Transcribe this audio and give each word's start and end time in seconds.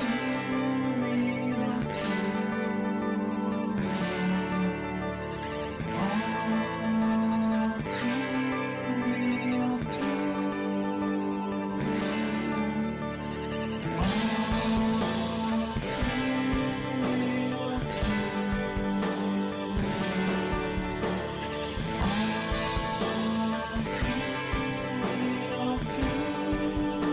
Jackson. 0.00 0.37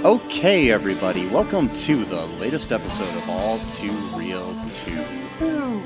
Okay, 0.05 0.69
everybody, 0.69 1.25
welcome 1.29 1.67
to 1.73 2.05
the 2.05 2.27
latest 2.39 2.71
episode 2.71 3.09
of 3.17 3.27
All 3.27 3.57
Too 3.75 3.91
Real 4.15 4.53
2. 4.83 5.81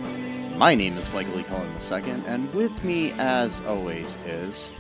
My 0.58 0.76
name 0.76 0.98
is 0.98 1.10
Michael 1.14 1.36
Lee 1.36 1.44
Cullen 1.44 1.72
II, 1.90 2.12
and 2.28 2.54
with 2.54 2.84
me, 2.84 3.14
as 3.14 3.62
always, 3.62 4.18
is. 4.26 4.72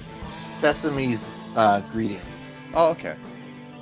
Sesame's 0.57 1.31
uh, 1.55 1.79
Greetings. 1.93 2.21
Oh, 2.73 2.89
okay. 2.89 3.15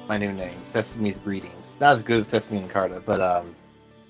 My 0.07 0.19
new 0.19 0.31
name, 0.31 0.59
Sesame's 0.67 1.17
Greetings. 1.17 1.75
Not 1.81 1.93
as 1.93 2.03
good 2.03 2.19
as 2.19 2.27
Sesame 2.27 2.59
and 2.59 2.69
Carta, 2.69 3.01
but 3.03 3.19
um, 3.19 3.55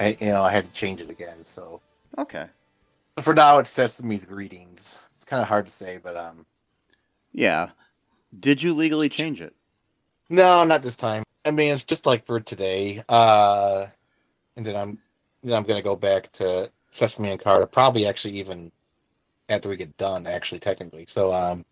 I, 0.01 0.17
you 0.19 0.27
know, 0.27 0.43
I 0.43 0.51
had 0.51 0.65
to 0.65 0.71
change 0.73 0.99
it 0.99 1.09
again. 1.09 1.45
So 1.45 1.79
Okay. 2.17 2.47
for 3.21 3.33
now, 3.33 3.59
it's 3.59 3.69
Sesame's 3.69 4.25
Greetings. 4.25 4.97
It's 5.15 5.25
kind 5.25 5.41
of 5.41 5.47
hard 5.47 5.65
to 5.65 5.71
say, 5.71 5.97
but 5.97 6.17
um, 6.17 6.45
Yeah. 7.31 7.69
Did 8.37 8.61
you 8.61 8.73
legally 8.73 9.07
change 9.07 9.39
it? 9.39 9.55
no, 10.29 10.65
not 10.65 10.81
this 10.81 10.97
time. 10.97 11.23
I 11.47 11.51
mean, 11.51 11.73
it's 11.73 11.85
just 11.85 12.05
like 12.05 12.25
for 12.25 12.39
today. 12.39 13.03
Uh, 13.07 13.87
and 14.55 14.65
then 14.65 14.75
I'm, 14.75 14.97
then 15.43 15.53
I'm 15.55 15.63
gonna 15.63 15.81
go 15.81 15.95
back 15.95 16.31
to 16.33 16.69
Sesame 16.91 17.29
and 17.31 17.39
Carter, 17.39 17.65
Probably 17.65 18.05
actually 18.05 18.37
even 18.39 18.71
after 19.49 19.69
we 19.69 19.77
get 19.77 19.95
done, 19.97 20.27
actually 20.27 20.59
technically. 20.59 21.05
So 21.07 21.33
um, 21.33 21.65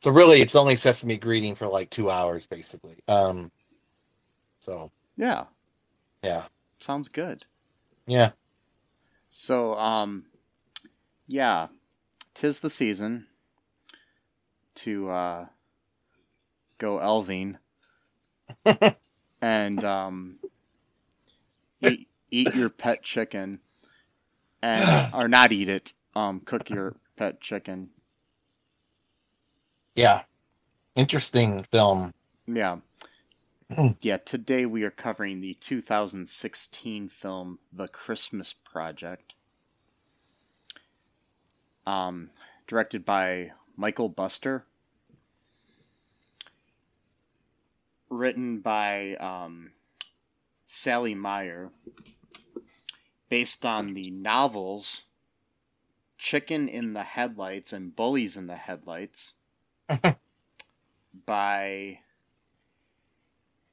so 0.00 0.10
really, 0.10 0.40
it's 0.40 0.54
only 0.54 0.76
Sesame 0.76 1.16
Greeting 1.16 1.54
for 1.54 1.66
like 1.66 1.90
two 1.90 2.10
hours, 2.10 2.46
basically. 2.46 2.96
Um, 3.08 3.50
so 4.60 4.90
Yeah. 5.16 5.44
yeah, 6.22 6.44
Sounds 6.80 7.08
good. 7.08 7.44
yeah. 8.06 8.30
So, 9.30 9.74
um, 9.74 10.24
yeah, 11.26 11.68
tis 12.34 12.60
the 12.60 12.70
season 12.70 13.26
to 14.76 15.08
uh, 15.10 15.46
go 16.78 16.98
elving 16.98 17.58
and 19.40 19.84
um, 19.84 20.38
eat 21.80 22.08
eat 22.30 22.54
your 22.54 22.68
pet 22.68 23.02
chicken, 23.02 23.60
and 24.62 25.10
or 25.14 25.28
not 25.28 25.52
eat 25.52 25.68
it. 25.68 25.92
Um, 26.14 26.40
cook 26.40 26.70
your 26.70 26.96
pet 27.16 27.40
chicken. 27.40 27.90
Yeah. 29.94 30.22
Interesting 30.94 31.64
film. 31.70 32.12
Yeah. 32.46 32.76
Hmm. 33.74 33.88
Yeah, 34.00 34.18
today 34.18 34.64
we 34.64 34.84
are 34.84 34.90
covering 34.90 35.40
the 35.40 35.54
2016 35.54 37.08
film 37.08 37.58
The 37.72 37.88
Christmas 37.88 38.52
Project. 38.52 39.34
Um, 41.84 42.30
directed 42.66 43.04
by 43.04 43.52
Michael 43.76 44.08
Buster. 44.08 44.66
Written 48.08 48.60
by 48.60 49.14
um, 49.16 49.72
Sally 50.64 51.14
Meyer. 51.14 51.70
Based 53.28 53.64
on 53.64 53.94
the 53.94 54.10
novels 54.10 55.04
Chicken 56.18 56.68
in 56.68 56.94
the 56.94 57.02
Headlights 57.02 57.72
and 57.72 57.94
Bullies 57.94 58.36
in 58.36 58.46
the 58.46 58.56
Headlights 58.56 59.34
by 61.26 62.00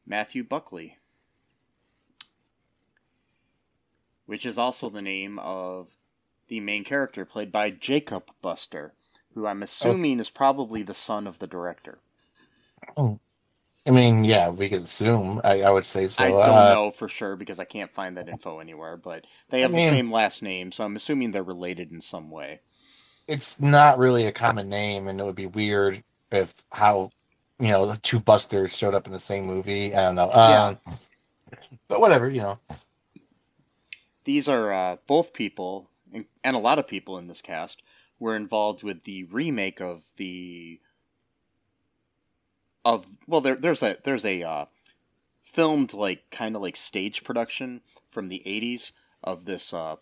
Matthew 0.05 0.43
Buckley, 0.43 0.97
which 4.25 4.45
is 4.45 4.57
also 4.57 4.89
the 4.89 5.01
name 5.01 5.39
of 5.39 5.97
the 6.47 6.59
main 6.59 6.83
character 6.83 7.25
played 7.25 7.51
by 7.51 7.69
Jacob 7.71 8.29
Buster, 8.41 8.93
who 9.33 9.47
I'm 9.47 9.63
assuming 9.63 10.19
is 10.19 10.29
probably 10.29 10.83
the 10.83 10.93
son 10.93 11.25
of 11.25 11.39
the 11.39 11.47
director. 11.47 11.99
I 13.85 13.91
mean, 13.91 14.23
yeah, 14.23 14.47
we 14.49 14.69
could 14.69 14.83
assume. 14.83 15.41
I, 15.43 15.61
I 15.63 15.69
would 15.69 15.85
say 15.85 16.07
so. 16.07 16.23
I 16.23 16.29
don't 16.29 16.41
uh, 16.41 16.73
know 16.73 16.91
for 16.91 17.09
sure 17.09 17.35
because 17.35 17.59
I 17.59 17.65
can't 17.65 17.91
find 17.91 18.15
that 18.15 18.29
info 18.29 18.59
anywhere, 18.59 18.95
but 18.95 19.25
they 19.49 19.61
have 19.61 19.73
I 19.73 19.75
mean- 19.75 19.85
the 19.89 19.97
same 19.97 20.11
last 20.11 20.41
name, 20.41 20.71
so 20.71 20.83
I'm 20.83 20.95
assuming 20.95 21.31
they're 21.31 21.43
related 21.43 21.91
in 21.91 21.99
some 21.99 22.29
way. 22.29 22.61
It's 23.27 23.61
not 23.61 23.97
really 23.97 24.25
a 24.25 24.31
common 24.31 24.69
name, 24.69 25.07
and 25.07 25.19
it 25.19 25.23
would 25.23 25.35
be 25.35 25.47
weird 25.47 26.03
if 26.31 26.53
how 26.71 27.09
you 27.59 27.69
know 27.69 27.85
the 27.85 27.97
two 27.97 28.19
Busters 28.19 28.75
showed 28.75 28.93
up 28.93 29.05
in 29.05 29.13
the 29.13 29.19
same 29.19 29.45
movie. 29.45 29.95
I 29.95 30.01
don't 30.01 30.15
know. 30.15 30.31
Um, 30.31 30.77
But 31.87 31.99
whatever, 31.99 32.29
you 32.29 32.41
know. 32.41 32.59
These 34.23 34.47
are 34.47 34.71
uh, 34.73 34.97
both 35.05 35.33
people, 35.33 35.89
and 36.43 36.55
a 36.55 36.59
lot 36.59 36.79
of 36.79 36.87
people 36.87 37.17
in 37.17 37.27
this 37.27 37.41
cast, 37.41 37.83
were 38.19 38.35
involved 38.35 38.83
with 38.83 39.03
the 39.03 39.25
remake 39.25 39.81
of 39.81 40.03
the 40.17 40.79
of 42.85 43.05
well, 43.27 43.41
there, 43.41 43.55
there's 43.55 43.83
a 43.83 43.97
there's 44.03 44.25
a 44.25 44.43
uh, 44.43 44.65
filmed 45.43 45.93
like 45.93 46.29
kind 46.31 46.55
of 46.55 46.61
like 46.61 46.75
stage 46.75 47.23
production 47.23 47.81
from 48.09 48.27
the 48.29 48.41
'80s 48.45 48.91
of 49.23 49.45
this 49.45 49.73
uh, 49.73 49.95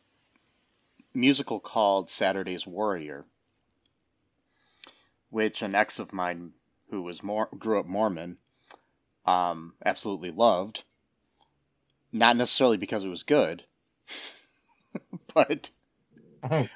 musical 1.14 1.60
called 1.60 2.10
Saturday's 2.10 2.66
Warrior, 2.66 3.26
which 5.30 5.62
an 5.62 5.76
ex 5.76 6.00
of 6.00 6.14
mine 6.14 6.54
who 6.90 7.02
was 7.02 7.24
more 7.24 7.50
grew 7.58 7.80
up 7.80 7.86
Mormon 7.86 8.38
um, 9.26 9.74
absolutely 9.86 10.32
loved. 10.32 10.84
Not 12.12 12.36
necessarily 12.36 12.76
because 12.78 13.06
it 13.06 13.10
was 13.10 13.24
good, 13.24 13.64
but 15.34 15.72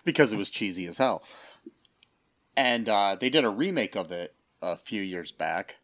because 0.05 0.31
it 0.31 0.37
was 0.37 0.49
cheesy 0.49 0.85
as 0.85 0.97
hell. 0.97 1.23
And 2.55 2.87
uh, 2.87 3.17
they 3.19 3.29
did 3.29 3.43
a 3.43 3.49
remake 3.49 3.97
of 3.97 4.13
it 4.13 4.33
a 4.61 4.77
few 4.77 5.01
years 5.01 5.33
back, 5.33 5.75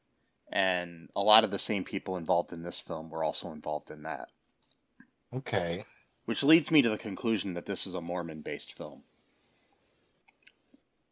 and 0.51 1.09
a 1.16 1.22
lot 1.22 1.44
of 1.44 1.51
the 1.51 1.59
same 1.59 1.84
people 1.84 2.17
involved 2.17 2.53
in 2.53 2.62
this 2.63 2.79
film 2.79 3.09
were 3.09 3.23
also 3.23 3.51
involved 3.51 3.91
in 3.91 4.03
that. 4.03 4.29
Okay. 5.34 5.85
Which 6.25 6.44
leads 6.44 6.72
me 6.72 6.81
to 6.81 6.89
the 6.89 6.97
conclusion 6.97 7.53
that 7.53 7.66
this 7.66 7.88
is 7.88 7.94
a 7.94 8.01
Mormon 8.01 8.41
based 8.41 8.78
film. 8.78 9.03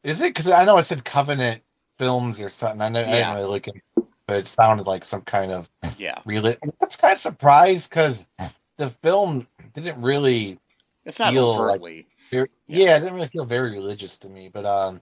Is 0.03 0.21
it? 0.21 0.29
Because 0.33 0.47
I 0.47 0.63
know 0.65 0.77
I 0.77 0.81
said 0.81 1.03
Covenant 1.03 1.61
Films 1.97 2.39
or 2.41 2.49
something. 2.49 2.81
I, 2.81 2.89
know, 2.89 3.01
I 3.01 3.05
didn't 3.05 3.35
really 3.35 3.47
look 3.49 3.67
into 3.67 3.81
it, 3.97 4.03
but 4.27 4.37
it 4.37 4.47
sounded 4.47 4.87
like 4.87 5.03
some 5.03 5.21
kind 5.21 5.51
of 5.51 5.69
Yeah. 5.97 6.19
real. 6.25 6.41
That's 6.41 6.95
kind 6.97 7.13
of 7.13 7.17
surprised 7.19 7.89
because 7.89 8.25
the 8.77 8.89
film 8.89 9.47
didn't 9.73 10.01
really 10.01 10.57
It's 11.05 11.19
not 11.19 11.33
Feel 11.33 11.49
like- 11.51 11.59
overtly. 11.59 12.07
Very, 12.29 12.49
Yeah. 12.67 12.85
yeah. 12.85 12.97
it 12.97 12.99
didn't 12.99 13.15
really 13.15 13.27
feel 13.29 13.45
very 13.45 13.71
religious 13.71 14.17
to 14.19 14.29
me. 14.29 14.49
But 14.49 14.65
um, 14.65 15.01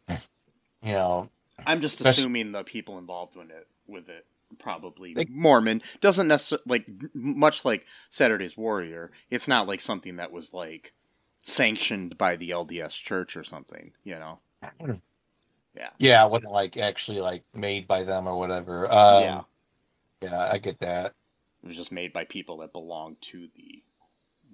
you 0.81 0.93
know, 0.93 1.29
I'm 1.65 1.81
just 1.81 1.99
assuming 2.01 2.51
the 2.53 2.63
people 2.63 2.97
involved 2.97 3.35
in 3.35 3.51
it 3.51 3.67
with 3.87 4.09
it 4.09 4.25
probably 4.59 5.13
Like- 5.13 5.29
Mormon 5.29 5.81
doesn't 6.01 6.27
necessarily 6.27 6.63
like 6.65 6.87
much 7.13 7.65
like 7.65 7.85
Saturday's 8.09 8.55
Warrior. 8.57 9.11
It's 9.29 9.47
not 9.47 9.67
like 9.67 9.81
something 9.81 10.17
that 10.17 10.31
was 10.31 10.53
like 10.53 10.93
sanctioned 11.41 12.17
by 12.17 12.35
the 12.35 12.51
LDS 12.51 12.93
Church 12.93 13.35
or 13.35 13.43
something. 13.43 13.93
You 14.03 14.15
know? 14.15 14.39
Yeah. 15.75 15.89
yeah, 15.99 16.25
it 16.25 16.31
wasn't 16.31 16.53
like 16.53 16.75
actually 16.75 17.21
like 17.21 17.43
made 17.53 17.87
by 17.87 18.03
them 18.03 18.27
or 18.27 18.35
whatever. 18.35 18.91
Um, 18.91 19.21
yeah. 19.21 19.41
yeah, 20.23 20.49
I 20.51 20.57
get 20.57 20.79
that. 20.79 21.13
It 21.61 21.67
was 21.67 21.75
just 21.75 21.91
made 21.91 22.11
by 22.11 22.23
people 22.23 22.57
that 22.57 22.71
belong 22.71 23.15
to 23.21 23.47
the 23.55 23.83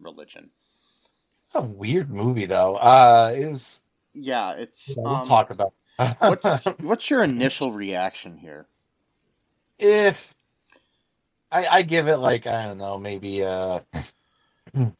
religion. 0.01 0.49
It's 1.45 1.55
a 1.55 1.61
weird 1.61 2.09
movie 2.09 2.45
though. 2.45 2.75
Uh, 2.75 3.33
it 3.33 3.47
was. 3.49 3.81
Yeah, 4.13 4.51
it's. 4.51 4.89
Yeah, 4.89 5.03
we'll 5.03 5.15
um, 5.15 5.25
talk 5.25 5.49
about. 5.49 5.73
what's 6.19 6.65
what's 6.81 7.09
your 7.09 7.23
initial 7.23 7.71
reaction 7.71 8.37
here? 8.37 8.67
If 9.79 10.33
I, 11.51 11.67
I 11.67 11.81
give 11.83 12.07
it 12.07 12.17
like 12.17 12.47
I 12.47 12.65
don't 12.67 12.77
know, 12.77 12.97
maybe 12.97 13.43
uh 13.43 13.79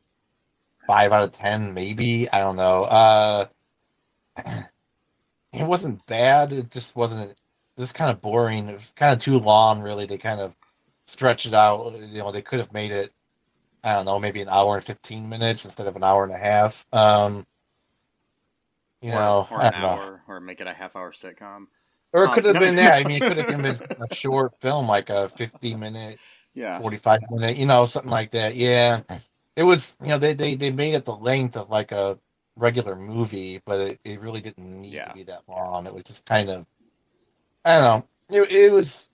five 0.87 1.11
out 1.11 1.23
of 1.23 1.31
ten, 1.31 1.73
maybe 1.73 2.29
I 2.31 2.39
don't 2.39 2.55
know. 2.55 2.83
Uh, 2.83 3.47
it 5.53 5.63
wasn't 5.65 6.05
bad. 6.05 6.53
It 6.53 6.71
just 6.71 6.95
wasn't. 6.95 7.35
Just 7.77 7.95
kind 7.95 8.11
of 8.11 8.21
boring. 8.21 8.69
It 8.69 8.73
was 8.73 8.93
kind 8.93 9.13
of 9.13 9.19
too 9.19 9.39
long, 9.39 9.81
really. 9.81 10.05
To 10.07 10.17
kind 10.17 10.39
of 10.39 10.55
stretch 11.07 11.45
it 11.47 11.53
out. 11.55 11.93
You 11.99 12.19
know, 12.19 12.31
they 12.31 12.41
could 12.41 12.59
have 12.59 12.73
made 12.73 12.91
it. 12.91 13.11
I 13.83 13.93
don't 13.95 14.05
know, 14.05 14.19
maybe 14.19 14.41
an 14.41 14.49
hour 14.49 14.75
and 14.75 14.83
fifteen 14.83 15.27
minutes 15.29 15.65
instead 15.65 15.87
of 15.87 15.95
an 15.95 16.03
hour 16.03 16.23
and 16.23 16.33
a 16.33 16.37
half. 16.37 16.85
Um, 16.93 17.45
you 19.01 19.11
or, 19.11 19.15
know, 19.15 19.47
or 19.49 19.59
an 19.59 19.71
don't 19.71 19.81
know. 19.81 20.01
hour, 20.01 20.23
or 20.27 20.39
make 20.39 20.61
it 20.61 20.67
a 20.67 20.73
half 20.73 20.95
hour 20.95 21.11
sitcom. 21.11 21.67
Or 22.13 22.23
it 22.25 22.29
Um, 22.29 22.31
could 22.31 22.45
have 22.45 22.57
no. 22.57 22.59
been 22.59 22.75
that. 22.75 22.95
I 23.01 23.03
mean, 23.05 23.17
it 23.17 23.25
could 23.25 23.37
have 23.37 23.47
been 23.47 23.65
a 23.65 23.77
short 24.11 24.53
film, 24.61 24.87
like 24.87 25.09
a 25.09 25.29
fifty 25.29 25.75
minute 25.75 26.19
Yeah. 26.53 26.77
45 26.77 27.21
minute, 27.29 27.57
you 27.57 27.65
know, 27.65 27.85
something 27.85 28.11
like 28.11 28.31
that. 28.31 28.55
Yeah. 28.55 29.01
It 29.55 29.63
was, 29.63 29.97
you 30.01 30.07
know, 30.09 30.17
they, 30.19 30.33
they, 30.33 30.55
they 30.55 30.71
made 30.71 30.95
it 30.95 31.05
the 31.05 31.15
length 31.15 31.57
of 31.57 31.69
like 31.69 31.91
a 31.91 32.19
regular 32.55 32.95
movie, 32.95 33.61
but 33.65 33.79
it, 33.79 33.99
it 34.03 34.21
really 34.21 34.41
didn't 34.41 34.81
need 34.81 34.93
Yeah. 34.93 35.05
to 35.05 35.11
be 35.11 35.23
that 35.23 35.43
long. 35.47 35.87
It 35.87 35.93
was 35.93 36.03
just 36.03 36.25
kind 36.25 36.49
of, 36.49 36.65
I 37.65 37.79
don't 37.79 38.07
know. 38.31 38.43
It, 38.43 38.51
it 38.51 38.71
was, 38.73 39.09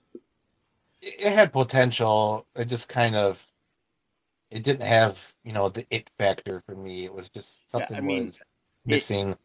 it 1.02 1.14
it 1.18 1.32
had 1.32 1.52
potential. 1.52 2.46
It 2.54 2.66
just 2.66 2.88
kind 2.88 3.14
of, 3.16 3.46
it 4.50 4.62
didn't 4.64 4.86
have, 4.86 5.34
you 5.44 5.52
know, 5.52 5.68
the 5.68 5.86
it 5.90 6.10
factor 6.18 6.60
for 6.66 6.74
me. 6.74 7.04
It 7.04 7.12
was 7.14 7.28
just 7.30 7.70
Yeah, 7.74 7.88
something 7.88 7.96
I 7.96 8.00
mean, 8.00 8.32
was 8.32 8.44
missing. 8.84 9.36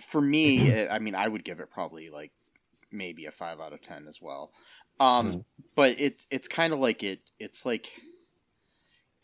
For 0.00 0.20
me, 0.20 0.68
eh, 0.70 0.88
I 0.90 0.98
mean, 0.98 1.14
I 1.14 1.28
would 1.28 1.44
give 1.44 1.60
it 1.60 1.70
probably 1.70 2.10
like 2.10 2.32
maybe 2.92 3.26
a 3.26 3.32
five 3.32 3.60
out 3.60 3.72
of 3.72 3.80
ten 3.82 4.06
as 4.08 4.20
well. 4.22 4.52
Um, 5.00 5.36
Mhm. 5.36 5.44
but 5.76 5.96
it's 5.98 6.26
it's 6.30 6.48
kind 6.48 6.72
of 6.72 6.78
like 6.80 7.02
it. 7.02 7.20
It's 7.38 7.66
like 7.66 7.90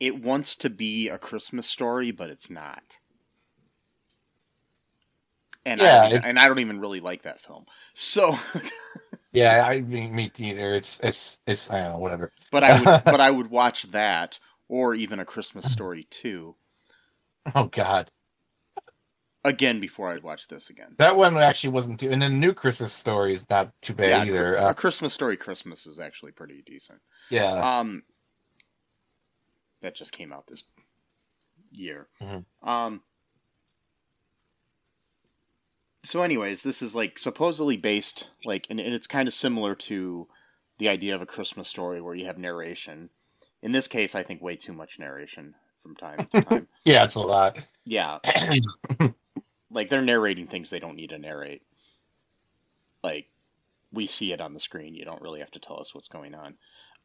it 0.01 0.21
wants 0.21 0.57
to 0.57 0.69
be 0.69 1.09
a 1.09 1.17
Christmas 1.17 1.69
story, 1.69 2.11
but 2.11 2.29
it's 2.29 2.51
not. 2.51 2.99
And 5.67 5.83
I 5.83 5.91
Yeah, 5.91 5.93
don't 5.93 6.05
even, 6.05 6.19
it- 6.19 6.25
and 6.25 6.39
I 6.39 6.49
don't 6.49 6.59
even 6.59 6.81
really 6.81 7.01
like 7.01 7.23
that 7.23 7.41
film. 7.41 7.67
So, 7.95 8.39
Yeah, 9.33 9.65
I 9.67 9.81
mean, 9.81 10.15
me 10.15 10.31
neither. 10.39 10.75
It's, 10.77 10.99
it's, 11.03 11.41
it's, 11.47 11.71
I 11.71 11.83
don't 11.83 11.93
know, 11.93 11.99
whatever. 11.99 12.33
but 12.53 12.63
I 12.63 12.75
would 12.75 12.95
but 13.09 13.21
I 13.21 13.31
would 13.33 13.51
watch 13.51 13.91
that 13.91 14.39
or 14.69 14.95
even 14.95 15.19
a 15.19 15.25
Christmas 15.25 15.67
Story 15.67 16.05
two 16.05 16.55
Oh, 17.55 17.67
God. 17.67 18.11
Again 19.45 19.81
before 19.81 20.11
I'd 20.13 20.23
watch 20.23 20.49
this 20.49 20.71
again. 20.71 20.95
That 20.99 21.17
one 21.17 21.37
actually 21.39 21.71
wasn't 21.71 22.01
too, 22.01 22.11
and 22.11 22.23
the 22.23 22.29
new 22.29 22.53
Christmas 22.53 22.93
story 22.93 23.33
is 23.33 23.49
not 23.49 23.73
too 23.83 23.95
bad 23.95 24.09
Yeah, 24.11 24.25
either. 24.25 24.57
a 24.57 24.63
Uh, 24.67 24.73
Christmas 24.75 25.15
Story 25.15 25.37
Christmas 25.37 25.87
is 25.87 25.99
actually 25.99 26.33
pretty 26.33 26.63
decent. 26.67 27.01
yeah, 27.31 27.79
Um, 27.79 28.03
that 29.81 29.95
just 29.95 30.13
came 30.13 30.33
out 30.33 30.47
this 30.47 30.65
year. 31.71 32.09
Mhm. 32.21 32.45
Um. 32.63 33.03
So, 36.03 36.23
anyways, 36.23 36.63
this 36.63 36.81
is 36.81 36.95
like 36.95 37.19
supposedly 37.19 37.77
based 37.77 38.29
like, 38.45 38.67
and, 38.71 38.81
and 38.81 38.95
it's 38.95 39.07
kind 39.07 39.29
of 39.29 39.35
similar 39.35 39.75
to 39.75 40.27
the 40.79 40.89
idea 40.89 41.15
of 41.15 41.21
a 41.21 41.27
Christmas 41.27 41.69
story 41.69 42.01
where 42.01 42.15
you 42.15 42.25
have 42.27 42.39
narration. 42.39 43.11
In 43.63 43.73
this 43.73 43.87
case, 43.87 44.15
I 44.15 44.23
think 44.23 44.41
way 44.41 44.57
too 44.57 44.73
much 44.73 44.99
narration 44.99 45.55
from 45.83 45.95
time 45.97 46.27
to 46.33 46.41
time. 46.43 46.69
yeah, 46.85 47.05
it's 47.05 47.17
a 47.17 47.21
lot. 47.21 47.59
yeah, 47.85 48.19
like 49.71 49.89
they're 49.89 50.03
narrating 50.03 50.47
things 50.47 50.71
they 50.71 50.81
don't 50.81 50.97
need 50.97 51.11
to 51.11 51.19
narrate. 51.19 51.63
Like 53.03 53.29
we 53.93 54.07
see 54.07 54.33
it 54.33 54.41
on 54.41 54.53
the 54.53 54.61
screen. 54.61 54.95
You 54.95 55.05
don't 55.05 55.23
really 55.23 55.41
have 55.41 55.51
to 55.53 55.59
tell 55.59 55.81
us 55.81 55.95
what's 55.95 56.09
going 56.09 56.35
on. 56.35 56.55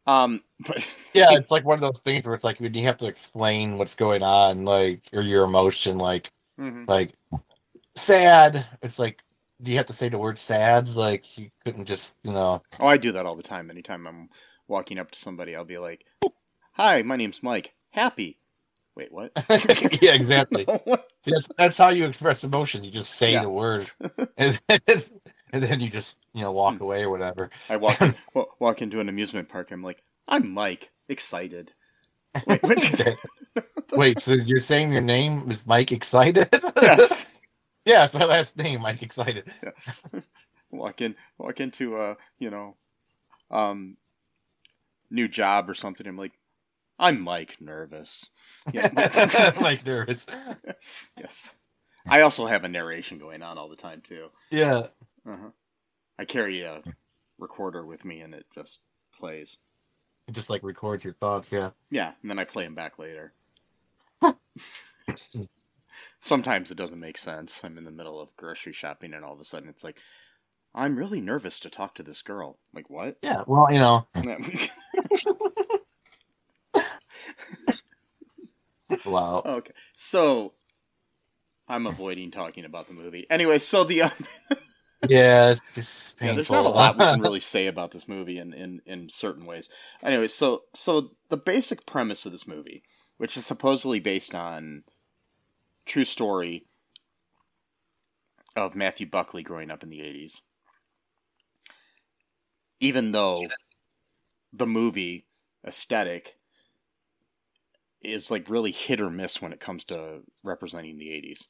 Um, 0.07 0.43
but 0.65 0.77
yeah, 1.13 1.31
it's 1.31 1.51
like 1.51 1.65
one 1.65 1.75
of 1.75 1.81
those 1.81 1.99
things 1.99 2.25
where 2.25 2.35
it's 2.35 2.43
like 2.43 2.59
when 2.59 2.73
you 2.73 2.83
have 2.83 2.97
to 2.99 3.07
explain 3.07 3.77
what's 3.77 3.95
going 3.95 4.23
on, 4.23 4.63
like 4.63 5.01
or 5.13 5.21
your 5.21 5.43
emotion, 5.43 5.97
like 5.97 6.31
Mhm. 6.59 6.87
like 6.87 7.13
sad. 7.95 8.65
It's 8.81 8.99
like, 8.99 9.21
do 9.61 9.71
you 9.71 9.77
have 9.77 9.87
to 9.87 9.93
say 9.93 10.09
the 10.09 10.17
word 10.17 10.37
sad? 10.37 10.89
Like 10.89 11.37
you 11.37 11.49
couldn't 11.63 11.85
just, 11.85 12.15
you 12.23 12.31
know. 12.31 12.61
Oh, 12.79 12.87
I 12.87 12.97
do 12.97 13.11
that 13.13 13.25
all 13.25 13.35
the 13.35 13.43
time. 13.43 13.69
Anytime 13.69 14.07
I'm 14.07 14.29
walking 14.67 14.99
up 14.99 15.11
to 15.11 15.19
somebody, 15.19 15.55
I'll 15.55 15.65
be 15.65 15.77
like, 15.77 16.05
"Hi, 16.73 17.01
my 17.01 17.15
name's 17.15 17.43
Mike. 17.43 17.73
Happy." 17.91 18.39
Wait, 18.95 19.11
what? 19.11 19.31
yeah, 20.01 20.13
exactly. 20.13 20.65
See, 21.23 21.31
that's 21.31 21.49
that's 21.57 21.77
how 21.77 21.89
you 21.89 22.05
express 22.05 22.43
emotions. 22.43 22.85
You 22.85 22.91
just 22.91 23.15
say 23.15 23.33
Yeah. 23.33 23.41
the 23.43 23.49
word, 23.49 23.89
and 24.37 24.59
then, 24.67 24.79
and 25.51 25.63
then 25.63 25.79
you 25.81 25.89
just 25.89 26.17
you 26.33 26.41
know 26.41 26.51
walk 26.53 26.79
away 26.79 27.03
or 27.03 27.09
whatever. 27.09 27.49
I 27.69 27.75
walk 27.77 28.01
in, 28.01 28.15
wa- 28.33 28.45
walk 28.59 28.81
into 28.81 28.99
an 29.01 29.09
amusement 29.09 29.49
park. 29.49 29.71
I'm 29.71 29.83
like, 29.83 30.01
"I'm 30.27 30.49
Mike, 30.51 30.91
excited." 31.09 31.71
Wait. 32.47 32.61
Wait, 33.93 34.19
so 34.19 34.33
you're 34.33 34.59
saying 34.59 34.91
your 34.91 35.01
name 35.01 35.49
is 35.49 35.65
Mike 35.65 35.91
Excited? 35.91 36.49
yes. 36.81 37.27
yeah, 37.85 38.03
it's 38.03 38.13
my 38.13 38.25
last 38.25 38.57
name, 38.57 38.81
Mike 38.81 39.01
Excited. 39.01 39.49
Yeah. 39.63 40.19
Walk 40.71 41.01
in, 41.01 41.15
walk 41.37 41.61
into 41.61 41.95
a 41.97 42.17
you 42.39 42.49
know, 42.49 42.75
um, 43.51 43.95
new 45.09 45.27
job 45.29 45.69
or 45.69 45.73
something. 45.73 46.05
I'm 46.05 46.17
like, 46.17 46.33
"I'm 46.99 47.21
Mike, 47.21 47.57
nervous." 47.59 48.29
Yeah. 48.71 49.53
like 49.61 49.83
there 49.83 50.03
is. 50.05 50.25
yes. 51.17 51.53
I 52.07 52.21
also 52.21 52.45
have 52.45 52.63
a 52.63 52.69
narration 52.69 53.17
going 53.17 53.41
on 53.41 53.57
all 53.57 53.69
the 53.69 53.75
time 53.75 54.01
too. 54.01 54.27
Yeah. 54.51 54.87
Uh-huh. 55.27 55.49
I 56.19 56.25
carry 56.25 56.61
a 56.61 56.81
recorder 57.39 57.85
with 57.85 58.05
me, 58.05 58.21
and 58.21 58.33
it 58.33 58.45
just 58.53 58.79
plays. 59.17 59.57
It 60.27 60.33
just 60.33 60.49
like 60.49 60.63
records 60.63 61.03
your 61.03 61.13
thoughts, 61.13 61.51
yeah. 61.51 61.71
Yeah, 61.89 62.11
and 62.21 62.29
then 62.29 62.39
I 62.39 62.45
play 62.45 62.63
them 62.63 62.75
back 62.75 62.97
later. 62.97 63.33
Sometimes 66.21 66.71
it 66.71 66.77
doesn't 66.77 66.99
make 66.99 67.17
sense. 67.17 67.61
I'm 67.63 67.77
in 67.77 67.83
the 67.83 67.91
middle 67.91 68.19
of 68.19 68.35
grocery 68.35 68.73
shopping, 68.73 69.13
and 69.13 69.23
all 69.23 69.33
of 69.33 69.39
a 69.39 69.45
sudden 69.45 69.69
it's 69.69 69.83
like, 69.83 69.99
I'm 70.73 70.95
really 70.95 71.21
nervous 71.21 71.59
to 71.61 71.69
talk 71.69 71.95
to 71.95 72.03
this 72.03 72.21
girl. 72.21 72.57
like, 72.73 72.89
what? 72.89 73.17
Yeah, 73.21 73.43
well, 73.47 73.67
you 73.71 73.79
know, 73.79 74.07
wow. 79.05 79.43
okay, 79.45 79.73
so 79.93 80.53
I'm 81.67 81.87
avoiding 81.87 82.31
talking 82.31 82.65
about 82.65 82.87
the 82.87 82.93
movie. 82.93 83.25
Anyway, 83.29 83.57
so 83.59 83.83
the 83.83 84.03
Yeah, 85.07 85.51
it's 85.51 85.73
just 85.73 86.17
yeah, 86.19 86.33
painful. 86.33 86.35
there's 86.35 86.49
not 86.49 86.65
a 86.65 86.69
lot 86.69 86.97
we 86.97 87.05
can 87.05 87.19
really 87.21 87.39
say 87.39 87.67
about 87.67 87.91
this 87.91 88.07
movie 88.07 88.39
in, 88.39 88.53
in, 88.53 88.81
in 88.85 89.09
certain 89.09 89.45
ways. 89.45 89.69
Anyway, 90.03 90.27
so 90.27 90.63
so 90.73 91.11
the 91.29 91.37
basic 91.37 91.85
premise 91.85 92.25
of 92.25 92.31
this 92.31 92.47
movie, 92.47 92.83
which 93.17 93.37
is 93.37 93.45
supposedly 93.45 93.99
based 93.99 94.33
on 94.33 94.83
true 95.85 96.05
story 96.05 96.65
of 98.55 98.75
Matthew 98.75 99.05
Buckley 99.07 99.43
growing 99.43 99.69
up 99.69 99.83
in 99.83 99.89
the 99.89 99.99
80s. 99.99 100.41
Even 102.79 103.11
though 103.11 103.41
the 104.53 104.67
movie 104.67 105.25
aesthetic 105.65 106.37
is 108.05 108.31
like 108.31 108.49
really 108.49 108.71
hit 108.71 109.01
or 109.01 109.09
miss 109.09 109.41
when 109.41 109.53
it 109.53 109.59
comes 109.59 109.83
to 109.85 110.21
representing 110.43 110.97
the 110.97 111.07
80s. 111.07 111.47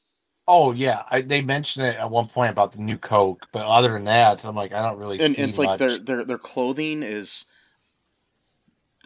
Oh 0.48 0.72
yeah, 0.72 1.02
I, 1.10 1.22
they 1.22 1.42
mentioned 1.42 1.86
it 1.86 1.96
at 1.96 2.10
one 2.10 2.28
point 2.28 2.50
about 2.52 2.72
the 2.72 2.78
new 2.78 2.98
Coke, 2.98 3.46
but 3.52 3.66
other 3.66 3.92
than 3.92 4.04
that, 4.04 4.44
I'm 4.44 4.54
like, 4.54 4.72
I 4.72 4.80
don't 4.80 4.98
really 4.98 5.18
and 5.20 5.34
see 5.34 5.42
it's 5.42 5.58
like 5.58 5.78
their 5.78 5.98
their 5.98 6.24
their 6.24 6.38
clothing 6.38 7.02
is 7.02 7.46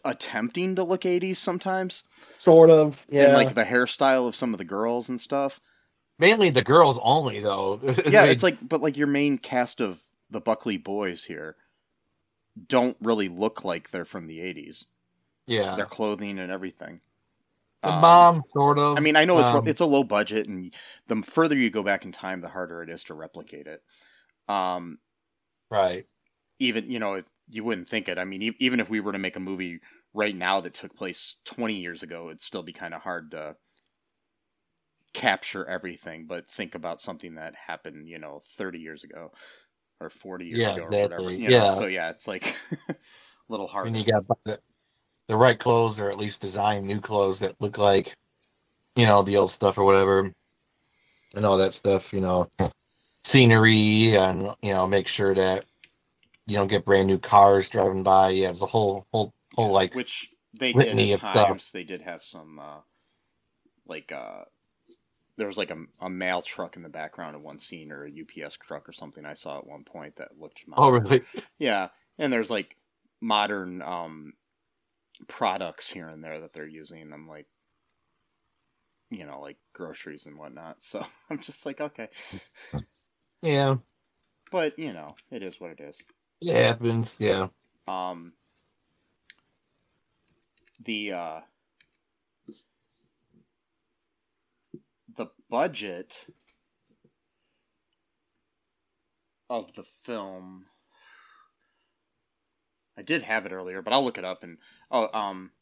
attempting 0.05 0.77
to 0.77 0.85
look 0.85 1.03
80s 1.03 1.37
sometimes 1.37 2.05
sort 2.39 2.71
of, 2.71 3.07
yeah. 3.11 3.25
and 3.25 3.33
like 3.35 3.55
the 3.55 3.65
hairstyle 3.65 4.27
of 4.27 4.37
some 4.37 4.55
of 4.55 4.59
the 4.59 4.65
girls 4.65 5.09
and 5.09 5.21
stuff 5.21 5.61
Mainly 6.21 6.51
the 6.51 6.63
girls 6.63 6.99
only, 7.03 7.41
though. 7.41 7.81
yeah 8.07 8.25
it's 8.25 8.43
like 8.43 8.59
but 8.67 8.83
like 8.83 8.97
your 8.99 9.07
main 9.07 9.39
cast 9.39 9.81
of 9.81 9.99
the 10.31 10.41
buckley 10.41 10.77
boys 10.77 11.25
here 11.25 11.57
don't 12.69 12.97
really 13.01 13.29
look 13.29 13.65
like 13.65 13.91
they're 13.91 14.05
from 14.05 14.27
the 14.27 14.39
80s 14.39 14.85
yeah. 15.47 15.77
their 15.77 15.87
clothing 15.87 16.39
and 16.39 16.53
everything 16.53 17.01
The 17.83 17.93
Um, 17.93 17.93
mom, 17.93 18.43
sort 18.43 18.79
of. 18.79 18.99
i 18.99 19.01
mean 19.01 19.17
i 19.17 19.25
know 19.25 19.39
it's 19.39 19.51
um, 19.51 19.65
it's 19.65 19.81
a 19.81 19.87
low 19.87 20.05
budget 20.05 20.49
and 20.49 20.75
the 21.09 21.23
further 21.23 21.57
you 21.57 21.71
go 21.71 21.83
back 21.83 22.05
in 22.05 22.13
time 22.13 22.41
the 22.41 22.49
harder 22.49 22.83
it 22.83 22.91
is 22.91 23.05
to 23.05 23.15
replicate 23.15 23.67
it 23.67 23.83
um 24.49 24.99
right. 25.71 26.07
even 26.59 26.91
you 26.91 26.99
know 26.99 27.23
you 27.49 27.65
wouldn't 27.65 27.89
think 27.89 28.09
it 28.09 28.19
i 28.19 28.25
mean 28.25 28.55
even 28.59 28.81
if 28.81 28.89
we 28.91 29.01
were 29.01 29.13
to 29.13 29.19
make 29.19 29.37
a 29.37 29.41
movie 29.41 29.81
right 30.15 30.35
now 30.37 30.61
that 30.61 30.75
took 30.75 30.95
place 30.95 31.37
20 31.45 31.75
years 31.75 32.03
ago 32.03 32.27
it'd 32.29 32.41
still 32.41 32.63
be 32.63 32.73
kind 32.73 32.95
of 32.95 33.03
hard 33.03 33.31
to 33.31 33.55
capture 35.13 35.67
everything 35.67 36.27
but 36.27 36.49
think 36.49 36.75
about 36.77 37.01
something 37.01 37.35
that 37.35 37.53
happened 37.55 38.09
you 38.09 38.19
know 38.19 38.43
30 38.57 38.79
years 38.79 39.03
ago 39.03 39.33
or 40.01 40.09
40 40.09 40.47
years 40.47 40.69
Yeah, 40.69 40.71
ago 40.71 40.83
or 40.83 40.97
whatever 40.97 41.33
you 41.33 41.51
know? 41.51 41.69
Yeah. 41.69 41.71
so 41.71 41.87
yeah 41.87 42.11
it's 42.11 42.29
like 42.29 42.57
a 42.89 42.95
little 43.49 43.67
hard 43.67 43.91
And 43.91 43.97
you 43.97 44.05
got 44.05 44.25
the, 45.31 45.37
right 45.37 45.59
clothes, 45.59 46.01
or 46.01 46.11
at 46.11 46.19
least 46.19 46.41
design 46.41 46.87
new 46.87 47.01
clothes 47.01 47.39
that 47.41 47.61
look 47.61 47.79
like, 47.79 48.15
you 48.97 49.07
know, 49.07 49.23
the 49.23 49.37
old 49.37 49.53
stuff 49.53 49.79
or 49.79 49.85
whatever, 49.85 50.33
and 51.35 51.47
all 51.47 51.57
that 51.59 51.75
stuff. 51.75 52.13
You 52.13 52.21
know, 52.21 52.49
scenery, 53.25 54.17
and 54.17 54.55
you 54.63 54.73
know, 54.73 54.87
make 54.87 55.07
sure 55.07 55.35
that 55.35 55.65
you 56.47 56.57
don't 56.57 56.69
get 56.69 56.85
brand 56.85 57.07
new 57.07 57.19
cars 57.19 57.69
driving 57.69 58.03
by. 58.03 58.31
Yeah, 58.31 58.53
the 58.53 58.67
whole 58.67 59.07
whole 59.13 59.33
whole 59.55 59.73
like 59.73 59.95
which 59.95 60.31
they 60.59 60.73
did 60.73 60.99
at 60.99 61.13
of 61.15 61.21
stuff. 61.21 61.73
they 61.73 61.85
did 61.85 62.03
have 62.03 62.23
some 62.23 62.59
uh 62.59 62.81
like 63.87 64.13
uh 64.13 64.45
there 65.37 65.47
was 65.47 65.57
like 65.59 65.71
a, 65.71 65.79
a 66.01 66.11
mail 66.11 66.43
truck 66.43 66.77
in 66.77 66.83
the 66.83 66.89
background 66.89 67.35
of 67.35 67.43
one 67.43 67.59
scene 67.59 67.91
or 67.91 68.05
a 68.05 68.11
UPS 68.11 68.57
truck 68.57 68.89
or 68.89 68.93
something 68.93 69.25
I 69.25 69.33
saw 69.35 69.59
at 69.59 69.67
one 69.67 69.85
point 69.85 70.17
that 70.17 70.39
looked 70.39 70.67
modern. 70.67 70.85
oh 70.85 70.91
really 70.91 71.23
Yeah, 71.59 71.89
and 72.19 72.33
there's 72.33 72.51
like 72.51 72.77
modern 73.21 73.81
um 73.83 74.35
products 75.29 75.91
here 75.91 76.09
and 76.09 76.23
there 76.23 76.41
that 76.41 76.53
they're 76.53 76.67
using. 76.67 77.13
I'm 77.13 77.29
like, 77.29 77.47
you 79.11 79.27
know, 79.27 79.41
like 79.41 79.59
groceries 79.73 80.27
and 80.27 80.39
whatnot. 80.39 80.83
So 80.83 81.05
I'm 81.31 81.41
just 81.41 81.67
like, 81.67 81.81
okay, 81.81 82.09
yeah 83.43 83.77
but 84.51 84.79
you 84.79 84.93
know, 84.93 85.15
it 85.31 85.43
is 85.43 85.61
what 85.61 85.71
it 85.73 85.81
is. 85.81 85.99
it 86.43 86.57
happens 86.57 87.17
yeah 87.21 87.49
Um, 87.89 88.35
the 90.85 91.13
uh, 91.13 91.41
the 95.17 95.27
budget 95.51 96.17
of 99.51 99.73
the 99.75 99.83
film. 99.85 100.67
I 103.01 103.03
did 103.03 103.23
have 103.23 103.47
it 103.47 103.53
earlier, 103.53 103.81
but 103.81 103.95
I'll 103.95 104.05
look 104.05 104.19
it 104.19 104.27
up 104.27 104.43
and 104.43 104.59
oh 104.91 105.09
um 105.19 105.53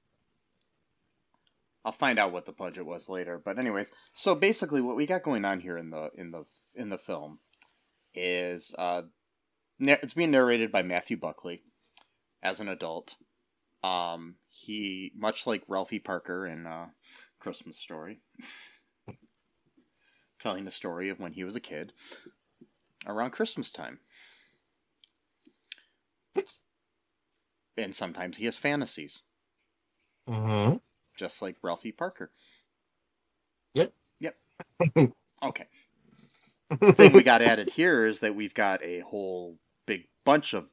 I'll 1.84 1.92
find 1.92 2.18
out 2.18 2.32
what 2.32 2.46
the 2.46 2.52
budget 2.52 2.84
was 2.84 3.08
later. 3.08 3.40
But 3.42 3.58
anyways, 3.58 3.92
so 4.12 4.34
basically 4.34 4.80
what 4.80 4.96
we 4.96 5.06
got 5.06 5.22
going 5.22 5.44
on 5.44 5.60
here 5.60 5.78
in 5.78 5.90
the 5.90 6.10
in 6.16 6.32
the 6.32 6.46
in 6.74 6.88
the 6.88 6.98
film 6.98 7.38
is 8.12 8.74
uh 8.76 9.02
it's 9.78 10.14
being 10.14 10.32
narrated 10.32 10.72
by 10.72 10.82
Matthew 10.82 11.16
Buckley 11.16 11.62
as 12.42 12.58
an 12.58 12.66
adult. 12.66 13.14
Um 13.84 14.34
he 14.48 15.12
much 15.16 15.46
like 15.46 15.62
Ralphie 15.68 16.00
Parker 16.00 16.44
in 16.44 16.66
uh 16.66 16.86
Christmas 17.38 17.78
Story 17.78 18.18
telling 20.40 20.64
the 20.64 20.72
story 20.72 21.08
of 21.08 21.20
when 21.20 21.34
he 21.34 21.44
was 21.44 21.54
a 21.54 21.60
kid 21.60 21.92
around 23.06 23.30
Christmas 23.30 23.70
time. 23.70 24.00
And 27.78 27.94
sometimes 27.94 28.36
he 28.36 28.44
has 28.46 28.56
fantasies, 28.58 29.22
Mm-hmm. 30.28 30.76
just 31.16 31.40
like 31.40 31.56
Ralphie 31.62 31.92
Parker. 31.92 32.30
Yep. 33.74 33.92
Yep. 34.20 34.36
okay. 35.42 35.66
The 36.80 36.92
thing 36.92 37.12
we 37.14 37.22
got 37.22 37.40
added 37.40 37.70
here 37.70 38.04
is 38.04 38.20
that 38.20 38.34
we've 38.34 38.52
got 38.54 38.82
a 38.84 39.00
whole 39.00 39.56
big 39.86 40.08
bunch 40.24 40.52
of 40.54 40.66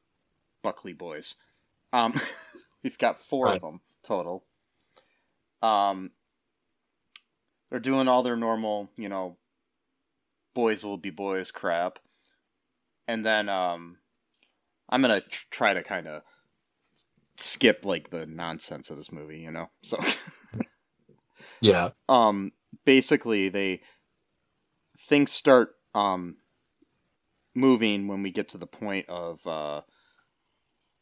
Buckley 0.62 0.92
boys. 0.92 1.36
Um, 1.92 2.14
we've 2.82 2.98
got 2.98 3.20
four 3.20 3.46
Right. 3.46 3.56
of 3.56 3.62
them 3.62 3.80
total. 4.04 4.44
Um, 5.62 6.10
they're 7.70 7.80
doing 7.80 8.08
all 8.08 8.22
their 8.22 8.36
normal, 8.36 8.90
you 8.96 9.08
know, 9.08 9.38
boys 10.54 10.84
will 10.84 10.98
be 10.98 11.10
boys 11.10 11.50
crap, 11.50 11.98
and 13.08 13.24
then 13.24 13.48
um, 13.48 13.96
I'm 14.88 15.00
gonna 15.02 15.20
tr- 15.22 15.44
try 15.50 15.74
to 15.74 15.82
kind 15.82 16.06
of 16.06 16.22
skip 17.40 17.84
like 17.84 18.10
the 18.10 18.26
nonsense 18.26 18.90
of 18.90 18.96
this 18.96 19.12
movie, 19.12 19.40
you 19.40 19.50
know. 19.50 19.68
So, 19.82 19.98
Yeah. 21.60 21.90
um, 22.08 22.52
basically, 22.84 23.48
they 23.48 23.80
things 25.08 25.30
start 25.32 25.74
um 25.94 26.36
moving 27.54 28.06
when 28.08 28.22
we 28.22 28.30
get 28.30 28.48
to 28.48 28.58
the 28.58 28.66
point 28.66 29.08
of 29.08 29.44
uh, 29.46 29.80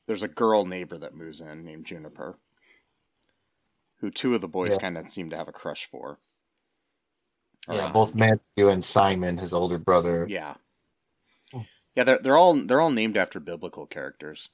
there's 0.07 0.23
a 0.23 0.29
girl 0.29 0.64
neighbor 0.64 0.99
that 0.99 1.14
moves 1.14 1.41
in 1.41 1.64
named 1.64 1.87
Juniper, 1.87 2.38
who 4.00 4.11
two 4.11 4.35
of 4.35 4.41
the 4.41 4.49
boys 4.49 4.73
Yeah. 4.73 4.79
kind 4.79 4.99
of 4.99 5.09
seem 5.09 5.31
to 5.31 5.37
have 5.37 5.49
a 5.49 5.53
crush 5.53 5.87
for. 5.87 6.19
Yeah. 7.69 7.76
Around- 7.79 7.93
Both 7.93 8.14
Matthew 8.14 8.69
and 8.69 8.85
Simon, 8.85 9.38
his 9.38 9.53
older 9.55 9.79
brother. 9.79 10.26
Yeah. 10.29 10.55
Hmm. 11.53 11.61
Yeah, 11.97 12.05
they're 12.05 12.19
they're 12.19 12.37
all 12.37 12.55
they're 12.55 12.81
all 12.81 12.91
named 12.91 13.17
after 13.17 13.41
biblical 13.41 13.87
characters. 13.87 14.49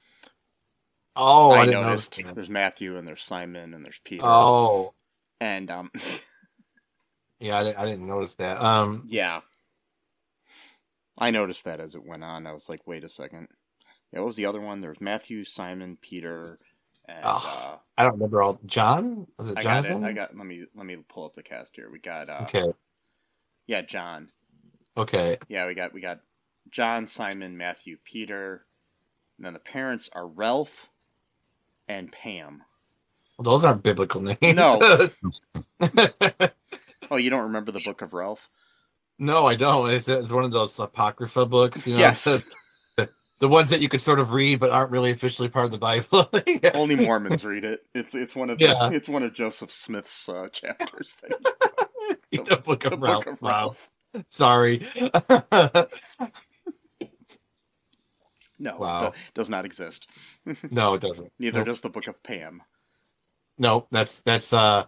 Oh, 1.15 1.51
I, 1.51 1.61
I, 1.61 1.65
didn't 1.65 1.81
noticed. 1.81 2.17
notice 2.17 2.27
that. 2.27 2.35
There's 2.35 2.49
Matthew 2.49 2.97
and 2.97 3.07
there's 3.07 3.21
Simon 3.23 3.73
and 3.73 3.83
there's 3.83 3.99
Peter. 4.03 4.23
Oh, 4.25 4.93
And 5.39 5.69
um 5.69 5.91
yeah, 7.39 7.57
I, 7.59 7.63
di- 7.63 7.75
I 7.75 7.85
didn't 7.85 8.07
notice 8.07 8.35
that. 8.35 8.61
Um, 8.61 9.03
yeah. 9.07 9.41
I 11.17 11.31
noticed 11.31 11.65
that 11.65 11.79
as 11.79 11.95
it 11.95 12.03
went 12.05 12.23
on. 12.23 12.47
I 12.47 12.53
was 12.53 12.69
like, 12.69 12.87
wait 12.87 13.03
a 13.03 13.09
second. 13.09 13.47
Yeah, 14.11 14.19
what 14.19 14.27
was 14.27 14.35
the 14.35 14.45
other 14.45 14.61
one? 14.61 14.81
There 14.81 14.89
was 14.89 15.01
Matthew, 15.01 15.43
Simon, 15.43 15.97
Peter, 16.01 16.57
and 17.07 17.19
Oh, 17.23 17.71
uh, 17.73 17.77
I 17.97 18.03
don't 18.03 18.13
remember 18.13 18.41
all. 18.41 18.59
John 18.65 19.27
was 19.37 19.49
it 19.49 19.57
I 19.57 19.63
got 19.63 19.85
it. 19.85 19.91
I 19.91 20.13
got 20.13 20.35
let 20.35 20.45
me 20.45 20.65
let 20.75 20.85
me 20.85 20.97
pull 21.09 21.25
up 21.25 21.33
the 21.33 21.43
cast 21.43 21.75
here. 21.75 21.89
We 21.91 21.99
got 21.99 22.29
uh 22.29 22.39
Okay. 22.43 22.71
yeah, 23.67 23.81
John. 23.81 24.29
Okay. 24.97 25.37
Yeah, 25.49 25.67
we 25.67 25.75
got 25.75 25.93
we 25.93 26.01
got 26.01 26.19
John, 26.69 27.07
Simon, 27.07 27.57
Matthew, 27.57 27.97
Peter. 28.03 28.65
And 29.37 29.45
then 29.45 29.53
the 29.53 29.59
parents 29.59 30.09
are 30.13 30.27
Ralph 30.27 30.89
and 31.91 32.11
Pam. 32.11 32.63
Well, 33.37 33.43
those 33.53 33.63
aren't 33.65 33.83
biblical 33.83 34.21
names. 34.21 34.37
No. 34.41 35.09
Oh, 37.09 37.17
you 37.17 37.29
don't 37.29 37.43
remember 37.43 37.73
the 37.73 37.81
book 37.83 38.01
of 38.01 38.13
Ralph? 38.13 38.49
no, 39.19 39.45
I 39.45 39.55
don't. 39.55 39.89
It's, 39.89 40.07
it's 40.07 40.29
one 40.31 40.45
of 40.45 40.51
those 40.51 40.79
apocrypha 40.79 41.45
books. 41.45 41.85
You 41.85 41.95
know, 41.95 41.99
Yes. 41.99 42.23
the, 42.97 43.09
the 43.39 43.47
ones 43.49 43.69
that 43.71 43.81
you 43.81 43.89
could 43.89 44.01
sort 44.01 44.19
of 44.19 44.31
read 44.31 44.59
but 44.61 44.69
aren't 44.69 44.91
really 44.91 45.11
officially 45.11 45.49
part 45.49 45.65
of 45.65 45.71
the 45.71 45.77
Bible. 45.77 46.29
Only 46.73 46.95
Mormons 46.95 47.43
read 47.43 47.65
it. 47.65 47.81
It's 47.93 48.15
it's 48.15 48.33
one 48.33 48.49
of 48.49 48.59
the, 48.59 48.65
Yeah. 48.65 48.91
it's 48.91 49.09
one 49.09 49.23
of 49.23 49.33
Joseph 49.33 49.73
Smith's 49.73 50.29
uh, 50.29 50.47
chapters. 50.53 51.17
That 51.21 52.17
the 52.31 52.57
book 52.57 52.85
of 52.85 52.91
the 52.91 52.97
Ralph. 52.97 53.25
book 53.25 53.33
of 53.33 53.41
Wow. 53.41 53.49
Ralph. 53.49 53.89
Sorry. 54.29 54.87
No, 58.61 58.77
Wow. 58.77 58.99
do- 59.09 59.15
does 59.33 59.49
not 59.49 59.65
exist. 59.65 60.09
no, 60.71 60.93
it 60.93 61.01
doesn't. 61.01 61.31
Neither 61.39 61.59
Nope. 61.59 61.67
does 61.67 61.81
the 61.81 61.89
book 61.89 62.07
of 62.07 62.21
Pam. 62.23 62.61
No, 63.57 63.87
that's 63.91 64.21
that's 64.21 64.53
uh 64.53 64.85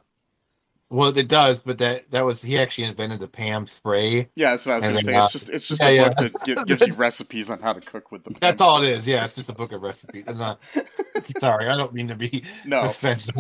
well 0.90 1.16
it 1.18 1.28
does, 1.28 1.64
but 1.64 1.80
that 1.80 2.10
that 2.12 2.24
was 2.24 2.42
he 2.42 2.58
actually 2.60 2.86
invented 2.88 3.20
the 3.20 3.28
Pam 3.28 3.66
spray. 3.68 4.30
Yeah, 4.36 4.52
that's 4.52 4.66
what 4.66 4.74
I 4.74 4.76
was 4.78 4.84
going 4.84 4.98
to 4.98 5.04
say. 5.04 5.16
uh, 5.16 5.24
It's 5.24 5.32
just 5.34 5.50
it's 5.50 5.68
just 5.68 5.82
yeah, 5.82 5.88
a 5.88 5.96
yeah. 5.96 6.10
book 6.10 6.18
that 6.34 6.46
gi- 6.46 6.64
gives 6.66 6.88
you 6.88 6.94
recipes 6.94 7.50
on 7.50 7.60
how 7.60 7.74
to 7.74 7.82
cook 7.82 8.12
with 8.12 8.24
the. 8.24 8.30
Pam 8.32 8.40
That's 8.42 8.62
all 8.62 8.84
it 8.84 8.90
is. 8.92 9.08
Yeah, 9.08 9.26
it's 9.26 9.36
just 9.36 9.50
a 9.50 9.54
book 9.54 9.72
of 9.74 9.82
recipes. 9.82 10.26
And, 10.28 10.40
uh, 10.42 10.56
sorry, 11.24 11.68
I 11.68 11.76
don't 11.76 11.94
mean 11.94 12.08
to 12.10 12.16
be 12.16 12.46
No, 12.66 12.82
offensive 12.84 13.36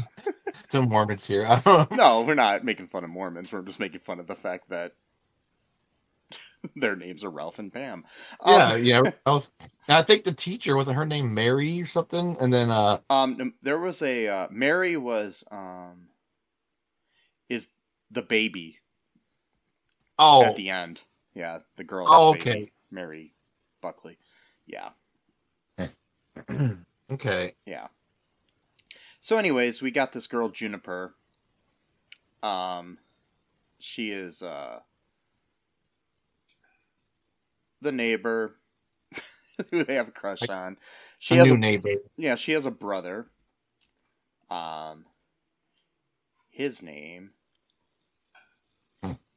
to 0.71 0.81
Mormons 0.81 1.27
here. 1.27 1.47
no, 1.91 2.21
we're 2.21 2.33
not 2.35 2.63
making 2.65 2.87
fun 2.87 3.03
of 3.03 3.09
Mormons. 3.11 3.51
We're 3.51 3.61
just 3.61 3.79
making 3.79 3.99
fun 3.99 4.19
of 4.19 4.27
the 4.27 4.35
fact 4.35 4.69
that 4.69 4.93
their 6.75 6.95
names 6.95 7.23
are 7.23 7.29
Ralph 7.29 7.59
and 7.59 7.71
Pam. 7.71 8.05
Um, 8.39 8.53
yeah, 8.53 8.75
yeah. 8.75 9.11
I, 9.25 9.31
was, 9.31 9.51
I 9.87 10.01
think 10.01 10.23
the 10.23 10.31
teacher 10.31 10.75
wasn't 10.75 10.97
her 10.97 11.05
name 11.05 11.33
Mary 11.33 11.81
or 11.81 11.85
something, 11.85 12.37
and 12.39 12.53
then 12.53 12.71
uh 12.71 12.99
Um, 13.09 13.53
there 13.61 13.79
was 13.79 14.01
a 14.01 14.27
uh, 14.27 14.47
Mary 14.49 14.97
was 14.97 15.43
um, 15.51 16.07
is 17.49 17.67
the 18.11 18.21
baby 18.21 18.79
oh 20.19 20.43
at 20.45 20.55
the 20.55 20.69
end. 20.69 21.01
Yeah, 21.33 21.59
the 21.77 21.83
girl. 21.83 22.05
Oh, 22.09 22.33
baby, 22.33 22.49
okay. 22.49 22.71
Mary 22.91 23.33
Buckley. 23.81 24.17
Yeah, 24.65 24.89
okay 27.11 27.55
yeah. 27.65 27.87
So, 29.19 29.37
anyways, 29.37 29.81
we 29.81 29.91
got 29.91 30.11
this 30.11 30.27
girl 30.27 30.49
Juniper. 30.49 31.15
Um, 32.41 32.97
she 33.79 34.11
is 34.11 34.41
uh 34.41 34.79
the 37.83 37.91
neighbor 37.91 38.55
who 39.71 39.83
they 39.83 39.95
have 39.95 40.07
a 40.07 40.11
crush 40.11 40.41
Like, 40.41 40.49
on. 40.49 40.77
She 41.19 41.35
a 41.35 41.37
has 41.37 41.47
new 41.47 41.55
a 41.55 41.57
neighbor. 41.57 41.91
yeah, 42.17 42.35
she 42.35 42.53
has 42.53 42.65
a 42.65 42.71
brother. 42.71 43.27
Um, 44.49 45.05
his 46.51 46.81
name. 46.81 47.31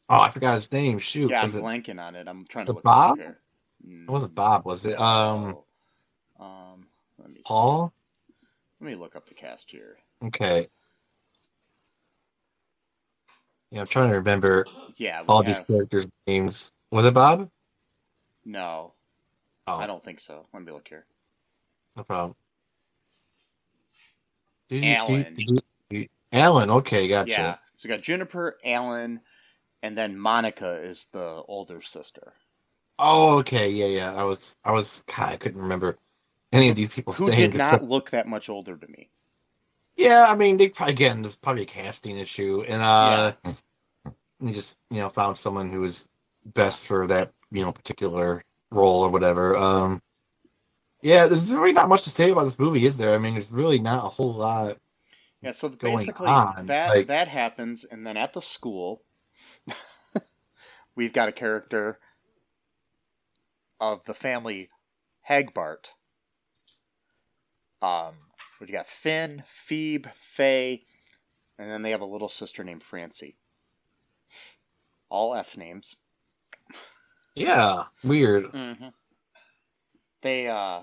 Oh, 0.08 0.20
I 0.20 0.30
forgot 0.30 0.54
his 0.54 0.70
name. 0.70 0.98
Shoot, 0.98 1.30
yeah, 1.30 1.42
I'm 1.42 1.50
it? 1.50 1.62
blanking 1.62 2.00
on 2.00 2.14
it. 2.14 2.28
I'm 2.28 2.44
trying 2.46 2.66
to 2.66 2.72
look 2.72 2.84
Bob? 2.84 3.18
It 3.18 3.36
wasn't 4.08 4.34
Bob, 4.34 4.64
was 4.64 4.86
it? 4.86 4.98
Um, 5.00 5.50
No. 5.50 5.64
um, 6.38 6.86
let 7.18 7.28
me 7.30 7.38
see. 7.38 7.44
Paul. 7.44 7.92
Let 8.80 8.86
me 8.88 8.94
look 8.94 9.16
up 9.16 9.26
the 9.28 9.34
cast 9.34 9.70
here. 9.70 9.96
Okay. 10.24 10.68
Yeah, 13.72 13.80
I'm 13.80 13.86
trying 13.86 14.10
to 14.10 14.16
remember 14.16 14.64
Yeah, 14.96 15.22
all 15.26 15.42
these 15.42 15.60
characters' 15.60 16.06
names. 16.26 16.70
Was 16.92 17.04
it 17.06 17.14
Bob? 17.14 17.50
No, 18.46 18.92
Oh, 19.66 19.76
I 19.78 19.86
don't 19.88 20.02
think 20.02 20.20
so. 20.20 20.46
Let 20.54 20.62
me 20.62 20.70
look 20.72 20.86
here. 20.88 21.04
no 21.96 22.04
problem. 22.04 22.36
Did 24.68 24.84
Alan. 24.84 25.34
did 25.34 25.48
you- 25.50 25.58
did- 25.90 26.10
Alan. 26.32 26.70
Okay, 26.70 27.08
gotcha. 27.08 27.30
Yeah, 27.30 27.56
so 27.76 27.88
we 27.88 27.94
got 27.94 28.02
Juniper, 28.04 28.58
Alan, 28.64 29.20
and 29.82 29.98
then 29.98 30.16
Monica 30.18 30.70
is 30.72 31.06
the 31.12 31.42
older 31.48 31.80
sister. 31.80 32.34
Oh, 32.98 33.38
okay. 33.38 33.68
Yeah, 33.70 33.86
yeah. 33.86 34.14
I 34.14 34.22
was, 34.24 34.56
I 34.64 34.72
was. 34.72 35.02
God, 35.06 35.32
I 35.32 35.36
couldn't 35.36 35.60
remember 35.60 35.98
any 36.52 36.68
of 36.68 36.76
these 36.76 36.92
people's 36.92 37.18
Who 37.18 37.26
names. 37.26 37.36
did 37.38 37.54
not 37.54 37.66
except- 37.74 37.84
look 37.84 38.10
that 38.10 38.26
much 38.28 38.48
older 38.48 38.76
to 38.76 38.86
me. 38.88 39.10
Yeah, 39.96 40.26
I 40.28 40.34
mean, 40.36 40.56
they 40.58 40.68
probably 40.68 40.92
again, 40.92 41.22
there's 41.22 41.36
probably 41.36 41.62
a 41.62 41.66
casting 41.66 42.18
issue, 42.18 42.64
and 42.68 42.82
uh, 42.82 43.32
they 44.40 44.52
just 44.52 44.76
you 44.90 44.98
know 44.98 45.08
found 45.08 45.38
someone 45.38 45.70
who 45.70 45.80
was 45.80 46.08
best 46.46 46.86
for 46.86 47.06
that 47.08 47.32
you 47.50 47.62
know 47.62 47.72
particular 47.72 48.44
role 48.70 49.02
or 49.02 49.10
whatever. 49.10 49.56
Um, 49.56 50.02
yeah, 51.02 51.26
there's 51.26 51.52
really 51.52 51.72
not 51.72 51.88
much 51.88 52.02
to 52.04 52.10
say 52.10 52.30
about 52.30 52.44
this 52.44 52.58
movie, 52.58 52.86
is 52.86 52.96
there? 52.96 53.14
I 53.14 53.18
mean, 53.18 53.34
there's 53.34 53.52
really 53.52 53.78
not 53.78 54.04
a 54.04 54.08
whole 54.08 54.34
lot. 54.34 54.78
Yeah, 55.42 55.52
so 55.52 55.68
basically 55.68 56.26
on, 56.26 56.66
that 56.66 56.90
like- 56.90 57.06
that 57.08 57.28
happens, 57.28 57.84
and 57.84 58.06
then 58.06 58.16
at 58.16 58.32
the 58.32 58.42
school, 58.42 59.02
we've 60.96 61.12
got 61.12 61.28
a 61.28 61.32
character 61.32 61.98
of 63.80 64.04
the 64.06 64.14
family 64.14 64.70
Hagbart. 65.28 65.92
Um, 67.82 68.14
we 68.60 68.66
got 68.68 68.86
Finn, 68.86 69.42
Phoebe, 69.46 70.08
Faye, 70.14 70.84
and 71.58 71.70
then 71.70 71.82
they 71.82 71.90
have 71.90 72.00
a 72.00 72.06
little 72.06 72.28
sister 72.28 72.64
named 72.64 72.82
Francie. 72.82 73.36
All 75.08 75.34
F 75.34 75.56
names. 75.56 75.94
Yeah, 77.36 77.84
weird. 78.02 78.46
Mm-hmm. 78.46 78.88
They 80.22 80.48
uh. 80.48 80.80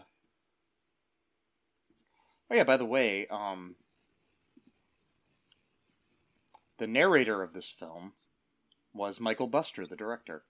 Oh 2.49 2.55
yeah. 2.55 2.63
By 2.63 2.77
the 2.77 2.85
way, 2.85 3.27
um, 3.27 3.75
the 6.77 6.87
narrator 6.87 7.41
of 7.41 7.53
this 7.53 7.69
film 7.69 8.13
was 8.93 9.19
Michael 9.19 9.47
Buster, 9.47 9.87
the 9.87 9.95
director. 9.95 10.43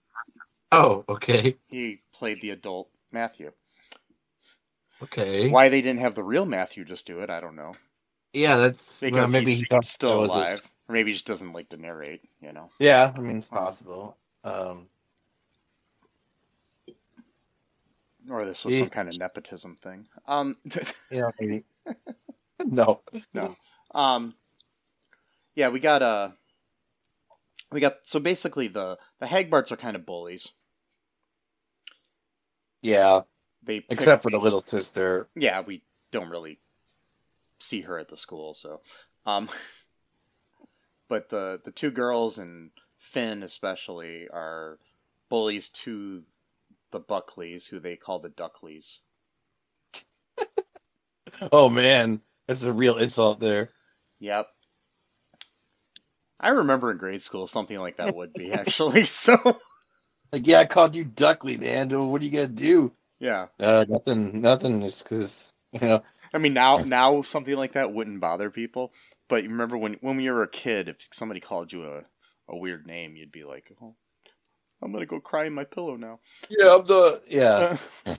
Oh, 0.72 1.06
okay, 1.08 1.56
He 1.68 2.02
played 2.14 2.42
the 2.42 2.50
adult 2.50 2.90
Matthew. 3.12 3.52
okay. 5.04 5.50
Why 5.50 5.70
they 5.70 5.82
didn't 5.82 6.00
have 6.00 6.16
the 6.16 6.24
real 6.24 6.48
Matthew 6.48 6.84
just 6.84 7.06
do 7.06 7.20
it, 7.20 7.30
I 7.30 7.40
don't 7.40 7.56
know. 7.56 7.76
Yeah, 8.34 8.56
that's 8.58 9.00
Because 9.00 9.16
well, 9.18 9.28
maybe 9.28 9.52
he's 9.52 9.60
he 9.60 9.66
thought 9.66 9.84
that 9.84 9.88
still 9.88 10.22
his- 10.24 10.32
alive, 10.32 10.62
or 10.90 10.94
maybe 10.94 11.12
he 11.12 11.14
just 11.14 11.28
doesn't 11.28 11.54
like 11.54 11.70
to 11.70 11.78
narrate. 11.78 12.22
You 12.42 12.52
know. 12.54 12.70
Yeah, 12.80 13.14
I 13.16 13.20
mean 13.20 13.38
it's 13.38 13.48
possible. 13.48 14.18
Um, 14.44 14.88
Or 18.30 18.46
this 18.46 18.64
was 18.64 18.78
some 18.78 18.90
kind 18.90 19.10
of 19.10 19.18
nepotism 19.18 19.76
thing. 19.76 20.08
Um, 20.28 20.56
yeah, 21.12 21.30
maybe. 21.40 21.66
no, 22.66 23.02
no. 23.34 23.56
Um, 23.94 24.34
yeah, 25.56 25.70
we 25.70 25.80
got 25.80 26.02
uh, 26.02 26.30
we 27.72 27.80
got 27.82 27.98
so 28.04 28.20
basically 28.20 28.68
the 28.70 28.98
the 29.20 29.26
Hagbarts 29.26 29.72
are 29.72 29.78
kind 29.78 29.96
of 29.96 30.06
bullies. 30.06 30.54
Yeah, 32.82 33.22
They 33.64 33.80
pick- 33.82 33.92
except 33.92 34.24
for 34.24 34.30
the 34.32 34.38
little 34.40 34.62
sister. 34.62 35.28
yeah, 35.36 35.62
we 35.62 35.84
don't 36.12 36.30
really 36.30 36.60
see 37.60 37.82
her 37.82 37.98
at 37.98 38.10
the 38.10 38.18
school, 38.18 38.54
so 38.54 38.82
um, 39.26 39.50
but 41.08 41.30
the 41.30 41.60
the 41.64 41.72
two 41.72 41.92
girls 41.92 42.40
and 42.40 42.72
Finn 42.98 43.44
especially 43.44 44.28
are 44.30 44.80
bullies 45.30 45.70
to 45.70 46.24
the 46.94 47.02
Buckleys, 47.02 47.68
who 47.68 47.82
they 47.82 47.98
call 47.98 48.22
the 48.22 48.30
Duckleys. 48.30 49.02
Oh 51.52 51.70
man, 51.70 52.22
that's 52.48 52.64
a 52.64 52.74
real 52.74 52.98
insult 52.98 53.40
there. 53.40 53.70
Yep. 54.20 54.48
I 56.40 56.50
remember 56.50 56.92
in 56.92 56.98
grade 56.98 57.24
school 57.24 57.48
something 57.48 57.80
like 57.80 57.98
that 57.98 58.14
would 58.14 58.36
be 58.36 58.52
actually. 58.54 59.06
So 59.06 59.60
Like, 60.32 60.48
yeah, 60.48 60.60
I 60.60 60.66
called 60.66 60.96
you 60.96 61.06
Duckley, 61.06 61.58
man. 61.58 61.90
What 62.10 62.22
are 62.22 62.26
you 62.26 62.32
gonna 62.32 62.48
do? 62.48 62.94
yeah, 63.20 63.48
Uh, 63.60 63.86
nothing, 63.88 64.42
nothing. 64.42 64.82
Just 64.82 65.04
because 65.04 65.54
you 65.74 65.80
know. 65.82 66.04
I 66.34 66.38
mean 66.38 66.54
now 66.54 66.80
now 66.80 67.22
something 67.22 67.56
like 67.56 67.74
that 67.74 67.94
wouldn't 67.94 68.20
bother 68.20 68.50
people, 68.50 68.94
but 69.30 69.44
you 69.44 69.50
remember 69.50 69.78
when 69.78 69.94
when 70.02 70.20
you 70.20 70.34
were 70.34 70.44
a 70.44 70.48
kid, 70.50 70.88
if 70.90 70.98
somebody 71.12 71.40
called 71.40 71.72
you 71.72 71.86
a 71.86 72.06
a 72.50 72.58
weird 72.58 72.86
name, 72.86 73.16
you'd 73.16 73.32
be 73.32 73.44
like, 73.44 73.72
"Oh, 73.82 73.96
I'm 74.84 74.92
gonna 74.92 75.06
go 75.06 75.20
cry 75.20 75.46
in 75.46 75.54
my 75.54 75.64
pillow 75.64 75.96
now." 75.96 76.20
Yeah, 76.50 76.76
I'm 76.76 76.86
the 76.86 77.22
yeah, 77.28 77.78
Uh, 78.06 78.16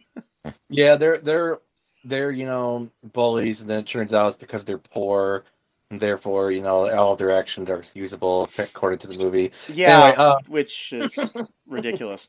yeah. 0.69 0.97
They're 0.97 1.19
they're 1.19 1.61
they're 2.05 2.31
you 2.31 2.47
know 2.47 2.91
bullies, 3.13 3.61
and 3.61 3.71
then 3.71 3.81
it 3.81 3.87
turns 3.87 4.15
out 4.15 4.29
it's 4.29 4.37
because 4.37 4.65
they're 4.65 4.79
poor, 4.79 5.45
and 5.91 6.01
therefore 6.01 6.51
you 6.51 6.63
know 6.63 6.91
all 6.91 7.13
of 7.13 7.19
their 7.19 7.31
actions 7.31 7.71
are 7.71 7.79
excusable 7.79 8.49
according 8.59 8.99
to 9.01 9.07
the 9.07 9.19
movie. 9.19 9.53
yeah, 9.73 10.05
Anyway, 10.05 10.17
uh, 10.17 10.37
which 10.49 10.93
is 10.93 11.19
ridiculous. 11.67 12.29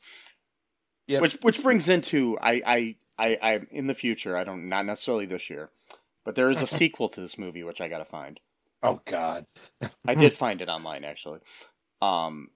Yep. 1.08 1.22
Which 1.22 1.34
which 1.42 1.64
brings 1.64 1.88
into 1.90 2.38
I 2.42 2.62
I 2.66 2.96
I 3.18 3.38
I 3.42 3.62
in 3.72 3.88
the 3.88 3.94
future 3.94 4.36
I 4.36 4.44
don't 4.44 4.70
not 4.70 4.86
necessarily 4.86 5.26
this 5.26 5.50
year, 5.50 5.70
but 6.24 6.36
there 6.36 6.50
is 6.50 6.62
a 6.62 6.68
sequel 6.80 7.10
to 7.10 7.22
this 7.22 7.38
movie 7.38 7.64
which 7.64 7.82
I 7.82 7.88
gotta 7.88 8.06
find. 8.06 8.40
Oh 8.82 9.02
God. 9.06 9.46
I 10.08 10.16
did 10.16 10.34
find 10.34 10.62
it 10.62 10.70
online 10.70 11.04
actually. 11.04 11.40
Um, 12.02 12.50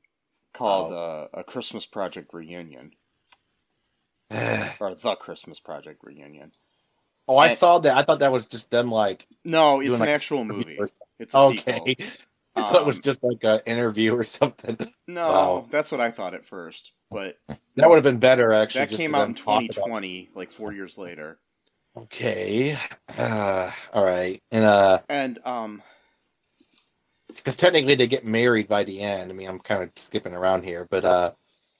called 0.53 0.93
Oh. 0.93 0.97
uh, 0.97 1.27
a 1.33 1.43
Christmas 1.43 1.85
Project 1.85 2.33
reunion 2.33 2.91
or 4.79 4.95
the 4.95 5.15
Christmas 5.19 5.59
Project 5.59 5.99
reunion. 6.03 6.51
Oh, 7.27 7.37
I 7.37 7.47
And- 7.47 7.55
saw 7.57 7.79
that. 7.79 7.97
I 7.97 8.03
thought 8.03 8.19
that 8.19 8.31
was 8.31 8.47
just 8.47 8.71
them 8.71 8.89
like 8.91 9.25
No, 9.45 9.79
it's 9.81 9.89
an 9.91 9.99
like, 9.99 10.09
actual 10.09 10.43
movie. 10.45 10.77
It's 11.19 11.33
a 11.33 11.49
sequel. 11.51 11.73
okay. 11.75 11.95
I 12.55 12.61
thought 12.63 12.81
it 12.81 12.85
was 12.85 12.97
Um, 12.97 13.03
just 13.03 13.23
like 13.23 13.37
an 13.43 13.61
interview 13.65 14.15
or 14.15 14.23
something. 14.23 14.75
No, 15.07 15.29
Wow. 15.29 15.67
that's 15.71 15.91
what 15.91 16.01
I 16.01 16.11
thought 16.11 16.33
at 16.33 16.43
first, 16.45 16.91
but 17.11 17.37
That 17.75 17.87
would 17.89 17.95
have 17.95 18.03
been 18.03 18.19
better 18.19 18.51
actually. 18.51 18.85
that 18.85 18.95
came 18.97 19.13
out 19.15 19.27
in 19.27 19.35
talk 19.35 19.45
about- 19.61 19.71
2020, 19.71 20.29
like 20.33 20.51
four 20.51 20.73
years 20.73 20.97
later. 20.97 21.39
Okay. 21.95 22.77
Uh, 23.17 23.71
all 23.93 24.03
right. 24.03 24.41
And 24.51 24.65
uh, 24.65 24.99
And 25.09 25.39
um, 25.45 25.81
because 27.35 27.55
technically 27.55 27.95
they 27.95 28.07
get 28.07 28.25
married 28.25 28.67
by 28.67 28.83
the 28.83 29.01
end. 29.01 29.31
I 29.31 29.33
mean, 29.33 29.47
I'm 29.47 29.59
kind 29.59 29.83
of 29.83 29.91
skipping 29.95 30.33
around 30.33 30.63
here, 30.63 30.87
but 30.89 31.05
uh, 31.05 31.31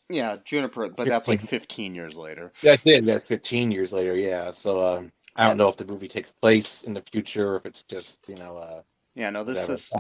yeah, 0.10 0.38
Juniper, 0.44 0.90
but 0.90 1.08
that's 1.08 1.28
like 1.28 1.42
15 1.42 1.96
years 1.96 2.18
later. 2.18 2.52
that's 2.62 2.86
it. 2.86 3.06
That's 3.06 3.26
15 3.26 3.72
years 3.72 3.94
later. 3.94 4.16
Yeah. 4.16 4.52
So 4.52 4.86
um, 4.86 5.12
I 5.36 5.48
don't 5.48 5.58
know 5.58 5.70
if 5.70 5.78
the 5.78 5.86
movie 5.86 6.08
takes 6.08 6.32
place 6.32 6.84
in 6.84 6.94
the 6.94 7.04
future 7.12 7.54
or 7.54 7.58
if 7.58 7.66
it's 7.66 7.84
just 7.84 8.20
you 8.28 8.36
know 8.36 8.58
uh, 8.58 8.82
Yeah, 9.16 9.30
no, 9.30 9.44
this 9.44 9.60
whatever. 9.60 9.74
is 9.74 9.92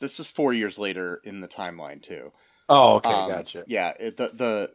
this 0.00 0.20
is 0.20 0.28
four 0.28 0.52
years 0.52 0.78
later 0.78 1.20
in 1.24 1.40
the 1.40 1.48
timeline 1.48 2.02
too. 2.02 2.32
Oh, 2.68 2.96
okay, 2.96 3.10
Um, 3.10 3.28
gotcha. 3.30 3.64
Yeah, 3.66 3.92
it, 3.98 4.16
the 4.16 4.30
the 4.34 4.70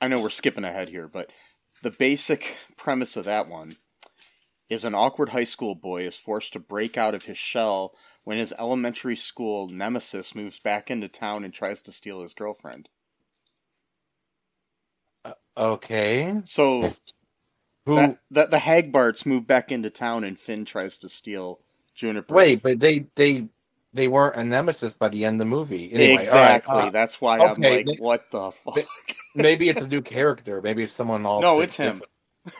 I 0.00 0.08
know 0.08 0.20
we're 0.20 0.30
skipping 0.30 0.64
ahead 0.64 0.88
here, 0.88 1.08
but 1.08 1.30
the 1.82 1.90
basic 1.90 2.56
premise 2.76 3.16
of 3.16 3.24
that 3.24 3.48
one 3.48 3.76
is 4.68 4.84
an 4.84 4.94
awkward 4.94 5.30
high 5.30 5.44
school 5.44 5.74
boy 5.74 6.02
is 6.02 6.16
forced 6.16 6.52
to 6.52 6.58
break 6.60 6.96
out 6.98 7.14
of 7.14 7.24
his 7.24 7.38
shell 7.38 7.94
when 8.28 8.36
his 8.36 8.52
elementary 8.58 9.16
school 9.16 9.68
nemesis 9.68 10.34
moves 10.34 10.58
back 10.58 10.90
into 10.90 11.08
town 11.08 11.44
and 11.44 11.54
tries 11.54 11.80
to 11.80 11.90
steal 11.90 12.20
his 12.20 12.34
girlfriend. 12.34 12.86
Okay. 15.56 16.42
So 16.44 16.92
Who? 17.86 17.96
that, 17.96 18.18
that 18.32 18.50
the 18.50 18.58
Hagbarts 18.58 19.24
move 19.24 19.46
back 19.46 19.72
into 19.72 19.88
town 19.88 20.24
and 20.24 20.38
Finn 20.38 20.66
tries 20.66 20.98
to 20.98 21.08
steal 21.08 21.60
Juniper. 21.94 22.34
Wait, 22.34 22.62
but 22.62 22.78
they 22.78 23.06
they 23.14 23.48
they 23.94 24.08
weren't 24.08 24.36
a 24.36 24.44
nemesis 24.44 24.94
by 24.94 25.08
the 25.08 25.24
end 25.24 25.36
of 25.40 25.46
the 25.46 25.50
movie. 25.50 25.90
Anyway, 25.90 26.16
right, 26.16 26.20
exactly. 26.20 26.82
uh, 26.82 26.90
That's 26.90 27.22
why 27.22 27.38
I'm 27.38 27.58
like, 27.62 27.86
they- 27.86 27.96
what 27.98 28.30
the 28.30 28.50
fuck? 28.62 28.74
they- 28.74 28.84
maybe 29.34 29.70
it's 29.70 29.80
a 29.80 29.88
new 29.88 30.02
character. 30.02 30.60
Maybe 30.60 30.82
it's 30.82 30.92
someone 30.92 31.24
all. 31.24 31.40
No, 31.40 31.60
it's 31.60 31.76
him. 31.76 32.02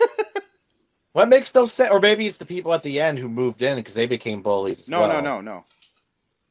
Well, 1.19 1.27
it 1.27 1.31
makes 1.31 1.53
no 1.53 1.67
sense. 1.67 1.91
Or 1.91 1.99
maybe 1.99 2.29
it's 2.29 2.39
the 2.39 2.47
people 2.47 2.73
at 2.73 2.85
the 2.85 3.01
end 3.01 3.19
who 3.19 3.29
moved 3.29 3.61
in 3.63 3.75
because 3.77 3.95
they 3.95 4.07
became 4.07 4.41
bullies. 4.41 4.89
No, 4.89 5.01
no, 5.09 5.15
well. 5.15 5.23
no, 5.23 5.41
no. 5.41 5.65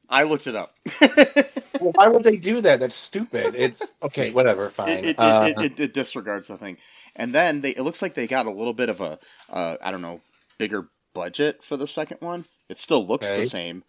I 0.10 0.23
looked 0.23 0.47
it 0.47 0.56
up. 0.58 0.75
Well, 1.80 1.91
why 1.93 2.08
would 2.08 2.23
they 2.23 2.38
do 2.38 2.60
that? 2.62 2.80
That's 2.80 2.95
stupid. 2.95 3.53
It's 3.56 3.93
okay. 4.01 4.32
Whatever. 4.32 4.71
Fine. 4.71 4.89
it, 4.89 5.06
it, 5.06 5.19
Uh, 5.19 5.53
it, 5.58 5.62
it, 5.62 5.80
it 5.80 5.93
disregards 5.93 6.47
the 6.47 6.58
thing. 6.58 6.77
And 7.15 7.34
then 7.36 7.62
they 7.62 7.69
it 7.71 7.84
looks 7.84 8.01
like 8.01 8.15
they 8.15 8.27
got 8.27 8.47
a 8.47 8.51
little 8.51 8.73
bit 8.73 8.89
of 8.89 8.99
a 8.99 9.19
uh, 9.49 9.77
I 9.82 9.91
don't 9.91 10.01
know 10.01 10.21
bigger 10.58 10.89
budget 11.13 11.63
for 11.63 11.77
the 11.77 11.88
second 11.88 12.17
one. 12.21 12.45
It 12.67 12.80
still 12.80 13.06
looks 13.06 13.32
Okay. 13.32 13.43
the 13.43 13.49
same, 13.49 13.84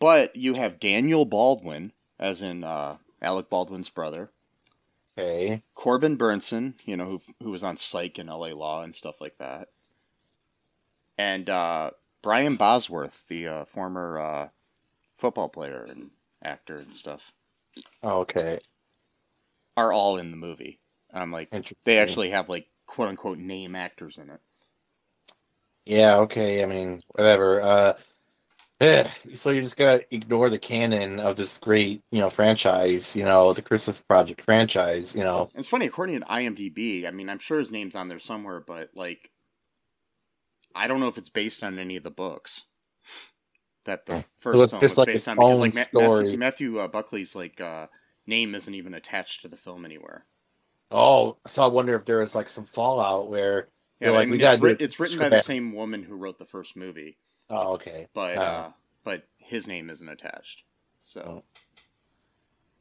but 0.00 0.34
you 0.34 0.54
have 0.54 0.80
Daniel 0.80 1.24
Baldwin, 1.24 1.92
as 2.18 2.42
in 2.42 2.64
uh, 2.64 2.96
Alec 3.22 3.48
Baldwin's 3.48 3.88
brother, 3.88 4.30
okay. 5.16 5.62
Corbin 5.76 6.18
Bernsen, 6.18 6.74
you 6.84 6.96
know 6.96 7.04
who 7.06 7.20
who 7.44 7.50
was 7.50 7.62
on 7.64 7.76
Psych 7.76 8.18
and 8.18 8.28
L.A. 8.28 8.52
Law 8.52 8.82
and 8.82 8.94
stuff 8.94 9.20
like 9.20 9.38
that, 9.38 9.68
and 11.18 11.50
uh, 11.50 11.90
Brian 12.22 12.56
Bosworth, 12.56 13.24
the 13.28 13.48
uh, 13.48 13.64
former 13.66 14.18
uh, 14.18 14.48
football 15.16 15.48
player 15.48 15.84
and 15.84 16.10
actor 16.42 16.76
and 16.78 16.94
stuff, 16.94 17.32
Oh, 18.02 18.20
okay. 18.20 18.60
are 19.76 19.92
all 19.92 20.18
in 20.18 20.30
the 20.30 20.36
movie. 20.36 20.80
I'm 21.12 21.32
like, 21.32 21.50
they 21.84 21.98
actually 21.98 22.30
have 22.30 22.48
like 22.48 22.66
quote 22.86 23.08
unquote 23.08 23.38
name 23.38 23.74
actors 23.74 24.18
in 24.18 24.30
it. 24.30 24.40
Yeah. 25.86 26.18
Okay. 26.18 26.62
I 26.62 26.66
mean, 26.66 27.02
whatever. 27.08 27.60
Uh, 27.62 27.94
eh, 28.80 29.08
so 29.34 29.50
you're 29.50 29.62
just 29.62 29.76
gonna 29.76 30.00
ignore 30.10 30.50
the 30.50 30.58
canon 30.58 31.20
of 31.20 31.36
this 31.36 31.58
great, 31.58 32.02
you 32.10 32.20
know, 32.20 32.30
franchise. 32.30 33.16
You 33.16 33.24
know, 33.24 33.52
the 33.52 33.62
Christmas 33.62 34.00
Project 34.02 34.42
franchise. 34.42 35.14
You 35.14 35.24
know. 35.24 35.50
It's 35.54 35.68
funny, 35.68 35.86
according 35.86 36.20
to 36.20 36.26
IMDb, 36.26 37.06
I 37.06 37.10
mean, 37.10 37.28
I'm 37.28 37.38
sure 37.38 37.58
his 37.58 37.72
name's 37.72 37.94
on 37.94 38.08
there 38.08 38.18
somewhere, 38.18 38.60
but 38.60 38.90
like, 38.94 39.30
I 40.74 40.86
don't 40.86 41.00
know 41.00 41.08
if 41.08 41.18
it's 41.18 41.28
based 41.28 41.62
on 41.64 41.78
any 41.78 41.96
of 41.96 42.02
the 42.02 42.10
books 42.10 42.64
that 43.84 44.06
the 44.06 44.24
first 44.36 44.58
it's 44.62 44.72
film 44.72 44.80
just 44.80 44.82
was 44.82 44.98
like 44.98 45.06
based 45.08 45.28
on. 45.28 45.36
Because 45.36 45.60
like 45.60 45.74
story. 45.74 46.24
Matthew, 46.24 46.38
Matthew 46.38 46.78
uh, 46.78 46.88
Buckley's 46.88 47.34
like 47.34 47.60
uh, 47.60 47.86
name 48.26 48.54
isn't 48.54 48.74
even 48.74 48.94
attached 48.94 49.42
to 49.42 49.48
the 49.48 49.56
film 49.56 49.84
anywhere. 49.84 50.24
Oh, 50.90 51.36
so 51.46 51.62
I 51.62 51.66
wonder 51.66 51.94
if 51.94 52.04
there 52.04 52.22
is 52.22 52.34
like 52.34 52.48
some 52.48 52.64
fallout 52.64 53.28
where. 53.28 53.68
Yeah, 54.00 54.10
like, 54.10 54.28
I 54.28 54.30
mean, 54.30 54.40
we 54.40 54.56
writ- 54.68 54.80
it's 54.80 55.00
written 55.00 55.18
by 55.18 55.28
the 55.28 55.40
same 55.40 55.72
woman 55.72 56.04
who 56.04 56.14
wrote 56.14 56.38
the 56.38 56.44
first 56.44 56.76
movie, 56.76 57.18
Oh, 57.50 57.74
okay. 57.74 58.06
but 58.14 58.38
Oh. 58.38 58.42
uh, 58.42 58.72
but 59.02 59.26
his 59.38 59.66
name 59.66 59.90
isn't 59.90 60.08
attached. 60.08 60.62
So 61.02 61.20
Oh. 61.20 61.44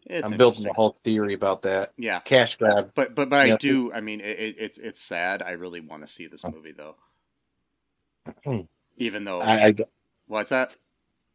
it's 0.06 0.26
I'm 0.26 0.38
building 0.38 0.68
a 0.68 0.74
whole 0.74 0.92
theory 1.04 1.34
about 1.34 1.64
that 1.64 1.94
yeah. 1.98 2.20
cash 2.20 2.58
grab. 2.58 2.92
But 2.94 3.16
but 3.16 3.30
but 3.30 3.40
I 3.40 3.56
do. 3.56 3.92
I 3.92 4.02
mean, 4.02 4.22
it, 4.22 4.40
it, 4.40 4.56
it's 4.60 4.78
it's 4.78 5.02
sad. 5.02 5.42
I 5.42 5.52
really 5.52 5.82
want 5.82 6.06
to 6.06 6.12
see 6.12 6.28
this 6.28 6.44
movie 6.44 6.74
though. 6.74 6.98
Even 8.98 9.24
though 9.24 9.42
I, 9.42 9.68
I 9.68 9.76
what's 10.28 10.50
that? 10.50 10.76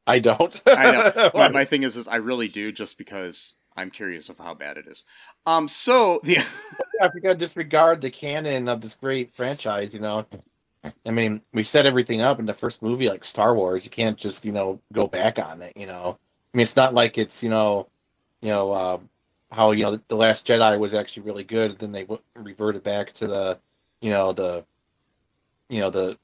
I 0.06 0.18
don't. 0.18 0.60
I 0.66 0.90
know. 0.90 1.30
my, 1.34 1.48
my 1.48 1.64
thing 1.64 1.84
is, 1.84 1.96
is 1.96 2.08
I 2.08 2.16
really 2.16 2.48
do, 2.48 2.72
just 2.72 2.98
because 2.98 3.54
I'm 3.76 3.90
curious 3.90 4.28
of 4.28 4.38
how 4.38 4.54
bad 4.54 4.76
it 4.76 4.86
is. 4.86 5.04
Um. 5.46 5.68
So 5.68 6.20
the 6.24 6.38
I 7.00 7.08
think 7.08 7.26
I 7.26 7.34
disregard 7.34 8.00
the 8.00 8.10
canon 8.10 8.68
of 8.68 8.80
this 8.80 8.94
great 8.96 9.34
franchise. 9.34 9.94
You 9.94 10.00
know, 10.00 10.26
I 11.06 11.10
mean, 11.10 11.40
we 11.52 11.62
set 11.62 11.86
everything 11.86 12.20
up 12.20 12.40
in 12.40 12.46
the 12.46 12.54
first 12.54 12.82
movie, 12.82 13.08
like 13.08 13.24
Star 13.24 13.54
Wars. 13.54 13.84
You 13.84 13.90
can't 13.90 14.18
just 14.18 14.44
you 14.44 14.52
know 14.52 14.80
go 14.92 15.06
back 15.06 15.38
on 15.38 15.62
it. 15.62 15.76
You 15.76 15.86
know, 15.86 16.18
I 16.52 16.56
mean, 16.56 16.64
it's 16.64 16.76
not 16.76 16.94
like 16.94 17.18
it's 17.18 17.42
you 17.42 17.50
know, 17.50 17.86
you 18.40 18.48
know 18.48 18.72
uh, 18.72 18.98
how 19.52 19.70
you 19.70 19.84
know 19.84 20.00
the 20.08 20.16
Last 20.16 20.46
Jedi 20.46 20.78
was 20.78 20.94
actually 20.94 21.24
really 21.24 21.44
good. 21.44 21.78
Then 21.78 21.92
they 21.92 22.02
w- 22.02 22.22
reverted 22.36 22.82
back 22.82 23.12
to 23.12 23.26
the, 23.26 23.58
you 24.00 24.10
know 24.10 24.32
the, 24.32 24.64
you 25.68 25.80
know 25.80 25.90
the, 25.90 26.18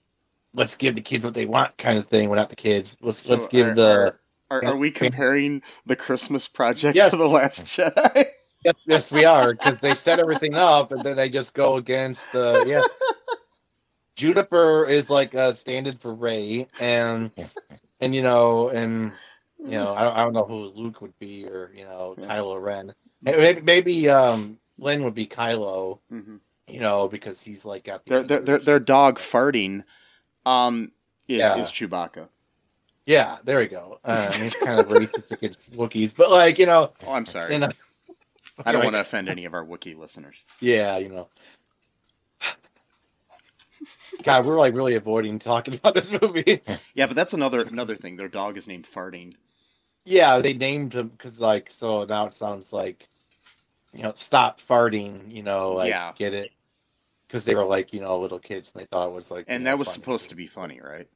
let's 0.55 0.77
give 0.77 0.95
the 0.95 1.01
kids 1.01 1.25
what 1.25 1.35
they 1.35 1.47
want 1.47 1.77
kind 1.79 1.99
of 1.99 2.07
thing. 2.09 2.29
We're 2.29 2.37
not 2.37 2.51
the 2.51 2.57
kids. 2.57 2.97
Let's 3.01 3.21
So 3.23 3.35
let's 3.35 3.49
give 3.49 3.69
are- 3.69 3.75
the. 3.75 4.15
are, 4.51 4.65
are 4.65 4.77
we 4.77 4.91
comparing 4.91 5.63
the 5.87 5.97
Christmas 5.97 6.49
project 6.49 6.97
Yes. 6.97 7.11
to 7.11 7.17
the 7.17 7.29
Last 7.29 7.65
Jedi? 7.67 8.25
Yes, 8.65 8.75
yes, 8.87 9.13
we 9.13 9.25
are 9.25 9.53
because 9.53 9.79
they 9.81 9.95
set 9.95 10.19
everything 10.19 10.55
up 10.57 10.91
and 10.91 11.03
then 11.05 11.17
they 11.17 11.29
just 11.29 11.55
go 11.55 11.77
against 11.77 12.33
the 12.33 12.65
yeah. 12.67 12.83
Juniper 14.17 14.85
is 14.87 15.11
like 15.11 15.35
a 15.35 15.55
stand-in 15.55 15.97
for 15.97 16.13
Rey, 16.13 16.67
and 16.81 17.31
and 18.01 18.15
you 18.15 18.23
know, 18.23 18.69
and 18.71 19.13
you 19.65 19.71
know, 19.73 19.95
I 19.95 20.03
don't, 20.03 20.17
I 20.17 20.25
don't 20.25 20.33
know 20.33 20.45
who 20.45 20.73
Luke 20.75 21.01
would 21.03 21.17
be 21.21 21.47
or 21.47 21.71
you 21.77 21.85
know, 21.85 22.17
Yeah. 22.19 22.27
Kylo 22.27 22.61
Ren. 22.61 22.95
Maybe, 23.23 23.61
maybe 23.61 24.09
um, 24.09 24.59
Lynn 24.79 25.05
would 25.05 25.15
be 25.15 25.27
Kylo, 25.27 25.99
Mhm. 26.13 26.41
you 26.67 26.81
know, 26.81 27.07
because 27.07 27.41
he's 27.41 27.65
like 27.65 27.85
got 27.85 28.05
the 28.07 28.11
Their, 28.11 28.23
their, 28.25 28.41
their, 28.41 28.59
their 28.59 28.81
dog 28.81 29.19
farting 29.19 29.85
um, 30.49 30.93
is, 31.29 31.39
Yeah. 31.39 31.57
is 31.57 31.69
Chewbacca. 31.69 32.29
yeah, 33.07 33.37
there 33.45 33.59
we 33.59 33.67
go. 33.67 33.99
Um, 34.05 34.33
he's 34.33 34.55
kind 34.55 34.81
of 34.81 34.89
racist 34.89 35.31
against 35.33 35.73
Wookiees, 35.75 36.15
but 36.17 36.31
like 36.31 36.59
you 36.59 36.67
know, 36.67 36.93
Oh, 37.07 37.13
I'm 37.13 37.27
sorry. 37.27 37.55
you 37.55 37.59
know, 37.61 37.71
I 38.67 38.73
don't 38.73 38.83
want 38.85 38.95
to 38.97 39.01
offend 39.01 39.29
any 39.29 39.45
of 39.45 39.55
our 39.55 39.65
Wookiee 39.65 39.97
listeners. 39.99 40.45
Yeah, 40.61 40.99
you 40.99 41.09
know. 41.11 41.29
God, 44.25 44.47
we're 44.47 44.57
like 44.59 44.75
really 44.75 44.95
avoiding 44.97 45.39
talking 45.39 45.75
about 45.75 45.95
this 45.95 46.11
movie. 46.21 46.61
Yeah, 46.95 47.07
but 47.07 47.15
that's 47.15 47.35
another 47.35 47.63
another 47.63 47.95
thing. 47.97 48.17
Their 48.17 48.29
dog 48.29 48.57
is 48.57 48.67
named 48.67 48.87
Farting. 48.93 49.35
yeah, 50.05 50.41
they 50.41 50.53
named 50.55 50.95
him 50.95 51.09
because, 51.09 51.39
like, 51.39 51.71
so 51.71 52.05
now 52.05 52.27
it 52.27 52.35
sounds 52.35 52.73
like, 52.73 53.07
you 53.93 54.03
know, 54.03 54.13
stop 54.17 54.61
farting. 54.61 55.33
You 55.33 55.43
know, 55.45 55.73
like, 55.75 55.91
Yeah. 55.91 56.13
get 56.19 56.35
it? 56.35 56.51
Because 57.29 57.45
they 57.45 57.55
were 57.55 57.65
like, 57.65 57.93
you 57.93 58.01
know, 58.01 58.19
little 58.19 58.39
kids, 58.39 58.73
and 58.73 58.81
they 58.83 58.87
thought 58.87 59.09
it 59.09 59.13
was 59.13 59.31
like, 59.31 59.45
And 59.49 59.67
that 59.67 59.73
know, 59.73 59.77
was 59.77 59.93
supposed 59.93 60.31
to 60.31 60.35
be 60.35 60.47
funny, 60.47 60.81
right? 60.83 61.09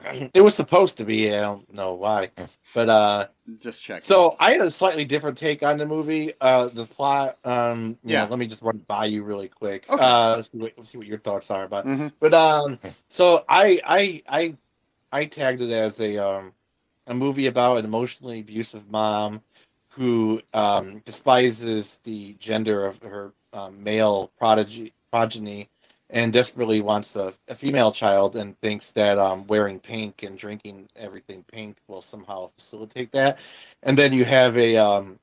It 0.32 0.40
was 0.40 0.54
supposed 0.54 0.96
to 0.98 1.04
be. 1.04 1.32
I 1.34 1.40
don't 1.40 1.70
know 1.74 1.92
why, 1.94 2.30
but 2.74 2.88
uh, 2.88 3.26
Just 3.58 3.84
check. 3.84 4.02
so 4.02 4.34
I 4.40 4.52
had 4.52 4.62
a 4.62 4.70
slightly 4.70 5.04
different 5.04 5.36
take 5.36 5.62
on 5.62 5.76
the 5.76 5.84
movie. 5.86 6.32
Uh, 6.40 6.68
the 6.68 6.86
plot. 6.86 7.36
Um, 7.44 7.98
Yeah. 8.04 8.24
know, 8.24 8.30
let 8.30 8.38
me 8.38 8.46
just 8.46 8.62
run 8.62 8.78
by 8.86 9.04
you 9.06 9.22
really 9.22 9.48
quick. 9.48 9.84
Okay. 9.90 10.02
Uh, 10.02 10.40
see 10.42 10.56
what, 10.58 10.86
see 10.86 10.96
what 10.98 11.06
your 11.06 11.18
thoughts 11.18 11.50
are 11.50 11.64
about. 11.64 11.84
Mhm. 11.86 12.12
But 12.18 12.32
um, 12.32 12.78
so 13.08 13.44
I 13.48 13.80
I 13.84 14.22
I 14.28 14.56
I 15.12 15.24
tagged 15.26 15.60
it 15.60 15.70
as 15.70 16.00
a 16.00 16.16
um 16.16 16.54
a 17.06 17.14
movie 17.14 17.46
about 17.46 17.78
an 17.78 17.84
emotionally 17.84 18.40
abusive 18.40 18.88
mom 18.90 19.42
who 19.90 20.40
um 20.54 21.00
despises 21.00 22.00
the 22.04 22.34
gender 22.38 22.86
of 22.86 23.02
her 23.02 23.32
um, 23.52 23.82
male 23.82 24.30
prodigy 24.38 24.94
progeny 25.10 25.68
and 26.10 26.32
desperately 26.32 26.80
wants 26.80 27.16
a, 27.16 27.32
a 27.48 27.54
female 27.54 27.92
child 27.92 28.36
and 28.36 28.58
thinks 28.60 28.92
that 28.92 29.18
um 29.18 29.46
wearing 29.46 29.78
pink 29.80 30.22
and 30.22 30.38
drinking 30.38 30.88
everything 30.96 31.44
pink 31.44 31.76
will 31.88 32.02
somehow 32.02 32.50
facilitate 32.56 33.12
that. 33.12 33.38
And 33.82 33.98
then 33.98 34.12
you 34.12 34.24
have 34.24 34.56
a 34.56 34.76
um. 34.76 35.18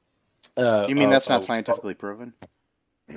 Uh, 0.57 0.89
You 0.89 0.95
mean 0.95 1.09
a- 1.09 1.11
that's 1.11 1.29
not 1.29 1.41
a- 1.41 1.43
scientifically 1.43 1.93
proven? 1.93 2.33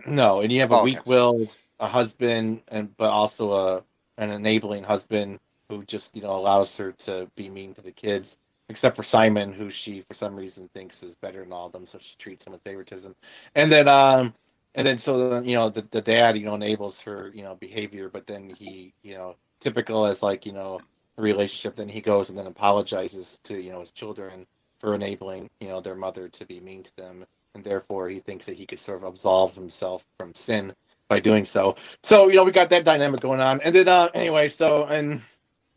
no, 0.06 0.40
and 0.40 0.52
you 0.52 0.60
have 0.60 0.72
a 0.72 0.76
Oh, 0.76 0.82
okay. 0.82 1.00
weak 1.00 1.06
will, 1.06 1.48
a 1.80 1.86
husband, 1.88 2.62
and 2.68 2.96
but 2.96 3.10
also 3.10 3.52
a 3.52 3.84
an 4.18 4.30
enabling 4.30 4.84
husband 4.84 5.38
who 5.68 5.84
just 5.84 6.14
you 6.16 6.22
know 6.22 6.34
allows 6.36 6.76
her 6.76 6.92
to 6.92 7.28
be 7.36 7.48
mean 7.48 7.74
to 7.74 7.80
the 7.82 7.90
kids, 7.92 8.38
except 8.68 8.96
for 8.96 9.02
Simon, 9.02 9.52
who 9.52 9.70
she 9.70 10.00
for 10.02 10.14
some 10.14 10.36
reason 10.36 10.68
thinks 10.74 11.02
is 11.02 11.16
better 11.16 11.40
than 11.42 11.52
all 11.52 11.66
of 11.66 11.72
them, 11.72 11.86
so 11.86 11.98
she 11.98 12.16
treats 12.18 12.46
him 12.46 12.52
with 12.52 12.62
favoritism. 12.62 13.14
And 13.54 13.70
then 13.72 13.88
um, 13.88 14.34
and 14.74 14.86
then 14.86 14.98
so 14.98 15.40
you 15.40 15.56
know 15.56 15.68
the 15.70 15.86
the 15.90 16.00
dad 16.00 16.36
you 16.36 16.44
know 16.44 16.54
enables 16.54 17.00
her 17.00 17.30
you 17.34 17.42
know 17.42 17.54
behavior, 17.56 18.08
but 18.08 18.26
then 18.26 18.50
he 18.50 18.92
you 19.02 19.14
know 19.14 19.36
typical 19.60 20.06
as 20.06 20.22
like 20.22 20.46
you 20.46 20.52
know 20.52 20.80
a 21.18 21.22
relationship, 21.22 21.76
then 21.76 21.88
he 21.88 22.00
goes 22.00 22.30
and 22.30 22.38
then 22.38 22.46
apologizes 22.46 23.40
to 23.44 23.60
you 23.60 23.70
know 23.70 23.80
his 23.80 23.90
children 23.92 24.46
for 24.78 24.94
enabling 24.94 25.50
you 25.60 25.68
know 25.68 25.80
their 25.80 25.94
mother 25.96 26.28
to 26.28 26.46
be 26.46 26.60
mean 26.60 26.82
to 26.82 26.96
them 26.96 27.26
and 27.54 27.64
therefore 27.64 28.08
he 28.08 28.20
thinks 28.20 28.46
that 28.46 28.56
he 28.56 28.66
could 28.66 28.80
sort 28.80 28.98
of 28.98 29.04
absolve 29.04 29.54
himself 29.54 30.04
from 30.16 30.34
sin 30.34 30.72
by 31.08 31.20
doing 31.20 31.44
so. 31.44 31.76
So 32.02 32.28
you 32.28 32.36
know 32.36 32.44
we 32.44 32.52
got 32.52 32.70
that 32.70 32.84
dynamic 32.84 33.20
going 33.20 33.40
on, 33.40 33.60
and 33.62 33.74
then 33.74 33.88
uh, 33.88 34.08
anyway, 34.14 34.48
so 34.48 34.84
and 34.84 35.22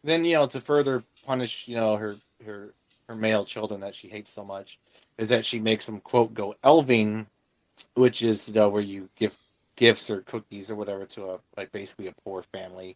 then 0.03 0.23
you 0.25 0.33
know 0.33 0.47
to 0.47 0.61
further 0.61 1.03
punish 1.25 1.67
you 1.67 1.75
know 1.75 1.95
her 1.97 2.15
her 2.45 2.73
her 3.09 3.15
male 3.15 3.45
children 3.45 3.79
that 3.81 3.95
she 3.95 4.07
hates 4.07 4.31
so 4.31 4.45
much 4.45 4.79
is 5.17 5.29
that 5.29 5.45
she 5.45 5.59
makes 5.59 5.85
them 5.85 5.99
quote 5.99 6.33
go 6.33 6.55
elving, 6.63 7.25
which 7.95 8.21
is 8.21 8.47
you 8.47 8.53
know 8.55 8.69
where 8.69 8.81
you 8.81 9.09
give 9.15 9.37
gifts 9.75 10.09
or 10.09 10.21
cookies 10.21 10.69
or 10.71 10.75
whatever 10.75 11.05
to 11.05 11.31
a 11.31 11.39
like 11.57 11.71
basically 11.71 12.07
a 12.07 12.13
poor 12.23 12.43
family, 12.43 12.95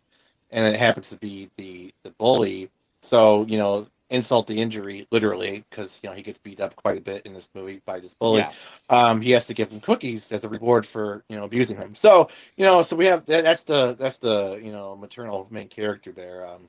and 0.52 0.66
it 0.66 0.80
happens 0.80 1.10
to 1.10 1.18
be 1.18 1.50
the 1.58 1.94
the 2.04 2.12
bully. 2.12 2.70
So 3.02 3.46
you 3.46 3.58
know 3.58 3.88
insult 4.10 4.48
the 4.48 4.60
injury 4.62 5.08
literally 5.12 5.64
because 5.70 6.00
you 6.02 6.10
know 6.10 6.16
he 6.16 6.22
gets 6.22 6.40
beat 6.40 6.60
up 6.62 6.76
quite 6.76 6.98
a 6.98 7.02
bit 7.02 7.26
in 7.26 7.34
this 7.34 7.50
movie 7.54 7.82
by 7.86 8.00
this 8.00 8.14
bully 8.14 8.40
Yeah. 8.40 8.52
um, 8.90 9.22
he 9.22 9.32
has 9.32 9.46
to 9.48 9.54
give 9.54 9.70
him 9.72 9.80
cookies 9.82 10.32
as 10.32 10.44
a 10.44 10.50
reward 10.50 10.86
for 10.86 11.24
you 11.30 11.36
know 11.36 11.44
abusing 11.46 11.78
him. 11.78 11.96
So 11.96 12.30
you 12.58 12.66
know, 12.66 12.82
so 12.82 12.96
we 12.96 13.06
have 13.06 13.26
that, 13.26 13.44
that's 13.44 13.64
the 13.64 13.96
that's 13.96 14.18
the 14.18 14.60
you 14.64 14.72
know 14.72 14.96
maternal 14.96 15.48
main 15.50 15.68
character 15.68 16.12
there. 16.12 16.46
Um, 16.48 16.68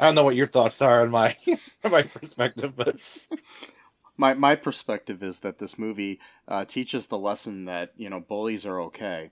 I 0.00 0.06
don't 0.06 0.14
know 0.14 0.24
what 0.24 0.36
your 0.36 0.46
thoughts 0.46 0.80
are 0.82 1.02
on 1.02 1.10
my 1.10 1.36
on 1.84 1.90
my 1.92 2.02
perspective, 2.02 2.74
but 2.76 2.96
My 4.20 4.34
my 4.34 4.54
perspective 4.54 5.22
is 5.22 5.40
that 5.40 5.58
this 5.58 5.78
movie 5.78 6.20
uh, 6.46 6.66
teaches 6.66 7.06
the 7.06 7.18
lesson 7.18 7.64
that 7.64 7.92
you 7.96 8.10
know 8.10 8.20
bullies 8.20 8.66
are 8.66 8.80
okay, 8.82 9.30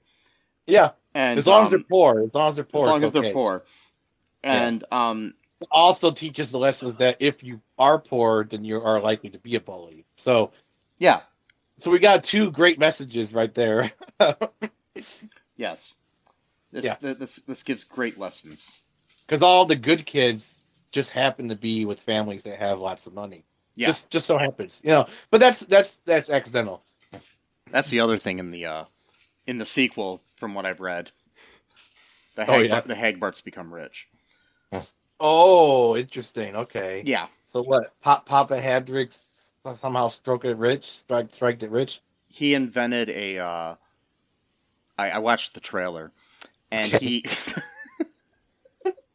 yeah, 0.66 0.92
and 1.14 1.38
as 1.38 1.46
long 1.46 1.62
as 1.62 1.66
um, 1.66 1.70
they're 1.72 1.85
poor, 1.90 2.22
as 2.24 2.35
long 2.35 2.48
as 2.48 2.55
they're 2.57 2.64
poor, 2.64 2.81
as 2.81 2.87
long 2.87 3.05
as 3.05 3.12
they're 3.12 3.22
poor, 3.22 3.64
and 4.42 4.85
um, 4.90 5.35
It 5.61 5.68
also 5.70 6.11
teaches 6.11 6.51
the 6.51 6.59
lessons 6.59 6.96
that 6.96 7.18
if 7.20 7.44
you 7.44 7.61
are 7.79 7.98
poor, 7.98 8.44
then 8.44 8.64
you 8.64 8.81
are 8.81 9.01
likely 9.01 9.29
to 9.31 9.38
be 9.38 9.57
a 9.57 9.61
bully. 9.61 10.07
So 10.16 10.53
yeah, 10.98 11.20
so 11.79 11.90
we 11.90 11.98
got 11.98 12.24
two 12.24 12.51
great 12.51 12.79
messages 12.79 13.35
right 13.35 13.55
there. 13.55 13.92
yes, 15.57 15.96
this 16.72 16.85
Yeah. 16.87 16.94
th- 16.94 17.18
this 17.18 17.37
this 17.37 17.62
gives 17.62 17.85
great 17.85 18.18
lessons. 18.18 18.79
Because 19.27 19.42
all 19.42 19.66
the 19.66 19.77
good 19.77 20.07
kids 20.07 20.62
just 20.92 21.11
happen 21.11 21.48
to 21.51 21.57
be 21.57 21.85
with 21.85 22.01
families 22.01 22.44
that 22.44 22.59
have 22.59 22.81
lots 22.81 23.07
of 23.07 23.12
money. 23.14 23.44
Yeah, 23.79 23.87
Just 23.87 24.11
just 24.11 24.27
so 24.27 24.37
happens, 24.37 24.81
you 24.83 24.91
know. 24.91 25.07
But 25.31 25.38
that's 25.38 25.61
that's 25.61 25.97
that's 25.99 26.31
accidental. 26.31 26.83
that's 27.71 27.91
the 27.91 28.01
other 28.01 28.17
thing 28.17 28.41
in 28.41 28.51
the 28.51 28.67
uh, 28.67 28.85
in 29.47 29.59
the 29.59 29.64
sequel, 29.64 30.21
from 30.35 30.53
what 30.53 30.67
I've 30.67 30.81
read. 30.81 31.12
The 32.35 32.51
Oh, 32.51 32.59
yeah. 32.59 32.81
the 32.81 32.95
Hagbarts 32.97 33.43
become 33.43 33.73
rich. 33.73 34.09
Oh, 35.21 35.97
interesting. 35.97 36.57
Okay. 36.57 37.03
Yeah, 37.07 37.29
So 37.47 37.62
what? 37.62 37.93
Pop 38.01 38.27
Papa 38.27 38.61
Hadrick's 38.61 39.53
somehow 39.77 40.09
stroke 40.09 40.45
it 40.45 40.57
rich, 40.57 40.85
strike 40.91 41.33
strike 41.33 41.62
it 41.62 41.71
rich. 41.71 42.01
he 42.29 42.55
invented 42.55 43.11
a. 43.11 43.38
Uh, 43.38 43.75
I, 44.99 45.11
I 45.11 45.19
watched 45.19 45.55
the 45.55 45.61
trailer, 45.61 46.11
and 46.73 46.91
he. 46.91 47.25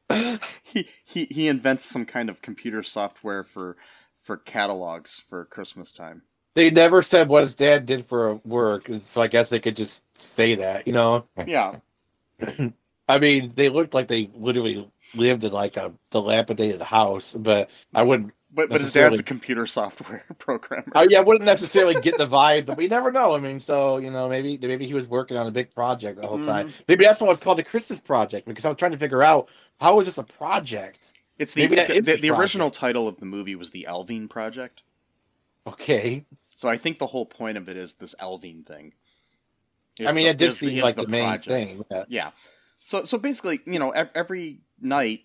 he, 0.64 0.88
he 1.04 1.26
he 1.26 1.48
invents 1.50 1.86
some 1.86 2.06
kind 2.06 2.30
of 2.30 2.42
computer 2.42 2.82
software 2.84 3.44
for 3.44 3.76
for 4.24 4.38
catalogs 4.38 5.22
for 5.30 5.46
Christmas 5.46 5.92
time. 5.92 6.24
They 6.56 6.70
never 6.70 7.02
said 7.02 7.30
what 7.30 7.44
his 7.44 7.56
dad 7.56 7.86
did 7.86 8.06
for 8.06 8.36
work, 8.46 8.90
so 9.02 9.22
I 9.22 9.28
guess 9.28 9.50
they 9.50 9.60
could 9.60 9.76
just 9.76 10.06
say 10.20 10.56
that. 10.56 10.88
You 10.88 10.94
know, 10.94 11.26
Yeah, 11.46 11.78
I 13.08 13.20
mean, 13.20 13.54
they 13.56 13.70
looked 13.70 13.94
like 13.94 14.08
they 14.08 14.30
literally 14.34 14.90
lived 15.16 15.44
in 15.44 15.52
like 15.52 15.78
a 15.78 15.94
dilapidated 16.10 16.82
house, 16.82 17.34
but 17.34 17.70
I 17.94 18.04
wouldn't. 18.04 18.34
but 18.54 18.70
but 18.70 18.82
his 18.82 18.94
dad's 18.94 19.20
a 19.20 19.24
computer 19.24 19.66
software 19.66 20.24
programmer. 20.38 20.92
I, 20.96 21.08
yeah, 21.10 21.20
I 21.20 21.22
wouldn't 21.22 21.46
necessarily 21.46 22.00
get 22.02 22.18
the 22.18 22.28
vibe, 22.28 22.66
but 22.66 22.78
we 22.78 22.88
never 22.88 23.12
know. 23.12 23.34
I 23.34 23.40
mean, 23.40 23.60
so 23.60 23.98
you 23.98 24.12
know, 24.12 24.30
maybe 24.30 24.58
maybe 24.62 24.86
he 24.86 24.94
was 24.94 25.10
working 25.10 25.38
on 25.38 25.48
a 25.48 25.52
big 25.52 25.74
project 25.74 26.22
the 26.22 26.28
whole 26.28 26.44
time. 26.44 26.68
Mm-hmm. 26.68 26.84
Maybe 26.88 27.04
that's 27.04 27.20
why 27.20 27.30
it's 27.30 27.40
called 27.42 27.58
the 27.58 27.64
Christmas 27.64 28.00
project 28.00 28.48
because 28.48 28.64
I 28.64 28.70
was 28.70 28.78
trying 28.78 28.92
to 28.92 28.98
figure 28.98 29.24
out 29.24 29.50
how 29.80 30.00
is 30.00 30.06
this 30.06 30.18
a 30.18 30.24
project. 30.24 31.14
It's 31.44 31.54
the 31.54 31.68
the, 31.68 32.00
the, 32.02 32.18
the 32.18 32.30
original 32.32 32.72
title 32.72 33.08
of 33.08 33.18
the 33.18 33.26
movie 33.26 33.56
was 33.56 33.72
the 33.72 33.86
Elving 33.90 34.30
Project. 34.30 34.84
Okay, 35.68 36.26
So 36.58 36.68
I 36.68 36.78
think 36.78 37.00
the 37.00 37.08
whole 37.08 37.26
point 37.26 37.58
of 37.58 37.70
it 37.70 37.78
is 37.78 37.94
this 37.96 38.16
Elving 38.20 38.66
thing. 38.66 38.94
I 40.00 40.12
mean, 40.12 40.26
the- 40.26 40.30
it 40.32 40.38
did 40.38 40.54
seem 40.54 40.82
like 40.82 40.96
the, 40.96 41.08
main 41.08 41.24
project. 41.24 41.48
thing. 41.48 41.86
Yeah. 41.92 42.04
Yeah. 42.08 42.32
So 42.80 43.04
so 43.06 43.18
basically, 43.18 43.60
you 43.66 43.80
know, 43.80 43.92
ev- 43.92 44.10
every 44.16 44.60
night 44.82 45.22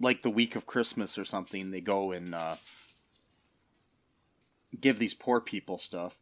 like 0.00 0.22
the 0.22 0.30
week 0.30 0.56
of 0.56 0.66
Christmas 0.66 1.18
or 1.18 1.24
something, 1.24 1.70
they 1.70 1.80
go 1.80 2.12
and 2.12 2.34
uh, 2.34 2.56
give 4.78 4.98
these 4.98 5.14
poor 5.14 5.40
people 5.40 5.78
stuff, 5.78 6.16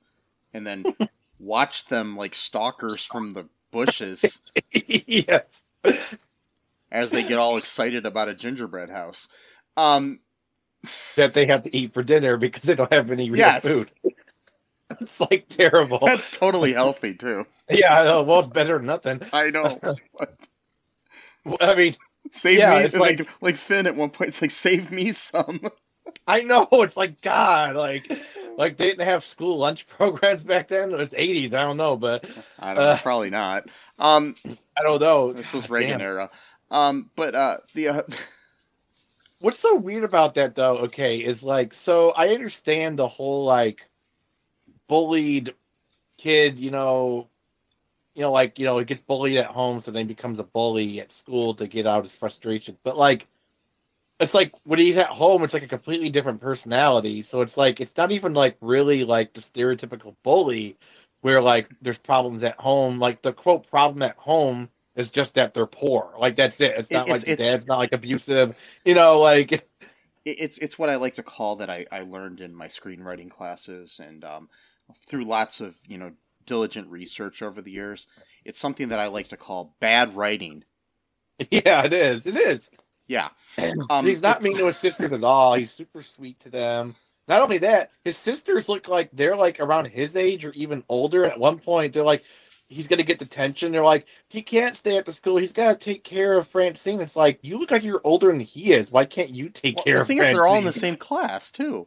and 0.52 0.66
then 0.66 0.84
watch 1.38 1.86
them 1.86 2.16
like 2.16 2.34
stalkers 2.34 3.04
from 3.04 3.32
the 3.32 3.46
bushes 3.70 4.40
yes. 4.72 5.64
As 6.94 7.10
they 7.10 7.22
get 7.24 7.36
all 7.38 7.56
excited 7.58 8.06
about 8.06 8.28
a 8.28 8.34
gingerbread 8.34 8.88
house. 8.88 9.28
Um, 9.76 10.20
That 11.16 11.34
they 11.34 11.46
have 11.46 11.62
to 11.64 11.76
eat 11.76 11.92
for 11.92 12.02
dinner 12.02 12.36
because 12.36 12.62
they 12.62 12.74
don't 12.74 12.92
have 12.92 13.10
any 13.10 13.28
real 13.30 13.40
Yes. 13.40 13.62
food. 13.62 13.90
it's 15.00 15.20
like 15.20 15.46
terrible. 15.48 15.98
that's 15.98 16.30
totally 16.30 16.72
healthy 16.72 17.14
too. 17.14 17.46
Yeah, 17.68 18.00
I 18.00 18.04
know. 18.04 18.22
Well, 18.22 18.40
it's 18.40 18.48
better 18.50 18.76
than 18.78 18.86
nothing. 18.86 19.20
I 19.32 19.50
know. 19.50 19.76
But 21.46 21.62
I 21.62 21.74
mean, 21.74 21.94
save 22.30 22.58
Yeah, 22.58 22.78
me, 22.78 22.84
it's 22.86 22.96
like, 22.96 23.18
like- 23.18 23.42
like 23.42 23.56
Finn 23.56 23.86
at 23.86 23.96
one 23.96 24.10
point. 24.10 24.28
It's 24.28 24.40
like 24.40 24.50
save 24.50 24.90
me 24.90 25.12
some. 25.12 25.60
I 26.26 26.40
know 26.42 26.68
it's 26.72 26.96
like 26.96 27.20
God, 27.20 27.76
like 27.76 28.10
like 28.56 28.76
they 28.76 28.86
didn't 28.86 29.04
have 29.06 29.24
school 29.24 29.58
lunch 29.58 29.86
programs 29.86 30.44
back 30.44 30.68
then. 30.68 30.90
It 30.92 30.96
was 30.96 31.12
eighties. 31.16 31.52
I 31.54 31.62
don't 31.64 31.76
know, 31.76 31.96
but 31.96 32.24
I 32.58 32.72
don't 32.74 32.82
Uh. 32.84 32.98
probably 33.02 33.30
not. 33.30 33.68
Um, 33.98 34.34
I 34.78 34.82
don't 34.82 35.00
know. 35.00 35.32
this 35.32 35.52
was 35.52 35.68
Reagan 35.70 35.98
damn. 35.98 36.06
era. 36.08 36.30
Um, 36.74 37.08
but 37.14 37.36
uh, 37.36 37.58
the 37.74 37.88
uh, 37.88 38.02
What's 39.38 39.60
so 39.60 39.76
weird 39.76 40.02
about 40.02 40.34
that 40.34 40.56
though? 40.56 40.78
Okay, 40.78 41.18
is 41.18 41.44
like 41.44 41.72
so 41.72 42.10
I 42.12 42.30
understand 42.30 42.98
the 42.98 43.06
whole 43.06 43.44
like 43.44 43.88
bullied 44.88 45.54
kid, 46.18 46.58
you 46.58 46.72
know, 46.72 47.28
you 48.14 48.22
know, 48.22 48.32
like 48.32 48.58
you 48.58 48.66
know, 48.66 48.78
he 48.78 48.84
gets 48.84 49.02
bullied 49.02 49.36
at 49.36 49.46
home, 49.46 49.78
so 49.80 49.92
then 49.92 50.08
he 50.08 50.14
becomes 50.14 50.40
a 50.40 50.44
bully 50.44 51.00
at 51.00 51.12
school 51.12 51.54
to 51.54 51.68
get 51.68 51.86
out 51.86 52.02
his 52.02 52.16
frustration. 52.16 52.76
But 52.82 52.96
like, 52.96 53.28
it's 54.18 54.34
like 54.34 54.52
when 54.64 54.80
he's 54.80 54.96
at 54.96 55.08
home, 55.08 55.44
it's 55.44 55.54
like 55.54 55.62
a 55.62 55.68
completely 55.68 56.10
different 56.10 56.40
personality. 56.40 57.22
So 57.22 57.40
it's 57.42 57.56
like 57.56 57.80
it's 57.80 57.96
not 57.96 58.10
even 58.10 58.34
like 58.34 58.56
really 58.60 59.04
like 59.04 59.32
the 59.32 59.40
stereotypical 59.40 60.16
bully, 60.24 60.76
where 61.20 61.40
like 61.40 61.68
there's 61.82 61.98
problems 61.98 62.42
at 62.42 62.58
home. 62.58 62.98
Like 62.98 63.22
the 63.22 63.32
quote 63.32 63.70
problem 63.70 64.02
at 64.02 64.16
home 64.16 64.70
is 64.96 65.10
just 65.10 65.34
that 65.34 65.54
they're 65.54 65.66
poor. 65.66 66.14
Like 66.18 66.36
that's 66.36 66.60
it. 66.60 66.76
It's 66.76 66.90
not 66.90 67.08
It- 67.08 67.12
like 67.12 67.22
it's- 67.22 67.32
it's- 67.34 67.50
dad's 67.50 67.66
not 67.66 67.78
like 67.78 67.92
abusive. 67.92 68.56
You 68.84 68.94
know, 68.94 69.20
like 69.20 69.66
it's 70.24 70.58
it's 70.58 70.78
what 70.78 70.88
I 70.90 70.96
like 70.96 71.14
to 71.14 71.22
call 71.22 71.56
that 71.56 71.70
I, 71.70 71.86
I 71.92 72.00
learned 72.00 72.40
in 72.40 72.54
my 72.54 72.66
screenwriting 72.68 73.30
classes 73.30 74.00
and 74.02 74.24
um, 74.24 74.48
through 75.06 75.24
lots 75.24 75.60
of 75.60 75.74
you 75.88 75.98
know 75.98 76.12
diligent 76.46 76.88
research 76.88 77.42
over 77.42 77.60
the 77.62 77.70
years. 77.70 78.06
It's 78.44 78.58
something 78.58 78.88
that 78.88 79.00
I 79.00 79.06
like 79.08 79.28
to 79.28 79.36
call 79.36 79.74
bad 79.80 80.14
writing. 80.14 80.64
Yeah, 81.50 81.84
it 81.84 81.92
is. 81.92 82.26
It 82.26 82.36
is. 82.36 82.70
Yeah, 83.08 83.28
um, 83.90 84.06
He's 84.06 84.22
not 84.22 84.36
it's- 84.38 84.44
mean 84.44 84.56
to 84.58 84.66
his 84.66 84.76
sisters 84.76 85.12
at 85.12 85.24
all. 85.24 85.54
He's 85.54 85.70
super 85.72 86.00
sweet 86.02 86.38
to 86.40 86.48
them. 86.48 86.94
Not 87.26 87.40
only 87.42 87.56
that, 87.58 87.90
his 88.04 88.16
sisters 88.18 88.68
look 88.68 88.86
like 88.86 89.08
they're 89.12 89.34
like 89.36 89.58
around 89.58 89.86
his 89.86 90.14
age 90.14 90.44
or 90.44 90.52
even 90.52 90.84
older. 90.90 91.24
At 91.24 91.38
one 91.38 91.58
point, 91.58 91.92
they're 91.94 92.04
like, 92.04 92.22
he's 92.68 92.88
gonna 92.88 93.02
get 93.02 93.18
detention. 93.18 93.72
They're 93.72 93.84
like, 93.84 94.06
he 94.28 94.42
can't 94.42 94.76
stay 94.76 94.96
at 94.96 95.06
the 95.06 95.12
school. 95.12 95.36
He's 95.36 95.52
got 95.52 95.78
to 95.80 95.84
take 95.84 96.04
care 96.04 96.34
of 96.38 96.48
Francine. 96.48 97.00
It's 97.00 97.16
like 97.16 97.38
you 97.42 97.58
look 97.58 97.70
like 97.70 97.84
you're 97.84 98.00
older 98.04 98.28
than 98.28 98.40
he 98.40 98.72
is. 98.72 98.90
Why 98.90 99.04
can't 99.04 99.30
you 99.30 99.48
take 99.48 99.76
Well, 99.76 99.84
care 99.84 99.94
the 99.96 100.00
of 100.02 100.06
thing 100.06 100.18
is, 100.18 100.32
they're 100.32 100.46
all 100.46 100.58
in 100.58 100.64
the 100.64 100.72
same 100.72 100.96
class 100.96 101.50
too. 101.50 101.86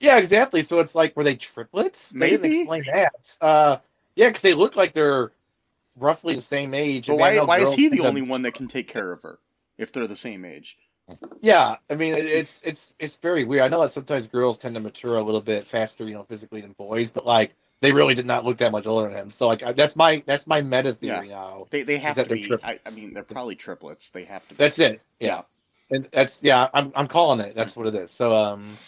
Yeah, 0.00 0.18
exactly. 0.18 0.62
So 0.62 0.80
it's 0.80 0.94
like, 0.94 1.16
were 1.16 1.24
they 1.24 1.36
triplets? 1.36 2.10
They 2.10 2.30
didn't 2.30 2.42
Maybe. 2.42 2.60
explain 2.60 2.84
that. 2.92 3.36
Uh, 3.40 3.76
yeah, 4.16 4.28
because 4.28 4.42
they 4.42 4.54
look 4.54 4.76
like 4.76 4.92
they're 4.92 5.32
roughly 5.96 6.34
the 6.34 6.40
same 6.40 6.74
age. 6.74 7.06
But 7.06 7.14
I 7.14 7.30
mean, 7.30 7.38
I 7.38 7.42
why 7.42 7.58
why 7.58 7.58
is 7.60 7.72
he 7.74 7.88
the 7.88 7.98
to- 7.98 8.08
only 8.08 8.22
one 8.22 8.42
that 8.42 8.54
can 8.54 8.68
take 8.68 8.88
care 8.88 9.12
of 9.12 9.22
her 9.22 9.38
if 9.78 9.92
they're 9.92 10.06
the 10.06 10.16
same 10.16 10.44
age? 10.44 10.76
Yeah, 11.40 11.76
I 11.90 11.94
mean 11.96 12.14
it's 12.14 12.62
it's 12.64 12.94
it's 12.98 13.16
very 13.16 13.44
weird. 13.44 13.62
I 13.64 13.68
know 13.68 13.80
that 13.82 13.92
sometimes 13.92 14.28
girls 14.28 14.58
tend 14.58 14.74
to 14.76 14.80
mature 14.80 15.16
a 15.18 15.22
little 15.22 15.40
bit 15.40 15.66
faster, 15.66 16.04
you 16.04 16.14
know, 16.14 16.22
physically 16.24 16.60
than 16.60 16.72
boys, 16.72 17.10
but 17.10 17.26
like 17.26 17.54
they 17.82 17.92
really 17.92 18.14
did 18.14 18.26
not 18.26 18.44
look 18.44 18.58
that 18.58 18.70
much 18.70 18.86
older 18.86 19.08
than 19.08 19.18
him. 19.18 19.30
So 19.32 19.48
like 19.48 19.76
that's 19.76 19.96
my 19.96 20.22
that's 20.24 20.46
my 20.46 20.62
meta 20.62 20.94
theory 20.94 21.28
now. 21.28 21.66
They 21.70 21.82
they 21.82 21.98
have 21.98 22.16
to 22.16 22.24
be. 22.24 22.50
I, 22.62 22.78
I 22.86 22.90
mean, 22.92 23.12
they're 23.12 23.24
probably 23.24 23.56
triplets. 23.56 24.10
They 24.10 24.24
have 24.24 24.46
to. 24.48 24.54
Be. 24.54 24.58
That's 24.58 24.78
it. 24.78 25.02
Yeah. 25.18 25.42
And 25.90 26.08
that's 26.12 26.42
yeah, 26.42 26.68
I'm 26.72 26.92
I'm 26.94 27.08
calling 27.08 27.40
it. 27.40 27.54
That's 27.56 27.76
what 27.76 27.88
it 27.88 27.94
is. 27.96 28.12
So 28.12 28.32
um 28.34 28.78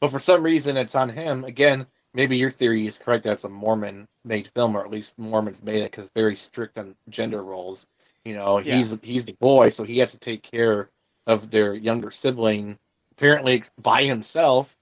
but 0.00 0.10
for 0.10 0.20
some 0.20 0.42
reason 0.42 0.76
it's 0.76 0.94
on 0.94 1.08
him. 1.08 1.44
Again, 1.44 1.86
maybe 2.12 2.36
your 2.36 2.50
theory 2.50 2.86
is 2.86 2.98
correct 2.98 3.24
that 3.24 3.32
it's 3.32 3.44
a 3.44 3.48
Mormon 3.48 4.06
made 4.24 4.48
film 4.48 4.76
or 4.76 4.84
at 4.84 4.90
least 4.90 5.18
Mormons 5.18 5.62
made 5.62 5.82
it 5.82 5.90
cuz 5.90 6.10
very 6.14 6.36
strict 6.36 6.78
on 6.78 6.94
gender 7.08 7.42
roles. 7.42 7.88
You 8.26 8.34
know, 8.34 8.58
Yeah. 8.58 8.76
he's 8.76 8.94
he's 9.02 9.24
the 9.24 9.36
boy, 9.40 9.70
so 9.70 9.84
he 9.84 9.98
has 9.98 10.12
to 10.12 10.18
take 10.18 10.42
care 10.42 10.90
of 11.26 11.50
their 11.50 11.74
younger 11.74 12.10
sibling 12.10 12.78
apparently 13.12 13.64
by 13.80 14.02
himself. 14.02 14.73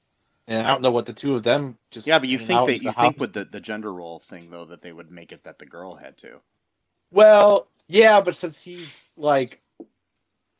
And 0.49 0.67
I 0.67 0.71
don't 0.71 0.83
know 0.83 0.91
what 0.91 1.07
the 1.07 1.13
two 1.13 1.37
of 1.37 1.43
them 1.43 1.79
just 1.91 2.07
Yeah, 2.07 2.19
but 2.19 2.29
you 2.29 2.39
think 2.39 2.67
that 2.67 2.83
you 2.83 2.91
the 2.91 2.93
think 2.93 3.19
with 3.21 3.33
the, 3.33 3.45
the 3.45 3.61
gender 3.61 3.93
role 3.93 4.19
thing 4.19 4.51
though 4.51 4.65
that 4.67 4.83
they 4.83 4.93
would 4.93 5.11
make 5.11 5.33
it 5.33 5.45
that 5.45 5.59
the 5.59 5.67
girl 5.67 5.95
had 5.95 6.17
to. 6.19 6.41
Well, 7.13 7.69
yeah, 7.89 8.21
but 8.21 8.35
since 8.35 8.63
he's 8.63 9.05
like 9.17 9.61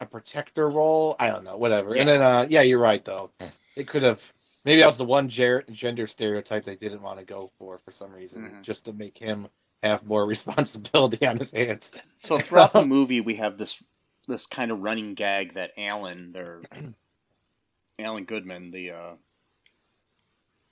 a 0.01 0.07
protector 0.07 0.69
role, 0.69 1.17
I 1.19 1.29
don't 1.29 1.45
know, 1.45 1.57
whatever. 1.57 1.95
Yeah. 1.95 2.01
And 2.01 2.09
then, 2.09 2.23
uh, 2.23 2.47
yeah, 2.49 2.63
you're 2.63 2.79
right 2.79 3.05
though. 3.05 3.31
It 3.75 3.89
could 3.89 4.03
have 4.03 4.21
maybe 4.65 4.81
that 4.81 4.87
was 4.87 4.99
the 4.99 5.05
one 5.05 5.29
ger- 5.29 5.65
gender 5.73 6.07
stereotype 6.07 6.65
they 6.65 6.77
didn't 6.77 7.03
want 7.03 7.19
to 7.19 7.25
go 7.25 7.51
for 7.59 7.79
for 7.79 7.91
some 7.91 8.13
reason, 8.13 8.43
Mhm. 8.43 8.63
just 8.63 8.85
to 8.85 8.93
make 8.93 9.19
him 9.19 9.49
have 9.83 10.05
more 10.05 10.27
responsibility 10.35 11.27
on 11.27 11.39
his 11.39 11.51
hands. 11.51 11.93
So 12.17 12.39
throughout 12.39 12.73
the 12.73 12.87
movie, 12.87 13.21
we 13.21 13.35
have 13.37 13.59
this 13.59 13.83
this 14.29 14.47
kind 14.47 14.71
of 14.71 14.81
running 14.81 15.15
gag 15.15 15.55
that 15.55 15.73
Alan, 15.77 16.33
their 16.33 16.61
Alan 17.99 18.25
Goodman, 18.25 18.71
the 18.71 18.91
uh, 18.93 19.13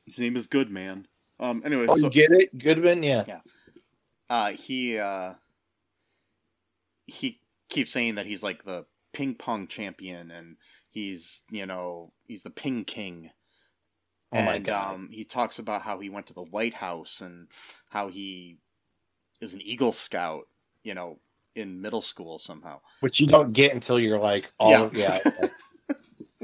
his 0.06 0.18
name 0.18 0.36
is 0.36 0.46
Goodman. 0.46 1.06
Um, 1.38 1.62
anyway, 1.64 1.86
Oh, 1.88 1.96
so 1.96 2.06
you 2.06 2.10
get 2.10 2.32
it, 2.32 2.56
Goodman? 2.58 3.02
Yeah. 3.02 3.24
Yeah. 3.26 3.40
uh, 4.28 4.50
he 4.52 4.98
uh, 4.98 5.34
he 7.06 7.40
keeps 7.68 7.92
saying 7.92 8.16
that 8.16 8.26
he's 8.26 8.42
like 8.42 8.64
the 8.64 8.84
ping 9.12 9.34
pong 9.34 9.66
champion 9.66 10.30
and 10.30 10.56
he's 10.90 11.42
you 11.50 11.66
know 11.66 12.12
he's 12.26 12.42
the 12.42 12.50
ping 12.50 12.84
king. 12.84 13.30
Oh 14.32 14.42
my 14.42 14.56
and, 14.56 14.64
God. 14.64 14.94
Um, 14.94 15.08
he 15.10 15.24
talks 15.24 15.58
about 15.58 15.82
how 15.82 15.98
he 15.98 16.08
went 16.10 16.26
to 16.28 16.34
the 16.34 16.44
White 16.44 16.74
House 16.74 17.20
and 17.20 17.48
how 17.88 18.08
he 18.08 18.58
is 19.40 19.54
an 19.54 19.60
Eagle 19.62 19.92
Scout. 19.92 20.46
You 20.84 20.94
know, 20.94 21.18
in 21.56 21.80
middle 21.80 22.02
school 22.02 22.38
somehow. 22.38 22.80
Which 23.00 23.20
you 23.20 23.26
don't 23.26 23.52
get 23.52 23.74
until 23.74 23.98
you're 23.98 24.18
like 24.18 24.50
all 24.58 24.90
Yeah. 24.92 25.18
yeah. 25.24 25.48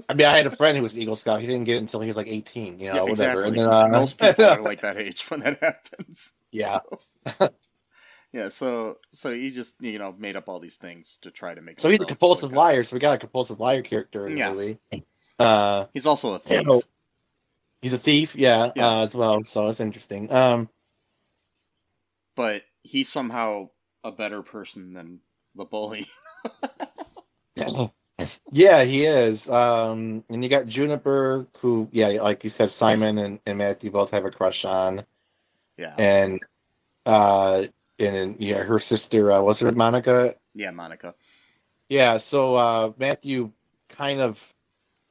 I 0.08 0.14
mean, 0.14 0.26
I 0.26 0.36
had 0.36 0.46
a 0.46 0.50
friend 0.50 0.76
who 0.76 0.82
was 0.82 0.96
Eagle 0.96 1.16
Scout. 1.16 1.40
He 1.40 1.46
didn't 1.46 1.64
get 1.64 1.76
it 1.76 1.80
until 1.80 2.00
he 2.00 2.06
was 2.06 2.16
like 2.16 2.28
18, 2.28 2.78
you 2.78 2.88
know, 2.88 2.94
yeah, 2.94 3.00
whatever. 3.02 3.42
exactly. 3.42 3.48
And 3.48 3.56
then, 3.58 3.68
uh, 3.68 3.88
Most 3.88 4.18
people 4.18 4.44
are 4.44 4.60
like 4.62 4.82
that 4.82 4.96
age 4.96 5.28
when 5.30 5.40
that 5.40 5.58
happens. 5.60 6.32
yeah. 6.52 6.80
Yeah, 8.32 8.50
so 8.50 8.98
so 9.12 9.32
he 9.32 9.50
just 9.50 9.76
you 9.80 9.98
know 9.98 10.14
made 10.18 10.36
up 10.36 10.46
all 10.48 10.60
these 10.60 10.76
things 10.76 11.18
to 11.22 11.30
try 11.30 11.54
to 11.54 11.62
make. 11.62 11.80
So 11.80 11.88
he's 11.88 12.02
a 12.02 12.04
compulsive 12.06 12.52
liar. 12.52 12.82
So 12.84 12.94
we 12.94 13.00
got 13.00 13.14
a 13.14 13.18
compulsive 13.18 13.60
liar 13.60 13.80
character 13.82 14.26
in 14.26 14.34
the 14.34 14.38
Yeah. 14.40 14.52
movie. 14.52 14.78
Uh, 15.38 15.86
He's 15.94 16.04
also 16.06 16.34
a 16.34 16.38
thief. 16.38 16.62
Yeah. 16.66 16.80
he's 17.80 17.92
a 17.94 17.98
thief, 17.98 18.34
yeah, 18.36 18.72
Yes. 18.74 18.84
uh, 18.84 19.02
as 19.04 19.14
well. 19.14 19.44
So 19.44 19.68
it's 19.68 19.80
interesting. 19.80 20.30
Um, 20.30 20.68
but 22.34 22.62
he's 22.82 23.08
somehow 23.08 23.70
a 24.04 24.12
better 24.12 24.42
person 24.42 24.92
than 24.92 25.20
the 25.54 25.64
bully. 25.64 26.06
yeah, 27.54 27.86
he 28.82 29.04
is. 29.04 29.48
Um, 29.48 30.24
and 30.30 30.42
you 30.42 30.48
got 30.48 30.66
Juniper, 30.66 31.46
who, 31.58 31.88
yeah, 31.92 32.08
like 32.22 32.44
you 32.44 32.50
said, 32.50 32.72
Simon 32.72 33.18
and, 33.18 33.40
and 33.46 33.58
Matthew 33.58 33.90
both 33.90 34.10
have 34.10 34.24
a 34.24 34.30
crush 34.30 34.64
on, 34.64 35.04
Yeah, 35.76 35.94
and 35.98 36.40
uh, 37.04 37.66
and 37.98 38.36
yeah, 38.38 38.62
her 38.62 38.78
sister 38.78 39.32
uh, 39.32 39.40
was 39.42 39.60
her 39.60 39.72
Monica. 39.72 40.34
yeah, 40.54 40.70
Monica. 40.70 41.14
Yeah, 41.88 42.16
so 42.18 42.56
uh, 42.56 42.92
Matthew 42.98 43.52
kind 43.88 44.20
of 44.20 44.54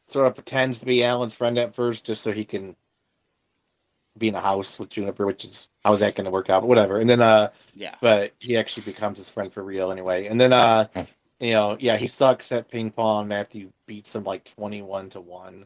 sort 0.07 0.27
of 0.27 0.35
pretends 0.35 0.79
to 0.79 0.85
be 0.85 1.03
Alan's 1.03 1.35
friend 1.35 1.57
at 1.57 1.73
first, 1.75 2.05
just 2.05 2.21
so 2.21 2.31
he 2.31 2.45
can 2.45 2.75
be 4.17 4.27
in 4.29 4.35
a 4.35 4.41
house 4.41 4.79
with 4.79 4.89
Juniper, 4.89 5.25
which 5.25 5.45
is 5.45 5.69
how's 5.83 5.99
that 5.99 6.15
going 6.15 6.25
to 6.25 6.31
work 6.31 6.49
out? 6.49 6.61
But 6.61 6.67
whatever. 6.67 6.99
And 6.99 7.09
then, 7.09 7.21
uh, 7.21 7.49
Yeah, 7.73 7.95
but 8.01 8.33
he 8.39 8.57
actually 8.57 8.83
becomes 8.83 9.17
his 9.19 9.29
friend 9.29 9.51
for 9.51 9.63
real 9.63 9.91
anyway. 9.91 10.27
And 10.27 10.39
then, 10.39 10.53
uh, 10.53 10.87
you 11.39 11.51
know, 11.51 11.77
yeah, 11.79 11.97
he 11.97 12.07
sucks 12.07 12.51
at 12.51 12.69
ping 12.69 12.91
pong. 12.91 13.27
Matthew 13.27 13.71
beats 13.85 14.15
him 14.15 14.23
like 14.23 14.43
twenty-one 14.43 15.09
to 15.11 15.21
one, 15.21 15.65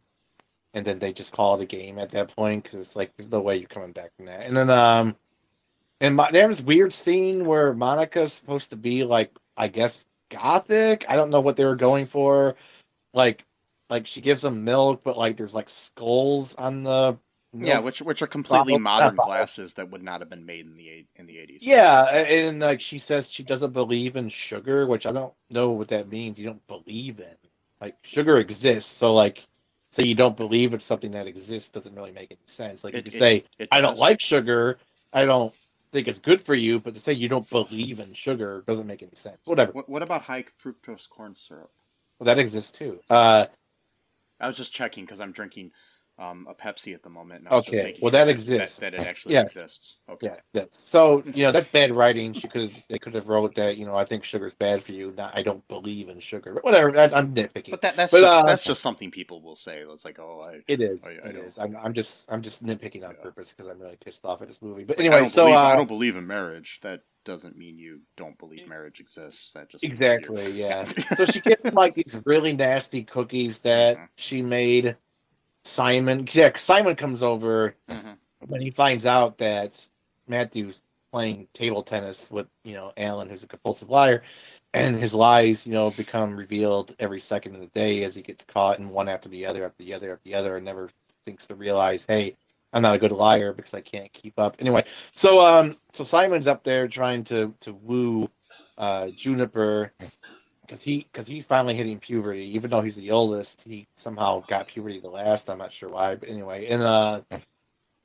and 0.74 0.86
then 0.86 1.00
they 1.00 1.14
just 1.14 1.34
call 1.34 1.56
it 1.56 1.64
a 1.64 1.66
game 1.66 2.00
at 2.00 2.12
that 2.12 2.36
point 2.36 2.64
because 2.64 2.80
it's 2.80 2.96
like 2.96 3.12
there's 3.16 3.32
no 3.32 3.40
way 3.40 3.58
you're 3.58 3.68
coming 3.68 3.92
back 3.92 4.12
from 4.16 4.26
that. 4.26 4.48
And 4.48 4.58
then, 4.58 4.70
um, 4.70 5.16
and 6.02 6.16
Mo- 6.16 6.30
they 6.32 6.40
have 6.40 6.64
weird 6.66 6.94
scene 6.94 7.46
where 7.46 7.74
Monica's 7.74 8.34
supposed 8.34 8.72
to 8.72 8.76
be 8.76 9.04
like, 9.04 9.32
I 9.58 9.68
guess, 9.68 10.06
gothic. 10.30 11.06
I 11.08 11.16
don't 11.16 11.30
know 11.30 11.42
what 11.42 11.56
they 11.56 11.66
were 11.66 11.76
going 11.76 12.06
for. 12.06 12.56
Like, 13.14 13.46
like 13.90 14.08
she 14.08 14.22
gives 14.22 14.44
him 14.44 14.64
milk, 14.64 15.02
but 15.04 15.18
like 15.18 15.38
there's 15.38 15.56
like 15.56 15.70
skulls 15.70 16.56
on 16.56 16.84
the 16.84 17.18
yeah, 17.54 17.80
which 17.80 18.02
which 18.02 18.22
are 18.22 18.28
completely 18.28 18.78
modern 18.78 19.16
glasses 19.16 19.74
that 19.76 19.90
would 19.90 20.04
not 20.04 20.22
have 20.22 20.30
been 20.30 20.46
made 20.46 20.66
in 20.66 20.76
the 20.76 20.90
eight 20.90 21.08
in 21.16 21.26
the 21.26 21.40
eighties. 21.40 21.62
Yeah, 21.64 22.04
and, 22.06 22.60
like 22.60 22.80
she 22.82 23.00
says 23.00 23.30
she 23.30 23.44
doesn't 23.44 23.74
believe 23.74 24.16
in 24.16 24.30
sugar, 24.30 24.86
which 24.88 25.06
I 25.06 25.12
don't 25.12 25.34
know 25.50 25.72
what 25.72 25.88
that 25.90 26.10
means. 26.10 26.38
You 26.40 26.46
don't 26.48 26.68
believe 26.68 27.20
in. 27.20 27.36
like 27.82 27.96
sugar 28.04 28.38
exists. 28.38 28.92
So 28.92 29.14
like, 29.14 29.46
say 29.92 30.04
you 30.04 30.16
don't 30.16 30.38
believe 30.38 30.74
it's 30.74 30.86
something 30.86 31.12
that 31.12 31.28
exists 31.28 31.70
doesn't 31.70 31.96
really 31.96 32.12
make 32.12 32.32
any 32.32 32.40
sense. 32.46 32.84
Like 32.84 32.94
It- 32.94 32.98
you 32.98 33.00
it- 33.08 33.12
can 33.12 33.20
say 33.20 33.44
it 33.58 33.70
I 33.72 33.82
don't 33.82 33.98
like 33.98 34.20
sugar, 34.22 34.78
I 35.14 35.26
don't 35.26 35.54
think 35.92 36.08
it's 36.08 36.20
good 36.20 36.40
for 36.42 36.54
you, 36.54 36.80
but 36.80 36.94
to 36.94 37.00
say 37.00 37.14
you 37.14 37.28
don't 37.30 37.50
believe 37.50 38.00
in 38.00 38.14
sugar 38.14 38.64
doesn't 38.68 38.86
make 38.86 39.02
any 39.02 39.16
sense. 39.16 39.40
Whatever. 39.46 39.72
What, 39.72 39.90
what 39.90 40.04
about 40.04 40.22
high 40.22 40.44
fructose 40.64 41.10
corn 41.10 41.34
syrup? 41.34 41.72
Well, 42.20 42.26
that 42.26 42.38
exists 42.38 42.72
too. 42.72 43.00
Uh, 43.10 43.48
I 44.40 44.46
was 44.48 44.56
just 44.58 44.72
checking 44.72 45.04
because 45.06 45.20
I'm 45.20 45.32
drinking 45.32 45.72
um, 46.20 46.48
a 46.50 46.54
Pepsi 46.54 46.94
at 46.94 47.02
the 47.02 47.10
moment. 47.10 47.40
And 47.46 47.48
I 47.48 47.60
just 47.62 47.70
Okay, 47.70 47.98
well, 48.02 48.12
that 48.12 48.28
exists. 48.28 48.78
That, 48.78 48.94
it 48.94 49.00
actually 49.08 49.34
Yes. 49.36 49.46
exists. 49.48 50.00
Okay. 50.10 50.28
yeah, 50.28 50.36
that's 50.54 50.78
so 50.78 51.24
you 51.26 51.44
know 51.44 51.52
that's 51.52 51.70
bad 51.70 51.96
writing. 51.96 52.34
She 52.34 52.48
could 52.48 52.72
they 52.90 53.00
could 53.00 53.14
have 53.14 53.28
wrote 53.28 53.56
that 53.56 53.78
you 53.78 53.86
know 53.86 53.96
I 53.96 54.06
think 54.06 54.24
sugar's 54.24 54.56
bad 54.56 54.84
for 54.84 54.92
you. 54.92 55.14
Not 55.16 55.38
I 55.38 55.42
don't 55.42 55.66
believe 55.68 56.10
in 56.10 56.20
sugar. 56.20 56.54
But 56.54 56.64
whatever. 56.64 56.98
I, 57.00 57.06
I'm 57.06 57.34
nitpicking. 57.34 57.72
But 57.72 57.82
that, 57.82 57.96
that's 57.96 58.12
But, 58.12 58.22
just 58.22 58.34
uh, 58.34 58.46
that's 58.46 58.64
just 58.66 58.82
something 58.82 59.12
people 59.12 59.42
will 59.42 59.56
say. 59.56 59.80
It's 59.80 60.06
like, 60.06 60.20
oh, 60.20 60.44
I, 60.48 60.60
It 60.68 60.82
is. 60.82 61.06
I- 61.06 61.12
I 61.26 61.30
it 61.30 61.36
is. 61.38 61.58
I'm, 61.58 61.76
I'm 61.78 61.94
just 61.94 62.26
I'm 62.32 62.42
just 62.42 62.66
nitpicking 62.66 63.04
on 63.08 63.16
Yeah. 63.16 63.24
purpose 63.24 63.54
because 63.54 63.70
I'm 63.72 63.80
really 63.80 63.98
pissed 64.04 64.26
off 64.26 64.42
at 64.42 64.48
this 64.48 64.62
movie. 64.62 64.84
But 64.84 65.00
anyway, 65.00 65.26
so 65.28 65.46
believe, 65.46 65.58
uh, 65.58 65.62
I 65.62 65.76
don't 65.76 65.88
believe 65.88 66.16
in 66.18 66.28
marriage. 66.28 66.80
That 66.84 67.02
doesn't 67.26 67.58
mean 67.58 67.78
you 67.78 68.02
don't 68.18 68.38
believe 68.40 68.68
marriage 68.68 69.00
exists. 69.00 69.52
That 69.54 69.70
just 69.70 69.84
exactly, 69.84 70.52
yeah. 70.52 70.86
so 71.16 71.26
she 71.26 71.40
gets 71.42 71.64
like 71.74 71.94
these 71.96 72.20
really 72.26 72.54
nasty 72.54 73.04
cookies 73.04 73.60
that 73.60 73.98
Mhm. 73.98 74.08
she 74.16 74.42
made. 74.42 74.98
Simon, 75.70 76.28
yeah, 76.32 76.52
Simon 76.56 76.96
comes 76.96 77.24
over 77.24 77.76
Mhm. 77.90 78.18
when 78.48 78.62
he 78.62 78.72
finds 78.72 79.06
out 79.06 79.38
that 79.38 79.88
Matthew's 80.28 80.82
playing 81.12 81.48
table 81.54 81.84
tennis 81.84 82.30
with 82.30 82.48
you 82.64 82.74
know 82.74 82.92
Alan, 82.98 83.30
who's 83.30 83.44
a 83.44 83.48
compulsive 83.48 83.90
liar, 83.90 84.24
and 84.74 84.98
his 84.98 85.14
lies 85.16 85.66
you 85.66 85.74
know 85.74 85.92
become 85.92 86.36
revealed 86.36 86.96
every 87.00 87.20
second 87.20 87.56
of 87.56 87.62
the 87.62 87.68
day 87.68 88.04
as 88.04 88.16
he 88.16 88.22
gets 88.22 88.44
caught 88.46 88.80
in 88.80 88.90
one 88.90 89.08
after 89.10 89.30
the 89.30 89.46
other 89.46 89.64
after 89.66 89.84
the 89.84 89.94
other 89.94 90.12
after 90.14 90.24
the 90.24 90.36
other, 90.36 90.56
and 90.58 90.66
never 90.66 90.90
thinks 91.26 91.48
to 91.48 91.56
realize, 91.56 92.06
hey, 92.06 92.36
I'm 92.74 92.82
not 92.82 92.96
a 92.96 93.00
good 93.00 93.12
liar 93.12 93.54
because 93.54 93.74
I 93.74 93.82
can't 93.82 94.12
keep 94.14 94.38
up. 94.38 94.56
Anyway, 94.60 94.86
so 95.16 95.42
um, 95.42 95.78
so 95.94 96.04
Simon's 96.04 96.48
up 96.48 96.64
there 96.64 96.88
trying 96.88 97.24
to 97.26 97.54
to 97.62 97.74
woo 97.74 98.30
uh, 98.78 99.10
Juniper 99.10 99.94
because 100.70 100.84
he 100.84 101.08
because 101.12 101.26
he's 101.26 101.46
finally 101.46 101.74
hitting 101.74 101.98
puberty. 102.00 102.44
Even 102.56 102.70
though 102.70 102.82
he's 102.82 102.96
the 102.96 103.10
oldest, 103.10 103.64
he 103.64 103.88
somehow 103.96 104.44
got 104.48 104.68
puberty 104.68 105.00
the 105.00 105.10
last. 105.10 105.50
I'm 105.50 105.58
not 105.58 105.74
sure 105.74 105.90
why, 105.90 106.14
but 106.16 106.30
anyway, 106.30 106.68
and 106.68 106.84
uh, 106.84 107.22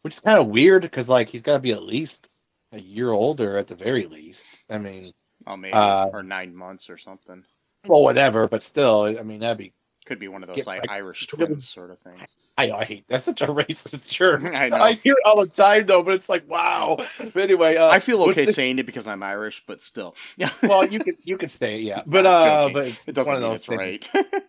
which 0.00 0.14
is 0.14 0.20
kind 0.20 0.38
of 0.38 0.46
weird 0.48 0.82
because 0.82 1.08
like 1.08 1.28
he's 1.28 1.42
got 1.42 1.54
to 1.54 1.62
be 1.62 1.72
at 1.72 1.82
least 1.82 2.28
a 2.72 2.80
year 2.80 3.10
older 3.12 3.58
at 3.58 3.66
the 3.66 3.74
very 3.74 4.06
least. 4.06 4.46
I 4.70 4.78
mean, 4.78 5.12
Oh, 5.46 5.56
maybe 5.58 5.74
Uh, 5.74 6.06
or 6.06 6.22
nine 6.22 6.56
months 6.56 6.88
or 6.88 6.96
something. 6.96 7.44
well, 7.86 8.02
whatever, 8.02 8.48
but 8.48 8.62
still, 8.62 9.02
I 9.18 9.22
mean 9.22 9.40
that'd 9.40 9.58
be. 9.58 9.72
Could 10.04 10.18
be 10.18 10.28
one 10.28 10.42
of 10.42 10.48
those 10.48 10.56
Get, 10.56 10.66
like, 10.66 10.82
Irish 10.90 11.26
twins 11.26 11.68
sort 11.68 11.90
of 11.90 11.98
things. 11.98 12.20
I 12.58 12.66
know 12.66 12.76
I 12.76 12.84
hate 12.84 13.04
that's 13.08 13.24
such 13.24 13.40
a 13.42 13.46
racist 13.48 14.10
term. 14.10 14.46
I 14.54 14.68
know. 14.68 14.76
I 14.76 14.92
hear 14.94 15.14
it 15.14 15.22
all 15.24 15.40
the 15.40 15.48
time 15.48 15.86
though, 15.86 16.02
but 16.02 16.14
it's 16.14 16.28
like 16.28 16.48
wow. 16.48 16.98
But 17.18 17.36
anyway, 17.36 17.76
uh, 17.76 17.88
I 17.88 17.98
feel 18.00 18.22
okay 18.24 18.46
saying 18.46 18.78
it 18.78 18.86
because 18.86 19.06
I'm 19.08 19.22
Irish, 19.22 19.62
but 19.66 19.80
still, 19.80 20.14
yeah. 20.36 20.50
well, 20.62 20.86
you 20.86 21.00
could 21.00 21.16
you 21.22 21.38
could 21.38 21.50
say 21.50 21.76
it, 21.76 21.82
yeah, 21.82 22.02
but 22.06 22.26
uh, 22.26 22.68
but 22.72 22.84
it's 22.86 23.08
it 23.08 23.14
doesn't 23.14 23.32
one 23.32 23.42
of 23.42 23.42
mean 23.42 23.50
those 23.52 23.60
it's 23.60 23.66
things. 23.66 24.08
right. 24.14 24.44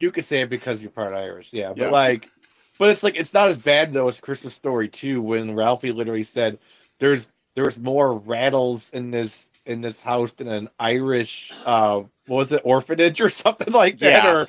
You 0.00 0.10
could 0.10 0.24
say 0.24 0.40
it 0.40 0.50
because 0.50 0.82
you're 0.82 0.90
part 0.90 1.14
Irish, 1.14 1.52
yeah. 1.52 1.68
But 1.68 1.78
Yeah. 1.78 1.90
like, 1.90 2.30
but 2.78 2.88
it's 2.90 3.02
like 3.02 3.16
it's 3.16 3.34
not 3.34 3.48
as 3.48 3.60
bad 3.60 3.92
though 3.92 4.08
as 4.08 4.20
Chris's 4.20 4.54
story 4.54 4.88
too, 4.88 5.20
when 5.22 5.54
Ralphie 5.54 5.92
literally 5.92 6.22
said, 6.24 6.58
"There's 6.98 7.28
there's 7.54 7.78
more 7.78 8.14
rattles 8.18 8.90
in 8.90 9.10
this 9.10 9.50
in 9.66 9.82
this 9.82 10.00
house 10.00 10.32
than 10.32 10.48
an 10.48 10.68
Irish 10.78 11.52
uh 11.66 12.02
what 12.26 12.36
was 12.36 12.52
it 12.52 12.62
orphanage 12.64 13.20
or 13.20 13.28
something 13.30 13.72
like 13.72 13.98
that." 13.98 14.24
Yeah. 14.24 14.32
Or 14.32 14.46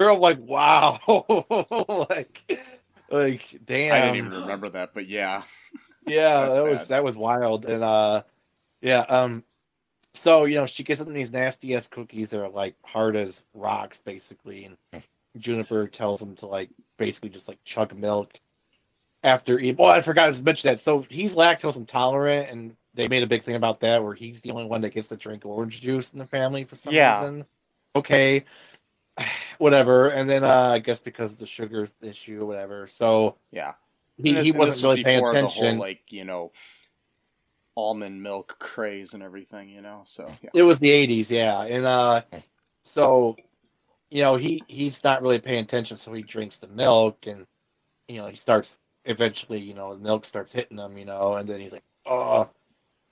I'm 0.00 0.20
like, 0.20 0.38
wow, 0.40 0.98
like 2.10 2.60
like 3.10 3.60
damn. 3.64 3.94
I 3.94 4.00
didn't 4.00 4.16
even 4.16 4.32
remember 4.32 4.68
that, 4.70 4.94
but 4.94 5.06
yeah. 5.06 5.42
Yeah, 6.06 6.48
that 6.54 6.64
was 6.64 6.88
that 6.88 7.04
was 7.04 7.16
wild, 7.16 7.64
and 7.64 7.82
uh, 7.82 8.22
yeah, 8.80 9.00
um, 9.00 9.44
so 10.14 10.44
you 10.44 10.56
know 10.56 10.66
she 10.66 10.82
gets 10.82 11.00
them 11.00 11.12
these 11.12 11.32
nasty 11.32 11.74
ass 11.74 11.88
cookies 11.88 12.30
that 12.30 12.42
are 12.42 12.48
like 12.48 12.74
hard 12.84 13.16
as 13.16 13.42
rocks, 13.54 14.00
basically, 14.00 14.64
and 14.64 14.76
Juniper 15.38 15.86
tells 15.86 16.20
him 16.20 16.34
to 16.36 16.46
like 16.46 16.70
basically 16.98 17.30
just 17.30 17.48
like 17.48 17.58
chug 17.64 17.94
milk 17.94 18.38
after 19.22 19.58
eating. 19.58 19.76
Well, 19.76 19.90
I 19.90 20.00
forgot 20.00 20.34
to 20.34 20.42
mention 20.42 20.68
that. 20.68 20.80
So 20.80 21.06
he's 21.08 21.36
lactose 21.36 21.76
intolerant, 21.76 22.50
and 22.50 22.76
they 22.94 23.08
made 23.08 23.22
a 23.22 23.28
big 23.28 23.42
thing 23.42 23.56
about 23.56 23.80
that, 23.80 24.02
where 24.02 24.14
he's 24.14 24.40
the 24.40 24.50
only 24.50 24.64
one 24.64 24.80
that 24.82 24.92
gets 24.94 25.08
to 25.08 25.16
drink 25.16 25.46
orange 25.46 25.80
juice 25.80 26.12
in 26.12 26.18
the 26.18 26.26
family 26.26 26.64
for 26.64 26.76
some 26.76 26.94
Yeah. 26.94 27.20
reason. 27.20 27.44
Okay, 27.96 28.44
whatever. 29.58 30.08
And 30.08 30.28
then 30.28 30.44
uh, 30.44 30.70
I 30.74 30.78
guess 30.78 31.00
because 31.00 31.32
of 31.32 31.38
the 31.38 31.46
sugar 31.46 31.88
issue, 32.02 32.42
or 32.42 32.46
whatever. 32.46 32.86
So 32.86 33.36
Yeah. 33.52 33.74
he, 34.22 34.32
this- 34.32 34.44
he 34.44 34.52
wasn't 34.52 34.76
this 34.76 34.82
was 34.82 34.92
really 34.92 35.04
paying 35.04 35.24
attention. 35.24 35.76
whole, 35.76 35.78
like, 35.80 36.12
you 36.12 36.24
know, 36.24 36.52
almond 37.76 38.22
milk 38.22 38.56
craze 38.58 39.14
and 39.14 39.22
everything, 39.22 39.68
you 39.68 39.80
know? 39.82 40.02
So, 40.06 40.30
yeah. 40.42 40.50
It 40.54 40.62
was 40.62 40.78
the 40.78 40.90
'80s, 40.90 41.30
yeah, 41.30 41.62
and 41.62 41.84
uh, 41.84 42.22
so 42.84 43.36
you 44.10 44.22
know 44.22 44.36
he 44.36 44.62
he's 44.68 45.02
not 45.02 45.22
really 45.22 45.38
paying 45.40 45.64
attention, 45.64 45.96
so 45.96 46.12
he 46.12 46.22
drinks 46.22 46.58
the 46.58 46.68
milk, 46.68 47.26
and 47.26 47.46
you 48.08 48.18
know 48.18 48.28
he 48.28 48.36
starts 48.36 48.76
eventually, 49.06 49.58
you 49.60 49.74
know, 49.74 49.94
the 49.94 50.00
milk 50.00 50.24
starts 50.24 50.52
hitting 50.52 50.78
him, 50.78 50.96
you 50.96 51.04
know, 51.04 51.34
and 51.34 51.48
then 51.48 51.60
he's 51.60 51.72
like, 51.72 51.82
oh, 52.06 52.48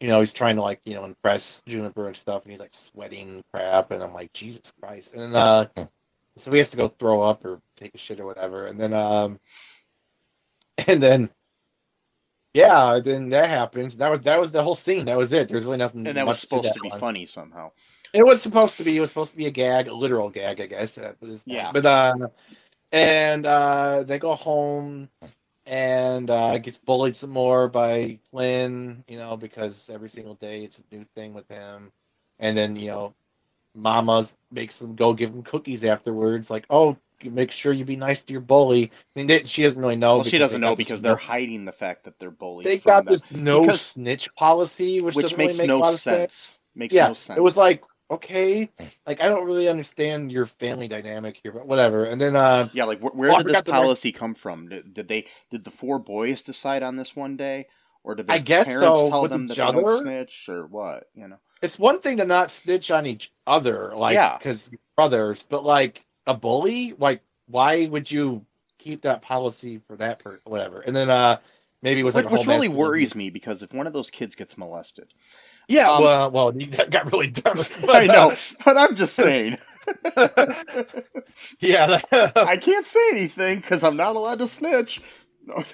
you 0.03 0.09
know, 0.09 0.19
he's 0.19 0.33
trying 0.33 0.57
to 0.57 0.63
like 0.63 0.81
you 0.85 0.95
know 0.95 1.05
impress 1.05 1.63
Juniper 1.65 2.09
and 2.09 2.17
stuff, 2.17 2.43
and 2.43 2.51
he's 2.51 2.61
like 2.61 2.75
sweating 2.75 3.45
crap, 3.53 3.93
and 3.93 4.03
I'm 4.03 4.13
like, 4.13 4.33
Jesus 4.33 4.73
Christ, 4.81 5.15
and 5.15 5.23
then 5.23 5.37
uh, 5.37 5.67
so 6.37 6.51
he 6.51 6.59
has 6.59 6.71
to 6.71 6.77
go 6.77 6.89
throw 6.89 7.23
up 7.23 7.45
or 7.45 7.61
take 7.77 7.95
a 7.95 7.99
shit 7.99 8.19
or 8.19 8.27
whatever, 8.27 8.67
and 8.67 8.81
then 8.81 8.93
um, 8.93 9.39
and 10.87 11.03
then. 11.03 11.31
Yeah, 12.55 13.01
then 13.03 13.31
that 13.31 13.49
happens. 13.49 13.97
That 13.97 14.11
was 14.11 14.25
that 14.25 14.39
was 14.39 14.53
the 14.53 14.63
whole 14.63 14.75
scene. 14.75 15.07
That 15.07 15.17
was 15.17 15.33
it. 15.33 15.49
There's 15.49 15.65
really 15.65 15.79
nothing. 15.79 16.07
And 16.07 16.19
that 16.19 16.27
was 16.27 16.39
supposed 16.39 16.65
that 16.65 16.75
to 16.75 16.81
be 16.81 16.91
one. 16.91 17.01
funny 17.01 17.25
somehow. 17.25 17.71
It 18.13 18.27
was 18.27 18.43
supposed 18.43 18.77
to 18.77 18.85
be. 18.85 18.95
It 18.95 19.01
was 19.01 19.09
supposed 19.09 19.31
to 19.31 19.39
be 19.39 19.47
a 19.47 19.51
gag, 19.51 19.89
a 19.89 19.95
literal 19.95 20.29
gag, 20.29 20.61
I 20.61 20.67
guess. 20.67 20.99
At 20.99 21.19
this 21.23 21.41
point. 21.41 21.43
Yeah. 21.47 21.73
But 21.73 21.87
uh, 21.87 22.15
and 22.93 23.47
uh, 23.47 24.03
they 24.03 24.19
go 24.19 24.35
home, 24.35 25.09
and 25.67 26.31
uh, 26.31 26.59
gets 26.59 26.79
bullied 26.79 27.17
some 27.17 27.31
more 27.31 27.69
by 27.69 28.19
Flynn. 28.31 29.05
You 29.09 29.19
know, 29.19 29.37
because 29.37 29.91
every 29.91 30.09
single 30.09 30.35
day 30.35 30.65
it's 30.65 30.79
a 30.79 30.95
new 30.95 31.05
thing 31.15 31.35
with 31.35 31.49
him. 31.49 31.93
And 32.39 32.57
then 32.57 32.77
you 32.77 32.89
know, 32.89 33.15
Mama's 33.75 34.37
makes 34.51 34.79
them 34.79 34.95
go 34.95 35.13
give 35.13 35.31
him 35.31 35.43
cookies 35.43 35.85
afterwards. 35.85 36.51
Like, 36.51 36.67
oh, 36.71 36.97
you 37.23 37.31
make 37.31 37.53
sure 37.53 37.73
you 37.73 37.85
be 37.85 37.97
nice 37.97 38.25
to 38.25 38.33
your 38.33 38.41
bully. 38.41 38.87
I 38.87 38.91
mean, 39.15 39.27
they, 39.27 39.45
she 39.45 39.63
doesn't 39.63 39.79
really 39.79 39.97
know. 39.97 40.17
Well, 40.17 40.25
she 40.25 40.39
doesn't 40.39 40.61
know 40.61 40.75
because 40.75 41.03
they're 41.03 41.17
hiding 41.17 41.65
the 41.65 41.73
fact 41.73 42.05
that 42.05 42.19
they're 42.19 42.31
bullies. 42.31 42.65
they 42.65 42.79
got 42.79 43.05
them, 43.05 43.15
this 43.15 43.33
no 43.33 43.63
Because- 43.63 43.81
snitch 43.81 44.35
policy, 44.35 45.01
which, 45.01 45.15
which 45.15 45.37
makes 45.37 45.59
really 45.59 45.69
make 45.69 45.81
no 45.81 45.89
of 45.89 45.99
sense. 45.99 46.59
Makes 46.75 46.95
yeah, 46.95 47.09
no 47.09 47.15
sense. 47.15 47.37
it 47.37 47.43
was 47.43 47.57
like 47.57 47.83
okay, 48.13 48.71
like 49.07 49.21
I 49.21 49.29
don't 49.29 49.47
really 49.47 49.69
understand 49.69 50.31
your 50.33 50.47
family 50.47 50.89
dynamic 50.89 51.39
here, 51.43 51.53
but 51.53 51.67
whatever. 51.67 52.05
And 52.05 52.21
then 52.21 52.37
uh, 52.37 52.69
Yeah, 52.73 52.85
like 52.85 53.01
wh- 53.01 53.15
where 53.17 53.31
Oh, 53.31 53.39
did 53.39 53.47
this 53.49 53.61
the 53.61 53.73
policy 53.73 54.13
come 54.13 54.35
from? 54.35 54.69
Did, 54.69 54.95
did 54.95 55.09
they 55.09 55.27
did 55.51 55.65
the 55.65 55.71
four 55.71 55.99
boys 55.99 56.43
decide 56.43 56.83
on 56.83 56.97
this 56.97 57.17
one 57.17 57.37
day, 57.37 57.67
or 58.05 58.15
did 58.15 58.27
their 58.27 58.35
I 58.35 58.39
guess 58.39 58.67
parents 58.67 58.99
so, 58.99 59.09
tell 59.09 59.29
them 59.29 59.49
that 59.49 59.55
they 59.57 59.73
don't 59.73 59.89
snitch, 59.89 60.49
or 60.49 60.67
what? 60.67 61.05
You 61.15 61.29
know, 61.29 61.39
it's 61.63 61.79
one 61.79 62.01
thing 62.01 62.17
to 62.19 62.25
not 62.25 62.51
snitch 62.51 62.91
on 62.91 63.07
each 63.07 63.33
other, 63.47 63.93
like 63.97 64.15
Yeah. 64.17 64.39
because 64.39 64.71
brothers, 64.97 65.47
but 65.49 65.65
like 65.65 66.05
a 66.27 66.35
bully, 66.35 66.95
like 66.99 67.23
why 67.47 67.87
would 67.87 68.11
you 68.11 68.45
keep 68.79 69.03
that 69.03 69.23
policy 69.23 69.81
for 69.87 69.97
that 69.97 70.19
person? 70.19 70.51
Whatever. 70.51 70.81
And 70.81 70.95
then 70.95 71.11
uh, 71.11 71.39
maybe 71.83 72.01
it 72.01 72.05
was 72.05 72.15
like 72.15 72.25
which, 72.31 72.41
which 72.41 72.47
really 72.49 72.69
worries 72.69 73.15
me 73.15 73.31
because 73.31 73.63
if 73.63 73.73
one 73.73 73.87
of 73.87 73.93
those 73.93 74.11
kids 74.11 74.35
gets 74.35 74.59
molested, 74.59 75.13
Yeah, 75.69 75.91
um, 75.91 76.03
well, 76.03 76.31
well, 76.31 76.53
that 76.53 76.91
got 76.91 77.11
really 77.13 77.29
dark. 77.29 77.71
I 77.89 78.07
know, 78.07 78.35
but 78.65 78.77
I'm 78.77 78.95
just 78.97 79.15
saying, 79.15 79.57
uh, 80.17 80.29
yeah. 81.61 82.01
I 82.37 82.57
can't 82.57 82.87
say 82.87 83.01
anything 83.13 83.61
because 83.61 83.83
I'm 83.85 83.97
not 83.97 84.17
allowed 84.17 84.39
to 84.41 84.49
snitch. 84.49 85.01
No. 85.47 85.65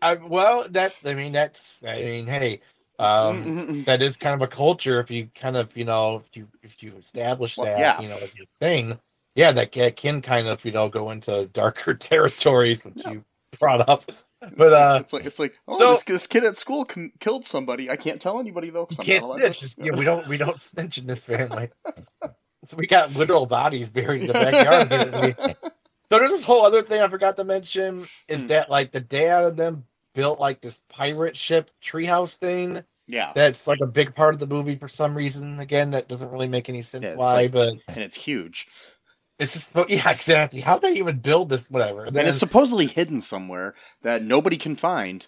I, 0.00 0.14
well, 0.14 0.66
that 0.70 0.94
I 1.04 1.14
mean, 1.14 1.32
that's 1.32 1.80
I 1.86 1.96
mean, 2.02 2.26
hey. 2.26 2.60
Um, 2.98 3.82
that 3.84 4.00
is 4.02 4.16
kind 4.16 4.34
of 4.34 4.42
a 4.42 4.46
culture 4.46 5.00
if 5.00 5.10
you 5.10 5.28
kind 5.34 5.56
of 5.56 5.76
you 5.76 5.84
know 5.84 6.22
if 6.24 6.36
you 6.36 6.46
if 6.62 6.82
you 6.82 6.92
establish 6.98 7.56
Well, 7.56 7.66
that 7.66 7.78
yeah. 7.78 8.00
you 8.00 8.06
know 8.08 8.18
as 8.18 8.36
your 8.36 8.46
thing 8.60 8.96
yeah 9.34 9.50
that 9.50 9.72
ca- 9.74 9.90
can 9.90 10.22
kind 10.22 10.46
of 10.46 10.64
you 10.64 10.70
know 10.70 10.88
go 10.88 11.10
into 11.10 11.46
darker 11.46 11.94
territories 11.94 12.84
which 12.84 12.98
Yeah. 12.98 13.12
you 13.12 13.24
brought 13.58 13.88
up 13.88 14.04
but 14.56 14.72
uh 14.72 14.98
it's 15.00 15.12
like 15.12 15.24
it's 15.24 15.38
like 15.38 15.54
oh 15.68 15.78
so- 15.78 15.90
this, 15.92 16.02
this 16.04 16.26
kid 16.26 16.44
at 16.44 16.56
school 16.56 16.84
com- 16.84 17.12
killed 17.20 17.44
somebody. 17.44 17.90
I 17.90 17.96
can't 17.96 18.20
tell 18.20 18.38
anybody 18.40 18.70
though. 18.70 18.86
you 18.90 18.96
I'm 18.98 19.04
can't 19.04 19.24
snitch 19.24 19.60
Just- 19.60 19.84
yeah, 19.84 19.92
we 19.94 20.04
don't 20.04 20.26
we 20.28 20.36
don't 20.36 20.60
snitch 20.68 20.98
in 20.98 21.06
this 21.06 21.24
family 21.24 21.68
so 22.64 22.76
we 22.76 22.86
got 22.86 23.12
literal 23.14 23.46
bodies 23.46 23.90
buried 23.90 24.22
in 24.22 24.26
the 24.28 24.32
backyard 24.34 25.36
so 26.10 26.18
there's 26.18 26.30
this 26.30 26.44
whole 26.44 26.64
other 26.64 26.80
thing 26.82 27.00
i 27.00 27.08
forgot 27.08 27.36
to 27.36 27.42
mention 27.44 28.06
is 28.28 28.42
Hmm. 28.42 28.46
that 28.48 28.70
like 28.70 28.92
the 28.92 29.00
dad 29.00 29.42
of 29.44 29.56
them 29.56 29.84
built 30.14 30.38
like 30.38 30.60
this 30.60 30.82
pirate 30.88 31.36
ship 31.36 31.70
treehouse 31.82 32.36
thing 32.36 32.82
Yeah, 33.08 33.32
that's 33.34 33.66
like 33.66 33.80
a 33.82 33.86
big 33.86 34.14
part 34.14 34.34
of 34.34 34.38
the 34.40 34.46
movie 34.46 34.76
for 34.76 34.86
some 34.88 35.16
reason 35.16 35.58
again 35.58 35.90
that 35.90 36.06
doesn't 36.08 36.30
really 36.30 36.46
make 36.48 36.68
any 36.68 36.82
sense 36.82 37.02
Yeah, 37.04 37.16
why 37.16 37.32
like- 37.32 37.52
but 37.52 37.74
and 37.88 37.96
it's 37.98 38.14
huge. 38.16 38.68
It's 39.38 39.52
just 39.54 39.74
yeah, 39.88 40.10
exactly. 40.10 40.60
How 40.60 40.78
did 40.78 40.92
they 40.94 40.98
even 40.98 41.18
build 41.18 41.48
this? 41.48 41.70
Whatever. 41.70 42.04
And, 42.04 42.16
it's 42.16 42.38
supposedly 42.38 42.86
hidden 42.86 43.20
somewhere 43.20 43.74
that 44.02 44.22
nobody 44.22 44.56
can 44.56 44.76
find. 44.76 45.26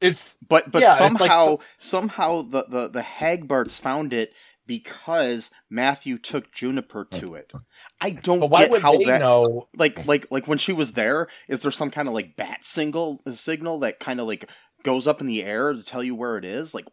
It's 0.00 0.36
But 0.46 0.70
but 0.70 0.82
Yeah, 0.82 0.92
it's 0.92 1.00
like 1.00 1.18
somehow 1.18 1.44
so- 1.46 1.60
somehow 1.78 2.42
the, 2.42 2.64
the 2.68 2.88
the 2.88 3.02
Hagbarts 3.02 3.78
found 3.78 4.12
it 4.12 4.32
because 4.66 5.50
Matthew 5.68 6.16
took 6.16 6.52
Juniper 6.52 7.04
to 7.04 7.34
it. 7.34 7.52
I 8.00 8.10
don't 8.10 8.48
get 8.52 8.80
how 8.80 8.96
they 8.96 9.06
that 9.06 9.20
know? 9.20 9.68
like 9.76 10.06
like 10.06 10.28
like 10.30 10.46
when 10.46 10.58
she 10.58 10.72
was 10.72 10.92
there. 10.92 11.26
Is 11.48 11.60
there 11.60 11.72
some 11.72 11.90
kind 11.90 12.08
of 12.08 12.14
like 12.14 12.36
bat 12.36 12.64
single 12.64 13.20
uh, 13.26 13.32
signal 13.32 13.80
that 13.80 13.98
kind 13.98 14.20
of 14.20 14.28
like 14.28 14.48
goes 14.84 15.06
up 15.06 15.20
in 15.20 15.26
the 15.26 15.42
air 15.42 15.72
to 15.72 15.82
tell 15.82 16.04
you 16.04 16.14
where 16.14 16.38
it 16.38 16.44
is? 16.44 16.72
Like 16.72 16.86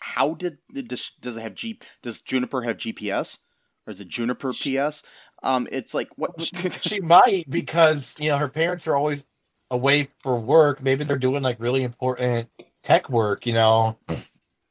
how 0.00 0.34
did 0.34 0.58
does, 0.72 1.12
does 1.20 1.36
it 1.36 1.42
have 1.42 1.54
G? 1.54 1.78
Does 2.02 2.20
Juniper 2.22 2.62
have 2.62 2.78
GPS 2.78 3.38
or 3.86 3.90
is 3.90 4.00
it 4.00 4.08
Juniper 4.08 4.52
PS? 4.52 5.02
Um, 5.44 5.68
it's 5.70 5.92
like 5.94 6.08
what 6.16 6.42
She, 6.42 6.70
she 6.80 7.00
might 7.00 7.48
because 7.48 8.16
you 8.18 8.30
know 8.30 8.38
her 8.38 8.48
parents 8.48 8.88
are 8.88 8.96
always 8.96 9.26
away 9.70 10.08
for 10.20 10.40
work. 10.40 10.82
Maybe 10.82 11.04
they're 11.04 11.18
doing 11.18 11.42
like 11.42 11.60
really 11.60 11.84
important 11.84 12.48
tech 12.82 13.08
work. 13.10 13.46
You 13.46 13.52
know, 13.52 13.98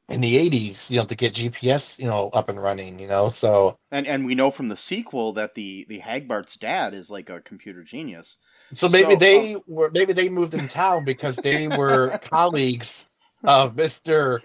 in 0.09 0.19
the 0.19 0.37
eighties, 0.37 0.89
you 0.89 0.97
know, 0.97 1.05
to 1.05 1.15
get 1.15 1.35
GPS, 1.35 1.99
you 1.99 2.07
know, 2.07 2.29
up 2.33 2.49
and 2.49 2.61
running. 2.61 2.97
You 2.97 3.07
know, 3.07 3.29
so 3.29 3.77
and 3.91 4.07
and 4.07 4.25
we 4.25 4.33
know 4.33 4.49
from 4.49 4.67
the 4.67 4.75
sequel 4.75 5.31
that 5.33 5.53
the 5.53 5.85
the 5.89 5.99
Hagbart's 5.99 6.57
dad 6.57 6.95
is 6.95 7.11
like 7.11 7.29
a 7.29 7.39
computer 7.41 7.83
genius. 7.83 8.39
so 8.73 8.89
maybe 8.89 9.13
So, 9.13 9.19
they 9.19 9.55
were 9.67 9.91
maybe 9.91 10.11
they 10.11 10.27
moved 10.27 10.55
in 10.55 10.67
town 10.67 11.05
because 11.05 11.35
they 11.37 11.67
were 11.67 12.17
colleagues 12.23 13.05
of 13.43 13.75
Mister 13.75 14.41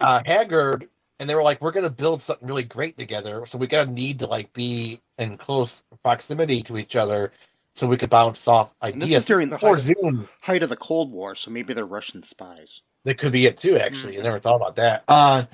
uh, 0.00 0.22
Haggard, 0.26 0.88
and 1.18 1.28
they 1.28 1.34
were 1.34 1.42
like, 1.42 1.60
"We're 1.60 1.72
gonna 1.72 1.90
build 1.90 2.22
something 2.22 2.46
really 2.46 2.64
great 2.64 2.96
together." 2.96 3.46
So 3.46 3.58
we 3.58 3.66
gotta 3.66 3.90
need 3.90 4.18
to 4.20 4.26
like 4.26 4.52
be 4.52 5.00
in 5.18 5.36
close 5.38 5.82
proximity 6.02 6.62
to 6.64 6.78
each 6.78 6.96
other, 6.96 7.32
so 7.74 7.86
we 7.86 7.96
could 7.96 8.10
bounce 8.10 8.46
off 8.48 8.74
And 8.82 8.94
ideas. 8.94 9.10
this 9.10 9.18
is 9.20 9.24
during 9.26 9.50
the 9.50 9.56
height 9.58 9.74
of- 9.74 9.80
Zoom. 9.80 10.28
Height 10.42 10.62
of 10.62 10.68
the 10.68 10.76
Cold 10.76 11.10
War, 11.12 11.34
so 11.34 11.50
maybe 11.50 11.74
they're 11.74 11.86
Russian 11.86 12.22
spies. 12.22 12.82
That 13.04 13.18
could 13.18 13.32
be 13.32 13.46
it 13.46 13.56
too. 13.56 13.78
Actually, 13.78 14.18
I 14.20 14.22
never 14.22 14.38
thought 14.38 14.56
about 14.56 14.76
that. 14.76 15.02
Uh, 15.08 15.44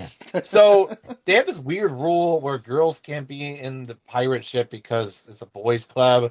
so 0.45 0.95
they 1.25 1.33
have 1.35 1.47
this 1.47 1.59
weird 1.59 1.93
rule 1.93 2.41
where 2.41 2.59
girls 2.59 3.01
can't 3.01 3.27
be 3.27 3.59
in 3.59 3.85
the 3.85 3.95
pirate 4.07 4.45
ship 4.45 4.69
because 4.69 5.27
it's 5.31 5.41
a 5.41 5.47
boys' 5.47 5.87
club, 5.87 6.31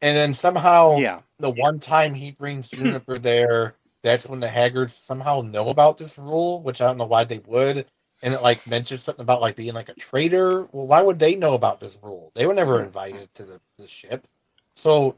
and 0.00 0.16
then 0.16 0.32
somehow 0.32 0.96
yeah, 0.96 1.20
the 1.40 1.50
one 1.50 1.80
time 1.80 2.14
he 2.14 2.30
brings 2.30 2.68
Juniper 2.70 3.18
there, 3.18 3.74
that's 4.04 4.28
when 4.28 4.38
the 4.38 4.46
Haggards 4.48 4.94
somehow 4.94 5.40
know 5.40 5.70
about 5.70 5.98
this 5.98 6.18
rule, 6.18 6.62
which 6.62 6.80
I 6.80 6.86
don't 6.86 6.98
know 6.98 7.06
why 7.06 7.24
they 7.24 7.38
would. 7.46 7.86
And 8.24 8.32
it 8.32 8.42
like 8.42 8.66
mentioned 8.66 9.02
something 9.02 9.22
about 9.22 9.42
like 9.42 9.54
being 9.54 9.74
like 9.74 9.90
a 9.90 9.94
traitor. 9.94 10.62
Well, 10.72 10.86
why 10.86 11.02
would 11.02 11.18
they 11.18 11.36
know 11.36 11.52
about 11.52 11.78
this 11.78 11.98
rule? 12.02 12.32
They 12.34 12.46
were 12.46 12.54
never 12.54 12.82
invited 12.82 13.32
to 13.34 13.44
the, 13.44 13.60
the 13.78 13.86
ship. 13.86 14.26
So 14.76 15.16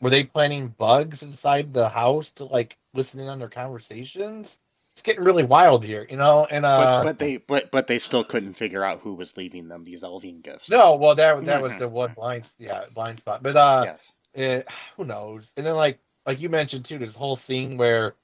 were 0.00 0.08
they 0.08 0.24
planting 0.24 0.68
bugs 0.68 1.22
inside 1.22 1.74
the 1.74 1.88
house 1.90 2.32
to 2.32 2.46
like 2.46 2.78
listen 2.94 3.20
in 3.20 3.28
on 3.28 3.38
their 3.38 3.50
conversations? 3.50 4.60
It's 4.94 5.02
getting 5.02 5.24
really 5.24 5.44
wild 5.44 5.84
here, 5.84 6.06
you 6.08 6.16
know. 6.16 6.46
And 6.50 6.64
uh 6.64 7.02
but, 7.02 7.04
but 7.04 7.18
they 7.18 7.36
but 7.36 7.70
but 7.70 7.86
they 7.88 7.98
still 7.98 8.24
couldn't 8.24 8.54
figure 8.54 8.82
out 8.82 9.00
who 9.00 9.12
was 9.12 9.36
leaving 9.36 9.68
them 9.68 9.84
these 9.84 10.02
Elvian 10.02 10.40
gifts. 10.40 10.70
no, 10.70 10.96
well 10.96 11.14
that 11.14 11.44
that 11.44 11.62
was 11.62 11.76
the 11.76 11.86
one 11.86 12.14
blind 12.14 12.50
yeah 12.58 12.84
blind 12.94 13.20
spot. 13.20 13.42
But 13.42 13.58
uh 13.58 13.82
yes, 13.84 14.14
it, 14.32 14.66
who 14.96 15.04
knows? 15.04 15.52
And 15.58 15.66
then 15.66 15.74
like 15.74 15.98
like 16.24 16.40
you 16.40 16.48
mentioned 16.48 16.86
too, 16.86 16.96
this 16.96 17.14
whole 17.16 17.36
scene 17.36 17.76
where 17.76 18.14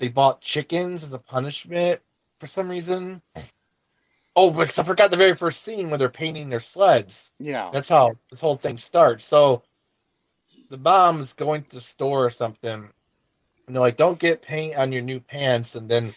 they 0.00 0.08
bought 0.08 0.40
chickens 0.40 1.04
as 1.04 1.12
a 1.12 1.18
punishment 1.20 2.00
for 2.40 2.48
some 2.48 2.68
reason. 2.68 3.22
Oh, 4.38 4.50
because 4.50 4.78
I 4.78 4.82
forgot 4.82 5.10
the 5.10 5.16
very 5.16 5.34
first 5.34 5.62
scene 5.62 5.88
where 5.88 5.96
they're 5.98 6.10
painting 6.10 6.50
their 6.50 6.60
sleds. 6.60 7.32
yeah, 7.38 7.70
That's 7.72 7.88
how 7.88 8.16
this 8.28 8.40
whole 8.40 8.54
thing 8.56 8.76
starts. 8.76 9.24
So 9.24 9.62
the 10.68 10.76
mom's 10.76 11.32
going 11.32 11.62
to 11.64 11.70
the 11.70 11.80
store 11.80 12.26
or 12.26 12.30
something, 12.30 12.70
and 13.66 13.74
they're 13.74 13.80
like, 13.80 13.96
"Don't 13.96 14.18
get 14.18 14.42
paint 14.42 14.76
on 14.76 14.92
your 14.92 15.02
new 15.02 15.20
pants." 15.20 15.74
And 15.74 15.88
then 15.88 16.14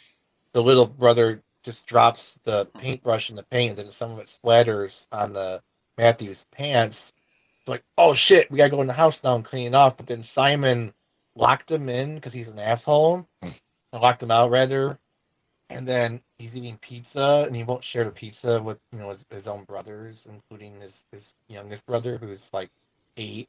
the 0.51 0.61
little 0.61 0.85
brother 0.85 1.41
just 1.63 1.87
drops 1.87 2.39
the 2.43 2.65
paintbrush 2.77 3.29
in 3.29 3.35
the 3.37 3.43
paint, 3.43 3.77
and 3.77 3.85
then 3.87 3.91
some 3.93 4.11
of 4.11 4.19
it 4.19 4.27
splatters 4.27 5.07
on 5.11 5.31
the 5.33 5.61
Matthew's 5.97 6.45
pants. 6.51 7.13
It's 7.59 7.69
like, 7.69 7.83
"Oh 7.97 8.13
shit, 8.13 8.51
we 8.51 8.57
gotta 8.57 8.69
go 8.71 8.81
in 8.81 8.87
the 8.87 8.93
house 8.93 9.23
now 9.23 9.35
and 9.35 9.45
clean 9.45 9.67
it 9.67 9.75
off." 9.75 9.95
But 9.95 10.07
then 10.07 10.23
Simon 10.23 10.93
locked 11.35 11.71
him 11.71 11.87
in 11.87 12.15
because 12.15 12.33
he's 12.33 12.49
an 12.49 12.59
asshole, 12.59 13.25
and 13.41 13.53
locked 13.93 14.23
him 14.23 14.31
out 14.31 14.49
rather. 14.49 14.99
And 15.69 15.87
then 15.87 16.21
he's 16.39 16.55
eating 16.55 16.77
pizza, 16.81 17.43
and 17.45 17.55
he 17.55 17.63
won't 17.63 17.83
share 17.83 18.03
the 18.05 18.11
pizza 18.11 18.61
with 18.61 18.79
you 18.91 18.97
know 18.99 19.09
his, 19.11 19.25
his 19.29 19.47
own 19.47 19.63
brothers, 19.65 20.27
including 20.31 20.79
his 20.81 21.05
his 21.11 21.33
youngest 21.47 21.85
brother, 21.85 22.17
who's 22.17 22.49
like 22.53 22.69
eight. 23.17 23.47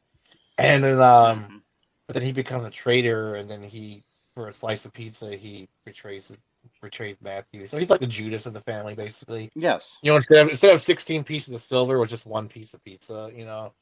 And 0.59 0.85
then 0.85 1.01
um, 1.01 1.45
Mhm. 1.45 1.63
but 2.07 2.15
then 2.15 2.23
he 2.23 2.33
becomes 2.33 2.67
a 2.67 2.71
traitor, 2.71 3.37
and 3.37 3.49
then 3.49 3.63
he 3.63 4.03
for 4.35 4.49
a 4.49 4.53
slice 4.53 4.85
of 4.85 4.93
pizza 4.93 5.35
he 5.37 5.69
betrays 5.87 6.29
his, 6.29 6.37
betrays 6.83 7.17
Matthew. 7.23 7.67
So 7.67 7.79
he's 7.79 7.91
like 7.91 8.01
the 8.01 8.07
Judas 8.07 8.47
of 8.47 8.53
the 8.53 8.61
family, 8.61 8.95
basically. 8.95 9.51
yes, 9.55 9.99
You 10.03 10.11
know, 10.13 10.17
instead 10.17 10.39
of 10.39 10.49
instead 10.51 10.75
of 10.75 10.83
sixteen 10.83 11.25
pieces 11.25 11.55
of 11.55 11.63
silver, 11.63 11.97
it 11.97 12.01
was 12.01 12.11
just 12.11 12.27
one 12.27 12.49
piece 12.49 12.75
of 12.75 12.85
pizza. 12.85 13.31
You 13.35 13.45
know. 13.47 13.73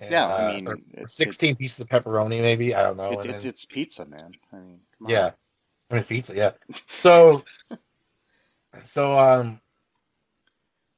And, 0.00 0.12
yeah. 0.12 0.26
uh, 0.28 0.36
I 0.36 0.52
mean, 0.54 0.68
or- 0.68 0.74
it- 0.74 0.80
or 0.96 1.02
it- 1.06 1.10
sixteen 1.10 1.56
pieces 1.56 1.80
of 1.80 1.88
pepperoni, 1.88 2.40
maybe. 2.40 2.72
I 2.74 2.84
don't 2.84 2.96
know. 2.96 3.10
It, 3.10 3.24
it's 3.24 3.42
then- 3.42 3.48
it's 3.50 3.64
pizza, 3.64 4.06
man. 4.06 4.32
I 4.52 4.56
mean, 4.56 4.80
come 4.96 5.06
on. 5.06 5.10
yeah. 5.10 5.30
I 5.90 5.94
mean, 5.94 5.98
it's 6.00 6.06
pizza, 6.08 6.34
yeah. 6.36 6.52
So, 6.88 7.42
so, 8.82 9.18
um, 9.18 9.60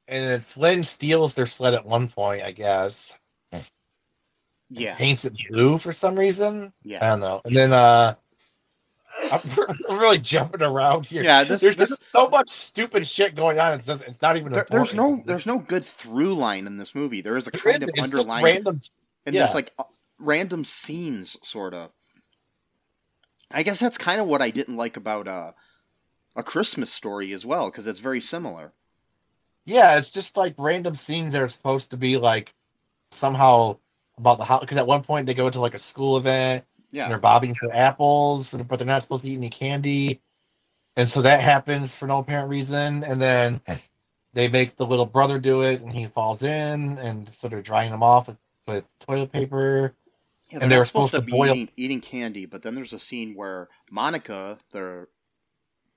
and 0.07 0.25
then 0.25 0.41
Flynn 0.41 0.83
steals 0.83 1.33
their 1.35 1.45
sled 1.45 1.73
at 1.73 1.85
one 1.85 2.07
point, 2.09 2.43
I 2.43 2.51
guess. 2.51 3.17
yeah, 4.69 4.95
Paints 4.95 5.25
it 5.25 5.33
blue 5.49 5.77
for 5.77 5.91
some 5.93 6.17
reason. 6.17 6.73
Yeah. 6.83 7.05
I 7.05 7.09
don't 7.09 7.19
know. 7.21 7.41
And 7.45 7.55
then, 7.55 7.73
uh, 7.73 8.15
I'm, 9.31 9.41
really 9.99 10.19
jumping 10.19 10.61
around 10.61 11.05
here. 11.05 11.23
yeah. 11.23 11.43
This, 11.43 11.61
there's, 11.61 11.75
this 11.75 11.95
so 12.13 12.29
much 12.29 12.49
stupid 12.49 13.05
shit 13.05 13.35
going 13.35 13.59
on. 13.59 13.73
It's, 13.73 13.85
just- 13.85 14.01
it's 14.03 14.21
not 14.21 14.37
even. 14.37 14.51
there, 14.51 14.65
there's 14.69 14.93
no 14.93 15.21
there's 15.25 15.45
no 15.45 15.59
good 15.59 15.83
through 15.83 16.33
line 16.35 16.65
in 16.67 16.77
this 16.77 16.95
movie. 16.95 17.21
There 17.21 17.37
is 17.37 17.47
a 17.47 17.51
There 17.51 17.59
kind 17.61 17.75
isn't. 17.77 17.97
of 17.99 18.03
underlying, 18.03 18.43
random. 18.45 18.79
and 19.25 19.35
yeah. 19.35 19.43
there's 19.43 19.55
like 19.55 19.73
uh, 19.77 19.83
random 20.17 20.63
scenes, 20.63 21.37
sort 21.43 21.73
of. 21.73 21.91
I 23.51 23.63
guess 23.63 23.79
that's 23.79 23.97
kind 23.97 24.21
of 24.21 24.27
what 24.27 24.41
I 24.41 24.49
didn't 24.49 24.77
like 24.77 24.95
about 24.95 25.27
uh, 25.27 25.51
a 26.35 26.43
Christmas 26.43 26.91
story 26.91 27.33
as 27.33 27.45
well, 27.45 27.69
because 27.69 27.87
it's 27.87 27.99
very 27.99 28.21
similar. 28.21 28.73
Yeah, 29.65 29.97
it's 29.97 30.11
just 30.11 30.37
like 30.37 30.55
random 30.57 30.95
scenes 30.95 31.33
that 31.33 31.41
are 31.41 31.49
supposed 31.49 31.91
to 31.91 31.97
be 31.97 32.17
like 32.17 32.53
somehow 33.11 33.77
about 34.17 34.37
the 34.37 34.43
house. 34.45 34.61
Because 34.61 34.77
at 34.77 34.87
one 34.87 35.03
point 35.03 35.25
they 35.27 35.33
go 35.33 35.49
to 35.49 35.59
like 35.59 35.73
a 35.73 35.79
school 35.79 36.17
event. 36.17 36.65
and 36.77 36.85
Yeah, 36.91 37.07
they're 37.09 37.19
bobbing 37.19 37.53
for 37.55 37.73
apples, 37.73 38.53
and- 38.53 38.67
but 38.67 38.77
they're 38.79 38.85
not 38.87 39.03
supposed 39.03 39.23
to 39.23 39.29
eat 39.29 39.35
any 39.37 39.49
candy. 39.49 40.19
And 40.97 41.09
so 41.09 41.21
that 41.21 41.39
happens 41.41 41.95
for 41.95 42.07
no 42.07 42.19
apparent 42.19 42.49
reason. 42.49 43.03
And 43.03 43.21
then 43.21 43.61
they 44.33 44.47
make 44.47 44.75
the 44.77 44.85
little 44.85 45.05
brother 45.05 45.39
do 45.39 45.61
it, 45.61 45.81
and 45.81 45.93
he 45.93 46.07
falls 46.07 46.43
in, 46.43 46.97
and 46.97 47.33
so 47.33 47.47
they're 47.47 47.61
drying 47.61 47.93
him 47.93 48.03
off 48.03 48.27
with, 48.27 48.37
with 48.67 48.99
toilet 48.99 49.31
paper. 49.31 49.93
Yeah, 50.49 50.59
And 50.59 50.61
they're 50.63 50.69
they 50.69 50.75
not 50.75 50.79
were 50.79 50.85
supposed, 50.85 51.11
supposed 51.11 51.11
to 51.11 51.19
to 51.19 51.25
be 51.25 51.31
boil- 51.31 51.55
eating, 51.55 51.69
eating 51.77 52.01
candy, 52.01 52.45
but 52.45 52.61
then 52.61 52.75
there's 52.75 52.93
a 52.93 52.99
scene 52.99 53.35
where 53.35 53.69
Monica, 53.89 54.57
their 54.73 55.07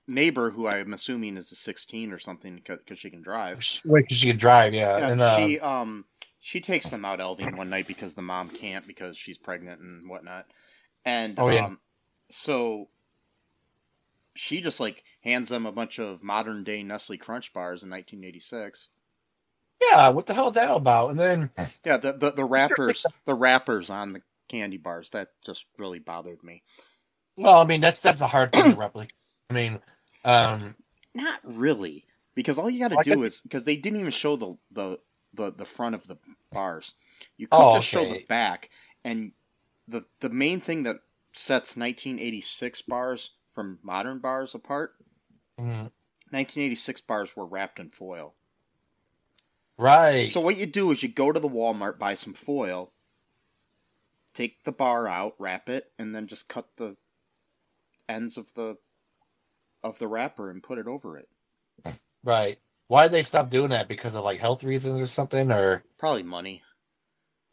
neighbor, 0.07 0.51
who 0.51 0.67
I'm 0.67 0.93
assuming 0.93 1.37
is 1.37 1.51
a 1.51 1.55
16 1.55 2.11
or 2.11 2.19
something, 2.19 2.61
because 2.65 2.99
she 2.99 3.09
can 3.09 3.21
drive, 3.21 3.63
Wait, 3.85 4.03
because 4.03 4.17
she 4.17 4.27
can 4.27 4.37
drive, 4.37 4.73
yeah. 4.73 4.97
yeah, 4.97 5.11
and 5.11 5.21
uh, 5.21 5.35
she 5.37 5.59
um 5.59 6.05
she 6.39 6.61
takes 6.61 6.89
them 6.89 7.05
out 7.05 7.19
elving 7.19 7.55
one 7.57 7.69
night 7.69 7.87
because 7.87 8.13
the 8.13 8.21
mom 8.21 8.49
can't 8.49 8.85
because 8.87 9.17
she's 9.17 9.37
pregnant 9.37 9.81
and 9.81 10.09
whatnot, 10.09 10.45
and 11.05 11.37
Oh, 11.37 11.49
yeah. 11.49 11.65
um 11.65 11.79
so 12.29 12.89
she 14.35 14.61
just 14.61 14.79
like 14.79 15.03
hands 15.21 15.49
them 15.49 15.65
a 15.65 15.71
bunch 15.71 15.99
of 15.99 16.21
modern 16.23 16.63
day 16.63 16.83
Nestle 16.83 17.17
Crunch 17.17 17.53
bars 17.53 17.83
in 17.83 17.89
1986. 17.89 18.89
yeah, 19.81 20.09
what 20.09 20.25
the 20.25 20.33
hell 20.33 20.49
is 20.49 20.55
that 20.55 20.69
all 20.69 20.77
about? 20.77 21.11
And 21.11 21.19
then 21.19 21.49
Yeah, 21.85 21.97
the 21.97 22.13
the, 22.13 22.31
the 22.31 22.45
wrappers 22.45 23.05
the 23.25 23.35
wrappers 23.35 23.89
on 23.89 24.11
the 24.11 24.21
candy 24.49 24.77
bars 24.77 25.09
that 25.11 25.29
just 25.45 25.65
really 25.77 25.99
bothered 25.99 26.43
me. 26.43 26.63
well, 27.37 27.57
I 27.59 27.65
mean 27.65 27.81
that's 27.81 28.01
that's 28.01 28.21
a 28.21 28.27
hard 28.27 28.51
thing 28.51 28.71
to 28.71 28.75
replicate. 28.75 29.13
I 29.49 29.53
mean, 29.53 29.79
um, 30.25 30.75
Not 31.13 31.39
really, 31.43 32.05
because 32.35 32.57
all 32.57 32.69
you 32.69 32.79
got 32.79 32.89
to 32.89 32.95
Well, 32.95 33.03
do 33.03 33.23
guess- 33.23 33.33
is 33.35 33.41
because 33.41 33.63
they 33.63 33.75
didn't 33.75 33.99
even 33.99 34.11
show 34.11 34.35
the, 34.35 34.57
the 34.71 34.99
the 35.33 35.51
the 35.51 35.65
front 35.65 35.95
of 35.95 36.07
the 36.07 36.17
bars. 36.51 36.93
You 37.37 37.47
could 37.47 37.57
Oh, 37.57 37.71
just 37.71 37.87
show 37.87 38.05
the 38.05 38.25
back, 38.27 38.69
and 39.03 39.31
the 39.87 40.05
the 40.19 40.29
main 40.29 40.59
thing 40.59 40.83
that 40.83 40.97
sets 41.33 41.77
1986 41.77 42.81
bars 42.83 43.31
from 43.51 43.79
modern 43.83 44.19
bars 44.19 44.55
apart. 44.55 44.95
mm, 45.59 45.91
1986 46.31 47.01
bars 47.01 47.35
were 47.35 47.45
wrapped 47.45 47.79
in 47.79 47.89
foil. 47.89 48.35
right. 49.77 50.27
So 50.29 50.39
what 50.41 50.57
you 50.57 50.65
do 50.65 50.91
is 50.91 51.03
you 51.03 51.09
go 51.09 51.31
to 51.31 51.39
the 51.39 51.49
Walmart, 51.49 51.99
buy 51.99 52.13
some 52.15 52.33
foil, 52.33 52.93
take 54.33 54.63
the 54.63 54.71
bar 54.71 55.07
out, 55.07 55.35
wrap 55.39 55.69
it, 55.69 55.91
and 55.97 56.15
then 56.15 56.27
just 56.27 56.47
cut 56.47 56.75
the 56.77 56.97
ends 58.09 58.37
of 58.37 58.53
the 58.55 58.77
of 59.85 59.99
the 59.99 60.07
wrapper 60.07 60.49
and 60.49 60.63
put 60.63 60.79
it 60.79 60.87
over 60.87 61.17
it. 61.17 61.29
right. 62.23 62.57
Why 62.87 63.03
did 63.03 63.11
they 63.13 63.23
stop 63.23 63.49
doing 63.49 63.69
that? 63.69 63.87
Because 63.87 64.15
of 64.15 64.23
like 64.23 64.39
health 64.39 64.63
reasons 64.63 65.01
or 65.01 65.05
something? 65.05 65.51
Or 65.51 65.83
Probably 65.97 66.23
money. 66.23 66.61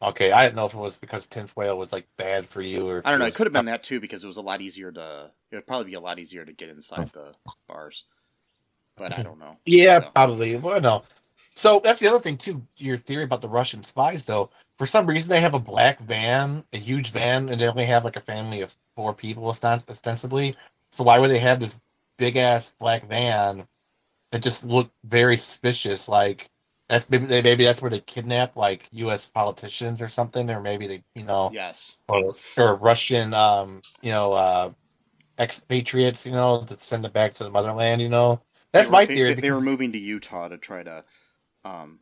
Okay, 0.01 0.31
I 0.31 0.43
didn't 0.43 0.55
know 0.57 0.65
if 0.65 0.73
it 0.73 0.77
was 0.79 0.97
because 0.97 1.27
tinfoil 1.27 1.77
was 1.77 1.93
like 1.93 2.07
bad 2.17 2.45
for 2.47 2.61
you 2.61 2.87
or. 2.87 3.01
I 3.05 3.11
don't 3.11 3.19
know. 3.19 3.25
It 3.25 3.29
was- 3.29 3.37
could 3.37 3.47
have 3.47 3.53
been 3.53 3.65
that 3.65 3.83
too 3.83 3.99
because 3.99 4.23
it 4.23 4.27
was 4.27 4.37
a 4.37 4.41
lot 4.41 4.61
easier 4.61 4.91
to. 4.91 5.31
It 5.51 5.55
would 5.55 5.67
probably 5.67 5.85
be 5.91 5.93
a 5.95 5.99
lot 6.01 6.19
easier 6.19 6.43
to 6.43 6.51
get 6.51 6.69
inside 6.69 7.09
the 7.13 7.33
bars, 7.67 8.03
but 8.97 9.17
I 9.17 9.23
don't 9.23 9.39
know. 9.39 9.57
Yeah, 9.65 10.01
So- 10.01 10.09
probably. 10.13 10.55
Well, 10.57 10.81
no. 10.81 11.03
So 11.55 11.79
that's 11.83 11.99
the 11.99 12.07
other 12.07 12.19
thing 12.19 12.37
too. 12.37 12.61
Your 12.77 12.97
theory 12.97 13.23
about 13.23 13.41
the 13.41 13.47
Russian 13.49 13.83
spies, 13.83 14.25
though. 14.25 14.49
For 14.79 14.87
some 14.87 15.05
reason, 15.05 15.29
they 15.29 15.39
have 15.41 15.53
a 15.53 15.59
black 15.59 15.99
van, 15.99 16.63
a 16.73 16.79
huge 16.79 17.11
van, 17.11 17.47
and 17.49 17.61
they 17.61 17.67
only 17.67 17.85
have 17.85 18.03
like 18.03 18.15
a 18.15 18.19
family 18.21 18.61
of 18.61 18.75
four 18.95 19.13
people, 19.13 19.47
ostensibly. 19.47 20.55
So 20.91 21.03
why 21.03 21.17
would 21.19 21.29
they 21.29 21.39
have 21.39 21.59
this 21.59 21.77
big 22.17 22.37
ass 22.37 22.75
black 22.79 23.07
van 23.07 23.67
that 24.31 24.41
just 24.41 24.63
looked 24.63 24.91
very 25.03 25.37
suspicious? 25.37 26.07
Like 26.09 26.49
that's 26.89 27.09
maybe 27.09 27.25
they 27.25 27.41
maybe 27.41 27.65
that's 27.65 27.81
where 27.81 27.91
they 27.91 27.99
kidnap 28.01 28.55
like 28.55 28.83
U.S. 28.91 29.29
politicians 29.29 30.01
or 30.01 30.07
something, 30.09 30.49
or 30.49 30.59
maybe 30.59 30.87
they 30.87 31.03
you 31.15 31.23
know 31.23 31.49
Yes. 31.53 31.97
or, 32.07 32.35
or 32.57 32.75
Russian 32.75 33.33
um 33.33 33.81
you 34.01 34.11
know 34.11 34.33
uh 34.33 34.71
expatriates 35.39 36.25
you 36.25 36.31
know 36.31 36.63
to 36.65 36.77
send 36.77 37.05
it 37.05 37.13
back 37.13 37.33
to 37.35 37.43
the 37.43 37.49
motherland. 37.49 38.01
You 38.01 38.09
know 38.09 38.41
that's 38.71 38.89
were- 38.89 38.93
my 38.93 39.05
they- 39.05 39.15
theory. 39.15 39.33
They, 39.35 39.41
they 39.41 39.51
were 39.51 39.61
moving 39.61 39.91
to 39.93 39.97
Utah 39.99 40.47
to 40.47 40.57
try 40.57 40.83
to, 40.83 41.03
um, 41.63 41.99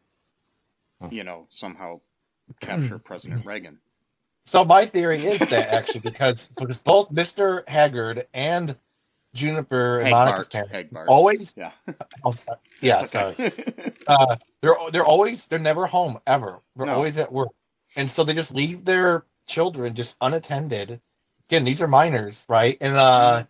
you 1.09 1.23
know, 1.23 1.47
somehow 1.49 2.01
capture 2.59 2.99
President 2.99 3.45
Reagan. 3.45 3.79
So 4.45 4.65
my 4.65 4.85
theory 4.85 5.23
is 5.25 5.39
that 5.39 5.69
actually 5.69 6.01
because 6.01 6.49
because 6.57 6.81
both 6.81 7.11
Mister 7.11 7.63
Haggard 7.67 8.27
and 8.33 8.75
Juniper 9.33 9.99
and 9.99 10.11
Monica's 10.11 10.47
Hagbart. 10.47 10.53
parents 10.53 10.91
Hagbart. 10.91 11.07
always 11.07 11.53
Yeah. 11.57 11.71
oh, 12.23 12.31
sorry. 12.31 12.57
yeah 12.81 13.01
It's 13.01 13.11
sorry 13.11 13.35
uh, 14.07 14.35
they're 14.61 14.75
they're 14.91 15.05
always 15.05 15.47
they're 15.47 15.59
never 15.59 15.85
home 15.85 16.19
ever 16.27 16.59
they're 16.75 16.85
No. 16.87 16.95
always 16.95 17.17
at 17.17 17.31
work 17.31 17.49
and 17.95 18.09
so 18.09 18.23
they 18.23 18.33
just 18.33 18.53
leave 18.55 18.85
their 18.85 19.25
children 19.47 19.93
just 19.93 20.17
unattended 20.21 20.99
again 21.49 21.63
these 21.63 21.81
are 21.81 21.87
minors 21.87 22.45
right 22.49 22.77
and 22.81 22.95
uh 22.95 23.43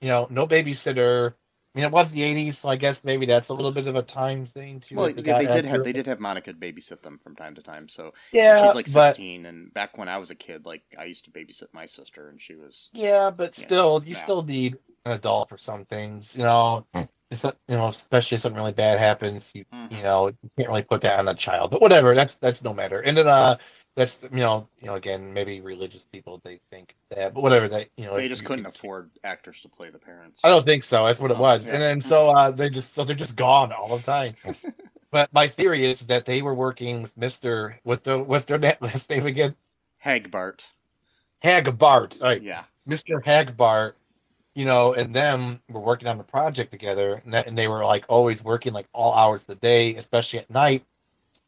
you 0.00 0.08
know 0.08 0.26
no 0.30 0.46
babysitter 0.46 1.32
I 1.32 1.78
mean 1.78 1.86
it 1.86 1.92
was 1.92 2.10
the 2.12 2.22
80s 2.22 2.54
so 2.56 2.68
I 2.68 2.76
guess 2.76 3.04
maybe 3.04 3.26
that's 3.26 3.48
a 3.48 3.54
little 3.54 3.72
bit 3.72 3.86
of 3.86 3.96
a 3.96 4.02
time 4.02 4.46
thing 4.46 4.80
too 4.80 4.96
well, 4.96 5.12
they, 5.12 5.22
they 5.22 5.46
did 5.46 5.64
have 5.66 5.84
they 5.84 5.92
did 5.92 6.06
have 6.06 6.20
Monica 6.20 6.52
babysit 6.52 7.02
them 7.02 7.18
from 7.22 7.36
time 7.36 7.54
to 7.54 7.62
time. 7.62 7.88
So 7.88 8.12
yeah 8.32 8.60
she's 8.60 8.74
like 8.74 8.90
but 8.92 9.16
sixteen, 9.16 9.46
and 9.46 9.72
back 9.74 9.98
when 9.98 10.08
I 10.08 10.18
was 10.18 10.30
a 10.30 10.34
kid, 10.34 10.64
like 10.64 10.82
I 10.98 11.04
used 11.04 11.24
to 11.26 11.30
babysit 11.30 11.68
my 11.72 11.86
sister, 11.86 12.28
and 12.28 12.40
she 12.40 12.54
was 12.54 12.90
Yeah, 12.94 13.30
but 13.30 13.56
Yeah. 13.58 13.64
still, 13.64 14.02
you 14.04 14.14
Yeah. 14.14 14.20
still 14.20 14.42
need 14.42 14.78
an 15.06 15.12
adult 15.12 15.48
for 15.48 15.56
some 15.56 15.84
things. 15.84 16.36
You 16.36 16.42
know, 16.42 16.86
it's 17.30 17.44
not, 17.44 17.56
you 17.68 17.76
know, 17.76 17.88
especially 17.88 18.34
if 18.36 18.42
something 18.42 18.58
really 18.58 18.72
bad 18.72 18.98
happens. 18.98 19.52
You 19.54 19.64
Mhm. 19.72 19.90
you 19.96 20.02
know, 20.02 20.26
you 20.28 20.50
can't 20.56 20.68
really 20.68 20.82
put 20.82 21.00
that 21.02 21.18
on 21.18 21.28
a 21.28 21.34
child. 21.34 21.70
But 21.70 21.80
whatever, 21.80 22.14
that's 22.14 22.34
that's 22.36 22.62
no 22.62 22.74
matter. 22.74 23.00
And 23.00 23.16
then 23.16 23.28
uh, 23.28 23.56
that's 23.94 24.22
you 24.22 24.28
know, 24.30 24.68
you 24.80 24.88
know, 24.88 24.94
again, 24.96 25.32
maybe 25.32 25.60
religious 25.60 26.04
people 26.04 26.40
they 26.44 26.60
think 26.70 26.96
that, 27.10 27.32
but 27.34 27.42
whatever. 27.42 27.68
They 27.68 27.88
you 27.96 28.06
know, 28.06 28.16
they 28.16 28.28
just 28.28 28.42
can- 28.42 28.48
couldn't 28.48 28.66
afford 28.66 29.10
actors 29.24 29.62
to 29.62 29.68
play 29.68 29.90
the 29.90 29.98
parents. 29.98 30.40
I 30.44 30.50
don't 30.50 30.64
think 30.64 30.82
so. 30.84 31.06
That's 31.06 31.20
what 31.20 31.30
it 31.30 31.38
Oh, 31.38 31.40
was. 31.42 31.66
yeah. 31.66 31.74
And 31.74 31.82
then 31.82 32.00
so 32.00 32.30
uh, 32.30 32.50
they're 32.50 32.68
just 32.68 32.94
so 32.94 33.04
they're 33.04 33.16
just 33.16 33.36
gone 33.36 33.72
all 33.72 33.96
the 33.96 34.02
time. 34.02 34.34
but 35.12 35.32
my 35.32 35.46
theory 35.48 35.88
is 35.88 36.06
that 36.08 36.24
they 36.26 36.42
were 36.42 36.54
working 36.54 37.02
with 37.02 37.16
Mister. 37.16 37.78
What's 37.84 38.02
the 38.02 38.18
what's 38.18 38.44
their 38.46 38.58
na- 38.58 38.74
last 38.80 39.08
name 39.08 39.26
again? 39.26 39.54
Hagbart. 40.04 40.66
Hagbart. 41.44 42.20
Right. 42.20 42.42
Yeah. 42.42 42.64
Mr. 42.88 43.20
Hagbart, 43.24 43.94
you 44.56 44.64
know, 44.64 44.94
and 44.94 45.14
them 45.14 45.60
were 45.68 45.80
working 45.80 46.08
on 46.08 46.16
the 46.18 46.24
project 46.24 46.72
together, 46.72 47.20
and, 47.24 47.34
that, 47.34 47.46
and 47.46 47.56
they 47.56 47.68
were 47.68 47.84
like 47.84 48.06
always 48.08 48.42
working 48.42 48.72
like 48.72 48.86
all 48.94 49.12
hours 49.12 49.42
of 49.42 49.48
the 49.48 49.54
day, 49.56 49.94
especially 49.96 50.38
at 50.38 50.50
night, 50.50 50.82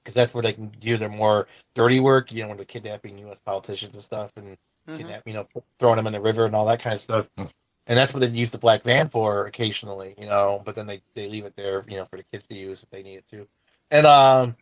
because 0.05 0.15
that's 0.15 0.35
where 0.35 0.43
they 0.43 0.53
can 0.53 0.69
do 0.81 0.99
their 0.99 1.09
more 1.09 1.49
dirty 1.75 2.01
work, 2.01 2.31
you 2.31 2.43
know, 2.43 2.49
when 2.49 2.59
they're 2.59 2.67
kidnapping 2.67 3.19
U.S. 3.21 3.41
politicians 3.41 3.95
and 3.95 4.05
stuff, 4.05 4.31
and 4.37 4.59
Mhm. 4.89 4.97
kidnap, 4.99 5.27
you 5.27 5.33
know, 5.33 5.49
throwing 5.79 5.97
them 5.97 6.07
in 6.07 6.13
the 6.13 6.21
river 6.21 6.45
and 6.45 6.55
all 6.55 6.67
that 6.67 6.81
kind 6.81 6.95
of 6.95 7.01
stuff. 7.01 7.27
And 7.37 7.99
that's 7.99 8.13
what 8.13 8.21
they 8.21 8.29
use 8.29 8.51
the 8.51 8.59
black 8.59 8.83
van 8.83 9.09
for 9.09 9.47
occasionally, 9.47 10.15
you 10.19 10.27
know. 10.27 10.61
But 10.65 10.75
then 10.75 10.87
they, 10.87 11.01
they 11.15 11.29
leave 11.29 11.47
it 11.47 11.57
there, 11.57 11.85
you 11.89 11.97
know, 11.97 12.05
for 12.05 12.19
the 12.19 12.25
kids 12.31 12.47
to 12.49 12.55
use 12.55 12.83
if 12.83 12.91
they 12.91 13.03
need 13.03 13.17
it 13.17 13.29
to. 13.31 13.49
And 13.91 14.07
um, 14.07 14.57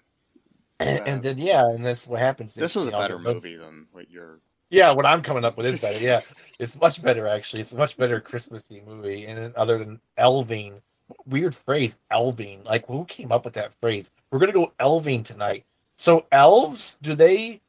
and, 0.78 1.00
Uh, 1.00 1.18
then 1.18 1.38
yeah, 1.38 1.68
and 1.68 1.84
that's 1.84 2.06
what 2.06 2.20
happens. 2.20 2.54
This 2.54 2.76
is 2.76 2.86
a 2.86 2.90
know, 2.92 2.98
better 2.98 3.18
movie 3.18 3.56
than 3.56 3.88
what 3.90 4.08
you're. 4.08 4.38
Yeah, 4.70 4.90
what 4.92 5.06
I'm 5.06 5.22
coming 5.22 5.44
up 5.44 5.56
with 5.56 5.66
is 5.66 5.80
better. 5.80 5.98
Yeah, 5.98 6.20
it's 6.58 6.78
much 6.80 7.02
better 7.02 7.26
actually. 7.26 7.62
It's 7.62 7.72
a 7.72 7.76
much 7.76 7.96
better 7.96 8.20
Christmassy 8.20 8.82
movie. 8.86 9.26
And 9.26 9.38
then 9.38 9.52
other 9.56 9.78
than 9.78 10.00
elving, 10.18 10.80
weird 11.26 11.54
phrase, 11.54 11.98
elving. 12.10 12.64
Like 12.64 12.86
who 12.86 13.04
came 13.04 13.32
up 13.32 13.44
with 13.44 13.54
that 13.54 13.72
phrase? 13.80 14.10
We're 14.30 14.38
gonna 14.38 14.52
go 14.52 14.72
elving 14.80 15.24
tonight. 15.24 15.64
So 15.96 16.26
elves, 16.32 16.98
do 17.02 17.14
they 17.14 17.60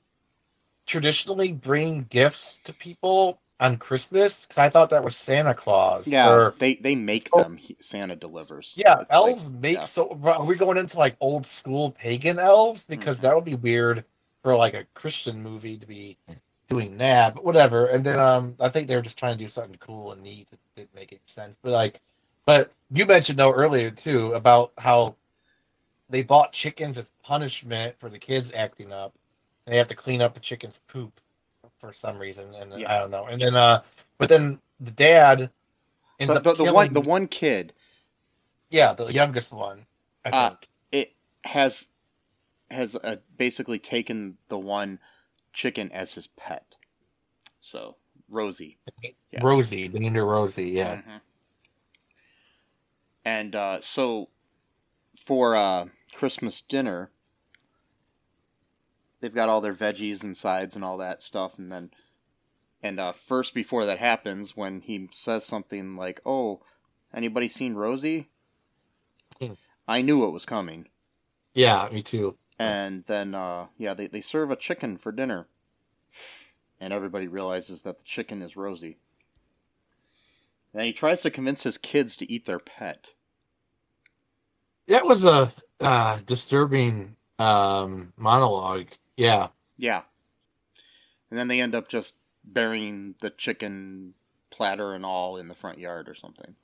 traditionally 0.85 1.51
bring 1.53 2.03
gifts 2.09 2.59
to 2.63 2.73
people 2.73 3.39
on 3.59 3.77
Christmas? 3.77 4.45
Because 4.45 4.57
I 4.57 4.69
thought 4.69 4.89
that 4.89 5.03
was 5.03 5.15
Santa 5.15 5.53
Claus. 5.53 6.07
Yeah, 6.07 6.29
Or, 6.31 6.55
they 6.57 6.75
they 6.75 6.95
make 6.95 7.29
So- 7.33 7.41
them. 7.43 7.59
Santa 7.79 8.15
delivers. 8.15 8.73
yeah, 8.77 9.01
It's 9.01 9.07
elves 9.11 9.47
like- 9.49 9.59
make. 9.61 9.75
yeah. 9.77 9.85
So 9.85 10.19
are 10.23 10.43
we 10.45 10.55
going 10.55 10.77
into 10.77 10.97
like 10.97 11.15
old 11.19 11.45
school 11.45 11.91
pagan 11.91 12.39
elves? 12.39 12.85
Because 12.85 13.19
Mhm. 13.19 13.21
that 13.21 13.35
would 13.35 13.45
be 13.45 13.55
weird 13.55 14.03
for 14.43 14.55
like 14.55 14.73
a 14.73 14.85
Christian 14.93 15.41
movie 15.41 15.77
to 15.77 15.85
be 15.85 16.17
doing 16.67 16.97
that. 16.97 17.35
But 17.35 17.43
whatever. 17.45 17.87
And 17.87 18.05
then 18.05 18.19
um, 18.19 18.55
I 18.59 18.69
think 18.69 18.87
they 18.87 18.95
were 18.95 19.01
just 19.01 19.17
trying 19.17 19.37
to 19.37 19.43
do 19.43 19.47
something 19.47 19.77
cool 19.79 20.11
and 20.11 20.21
neat 20.21 20.49
that 20.51 20.59
didn't 20.75 20.95
make 20.95 21.11
any 21.11 21.21
sense. 21.25 21.57
But 21.61 21.71
like, 21.71 22.01
but 22.45 22.71
you 22.91 23.05
mentioned 23.05 23.39
though 23.39 23.53
earlier 23.53 23.91
too 23.91 24.33
about 24.33 24.71
how 24.77 25.15
they 26.09 26.23
bought 26.23 26.53
chickens 26.53 26.97
as 26.97 27.11
punishment 27.23 27.95
for 27.99 28.09
the 28.09 28.19
kids 28.19 28.51
acting 28.55 28.93
up. 28.93 29.13
And 29.65 29.73
they 29.73 29.77
have 29.77 29.89
to 29.89 29.95
clean 29.95 30.21
up 30.21 30.33
the 30.33 30.39
chicken's 30.39 30.81
poop 30.87 31.19
for 31.79 31.91
some 31.91 32.17
reason, 32.17 32.55
and 32.55 32.73
I 32.73 32.99
don't 32.99 33.11
know. 33.11 33.25
And 33.25 33.41
then 33.41 33.55
uh, 33.55 33.83
but 34.17 34.29
then 34.29 34.59
the 34.79 34.91
dad. 34.91 35.49
Ends 36.19 36.33
But 36.33 36.37
up 36.37 36.43
the, 36.43 36.51
the 36.51 36.57
killing 36.57 36.73
one 36.73 36.93
the 36.93 37.01
one 37.01 37.27
kid 37.27 37.73
yeah, 38.69 38.93
the 38.93 39.07
youngest 39.07 39.53
one. 39.53 39.85
I 40.25 40.29
Uh, 40.29 40.49
think. 40.49 40.67
it 40.91 41.13
has 41.45 41.89
has 42.69 42.95
uh, 42.95 43.17
basically 43.37 43.79
taken 43.79 44.37
the 44.49 44.57
one 44.57 44.99
chicken 45.57 45.91
as 45.91 46.13
his 46.13 46.27
pet. 46.27 46.75
So 47.59 47.97
Rosie. 48.29 48.77
yeah. 49.31 49.39
Rosie, 49.41 49.87
named 49.87 50.15
her 50.15 50.25
Rosie. 50.25 50.69
Yeah. 50.69 50.97
Mhm. 50.97 51.21
And 53.25 53.55
uh, 53.55 53.81
so 53.81 54.29
for 55.25 55.55
uh, 55.55 55.87
Christmas 56.13 56.61
dinner, 56.61 57.11
they've 59.19 59.33
got 59.33 59.49
all 59.49 59.59
their 59.59 59.73
veggies 59.73 60.23
and 60.23 60.37
sides 60.37 60.75
and 60.75 60.85
all 60.85 60.97
that 60.97 61.23
stuff, 61.23 61.57
and 61.57 61.71
then 61.71 61.89
and 62.83 62.99
uh, 62.99 63.11
first 63.11 63.55
before 63.55 63.85
that 63.87 63.97
happens, 63.97 64.55
when 64.55 64.81
he 64.81 65.09
says 65.11 65.43
something 65.43 65.95
like, 65.97 66.21
"Oh, 66.23 66.61
anybody 67.11 67.47
seen 67.47 67.73
Rosie?" 67.73 68.29
Hmm. 69.41 69.53
I 69.87 70.03
knew 70.03 70.23
it 70.25 70.31
was 70.31 70.45
coming. 70.45 70.87
Yeah, 71.55 71.89
me 71.91 72.03
too. 72.03 72.37
And 72.59 73.03
then, 73.05 73.35
uh, 73.35 73.67
yeah, 73.77 73.93
they, 73.93 74.07
they 74.07 74.21
serve 74.21 74.51
a 74.51 74.55
chicken 74.55 74.97
for 74.97 75.11
dinner. 75.11 75.47
And 76.79 76.93
everybody 76.93 77.27
realizes 77.27 77.83
that 77.83 77.97
the 77.97 78.03
chicken 78.03 78.41
is 78.41 78.57
Rosie. 78.57 78.97
And 80.73 80.83
he 80.83 80.93
tries 80.93 81.21
to 81.21 81.31
convince 81.31 81.63
his 81.63 81.77
kids 81.77 82.17
to 82.17 82.31
eat 82.31 82.45
their 82.45 82.59
pet. 82.59 83.13
That 84.87 85.05
was 85.05 85.25
a 85.25 85.51
uh, 85.79 86.19
disturbing 86.25 87.15
um, 87.39 88.13
monologue. 88.17 88.87
Yeah. 89.15 89.47
Yeah. 89.77 90.01
And 91.29 91.37
then 91.37 91.47
they 91.47 91.61
end 91.61 91.75
up 91.75 91.87
just 91.89 92.15
burying 92.43 93.15
the 93.21 93.29
chicken 93.29 94.13
platter 94.49 94.93
and 94.93 95.05
all 95.05 95.37
in 95.37 95.47
the 95.47 95.55
front 95.55 95.79
yard 95.79 96.07
or 96.07 96.15
something. 96.15 96.55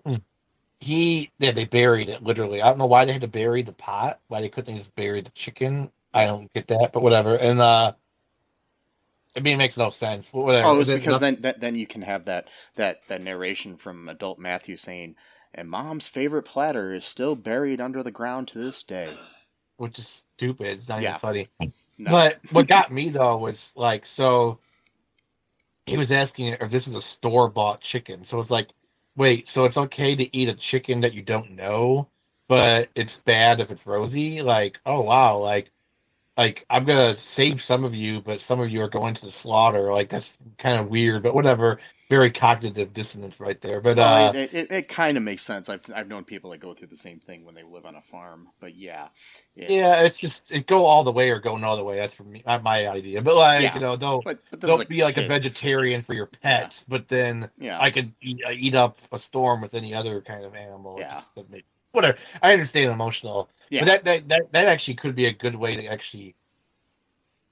He 0.84 1.31
yeah, 1.39 1.51
they 1.51 1.63
buried 1.65 2.09
it 2.09 2.23
literally. 2.23 2.61
I 2.61 2.67
don't 2.67 2.77
know 2.77 2.86
why 2.88 3.05
they 3.05 3.13
had 3.13 3.21
to 3.21 3.27
bury 3.27 3.61
the 3.61 3.71
pot, 3.71 4.19
why 4.27 4.41
they 4.41 4.49
couldn't 4.49 4.75
just 4.75 4.95
bury 4.95 5.21
the 5.21 5.29
chicken. 5.29 5.89
I 6.13 6.25
don't 6.25 6.51
get 6.53 6.67
that, 6.67 6.91
but 6.91 7.01
whatever. 7.01 7.38
And 7.38 7.61
uh 7.61 7.93
I 9.36 9.39
mean 9.39 9.55
it 9.55 9.57
makes 9.57 9.77
no 9.77 9.89
sense. 9.89 10.34
Whatever. 10.34 10.67
Oh, 10.67 10.79
it's 10.79 10.89
Then- 10.89 10.99
because 10.99 11.21
then 11.21 11.53
then 11.57 11.75
you 11.75 11.88
can 11.88 12.01
have 12.01 12.25
that, 12.25 12.49
that, 12.75 12.99
that 13.07 13.21
narration 13.21 13.77
from 13.77 14.09
adult 14.09 14.39
Matthew 14.39 14.75
saying, 14.75 15.15
and 15.55 15.69
mom's 15.69 16.07
favorite 16.07 16.43
platter 16.43 16.91
is 16.93 17.05
still 17.05 17.36
buried 17.36 17.79
under 17.79 18.03
the 18.03 18.11
ground 18.11 18.49
to 18.49 18.59
this 18.59 18.84
day. 18.84 19.17
which 19.77 19.97
is 19.97 20.25
stupid. 20.36 20.67
It's 20.67 20.89
not 20.89 21.01
Yeah. 21.01 21.11
even 21.11 21.19
funny. 21.19 21.47
No. 21.97 22.11
But 22.11 22.39
what 22.51 22.67
got 22.67 22.91
me 22.91 23.07
though 23.09 23.38
was 23.38 23.71
like 23.77 24.05
so 24.05 24.59
he 25.86 25.95
was 25.97 26.11
asking 26.11 26.47
if 26.59 26.69
this 26.71 26.88
is 26.88 26.95
a 26.95 27.01
store 27.01 27.49
bought 27.49 27.79
chicken. 27.81 28.25
So 28.25 28.39
it's 28.39 28.51
like, 28.51 28.69
wait, 29.16 29.49
so 29.49 29.66
it's 29.66 29.78
okay 29.78 30.16
to 30.16 30.36
eat 30.36 30.49
a 30.49 30.53
chicken 30.55 31.01
that 31.01 31.14
you 31.14 31.22
don't 31.22 31.51
know, 31.51 32.09
but 32.47 32.89
it's 32.95 33.20
bad 33.22 33.59
if 33.59 33.72
it's 33.72 33.86
Rosie? 33.88 34.41
Like, 34.41 34.80
oh 34.86 35.01
wow, 35.01 35.38
like 35.38 35.72
like 36.38 36.66
I'm 36.70 36.86
gonna 36.86 37.16
save 37.18 37.61
some 37.61 37.84
of 37.86 37.93
you, 37.95 38.22
but 38.22 38.41
some 38.41 38.59
of 38.59 38.70
you 38.72 38.82
are 38.82 38.89
going 38.89 39.14
to 39.16 39.26
the 39.26 39.32
slaughter. 39.32 39.91
Like 39.93 40.09
that's 40.09 40.38
kind 40.57 40.80
of 40.80 40.89
weird, 40.89 41.24
but 41.24 41.36
whatever. 41.36 41.80
Very 42.09 42.29
cognitive 42.29 42.93
dissonance 42.93 43.39
right 43.39 43.59
there. 43.61 43.79
But 43.79 43.97
Well, 43.97 44.29
uh, 44.29 44.33
it, 44.33 44.53
it, 44.53 44.71
it 44.71 44.89
kind 44.89 45.17
of 45.17 45.23
makes 45.23 45.41
sense. 45.41 45.69
I've 45.69 45.81
I've 45.95 46.07
known 46.07 46.23
people 46.25 46.51
that 46.51 46.59
go 46.59 46.73
through 46.73 46.87
the 46.87 46.97
same 46.97 47.19
thing 47.19 47.45
when 47.45 47.55
they 47.55 47.63
live 47.63 47.85
on 47.85 47.95
a 47.95 48.01
farm. 48.01 48.49
But 48.59 48.75
yeah, 48.75 49.07
yeah, 49.55 50.01
it's 50.03 50.19
just 50.19 50.51
it 50.51 50.67
go 50.67 50.85
all 50.85 51.03
the 51.03 51.11
way 51.11 51.29
or 51.31 51.39
go 51.39 51.55
no 51.57 51.71
other 51.71 51.83
way. 51.83 51.95
That's 51.95 52.13
for 52.13 52.23
me, 52.23 52.43
not 52.45 52.61
my 52.61 52.87
idea. 52.87 53.21
But 53.21 53.35
like 53.35 53.63
Yeah. 53.63 53.73
you 53.75 53.79
know, 53.79 53.95
don't 53.95 54.23
But, 54.23 54.39
but 54.51 54.59
don't 54.59 54.87
be 54.89 55.03
like 55.03 55.17
a 55.17 55.25
vegetarian 55.25 56.01
for 56.01 56.13
your 56.13 56.27
pets. 56.27 56.85
But 56.87 57.07
then 57.07 57.49
Yeah, 57.57 57.81
I 57.81 57.89
could 57.89 58.13
eat, 58.21 58.41
uh, 58.45 58.51
eat 58.51 58.75
up 58.75 58.97
a 59.11 59.17
storm 59.17 59.61
with 59.61 59.73
any 59.73 59.95
other 59.95 60.21
kind 60.21 60.43
of 60.43 60.55
animal. 60.55 60.97
Yeah. 60.99 61.21
make- 61.49 61.65
whatever. 61.93 62.17
I 62.41 62.51
understand 62.53 62.91
emotional, 62.91 63.49
yeah, 63.69 63.81
but 63.81 63.85
that, 63.85 64.03
that 64.03 64.27
that 64.27 64.51
that 64.51 64.65
actually 64.65 64.95
could 64.95 65.15
be 65.15 65.27
a 65.27 65.31
good 65.31 65.55
way 65.55 65.75
to 65.77 65.85
actually 65.85 66.35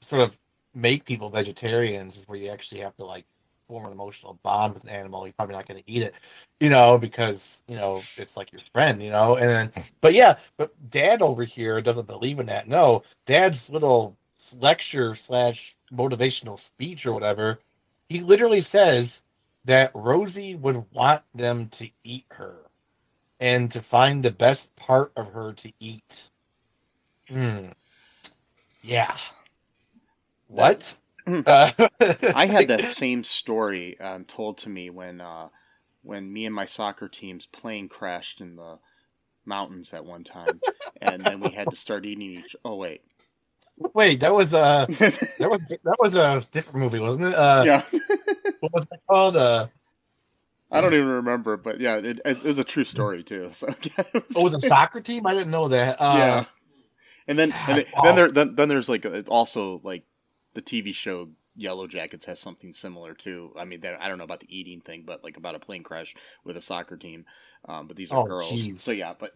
sort 0.01 0.23
of 0.23 0.35
make 0.73 1.05
people 1.05 1.29
vegetarians, 1.29 2.17
is 2.17 2.27
where 2.27 2.37
you 2.37 2.49
actually 2.49 2.81
have 2.81 2.95
to 2.97 3.05
like 3.05 3.25
form 3.71 3.85
an 3.85 3.93
emotional 3.93 4.37
bond 4.43 4.73
with 4.73 4.83
an 4.83 4.89
animal. 4.89 5.25
You're 5.25 5.33
probably 5.33 5.55
not 5.55 5.65
going 5.65 5.81
to 5.81 5.89
eat 5.89 6.03
it, 6.03 6.13
you 6.59 6.69
know, 6.69 6.97
because 6.97 7.63
you 7.69 7.77
know 7.77 8.03
it's 8.17 8.35
like 8.35 8.51
your 8.51 8.61
friend, 8.73 9.01
you 9.01 9.11
know. 9.11 9.37
And 9.37 9.49
then, 9.49 9.85
but 10.01 10.13
yeah, 10.13 10.35
but 10.57 10.73
Dad 10.89 11.21
over 11.21 11.45
here 11.45 11.79
doesn't 11.81 12.05
believe 12.05 12.39
in 12.39 12.47
that. 12.47 12.67
No, 12.67 13.03
Dad's 13.25 13.69
little 13.69 14.17
lecture 14.59 15.15
slash 15.15 15.77
motivational 15.93 16.59
speech 16.59 17.05
or 17.05 17.13
whatever, 17.13 17.59
he 18.09 18.19
literally 18.19 18.59
says 18.59 19.23
that 19.63 19.91
Rosie 19.93 20.55
would 20.55 20.83
want 20.91 21.21
them 21.33 21.69
to 21.69 21.89
eat 22.03 22.25
her 22.31 22.57
and 23.39 23.71
to 23.71 23.81
find 23.81 24.21
the 24.21 24.31
best 24.31 24.75
part 24.75 25.13
of 25.15 25.31
her 25.31 25.53
to 25.53 25.71
eat. 25.79 26.29
Hmm. 27.29 27.67
Yeah. 28.83 29.15
What? 30.47 30.97
Uh, 31.45 31.71
I 32.33 32.45
had 32.45 32.67
that 32.67 32.89
same 32.89 33.23
story 33.23 33.99
um, 33.99 34.25
told 34.25 34.57
to 34.59 34.69
me 34.69 34.89
when 34.89 35.21
uh, 35.21 35.49
when 36.03 36.31
me 36.31 36.45
and 36.45 36.55
my 36.55 36.65
soccer 36.65 37.07
team's 37.07 37.45
plane 37.45 37.89
crashed 37.89 38.41
in 38.41 38.55
the 38.55 38.79
mountains 39.45 39.93
at 39.93 40.05
one 40.05 40.23
time, 40.23 40.61
and 41.01 41.25
then 41.25 41.39
we 41.39 41.51
had 41.51 41.69
to 41.71 41.75
start 41.75 42.05
eating 42.05 42.29
each. 42.29 42.55
Oh 42.65 42.75
wait, 42.75 43.01
Wait, 43.93 44.19
that 44.19 44.33
was 44.33 44.53
uh 44.53 44.85
that 44.87 45.49
was 45.49 45.61
that 45.69 45.97
was 45.99 46.15
a 46.15 46.45
different 46.51 46.79
movie, 46.79 46.99
wasn't 46.99 47.25
it? 47.25 47.35
Uh, 47.35 47.63
yeah, 47.65 47.81
What 48.59 48.73
was 48.73 48.87
it 48.91 48.99
called? 49.09 49.37
Uh, 49.37 49.67
I 50.71 50.79
don't 50.79 50.93
even 50.93 51.07
remember, 51.07 51.57
but 51.57 51.81
yeah, 51.81 51.97
it, 51.97 52.21
it 52.23 52.43
was 52.43 52.57
a 52.59 52.63
true 52.63 52.83
story 52.83 53.23
too. 53.23 53.49
So 53.53 53.67
yeah, 53.83 54.03
it 54.13 54.23
oh, 54.35 54.43
was 54.43 54.53
it 54.53 54.63
a 54.63 54.67
soccer 54.67 55.01
team? 55.01 55.25
I 55.27 55.33
didn't 55.33 55.51
know 55.51 55.67
that. 55.67 55.99
Uh, 55.99 56.13
yeah. 56.17 56.45
And 57.27 57.37
then, 57.37 57.53
and 57.67 57.77
then, 57.77 57.85
Wow. 57.93 58.01
then 58.03 58.15
there, 58.15 58.31
then, 58.31 58.55
then 58.55 58.69
there's 58.69 58.89
like 58.89 59.05
a, 59.05 59.23
also 59.25 59.81
like 59.83 60.05
the 60.53 60.61
TV 60.61 60.91
show 60.91 61.29
Yellowjackets 61.59 62.25
has 62.25 62.39
something 62.39 62.71
similar 62.73 63.13
too. 63.13 63.53
I 63.57 63.65
mean, 63.65 63.81
they're- 63.81 63.97
I 63.99 64.07
don't 64.07 64.17
know 64.17 64.23
about 64.23 64.39
the 64.39 64.57
eating 64.57 64.81
thing, 64.81 65.03
but 65.05 65.23
like 65.23 65.37
about 65.37 65.55
a 65.55 65.59
plane 65.59 65.83
crash 65.83 66.15
with 66.43 66.57
a 66.57 66.61
soccer 66.61 66.97
team. 66.97 67.25
Um, 67.67 67.87
but 67.87 67.97
these 67.97 68.11
are 68.11 68.19
Oh, 68.21 68.25
girls, 68.25 68.67
jeez. 68.67 68.77
so 68.77 68.91
yeah. 68.91 69.13
But 69.19 69.33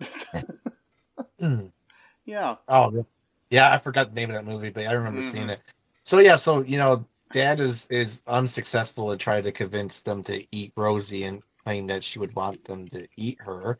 Hmm. 1.39 1.67
yeah, 2.25 2.55
Oh, 2.67 3.05
yeah, 3.49 3.71
I 3.73 3.77
forgot 3.77 4.09
the 4.09 4.15
name 4.15 4.29
of 4.29 4.35
that 4.35 4.45
movie, 4.45 4.69
but 4.69 4.85
I 4.87 4.93
remember 4.93 5.21
Mhm. 5.21 5.31
seeing 5.31 5.49
it. 5.49 5.59
So 6.03 6.19
yeah, 6.19 6.35
so 6.35 6.61
you 6.61 6.77
know, 6.77 7.05
Dad 7.31 7.59
is 7.59 7.87
is 7.87 8.21
unsuccessful 8.27 9.11
in 9.11 9.17
trying 9.19 9.43
to 9.43 9.51
convince 9.51 10.01
them 10.01 10.23
to 10.23 10.45
eat 10.51 10.73
Rosie 10.75 11.23
and 11.25 11.41
claim 11.63 11.87
that 11.87 12.03
she 12.03 12.19
would 12.19 12.33
want 12.35 12.63
them 12.65 12.87
to 12.89 13.07
eat 13.17 13.39
her, 13.41 13.77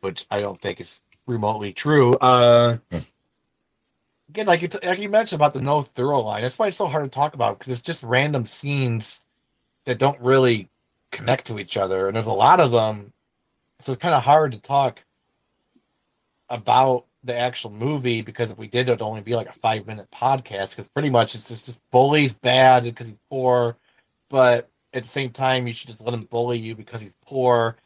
which 0.00 0.26
I 0.30 0.40
don't 0.40 0.60
think 0.60 0.80
is 0.80 1.02
remotely 1.26 1.72
true. 1.72 2.14
Uh, 2.16 2.78
again, 4.32 4.46
like 4.46 4.62
you 4.62 4.68
t- 4.68 4.78
like 4.82 4.98
you 4.98 5.10
mentioned 5.10 5.38
about 5.38 5.52
the 5.52 5.60
no 5.60 5.82
thorough 5.82 6.20
line, 6.20 6.40
that's 6.40 6.58
why 6.58 6.68
it's 6.68 6.76
so 6.78 6.86
hard 6.86 7.04
to 7.04 7.10
talk 7.10 7.34
about 7.34 7.58
because 7.58 7.70
it's 7.70 7.82
just 7.82 8.02
random 8.02 8.46
scenes 8.46 9.22
that 9.84 9.98
don't 9.98 10.18
really 10.20 10.70
connect 11.10 11.46
to 11.48 11.58
each 11.58 11.76
other, 11.76 12.06
and 12.06 12.16
there's 12.16 12.26
a 12.26 12.32
lot 12.32 12.58
of 12.58 12.70
them, 12.70 13.12
so 13.80 13.92
it's 13.92 14.00
kind 14.00 14.14
of 14.14 14.22
hard 14.22 14.52
to 14.52 14.60
talk 14.60 15.04
about 16.48 17.04
the 17.24 17.36
actual 17.36 17.70
movie 17.70 18.22
because 18.22 18.50
if 18.50 18.56
we 18.56 18.68
did, 18.68 18.88
it'd 18.88 19.02
only 19.02 19.20
be 19.20 19.36
like 19.36 19.48
a 19.48 19.52
five 19.52 19.86
minute 19.86 20.08
podcast 20.10 20.70
because 20.70 20.88
pretty 20.88 21.10
much 21.10 21.34
it's 21.34 21.48
just, 21.48 21.66
just 21.66 21.82
bully's 21.90 22.34
bad 22.34 22.84
because 22.84 23.08
he's 23.08 23.20
poor, 23.28 23.76
but 24.30 24.70
at 24.94 25.02
the 25.02 25.08
same 25.08 25.30
time, 25.30 25.66
you 25.66 25.74
should 25.74 25.88
just 25.88 26.00
let 26.02 26.14
him 26.14 26.24
bully 26.24 26.58
you 26.58 26.74
because 26.74 27.02
he's 27.02 27.16
poor. 27.26 27.76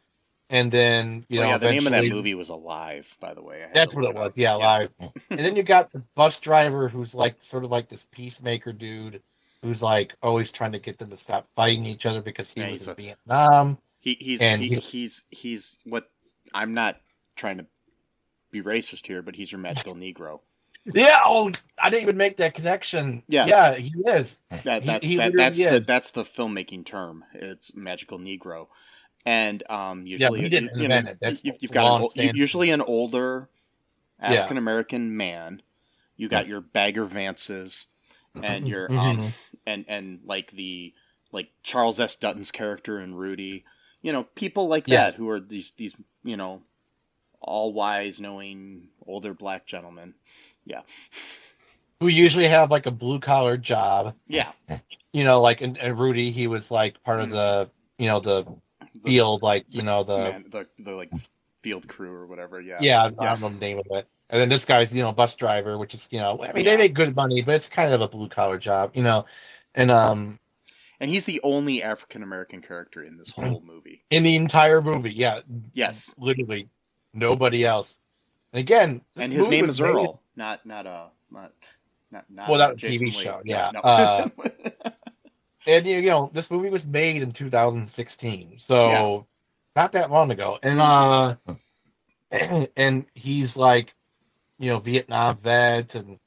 And 0.48 0.70
then, 0.70 1.26
you 1.28 1.40
Well, 1.40 1.46
know, 1.48 1.52
yeah. 1.54 1.58
The 1.58 1.70
name 1.70 1.86
of 1.86 1.92
that 1.92 2.04
movie 2.06 2.34
was 2.34 2.48
Alive, 2.50 3.12
by 3.20 3.34
the 3.34 3.42
way. 3.42 3.66
That's 3.74 3.94
what 3.96 4.04
it 4.04 4.14
was. 4.14 4.38
Yeah, 4.38 4.54
live. 4.54 4.90
and 5.30 5.40
then 5.40 5.56
you 5.56 5.62
got 5.64 5.92
the 5.92 6.02
bus 6.14 6.38
driver 6.38 6.88
who's 6.88 7.14
like 7.14 7.36
sort 7.40 7.64
of 7.64 7.70
like 7.70 7.88
this 7.88 8.06
peacemaker 8.12 8.72
dude 8.72 9.22
who's 9.62 9.82
like 9.82 10.14
always 10.22 10.52
trying 10.52 10.72
to 10.72 10.78
get 10.78 10.98
them 10.98 11.10
to 11.10 11.16
stop 11.16 11.48
fighting 11.56 11.84
each 11.84 12.06
other 12.06 12.22
because 12.22 12.50
he 12.50 12.60
Yeah, 12.60 12.70
was 12.70 12.80
he's 12.80 12.86
in 12.86 12.92
a- 12.92 12.94
Vietnam. 12.94 13.78
He, 13.98 14.14
he's 14.20 14.40
And 14.40 14.62
he, 14.62 14.68
he- 14.68 14.76
he's 14.76 15.22
he's 15.30 15.76
what 15.84 16.08
I'm 16.54 16.74
not 16.74 17.00
trying 17.34 17.58
to 17.58 17.66
be 18.52 18.62
racist 18.62 19.04
here, 19.06 19.22
but 19.22 19.34
he's 19.34 19.50
your 19.50 19.60
magical 19.60 19.94
Negro. 19.96 20.40
Yeah, 20.94 21.18
oh, 21.24 21.50
I 21.82 21.90
didn't 21.90 22.04
even 22.04 22.16
make 22.16 22.36
that 22.36 22.54
connection. 22.54 23.24
Yes. 23.26 23.48
Yeah, 23.48 23.74
he 23.74 23.92
is. 24.06 24.40
That 24.62 24.84
that's 24.84 25.04
he 25.04 25.16
that, 25.16 25.32
literally 25.32 25.36
that's 25.44 25.58
the 25.58 25.68
is. 25.80 25.86
that's 25.86 26.10
the 26.12 26.22
filmmaking 26.22 26.86
term. 26.86 27.24
It's 27.34 27.74
magical 27.74 28.20
Negro, 28.20 28.68
and 29.26 29.62
um 29.68 30.06
usually 30.06 30.40
we 30.42 30.48
didn't 30.48 30.74
you, 30.76 30.82
you 30.82 30.88
know, 30.88 30.98
it. 30.98 31.18
That's 31.20 31.44
you, 31.44 31.52
you've 31.60 31.72
got 31.72 32.16
an, 32.16 32.34
usually 32.36 32.70
an 32.70 32.80
older 32.80 33.48
African 34.20 34.56
American 34.56 35.16
man. 35.16 35.60
You 36.16 36.28
got 36.28 36.46
your 36.48 36.62
Bagger 36.62 37.06
Vances, 37.06 37.86
and 38.42 38.66
your 38.66 38.90
um 38.90 39.18
Mhm. 39.18 39.32
and 39.66 39.84
and 39.88 40.20
like 40.24 40.52
the 40.52 40.94
like 41.32 41.50
Charles 41.62 42.00
S. 42.00 42.16
Dutton's 42.16 42.50
character 42.50 42.98
in 43.00 43.14
Rudy. 43.14 43.64
You 44.00 44.12
know, 44.12 44.24
people 44.24 44.68
like 44.68 44.86
that 44.86 45.14
who 45.14 45.28
are 45.28 45.40
these 45.40 45.72
these 45.76 45.94
you 46.24 46.36
know 46.38 46.62
all 47.40 47.72
wise, 47.72 48.18
knowing 48.20 48.88
older 49.06 49.34
black 49.34 49.66
gentlemen. 49.66 50.14
Yeah. 50.64 50.80
Who 52.00 52.08
usually 52.08 52.48
have 52.48 52.70
like 52.70 52.86
a 52.86 52.90
blue 52.90 53.20
collar 53.20 53.56
job. 53.56 54.14
Yeah, 54.26 54.52
You 55.12 55.24
know, 55.24 55.40
like 55.40 55.60
and, 55.60 55.78
and 55.78 55.98
Rudy, 55.98 56.30
he 56.30 56.46
was 56.46 56.70
like 56.70 57.02
part 57.04 57.20
of 57.20 57.30
the 57.30 57.70
you 57.98 58.06
know 58.06 58.20
The- 58.20 58.44
field, 59.04 59.42
like 59.42 59.64
you 59.68 59.82
know 59.82 60.02
the 60.04 60.16
man, 60.18 60.44
the 60.50 60.66
the 60.78 60.92
like 60.94 61.10
field 61.62 61.86
crew 61.88 62.12
or 62.12 62.26
whatever. 62.26 62.60
Yeah, 62.60 62.78
yeah, 62.80 63.04
I 63.04 63.10
don't 63.10 63.40
know 63.40 63.48
the 63.48 63.54
name 63.56 63.78
of 63.78 63.86
it. 63.90 64.06
And 64.30 64.40
then 64.40 64.48
this 64.48 64.64
guy's 64.64 64.92
you 64.92 65.02
know 65.02 65.12
bus 65.12 65.34
driver, 65.36 65.78
which 65.78 65.94
is 65.94 66.08
you 66.10 66.18
know 66.18 66.38
I 66.42 66.52
mean 66.52 66.64
Yeah. 66.64 66.72
they 66.72 66.76
make 66.76 66.94
good 66.94 67.14
money, 67.14 67.42
but 67.42 67.54
it's 67.54 67.68
kind 67.68 67.92
of 67.92 68.00
a 68.00 68.08
blue 68.08 68.28
collar 68.28 68.58
job, 68.58 68.90
you 68.94 69.02
know. 69.02 69.24
And 69.74 69.90
um 69.90 70.38
And 71.00 71.10
he's 71.10 71.24
the 71.26 71.40
only 71.44 71.82
African 71.82 72.22
American 72.22 72.60
character 72.62 73.02
in 73.04 73.16
this 73.18 73.30
whole 73.30 73.62
movie. 73.64 74.02
in 74.10 74.22
the 74.22 74.34
entire 74.36 74.80
movie, 74.82 75.12
yeah, 75.12 75.40
Yes, 75.74 76.12
literally 76.18 76.68
nobody 77.14 77.64
else. 77.64 77.98
And 78.52 78.60
again, 78.60 79.00
and 79.16 79.32
his 79.32 79.48
name 79.48 79.64
is 79.66 79.80
made- 79.80 79.88
Earl, 79.90 80.22
not 80.36 80.64
not 80.66 80.86
uh 80.86 81.06
not 81.30 81.52
not 82.10 82.24
not 82.30 82.48
Well, 82.48 82.58
that 82.58 82.76
Jason 82.76 83.08
TV 83.08 83.16
Lee. 83.16 83.24
show, 83.24 83.42
yeah. 83.44 83.70
no. 83.74 83.80
Uh, 83.80 84.28
and 85.66 85.86
you 85.86 86.02
know 86.02 86.30
this 86.34 86.50
movie 86.50 86.70
was 86.70 86.86
made 86.86 87.22
in 87.22 87.32
2016 87.32 88.58
so 88.58 88.88
Yeah. 88.90 89.82
not 89.82 89.92
that 89.92 90.10
long 90.10 90.30
ago. 90.30 90.58
And 90.62 90.80
uh 90.80 91.36
and 92.76 93.06
he's 93.14 93.56
like 93.56 93.94
you 94.58 94.70
know 94.70 94.78
vietnam 94.80 95.36
vet 95.38 95.94
and 95.94 96.18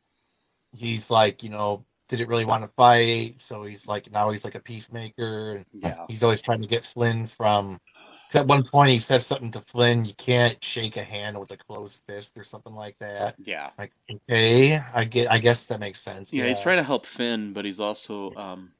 he's 0.76 1.10
like 1.10 1.44
you 1.44 1.50
know 1.50 1.84
didn't 2.08 2.28
really 2.30 2.46
want 2.46 2.64
to 2.64 2.70
fight 2.70 3.36
so 3.40 3.64
he's 3.64 3.88
like 3.88 4.12
now 4.12 4.30
he's 4.32 4.44
like 4.46 4.56
a 4.56 4.60
peacemaker. 4.60 5.56
And 5.58 5.66
yeah, 5.74 6.06
he's 6.08 6.24
always 6.24 6.42
trying 6.42 6.62
to 6.62 6.68
get 6.68 6.86
flynn 6.86 7.28
from 7.28 7.80
'cause 8.30 8.42
at 8.42 8.48
one 8.48 8.64
point 8.64 8.92
he 8.92 9.00
says 9.00 9.26
something 9.26 9.52
to 9.52 9.62
flynn 9.62 10.06
you 10.06 10.14
can't 10.16 10.64
shake 10.64 10.98
a 10.98 11.04
hand 11.04 11.40
with 11.40 11.52
a 11.52 11.58
closed 11.58 12.02
fist 12.08 12.38
or 12.38 12.44
something 12.44 12.74
like 12.76 12.98
that. 13.00 13.36
Yeah, 13.46 13.70
like 13.78 13.92
okay 14.12 14.82
i 14.94 15.04
get 15.04 15.32
i 15.32 15.38
guess 15.38 15.66
that 15.68 15.80
makes 15.80 16.02
sense. 16.02 16.34
Yeah. 16.34 16.48
He's 16.48 16.60
trying 16.62 16.78
to 16.78 16.84
help 16.84 17.06
Finn, 17.06 17.54
but 17.54 17.66
he's 17.66 17.80
also 17.80 18.34
um 18.36 18.72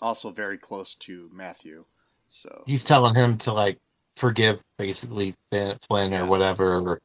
also 0.00 0.30
very 0.30 0.58
close 0.58 0.94
to 0.96 1.30
Matthew. 1.32 1.84
So 2.28 2.64
he's 2.66 2.84
telling 2.84 3.14
him 3.14 3.38
to 3.38 3.52
like 3.52 3.78
forgive 4.16 4.62
basically 4.76 5.34
Flynn, 5.50 6.14
or 6.14 6.26
whatever, 6.26 6.78
or 6.78 7.00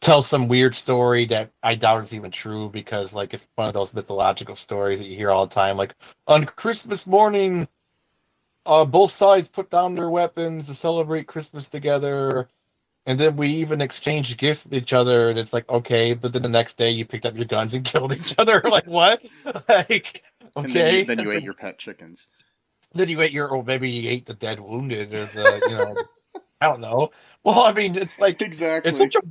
tell 0.00 0.22
some 0.22 0.48
weird 0.48 0.74
story 0.74 1.24
that 1.26 1.50
I 1.62 1.74
doubt 1.74 2.02
is 2.02 2.14
even 2.14 2.30
true 2.30 2.68
because 2.70 3.14
like 3.14 3.34
it's 3.34 3.46
one 3.56 3.68
of 3.68 3.74
those 3.74 3.94
mythological 3.94 4.56
stories 4.56 4.98
that 5.00 5.06
you 5.06 5.16
hear 5.16 5.30
all 5.30 5.46
the 5.46 5.54
time. 5.54 5.76
Like 5.76 5.94
on 6.26 6.46
Christmas 6.46 7.06
morning, 7.06 7.68
uh, 8.64 8.84
both 8.84 9.10
sides 9.10 9.48
put 9.48 9.70
down 9.70 9.94
their 9.94 10.10
weapons 10.10 10.66
to 10.66 10.74
celebrate 10.74 11.26
Christmas 11.26 11.68
together. 11.68 12.48
And 13.06 13.18
then 13.20 13.36
we 13.36 13.48
even 13.50 13.80
exchanged 13.80 14.36
gifts 14.38 14.64
with 14.64 14.74
each 14.74 14.92
other, 14.92 15.30
and 15.30 15.38
it's 15.38 15.52
like 15.52 15.68
okay, 15.68 16.12
but 16.14 16.32
then 16.32 16.42
the 16.42 16.48
next 16.48 16.76
day 16.76 16.90
you 16.90 17.04
picked 17.06 17.24
up 17.26 17.36
your 17.36 17.44
guns 17.44 17.74
and 17.74 17.84
killed 17.92 18.12
each 18.12 18.34
other. 18.38 18.60
like 18.64 18.86
what? 18.86 19.24
like 19.68 20.24
and 20.62 20.72
okay, 20.72 20.72
then 20.74 20.86
you, 20.88 21.04
then 21.04 21.18
you 21.20 21.30
ate 21.32 21.42
your 21.42 21.54
pet 21.54 21.78
chickens. 21.78 22.28
then 22.94 23.08
you 23.08 23.20
ate 23.20 23.32
your, 23.32 23.48
or 23.48 23.62
maybe 23.64 23.90
you 23.90 24.08
ate 24.10 24.26
the 24.26 24.34
dead 24.34 24.60
wounded, 24.60 25.12
or 25.12 25.26
the, 25.26 25.62
you 25.66 25.74
know, 25.74 25.98
I 26.60 26.66
don't 26.68 26.80
know. 26.80 27.10
Well, 27.44 27.60
I 27.62 27.72
mean, 27.72 27.96
it's 27.96 28.18
like 28.18 28.40
Exactly. 28.40 28.88
it's 28.90 28.98
such 28.98 29.14
a, 29.16 29.22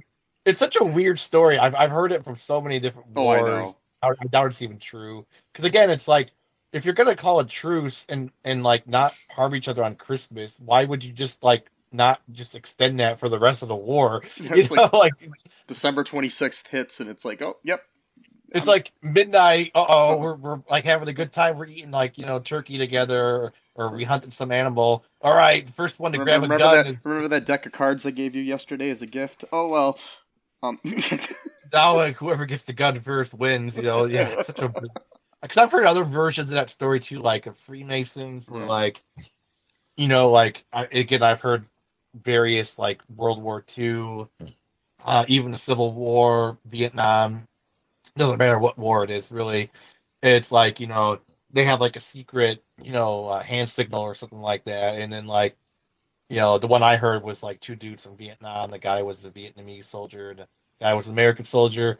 it's 0.46 0.60
such 0.60 0.78
a 0.80 0.84
weird 0.86 1.20
story. 1.20 1.58
I've 1.58 1.76
I've 1.76 1.92
heard 1.92 2.12
it 2.12 2.24
from 2.24 2.38
so 2.38 2.62
many 2.62 2.80
different 2.80 3.10
Oh, 3.16 3.30
I 3.30 3.42
wars. 3.42 3.42
know. 3.42 3.78
I, 4.02 4.10
I 4.10 4.26
doubt 4.28 4.48
it's 4.48 4.62
even 4.62 4.80
true. 4.80 5.26
Because 5.54 5.66
again, 5.66 5.90
it's 5.90 6.08
like 6.08 6.32
if 6.74 6.86
you're 6.86 6.94
gonna 6.94 7.16
call 7.16 7.40
a 7.40 7.46
truce 7.46 8.06
and 8.10 8.32
and 8.44 8.64
like 8.64 8.88
not 8.88 9.16
harm 9.32 9.56
each 9.56 9.68
other 9.68 9.84
on 9.84 9.96
Christmas, 9.96 10.60
why 10.60 10.86
would 10.86 11.04
you 11.04 11.12
just 11.14 11.44
like 11.44 11.72
not 11.96 12.22
just 12.32 12.56
extend 12.56 13.00
that 13.00 13.20
for 13.20 13.30
the 13.30 13.40
rest 13.40 13.62
of 13.62 13.68
the 13.70 13.76
war? 13.76 14.22
It's 14.38 14.70
you 14.72 14.78
know, 14.78 14.90
like 14.94 15.14
like 15.22 15.32
December 15.68 16.04
26th 16.04 16.68
hits, 16.68 17.00
and 17.00 17.10
it's 17.10 17.26
like, 17.26 17.42
oh, 17.42 17.58
yep. 17.64 17.82
It's 18.50 18.68
I'm- 18.68 18.74
like 18.76 18.92
midnight. 19.02 19.72
Uh 19.76 19.86
oh, 19.90 20.18
we're, 20.18 20.36
we're 20.36 20.62
like 20.70 20.86
having 20.86 21.08
a 21.08 21.14
good 21.14 21.32
time. 21.34 21.58
We're 21.58 21.66
eating 21.66 21.92
like 21.92 22.18
you 22.18 22.26
know 22.26 22.40
turkey 22.40 22.78
together, 22.78 23.52
or, 23.74 23.90
we 23.94 24.04
hunted 24.04 24.34
some 24.34 24.52
animal. 24.52 25.04
All 25.22 25.36
right, 25.36 25.68
first 25.72 26.00
one 26.00 26.12
to 26.14 26.20
Remember, 26.20 26.48
grab 26.48 26.62
a 26.62 26.64
remember 26.64 26.84
gun. 26.84 26.94
that? 26.96 27.06
Remember 27.06 27.28
that 27.30 27.46
deck 27.46 27.66
of 27.66 27.72
cards 27.72 28.06
I 28.06 28.12
gave 28.12 28.36
you 28.36 28.42
yesterday 28.44 28.92
as 28.92 29.02
a 29.02 29.08
gift? 29.08 29.44
Oh 29.52 29.68
well. 29.70 30.00
Um, 30.64 30.80
now 31.74 31.96
like, 31.96 32.16
whoever 32.18 32.46
gets 32.46 32.64
the 32.64 32.74
gun 32.74 33.00
first 33.02 33.34
wins. 33.34 33.76
You 33.76 33.84
know, 33.84 34.06
yeah. 34.06 34.28
It's 34.30 34.48
such 34.48 34.60
a 34.62 34.72
because 35.42 35.58
I've 35.58 35.72
heard 35.72 35.86
other 35.86 36.04
versions 36.04 36.50
of 36.50 36.56
that 36.56 36.70
story 36.70 37.00
too, 37.00 37.20
like 37.20 37.48
of 37.48 37.58
Freemasons, 37.58 38.50
where 38.50 38.62
Yeah. 38.62 38.68
like 38.70 39.04
you 39.98 40.08
know, 40.08 40.30
like 40.32 40.64
I, 40.72 40.86
again, 40.86 41.24
I've 41.24 41.42
heard 41.42 41.66
various 42.24 42.80
like 42.80 43.02
World 43.16 43.42
War 43.42 43.64
II, 43.78 44.28
uh, 45.04 45.26
even 45.28 45.52
the 45.52 45.58
Civil 45.58 45.94
War, 45.94 46.58
Vietnam. 46.66 47.48
Doesn't 48.18 48.38
matter 48.38 48.60
what 48.60 48.78
war 48.78 49.04
it 49.04 49.12
is, 49.12 49.32
really. 49.32 49.70
It's 50.24 50.52
like 50.52 50.80
you 50.80 50.88
know 50.88 51.20
they 51.56 51.64
have 51.64 51.82
like 51.82 51.96
a 51.96 52.02
secret, 52.02 52.64
you 52.82 52.92
know, 52.92 53.28
uh, 53.28 53.42
hand 53.42 53.70
signal 53.70 54.02
or 54.02 54.14
something 54.14 54.42
like 54.42 54.66
that, 54.66 55.02
and 55.02 55.12
then 55.12 55.26
like, 55.26 55.56
you 56.30 56.38
know, 56.38 56.58
the 56.58 56.68
one 56.68 56.84
I 56.84 56.98
heard 56.98 57.24
was 57.24 57.44
like 57.44 57.60
two 57.62 57.76
dudes 57.76 58.04
from 58.04 58.18
Vietnam. 58.18 58.72
The 58.72 58.80
guy 58.80 59.02
was 59.04 59.24
a 59.26 59.32
Vietnamese 59.32 59.86
soldier, 59.86 60.32
and 60.32 60.40
the 60.40 60.48
guy 60.82 60.94
was 60.94 61.08
an 61.08 61.14
American 61.14 61.46
soldier, 61.46 62.00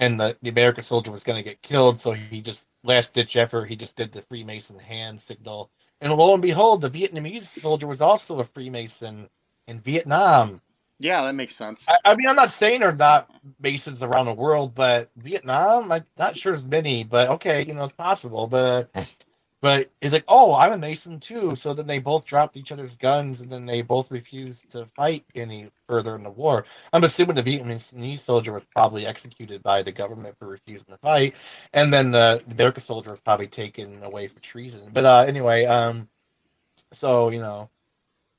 and 0.00 0.18
the, 0.18 0.36
the 0.42 0.50
American 0.50 0.82
soldier 0.82 1.12
was 1.12 1.24
going 1.24 1.36
to 1.36 1.48
get 1.48 1.62
killed, 1.62 2.00
so 2.00 2.12
he 2.12 2.40
just 2.40 2.68
last 2.82 3.14
ditch 3.14 3.36
effort, 3.36 3.66
he 3.66 3.76
just 3.76 3.96
did 3.96 4.12
the 4.12 4.22
Freemason 4.22 4.78
hand 4.78 5.22
signal, 5.22 5.70
and 6.00 6.12
lo 6.12 6.32
and 6.32 6.42
behold, 6.42 6.80
the 6.80 6.90
Vietnamese 6.90 7.44
soldier 7.44 7.86
was 7.86 8.00
also 8.00 8.40
a 8.40 8.44
Freemason 8.44 9.28
in 9.70 9.80
Vietnam. 9.80 10.60
yeah, 10.98 11.22
that 11.22 11.34
makes 11.34 11.54
sense. 11.54 11.86
I, 11.88 12.10
I 12.10 12.14
mean, 12.16 12.28
I'm 12.28 12.36
not 12.36 12.52
saying 12.52 12.80
there's 12.80 12.98
not 12.98 13.30
Masons 13.60 14.02
around 14.02 14.26
the 14.26 14.34
world, 14.34 14.74
but 14.74 15.10
Vietnam, 15.16 15.90
I'm 15.92 16.04
not 16.18 16.36
sure 16.36 16.52
as 16.52 16.64
many, 16.64 17.04
but 17.04 17.28
okay, 17.30 17.64
you 17.64 17.72
know, 17.72 17.84
it's 17.84 17.94
possible. 17.94 18.46
But 18.46 18.90
but 19.62 19.90
it's 20.00 20.12
like, 20.12 20.24
oh, 20.26 20.54
I'm 20.54 20.72
a 20.72 20.78
Mason 20.78 21.20
too. 21.20 21.54
So 21.54 21.72
then 21.72 21.86
they 21.86 22.00
both 22.00 22.26
dropped 22.26 22.56
each 22.56 22.72
other's 22.72 22.96
guns, 22.96 23.40
and 23.40 23.50
then 23.50 23.64
they 23.64 23.82
both 23.82 24.10
refused 24.10 24.70
to 24.72 24.86
fight 24.96 25.24
any 25.34 25.70
further 25.86 26.16
in 26.16 26.24
the 26.24 26.30
war. 26.30 26.64
I'm 26.92 27.04
assuming 27.04 27.36
the 27.36 27.42
Vietnamese 27.42 28.18
soldier 28.18 28.52
was 28.52 28.64
probably 28.64 29.06
executed 29.06 29.62
by 29.62 29.82
the 29.82 29.92
government 29.92 30.36
for 30.38 30.48
refusing 30.48 30.88
to 30.88 30.98
fight, 30.98 31.36
and 31.72 31.94
then 31.94 32.10
the 32.10 32.42
American 32.50 32.82
soldier 32.82 33.12
was 33.12 33.20
probably 33.20 33.46
taken 33.46 34.02
away 34.02 34.26
for 34.26 34.40
treason. 34.40 34.90
But 34.92 35.04
uh, 35.04 35.24
anyway, 35.28 35.66
um, 35.66 36.08
so 36.92 37.28
you 37.30 37.40
know, 37.40 37.70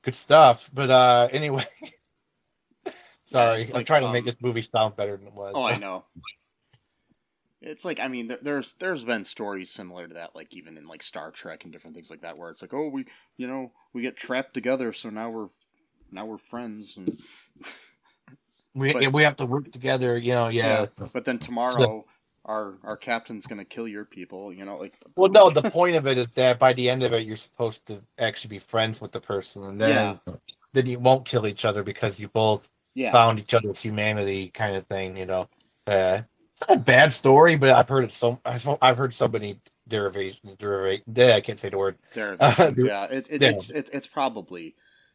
good 0.02 0.14
stuff. 0.14 0.70
But 0.72 0.90
uh, 0.90 1.28
anyway. 1.32 1.64
Sorry, 3.24 3.62
it's 3.62 3.70
I'm 3.70 3.76
like, 3.76 3.86
trying 3.86 4.02
to 4.02 4.08
um, 4.08 4.12
make 4.12 4.26
this 4.26 4.42
movie 4.42 4.60
sound 4.62 4.94
better 4.94 5.16
than 5.16 5.28
it 5.28 5.32
was. 5.32 5.52
Oh, 5.56 5.64
I 5.64 5.78
know. 5.78 6.04
It's 7.62 7.84
like 7.84 8.00
I 8.00 8.08
mean, 8.08 8.28
there, 8.28 8.38
there's 8.42 8.74
there's 8.74 9.04
been 9.04 9.24
stories 9.24 9.70
similar 9.70 10.06
to 10.08 10.14
that, 10.14 10.34
like 10.34 10.52
even 10.54 10.76
in 10.76 10.86
like 10.86 11.02
Star 11.02 11.30
Trek 11.30 11.64
and 11.64 11.72
different 11.72 11.94
things 11.94 12.10
like 12.10 12.22
that, 12.22 12.36
where 12.36 12.50
it's 12.50 12.60
like, 12.60 12.74
oh, 12.74 12.88
we 12.88 13.06
you 13.36 13.46
know 13.46 13.72
we 13.94 14.02
get 14.02 14.16
trapped 14.16 14.52
together, 14.52 14.92
so 14.92 15.08
now 15.10 15.30
we're 15.30 15.48
now 16.10 16.26
we're 16.26 16.38
friends, 16.38 16.96
and 16.96 17.16
we 18.74 18.92
but- 18.92 19.12
we 19.12 19.22
have 19.22 19.36
to 19.36 19.46
work 19.46 19.70
together. 19.72 20.18
You 20.18 20.32
know, 20.32 20.48
yeah. 20.48 20.86
But 21.12 21.24
then 21.24 21.38
tomorrow, 21.38 22.04
our 22.44 22.78
our 22.82 22.96
captain's 22.96 23.46
gonna 23.46 23.64
kill 23.64 23.86
your 23.86 24.04
people. 24.04 24.52
You 24.52 24.64
know, 24.64 24.76
like 24.78 24.94
Well, 25.16 25.30
no, 25.30 25.50
the 25.50 25.62
point 25.70 25.96
of 25.96 26.06
it 26.06 26.18
is 26.18 26.32
that 26.32 26.58
by 26.58 26.72
the 26.72 26.88
end 26.88 27.02
of 27.02 27.12
it, 27.12 27.26
you're 27.26 27.36
supposed 27.36 27.86
to 27.86 28.00
actually 28.18 28.50
be 28.50 28.58
friends 28.58 29.00
with 29.00 29.12
the 29.12 29.20
person, 29.20 29.64
and 29.64 29.80
then 29.80 30.20
then 30.72 30.86
you 30.86 30.98
won't 30.98 31.24
kill 31.24 31.46
each 31.46 31.64
other 31.64 31.82
because 31.82 32.18
you 32.18 32.28
both 32.28 32.68
yeah, 32.94 33.12
found 33.12 33.38
each 33.38 33.54
other's 33.54 33.78
humanity, 33.78 34.48
kind 34.48 34.76
of 34.76 34.86
thing. 34.86 35.16
You 35.16 35.26
know, 35.26 35.48
uh, 35.86 36.22
it's 36.52 36.68
not 36.68 36.78
a 36.78 36.80
bad 36.80 37.12
story, 37.12 37.56
but 37.56 37.70
I've 37.70 37.88
heard 37.88 38.04
it 38.04 38.12
so 38.12 38.40
I've, 38.44 38.68
I've 38.80 38.98
heard 38.98 39.14
so 39.14 39.28
many 39.28 39.60
derivation 39.88 40.56
derivate. 40.58 41.02
Yeah, 41.12 41.34
I 41.34 41.40
can't 41.40 41.60
say 41.60 41.68
the 41.68 41.78
word. 41.78 41.96
yeah, 42.16 43.04
it, 43.04 43.26
it, 43.30 43.42
yeah. 43.42 43.48
It's, 43.50 43.70
it's 43.70 43.90
it's 43.90 44.06
probably 44.06 44.74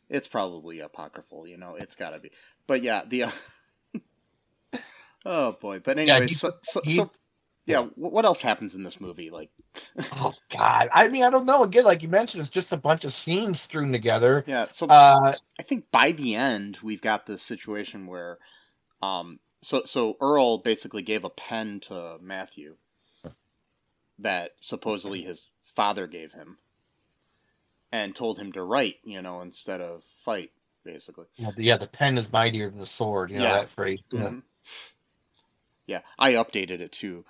it's 0.09 0.27
probably 0.27 0.79
apocryphal. 0.79 1.47
You 1.47 1.57
know, 1.57 1.75
it's 1.75 1.95
got 1.95 2.11
to 2.11 2.19
be. 2.19 2.31
But 2.67 2.83
yeah, 2.83 3.03
the. 3.05 3.25
Oh 5.25 5.53
boy! 5.53 5.79
But 5.79 5.97
Yeah, 5.97 6.15
anyway, 6.15 6.27
he's- 6.27 6.39
so 6.39 6.53
so, 6.63 6.81
so 6.85 7.05
yeah, 7.65 7.81
what 7.95 8.23
else 8.23 8.41
happens 8.41 8.75
in 8.75 8.83
this 8.83 9.01
movie? 9.01 9.29
Like, 9.29 9.49
oh 10.13 10.33
God, 10.49 10.89
I 10.93 11.09
mean, 11.09 11.23
I 11.23 11.29
don't 11.29 11.45
know. 11.45 11.63
Again, 11.63 11.83
like 11.83 12.01
you 12.01 12.07
mentioned, 12.07 12.41
it's 12.41 12.49
just 12.51 12.71
a 12.71 12.77
bunch 12.77 13.03
of 13.03 13.11
scenes 13.11 13.59
strewn 13.59 13.91
together. 13.91 14.45
yeah, 14.47 14.67
so 14.71 14.85
Uh, 14.87 15.33
I 15.59 15.63
think 15.63 15.91
by 15.91 16.13
the 16.13 16.35
end 16.35 16.77
we've 16.81 17.01
got 17.01 17.25
this 17.25 17.41
situation 17.43 18.07
where, 18.07 18.37
um, 19.01 19.39
so 19.61 19.81
so 19.85 20.15
Earl 20.21 20.59
basically 20.59 21.01
gave 21.01 21.25
a 21.25 21.29
pen 21.29 21.81
to 21.87 22.17
Matthew 22.21 22.77
that 24.19 24.51
supposedly 24.61 25.21
his 25.23 25.45
father 25.63 26.07
gave 26.07 26.31
him, 26.31 26.57
and 27.91 28.15
told 28.15 28.39
him 28.39 28.51
to 28.53 28.63
write, 28.63 28.95
you 29.03 29.21
know, 29.21 29.41
instead 29.41 29.79
of 29.81 30.03
fight, 30.03 30.51
basically. 30.83 31.25
yeah, 31.35 31.51
the, 31.55 31.63
yeah, 31.63 31.77
the 31.77 31.85
pen 31.87 32.17
is 32.17 32.31
mightier 32.31 32.69
than 32.69 32.79
the 32.79 32.85
sword. 32.85 33.29
You 33.29 33.37
know 33.39 33.43
Yeah. 33.43 33.53
that 33.59 33.69
phrase. 33.69 33.99
Yeah. 34.11 34.31
Yeah, 35.87 36.01
I 36.19 36.33
updated 36.33 36.81
it 36.81 36.91
to 36.93 37.25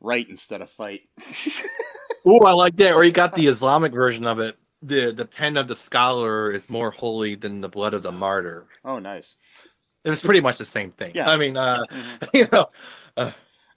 write 0.00 0.28
instead 0.28 0.60
of 0.62 0.70
fight. 0.70 1.02
Ooh, 2.26 2.38
I 2.40 2.52
like 2.52 2.76
that. 2.76 2.94
Or 2.94 3.02
you 3.04 3.10
got 3.10 3.34
the 3.34 3.46
Islamic 3.48 3.92
version 3.92 4.26
of 4.26 4.38
it. 4.38 4.56
The 4.82 5.12
the 5.12 5.24
pen 5.26 5.56
of 5.56 5.68
the 5.68 5.74
scholar 5.76 6.50
is 6.52 6.68
more 6.68 6.90
holy 6.90 7.34
than 7.36 7.60
the 7.60 7.68
blood 7.68 7.94
of 7.94 8.02
the 8.02 8.12
martyr. 8.12 8.66
oh, 8.84 8.98
nice. 8.98 9.36
It 10.04 10.10
was 10.10 10.20
pretty 10.20 10.40
much 10.40 10.58
the 10.58 10.64
same 10.64 10.90
thing. 10.90 11.12
Yeah. 11.14 11.30
I 11.30 11.36
mean, 11.36 11.56
uh, 11.56 11.84
Mhm. 11.90 12.28
you 12.34 12.48
know, 12.52 13.32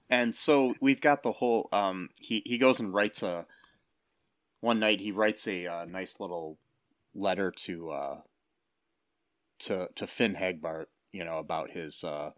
And 0.09 0.35
so 0.35 0.73
we've 0.81 1.01
got 1.01 1.23
the 1.23 1.31
whole. 1.31 1.69
Um, 1.71 2.09
he 2.19 2.41
he 2.45 2.57
goes 2.57 2.79
and 2.79 2.93
writes 2.93 3.23
a. 3.23 3.45
One 4.61 4.79
night 4.79 4.99
he 4.99 5.11
writes 5.11 5.47
a 5.47 5.67
uh, 5.67 5.85
nice 5.85 6.19
little 6.19 6.57
letter 7.13 7.51
to 7.51 7.91
uh, 7.91 8.21
to 9.59 9.89
to 9.95 10.07
Finn 10.07 10.33
Hagbart, 10.35 10.85
you 11.11 11.23
know, 11.23 11.37
about 11.37 11.69
his. 11.69 12.03
Uh, 12.03 12.31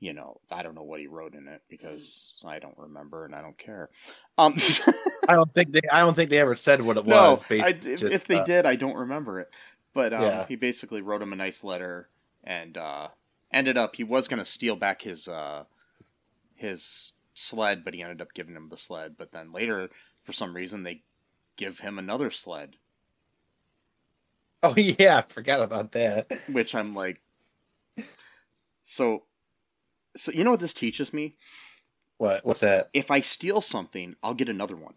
you 0.00 0.12
know, 0.12 0.40
I 0.50 0.62
don't 0.62 0.74
know 0.74 0.82
what 0.82 1.00
he 1.00 1.06
wrote 1.06 1.34
in 1.34 1.48
it 1.48 1.62
because 1.68 2.34
I 2.46 2.58
don't 2.58 2.78
remember 2.78 3.24
and 3.24 3.34
I 3.34 3.42
don't 3.42 3.58
care. 3.58 3.90
Um, 4.36 4.54
I 5.28 5.34
don't 5.34 5.52
think 5.52 5.72
they. 5.72 5.80
I 5.90 6.00
don't 6.00 6.14
think 6.14 6.30
they 6.30 6.38
ever 6.38 6.54
said 6.56 6.80
what 6.82 6.96
it 6.96 7.06
no, 7.06 7.32
was. 7.32 7.44
I, 7.50 7.68
if, 7.70 7.80
just, 7.80 8.02
if 8.04 8.24
they 8.26 8.38
uh, 8.38 8.44
did, 8.44 8.66
I 8.66 8.76
don't 8.76 8.96
remember 8.96 9.40
it. 9.40 9.50
But 9.94 10.12
um, 10.12 10.22
Yeah. 10.22 10.46
he 10.46 10.56
basically 10.56 11.02
wrote 11.02 11.22
him 11.22 11.32
a 11.32 11.36
nice 11.36 11.64
letter 11.64 12.08
and 12.44 12.76
uh, 12.76 13.08
ended 13.52 13.76
up 13.76 13.96
he 13.96 14.04
was 14.04 14.28
going 14.28 14.38
to 14.38 14.44
steal 14.44 14.76
back 14.76 15.02
his 15.02 15.26
uh, 15.28 15.64
his 16.54 17.12
sled, 17.34 17.84
but 17.84 17.94
he 17.94 18.02
ended 18.02 18.20
up 18.22 18.34
giving 18.34 18.54
him 18.54 18.68
the 18.68 18.76
sled. 18.76 19.16
But 19.18 19.32
then 19.32 19.52
later, 19.52 19.90
for 20.24 20.32
some 20.32 20.54
reason, 20.54 20.82
they 20.82 21.02
give 21.56 21.80
him 21.80 21.98
another 21.98 22.30
sled, 22.30 22.76
Oh 24.62 24.74
yeah, 24.76 25.18
I 25.18 25.22
forgot 25.32 25.60
about 25.62 25.92
that. 25.92 26.32
which 26.48 26.74
I'm 26.74 26.94
like, 26.94 27.20
so, 28.82 29.24
so 30.16 30.32
you 30.32 30.44
know 30.44 30.50
what 30.50 30.60
this 30.60 30.74
teaches 30.74 31.12
me? 31.12 31.36
What? 32.18 32.44
What's 32.44 32.60
that? 32.60 32.90
If 32.92 33.10
I 33.10 33.20
steal 33.20 33.60
something, 33.60 34.16
I'll 34.22 34.34
get 34.34 34.48
another 34.48 34.76
one. 34.76 34.94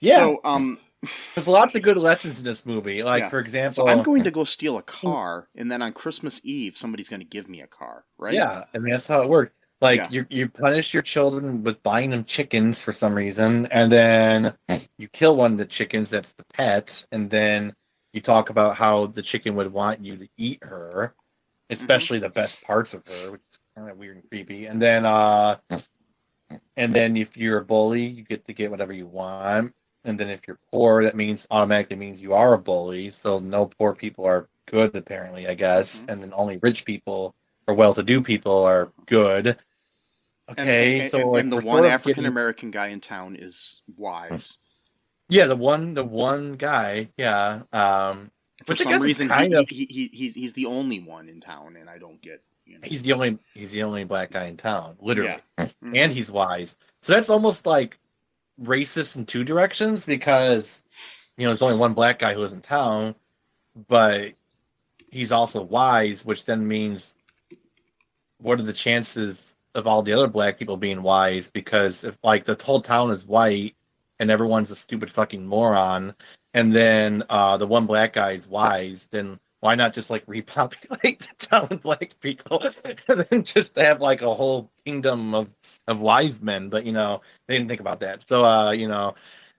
Yeah. 0.00 0.16
So, 0.16 0.40
um, 0.44 0.78
There's 1.34 1.46
lots 1.48 1.74
of 1.74 1.82
good 1.82 1.96
lessons 1.96 2.40
in 2.40 2.44
this 2.44 2.66
movie. 2.66 3.02
Like 3.02 3.24
Yeah. 3.24 3.28
for 3.28 3.38
example, 3.38 3.86
so 3.86 3.88
I'm 3.88 4.02
going 4.02 4.24
to 4.24 4.30
go 4.30 4.44
steal 4.44 4.78
a 4.78 4.82
car, 5.00 5.48
and 5.54 5.70
then 5.70 5.82
on 5.82 5.92
Christmas 5.92 6.40
Eve, 6.42 6.76
somebody's 6.76 7.08
going 7.08 7.20
to 7.20 7.26
give 7.26 7.48
me 7.48 7.60
a 7.60 7.66
car, 7.66 8.04
right? 8.18 8.34
Yeah, 8.34 8.64
I 8.74 8.78
mean 8.78 8.92
that's 8.92 9.06
how 9.06 9.22
it 9.22 9.28
worked. 9.28 9.54
Like 9.80 9.98
Yeah. 9.98 10.08
you 10.10 10.26
you 10.28 10.48
punish 10.48 10.92
your 10.92 11.04
children 11.04 11.62
with 11.62 11.82
buying 11.84 12.10
them 12.10 12.24
chickens 12.24 12.80
for 12.80 12.92
some 12.92 13.14
reason, 13.14 13.66
and 13.66 13.92
then 13.92 14.54
you 14.98 15.08
kill 15.08 15.36
one 15.36 15.52
of 15.52 15.58
the 15.58 15.66
chickens 15.66 16.10
that's 16.10 16.32
the 16.32 16.44
pet, 16.52 17.06
and 17.12 17.30
then 17.30 17.74
you 18.12 18.20
talk 18.20 18.50
about 18.50 18.74
how 18.74 19.06
the 19.06 19.22
chicken 19.22 19.54
would 19.54 19.72
want 19.72 20.04
you 20.04 20.16
to 20.16 20.28
eat 20.36 20.58
her, 20.64 21.14
especially 21.70 22.18
the 22.18 22.30
best 22.30 22.60
parts 22.62 22.94
of 22.94 23.06
her, 23.06 23.30
which 23.30 23.42
is 23.50 23.58
kind 23.78 23.90
of 23.90 23.96
weird 23.98 24.16
and 24.16 24.28
creepy. 24.28 24.66
And 24.66 24.80
then 24.80 25.04
uh 25.06 25.56
and 26.76 26.94
then 26.94 27.16
if 27.16 27.36
you're 27.36 27.58
a 27.58 27.64
bully, 27.64 28.06
you 28.06 28.22
get 28.22 28.44
to 28.46 28.52
get 28.52 28.70
whatever 28.70 28.92
you 28.92 29.06
want. 29.06 29.74
And 30.04 30.18
then 30.18 30.30
if 30.30 30.46
you're 30.46 30.58
poor, 30.70 31.02
that 31.04 31.16
means 31.16 31.46
automatically 31.50 31.96
means 31.96 32.22
you 32.22 32.32
are 32.34 32.54
a 32.54 32.58
bully. 32.58 33.10
So 33.10 33.38
no 33.38 33.66
poor 33.66 33.94
people 33.94 34.24
are 34.24 34.48
good, 34.70 34.94
apparently, 34.94 35.46
I 35.48 35.54
guess. 35.54 36.00
Mhm. 36.00 36.08
And 36.08 36.22
then 36.22 36.32
only 36.34 36.56
rich 36.58 36.84
people 36.84 37.34
or 37.66 37.74
well-to-do 37.74 38.22
people 38.22 38.64
are 38.64 38.90
good. 39.06 39.58
Okay, 40.50 41.00
and, 41.00 41.10
so 41.10 41.18
and, 41.20 41.30
like, 41.30 41.40
and 41.42 41.52
the 41.52 41.56
one 41.58 41.84
African 41.84 42.22
getting- 42.22 42.32
American 42.32 42.70
guy 42.70 42.86
in 42.86 43.00
town 43.00 43.36
is 43.36 43.82
wise. 43.98 44.56
yeah, 45.28 45.44
the 45.46 45.56
one, 45.56 45.92
the 45.92 46.04
one 46.04 46.54
guy, 46.54 47.10
yeah. 47.18 47.62
Um, 47.70 48.30
For 48.64 48.74
some 48.74 49.02
reason, 49.02 49.28
he, 49.28 49.52
of- 49.52 49.68
he, 49.68 49.84
he, 49.90 50.08
he's 50.10 50.34
he's 50.34 50.54
the 50.54 50.64
only 50.64 51.00
one 51.00 51.28
in 51.28 51.42
town, 51.42 51.76
and 51.76 51.90
I 51.90 51.98
don't 51.98 52.22
get 52.22 52.42
You 52.68 52.74
know? 52.78 52.80
He's 52.84 53.02
the 53.02 53.12
only 53.12 53.38
he's 53.54 53.72
the 53.72 53.82
only 53.82 54.04
black 54.04 54.30
guy 54.30 54.44
in 54.46 54.56
town, 54.56 54.96
literally. 55.00 55.40
Mhm. 55.58 55.72
And 55.94 56.12
he's 56.12 56.30
wise. 56.30 56.76
So 57.00 57.14
that's 57.14 57.30
almost 57.30 57.66
like 57.66 57.98
racist 58.62 59.16
in 59.16 59.24
two 59.26 59.44
directions 59.44 60.04
because 60.04 60.82
you 61.36 61.44
know, 61.44 61.50
there's 61.50 61.62
only 61.62 61.78
one 61.78 61.94
black 61.94 62.18
guy 62.18 62.34
who 62.34 62.42
is 62.42 62.52
in 62.52 62.60
town, 62.60 63.14
but 63.86 64.32
he's 65.10 65.32
also 65.32 65.62
wise, 65.62 66.24
which 66.24 66.44
then 66.44 66.66
means 66.66 67.16
what 68.38 68.58
are 68.60 68.64
the 68.64 68.72
chances 68.72 69.56
of 69.74 69.86
all 69.86 70.02
the 70.02 70.12
other 70.12 70.26
black 70.26 70.58
people 70.58 70.76
being 70.76 71.02
wise? 71.02 71.50
Because 71.50 72.04
if 72.04 72.18
like 72.22 72.44
the 72.44 72.58
whole 72.62 72.80
town 72.80 73.10
is 73.12 73.24
white 73.24 73.76
and 74.18 74.30
everyone's 74.30 74.70
a 74.70 74.76
stupid 74.76 75.10
fucking 75.10 75.46
moron, 75.46 76.14
and 76.54 76.72
then 76.72 77.22
uh, 77.30 77.56
the 77.56 77.66
one 77.66 77.86
black 77.86 78.14
guy 78.14 78.32
is 78.32 78.48
wise, 78.48 79.08
then 79.12 79.38
why 79.60 79.74
not 79.74 79.94
just 79.94 80.10
like 80.10 80.24
repopulate 80.26 81.20
the 81.20 81.34
town 81.38 81.68
with 81.70 81.82
black 81.82 82.12
people 82.20 82.62
and 83.08 83.26
then 83.30 83.44
just 83.44 83.76
have 83.76 84.00
like 84.00 84.22
a 84.22 84.34
whole 84.34 84.70
kingdom 84.84 85.34
of 85.34 85.50
of 85.88 86.00
wise 86.00 86.42
men? 86.42 86.68
But 86.68 86.86
you 86.86 86.92
know, 86.92 87.22
they 87.46 87.56
didn't 87.56 87.68
think 87.68 87.80
about 87.80 88.00
that. 88.00 88.26
So 88.28 88.44
uh, 88.44 88.70
you 88.72 88.88
know, 88.88 89.14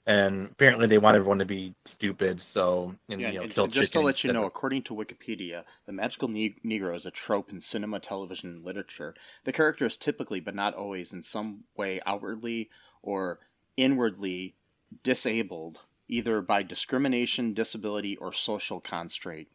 and 0.08 0.48
apparently 0.52 0.88
they 0.88 0.98
want 0.98 1.18
everyone 1.18 1.40
to 1.40 1.46
be 1.46 1.74
stupid. 1.86 2.42
So 2.42 2.96
and 3.10 3.22
Yeah, 3.22 3.30
you 3.30 3.40
know, 3.40 3.44
and- 3.44 3.58
and 3.58 3.72
just 3.72 3.94
to 3.94 4.00
let 4.00 4.24
you 4.24 4.32
know, 4.32 4.46
according 4.46 4.84
to 4.84 4.96
Wikipedia, 4.96 5.66
the 5.86 5.92
magical 5.92 6.28
ne- 6.28 6.56
Negro 6.66 6.96
is 6.96 7.06
a 7.06 7.12
trope 7.12 7.52
in 7.52 7.62
cinema, 7.62 8.00
television, 8.00 8.50
and 8.50 8.64
literature. 8.66 9.14
The 9.44 9.52
character 9.52 9.86
is 9.86 9.98
typically, 9.98 10.40
but 10.40 10.56
not 10.56 10.74
always, 10.74 11.14
in 11.14 11.22
some 11.22 11.66
way 11.76 12.02
outwardly 12.06 12.72
or 13.04 13.40
inwardly 13.78 14.56
disabled, 15.04 15.82
either 16.08 16.42
by 16.42 16.64
discrimination, 16.64 17.54
disability, 17.54 18.16
or 18.18 18.34
social 18.34 18.80
constraint. 18.82 19.50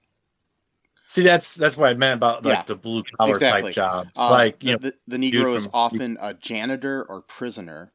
See, 1.15 1.23
that's 1.23 1.55
that's 1.55 1.77
what 1.77 1.91
I 1.91 1.95
meant 1.95 2.15
about 2.15 2.45
like 2.45 2.57
Yeah, 2.57 2.63
the 2.65 2.75
blue 2.75 3.05
collar 3.17 3.31
exactly. 3.35 3.71
type 3.71 3.75
jobs. 3.77 4.11
Uh, 4.17 4.31
like 4.33 4.59
the, 4.59 4.73
know, 4.73 4.79
the, 4.79 4.95
the 5.07 5.17
Negro 5.17 5.55
is 5.55 5.63
from- 5.63 5.71
often 5.73 6.19
a 6.21 6.35
janitor 6.35 7.05
or 7.09 7.21
prisoner. 7.23 7.93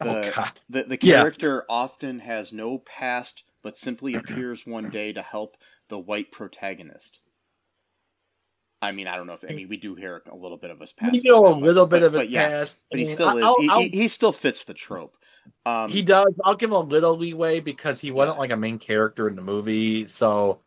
The, 0.00 0.28
oh 0.28 0.32
god, 0.36 0.52
the, 0.68 0.82
the 0.82 0.98
Yeah. 1.00 1.20
character 1.22 1.64
often 1.70 2.18
has 2.18 2.52
no 2.52 2.80
past, 2.80 3.44
but 3.62 3.78
simply 3.78 4.12
appears 4.14 4.66
one 4.66 4.90
day 4.90 5.10
to 5.14 5.22
help 5.22 5.56
the 5.88 5.98
white 5.98 6.30
protagonist. 6.30 7.20
I 8.82 8.92
mean, 8.92 9.08
I 9.08 9.16
don't 9.16 9.26
know 9.26 9.32
if 9.32 9.42
I 9.48 9.54
mean 9.54 9.70
we 9.70 9.78
do 9.78 9.94
hear 9.94 10.22
a 10.30 10.36
little 10.36 10.58
bit 10.58 10.70
of 10.70 10.78
his 10.80 10.92
past. 10.92 11.14
you 11.14 11.22
know 11.24 11.46
a 11.46 11.54
much, 11.54 11.62
little 11.62 11.86
bit 11.86 12.00
but- 12.02 12.06
of 12.08 12.12
his 12.12 12.22
but 12.24 12.28
yeah, 12.30 12.48
past. 12.50 12.78
but 12.90 12.96
I 12.96 13.00
he 13.00 13.06
mean, 13.06 13.14
still 13.14 13.38
is. 13.38 13.42
I'll- 13.44 13.56
he, 13.60 13.68
I'll- 13.70 13.80
he, 13.80 13.88
he 13.88 14.08
still 14.08 14.32
fits 14.32 14.64
the 14.64 14.74
trope. 14.74 15.16
Um, 15.64 15.88
he 15.90 16.02
does. 16.02 16.34
I'll 16.44 16.54
give 16.56 16.68
him 16.68 16.76
a 16.76 16.80
little 16.80 17.16
leeway 17.16 17.60
because 17.60 18.00
he 18.02 18.10
wasn't 18.10 18.38
like 18.38 18.50
a 18.50 18.56
main 18.56 18.78
character 18.78 19.28
in 19.28 19.34
the 19.34 19.40
movie. 19.40 20.06
So, 20.06 20.60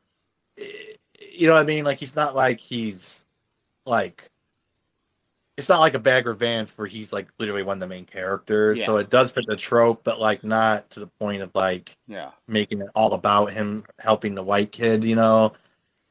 eh, 0.57 0.64
you 1.41 1.47
know 1.47 1.53
what 1.55 1.61
I 1.61 1.65
mean? 1.65 1.83
Like 1.85 1.97
he's 1.99 2.15
not 2.15 2.35
like 2.35 2.59
he's 2.59 3.25
like. 3.85 4.29
It's 5.57 5.69
not 5.69 5.79
like 5.79 5.93
a 5.93 5.99
Bagger 5.99 6.33
Vance 6.33 6.77
where 6.77 6.87
he's 6.87 7.13
like 7.13 7.27
literally 7.37 7.63
one 7.63 7.77
of 7.77 7.81
the 7.81 7.87
main 7.87 8.05
characters. 8.05 8.81
So 8.81 8.97
it 8.97 9.09
does 9.09 9.31
fit 9.31 9.45
the 9.47 9.55
trope, 9.55 10.03
but 10.03 10.19
like 10.19 10.43
not 10.43 10.89
to 10.91 10.99
the 11.01 11.07
point 11.07 11.41
of 11.41 11.51
like 11.53 11.95
yeah, 12.07 12.31
making 12.47 12.81
it 12.81 12.89
all 12.95 13.13
about 13.13 13.53
him 13.53 13.85
helping 13.99 14.33
the 14.35 14.43
white 14.43 14.71
kid, 14.71 15.03
you 15.03 15.15
know. 15.15 15.53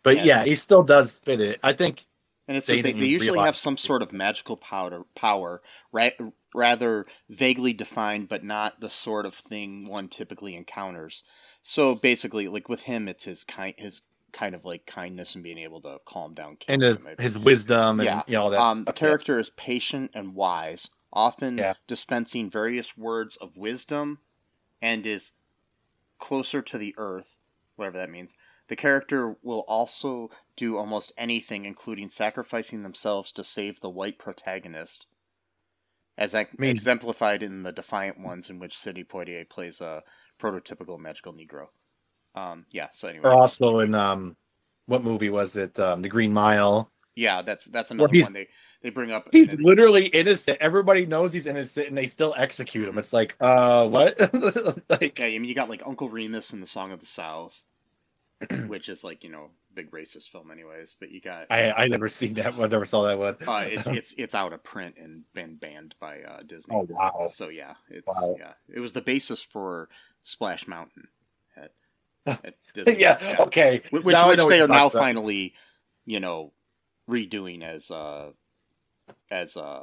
But 0.03 0.16
Yeah. 0.16 0.24
yeah, 0.24 0.45
he 0.45 0.57
still 0.57 0.83
does 0.83 1.18
fit 1.18 1.41
it. 1.41 1.61
I 1.62 1.72
think 1.72 2.07
and 2.49 2.57
it's 2.57 2.66
They 2.66 2.83
they, 2.83 2.93
they 2.93 3.07
usually 3.07 3.39
have 3.41 3.57
some 3.57 3.76
sort 3.76 4.03
of 4.03 4.12
magical 4.12 4.57
powder 4.57 5.05
power, 5.14 5.62
right? 5.93 6.14
Rather 6.55 7.07
vaguely 7.28 7.72
defined, 7.72 8.28
but 8.28 8.43
not 8.45 8.81
the 8.81 8.91
sort 8.91 9.24
of 9.24 9.35
thing 9.35 9.87
one 9.87 10.09
typically 10.09 10.57
encounters. 10.57 11.22
So 11.62 11.95
basically, 11.95 12.49
like 12.49 12.68
with 12.68 12.81
him, 12.83 13.09
it's 13.09 13.24
his 13.24 13.45
kind 13.45 13.74
his 13.78 14.03
kind 14.33 14.55
of 14.55 14.64
like 14.64 14.87
kindness 14.87 15.35
and 15.35 15.45
being 15.45 15.59
able 15.59 15.81
to 15.83 15.99
calm 16.07 16.35
down 16.35 16.57
kids. 16.57 16.68
and 16.68 16.83
his 16.83 17.11
his 17.18 17.39
wisdom 17.39 18.01
and 18.01 18.22
you 18.26 18.33
know 18.35 18.43
all 18.45 18.51
that. 18.51 18.61
um, 18.61 18.78
the 18.81 18.85
stuff, 18.85 18.95
yeah. 18.97 18.99
character 19.09 19.39
is 19.39 19.51
patient 19.51 20.11
and 20.14 20.35
wise, 20.35 20.89
often 21.12 21.59
Yeah. 21.59 21.74
dispensing 21.87 22.51
various 22.51 22.97
words 22.97 23.37
of 23.37 23.57
wisdom, 23.57 24.18
and 24.83 25.05
is 25.07 25.33
closer 26.18 26.61
to 26.62 26.78
the 26.78 26.95
earth, 26.99 27.37
whatever 27.76 27.99
that 27.99 28.11
means. 28.11 28.35
The 28.68 28.76
character 28.76 29.37
will 29.43 29.64
also 29.66 30.31
do 30.55 30.76
almost 30.76 31.12
anything, 31.18 31.64
including 31.64 32.09
sacrificing 32.09 32.83
themselves 32.85 33.33
to 33.33 33.43
save 33.43 33.81
the 33.81 33.91
white 33.91 34.18
protagonist, 34.18 35.07
as 36.16 36.35
ex- 36.35 36.57
mean- 36.59 36.70
exemplified 36.70 37.43
in 37.43 37.62
the 37.64 37.72
Defiant 37.72 38.20
Ones, 38.20 38.49
in 38.49 38.59
which 38.61 38.78
Sidney 38.78 39.03
Poitier 39.03 39.49
plays 39.49 39.81
a 39.81 40.05
prototypical 40.39 40.99
magical 41.01 41.33
Negro. 41.33 41.68
Um, 42.35 42.66
yeah. 42.70 42.89
So 42.93 43.09
anyway, 43.09 43.24
Or 43.28 43.33
also 43.33 43.81
in 43.81 43.95
um, 43.95 44.37
what 44.87 45.03
movie 45.05 45.31
was 45.31 45.57
it? 45.57 45.78
Um, 45.78 46.03
The 46.03 46.09
Green 46.09 46.33
Mile. 46.33 46.91
yeah, 47.16 47.43
that's 47.43 47.64
that's 47.66 47.91
another 47.91 48.18
one 48.18 48.33
they 48.33 48.49
they 48.83 48.91
bring 48.91 49.11
up. 49.12 49.28
He's 49.33 49.55
literally 49.59 50.07
innocent. 50.07 50.59
Everybody 50.61 51.07
knows 51.07 51.33
he's 51.33 51.47
innocent, 51.47 51.89
and 51.89 51.99
they 51.99 52.07
still 52.07 52.35
execute 52.37 52.89
him. 52.89 52.99
It's 52.99 53.12
like, 53.12 53.37
uh, 53.41 53.87
what? 53.89 54.18
like, 54.89 55.18
Yeah, 55.18 55.26
I 55.26 55.39
mean, 55.39 55.45
you 55.45 55.55
got 55.55 55.68
like 55.68 55.83
Uncle 55.87 56.09
Remus 56.09 56.53
in 56.53 56.61
the 56.61 56.66
Song 56.66 56.93
of 56.93 57.01
the 57.01 57.07
South, 57.07 57.62
which 58.68 58.89
is 58.89 59.05
like 59.05 59.22
you 59.24 59.31
know 59.31 59.51
big 59.74 59.91
racist 59.91 60.31
film, 60.31 60.51
anyways. 60.51 60.97
But 60.99 61.11
you 61.11 61.20
got 61.20 61.47
I 61.51 61.72
I 61.72 61.89
never 61.89 62.09
seen 62.09 62.35
that 62.35 62.57
one. 62.57 62.70
Never 62.70 62.87
saw 62.87 63.03
that 63.03 63.18
one. 63.18 63.37
uh, 63.47 63.64
it's 63.68 63.87
it's 63.99 64.14
it's 64.16 64.35
out 64.35 64.53
of 64.53 64.62
print 64.64 64.95
and 64.99 65.24
been 65.35 65.57
banned 65.57 65.95
by 66.01 66.20
uh, 66.22 66.43
Disney. 66.47 66.74
Oh, 66.76 66.87
wow. 66.89 67.28
So 67.33 67.49
yeah, 67.49 67.74
it's 67.91 68.07
Wow. 68.07 68.37
yeah, 68.39 68.53
it 68.74 68.81
was 68.81 68.93
the 68.93 69.03
basis 69.03 69.43
for 69.43 69.89
Splash 70.22 70.66
Mountain 70.66 71.09
Disney. 72.75 73.01
yeah, 73.01 73.37
Okay. 73.41 73.83
Wh- 73.91 74.05
which 74.05 74.05
which 74.05 74.49
they 74.49 74.59
you're 74.59 74.68
now 74.68 74.89
talking 74.89 74.91
about. 74.91 74.93
finally, 74.93 75.55
you 76.07 76.21
know, 76.21 76.53
redoing 77.09 77.62
as 77.62 77.91
uh 77.91 78.31
as 79.31 79.57
uh, 79.57 79.83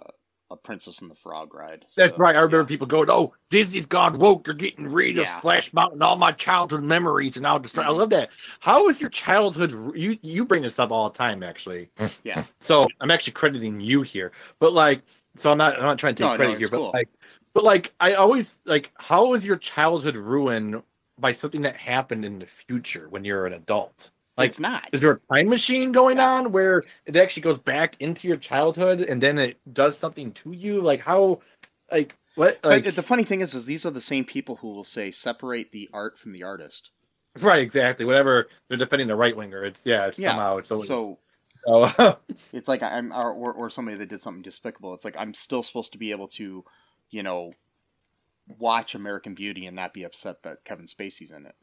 a 0.49 0.55
Princess 0.55 1.01
and 1.01 1.11
the 1.11 1.15
Frog 1.15 1.53
ride. 1.53 1.85
That's 1.97 2.17
right. 2.17 2.35
I 2.35 2.39
remember 2.39 2.61
yeah. 2.61 2.65
people 2.67 2.87
going, 2.87 3.09
"Oh, 3.09 3.33
Disney's 3.49 3.85
gone 3.85 4.17
woke. 4.17 4.45
They're 4.45 4.53
getting 4.53 4.87
rid 4.87 5.17
of 5.17 5.25
Yeah. 5.25 5.37
Splash 5.37 5.73
Mountain. 5.73 6.01
All 6.01 6.15
my 6.15 6.31
childhood 6.31 6.83
memories, 6.83 7.35
and 7.37 7.45
I'll 7.45 7.59
destroy." 7.59 7.83
I 7.83 7.89
love 7.89 8.09
that. 8.11 8.29
How 8.61 8.85
was 8.85 9.01
your 9.01 9.09
childhood? 9.09 9.71
You 9.95 10.17
you 10.21 10.45
bring 10.45 10.63
this 10.63 10.79
up 10.79 10.91
all 10.91 11.09
the 11.09 11.17
time, 11.17 11.43
actually. 11.43 11.89
Yeah. 12.23 12.45
So 12.59 12.87
I'm 13.01 13.11
actually 13.11 13.33
crediting 13.33 13.81
you 13.81 14.01
here, 14.03 14.31
but 14.59 14.73
like, 14.73 15.01
so 15.37 15.51
I'm 15.51 15.57
not 15.57 15.75
I'm 15.75 15.83
not 15.83 15.99
trying 15.99 16.15
to 16.15 16.23
take 16.23 16.27
No, 16.27 16.33
no, 16.33 16.37
credit 16.37 16.51
it's 16.53 16.59
here, 16.59 16.69
but 16.69 16.93
like, 16.93 17.09
but 17.53 17.63
like, 17.65 17.93
I 17.99 18.13
always 18.13 18.57
like, 18.65 18.91
how 18.97 19.27
was 19.27 19.45
your 19.45 19.57
childhood 19.57 20.15
ruined 20.15 20.81
by 21.19 21.31
something 21.31 21.61
that 21.61 21.75
happened 21.75 22.25
in 22.25 22.39
the 22.39 22.45
future 22.45 23.07
when 23.09 23.25
you're 23.25 23.45
an 23.45 23.53
adult? 23.53 24.11
Like, 24.37 24.49
it's 24.49 24.59
not. 24.59 24.87
is 24.91 25.01
there 25.01 25.13
a 25.13 25.35
time 25.35 25.49
machine 25.49 25.91
going 25.91 26.17
Yeah. 26.17 26.29
on 26.33 26.51
where 26.51 26.83
it 27.05 27.15
actually 27.15 27.41
goes 27.43 27.59
back 27.59 27.95
into 27.99 28.27
your 28.27 28.37
childhood 28.37 29.01
and 29.01 29.21
then 29.21 29.37
it 29.39 29.57
does 29.73 29.97
something 29.97 30.31
to 30.33 30.51
you? 30.51 30.81
Like 30.81 31.01
how, 31.01 31.41
like 31.91 32.15
what? 32.35 32.59
But 32.61 32.83
the 32.95 33.01
funny 33.03 33.23
thing 33.23 33.41
is, 33.41 33.55
is 33.55 33.65
these 33.65 33.85
are 33.85 33.91
the 33.91 34.01
same 34.01 34.25
people 34.25 34.55
who 34.57 34.67
will 34.69 34.83
say 34.83 35.09
separate 35.11 35.71
the 35.71 35.89
art 35.93 36.19
from 36.19 36.33
the 36.33 36.43
artist. 36.43 36.91
right, 37.41 37.61
exactly. 37.61 38.05
Whatever 38.05 38.47
they're 38.67 38.77
defending 38.77 39.07
the 39.07 39.15
right 39.15 39.35
winger, 39.35 39.63
it's 39.65 39.85
yeah, 39.85 40.07
it's 40.07 40.19
Yeah, 40.19 40.29
somehow 40.31 40.57
it's 40.57 40.71
always 40.71 40.87
So 40.87 40.99
so, 40.99 41.19
oh. 41.97 42.17
it's 42.53 42.67
like 42.67 42.83
I'm, 42.83 43.11
or 43.11 43.53
or 43.53 43.69
somebody 43.69 43.97
that 43.97 44.09
did 44.09 44.21
something 44.21 44.41
despicable. 44.43 44.93
It's 44.93 45.03
like 45.05 45.17
I'm 45.17 45.33
still 45.33 45.63
supposed 45.63 45.91
to 45.93 45.97
be 45.97 46.11
able 46.11 46.27
to, 46.29 46.63
you 47.09 47.23
know, 47.23 47.53
watch 48.59 48.95
American 48.95 49.33
Beauty 49.33 49.65
and 49.65 49.75
not 49.75 49.93
be 49.93 50.03
upset 50.03 50.43
that 50.43 50.63
Kevin 50.65 50.85
Spacey's 50.85 51.31
in 51.31 51.45
it. 51.45 51.55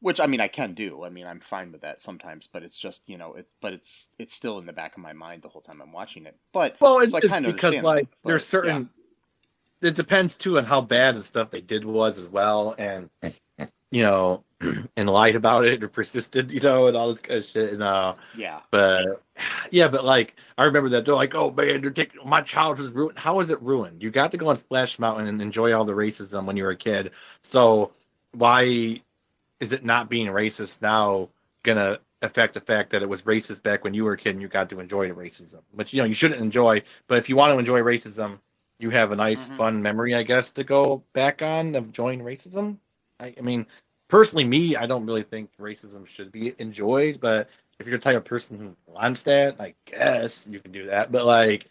Which 0.00 0.20
I 0.20 0.26
mean, 0.26 0.40
I 0.40 0.48
can 0.48 0.74
do. 0.74 1.04
I 1.04 1.08
mean, 1.08 1.26
I'm 1.26 1.40
fine 1.40 1.72
with 1.72 1.80
that 1.80 2.02
sometimes, 2.02 2.46
but 2.46 2.62
it's 2.62 2.78
just 2.78 3.02
you 3.06 3.16
know, 3.16 3.34
it. 3.34 3.46
But 3.62 3.72
it's 3.72 4.08
it's 4.18 4.34
still 4.34 4.58
in 4.58 4.66
the 4.66 4.72
back 4.72 4.96
of 4.96 5.02
my 5.02 5.14
mind 5.14 5.42
the 5.42 5.48
whole 5.48 5.62
time 5.62 5.80
I'm 5.80 5.92
watching 5.92 6.26
it. 6.26 6.36
But 6.52 6.76
well, 6.80 6.98
it's 6.98 7.12
so 7.12 7.20
just 7.20 7.42
because 7.42 7.76
like 7.76 8.10
that, 8.10 8.16
but, 8.22 8.28
there's 8.28 8.46
certain. 8.46 8.90
It 9.80 9.94
depends 9.94 10.36
too 10.36 10.58
on 10.58 10.64
how 10.64 10.80
bad 10.80 11.16
the 11.16 11.22
stuff 11.22 11.50
they 11.50 11.60
did 11.60 11.84
was 11.84 12.18
as 12.18 12.28
well, 12.28 12.74
and 12.76 13.08
you 13.90 14.02
know, 14.02 14.44
and 14.96 15.08
lied 15.10 15.36
about 15.36 15.64
it 15.64 15.82
or 15.82 15.88
persisted, 15.88 16.52
you 16.52 16.60
know, 16.60 16.86
and 16.86 16.96
all 16.96 17.10
this 17.10 17.20
kind 17.20 17.38
of 17.38 17.44
shit. 17.44 17.72
And 17.72 17.82
uh, 17.82 18.14
yeah, 18.34 18.60
But 18.70 19.22
yeah, 19.70 19.88
but 19.88 20.04
like 20.04 20.34
I 20.58 20.64
remember 20.64 20.88
that 20.90 21.04
they're 21.04 21.14
like, 21.14 21.34
oh 21.34 21.50
man, 21.50 21.80
they're 21.82 21.90
taking 21.90 22.20
my 22.28 22.42
childhood's 22.42 22.92
ruined. 22.92 23.18
How 23.18 23.40
is 23.40 23.50
it 23.50 23.60
ruined? 23.62 24.02
You 24.02 24.10
got 24.10 24.30
to 24.32 24.36
go 24.36 24.48
on 24.48 24.56
Splash 24.56 24.98
Mountain 24.98 25.26
and 25.26 25.40
enjoy 25.42 25.72
all 25.72 25.84
the 25.84 25.92
racism 25.92 26.44
when 26.46 26.56
you 26.56 26.64
were 26.64 26.70
a 26.70 26.76
kid. 26.76 27.12
So 27.42 27.92
why 28.32 29.00
is 29.60 29.72
it 29.72 29.84
not 29.84 30.08
being 30.08 30.26
racist 30.28 30.82
now 30.82 31.28
gonna 31.62 31.98
affect 32.22 32.54
the 32.54 32.60
fact 32.60 32.90
that 32.90 33.02
it 33.02 33.08
was 33.08 33.22
racist 33.22 33.62
back 33.62 33.84
when 33.84 33.94
you 33.94 34.04
were 34.04 34.12
a 34.14 34.18
kid 34.18 34.30
and 34.30 34.42
you 34.42 34.48
got 34.48 34.68
to 34.70 34.80
enjoy 34.80 35.08
the 35.08 35.14
racism? 35.14 35.60
Which 35.72 35.92
you 35.92 36.00
know 36.02 36.06
you 36.06 36.14
shouldn't 36.14 36.40
enjoy, 36.40 36.82
but 37.06 37.18
if 37.18 37.28
you 37.28 37.36
want 37.36 37.52
to 37.54 37.58
enjoy 37.58 37.80
racism, 37.80 38.38
you 38.78 38.90
have 38.90 39.12
a 39.12 39.16
nice 39.16 39.48
Mhm. 39.48 39.56
fun 39.56 39.82
memory, 39.82 40.14
I 40.14 40.22
guess, 40.24 40.52
to 40.52 40.64
go 40.64 41.02
back 41.12 41.42
on 41.42 41.74
of 41.76 41.84
enjoying 41.84 42.20
racism. 42.20 42.78
I, 43.20 43.34
I 43.38 43.40
mean, 43.40 43.66
personally, 44.14 44.44
me, 44.44 44.76
I 44.76 44.86
don't 44.86 45.04
really 45.04 45.24
think 45.24 45.50
racism 45.60 46.06
should 46.06 46.30
be 46.30 46.54
enjoyed, 46.60 47.18
but 47.20 47.48
if 47.80 47.86
you're 47.88 47.98
the 47.98 48.02
type 48.02 48.16
of 48.16 48.24
person 48.24 48.56
who 48.56 48.76
wants 48.86 49.24
that, 49.24 49.60
I 49.60 49.74
guess 49.86 50.46
you 50.48 50.60
can 50.60 50.70
do 50.70 50.86
that. 50.86 51.10
But 51.10 51.26
like, 51.26 51.66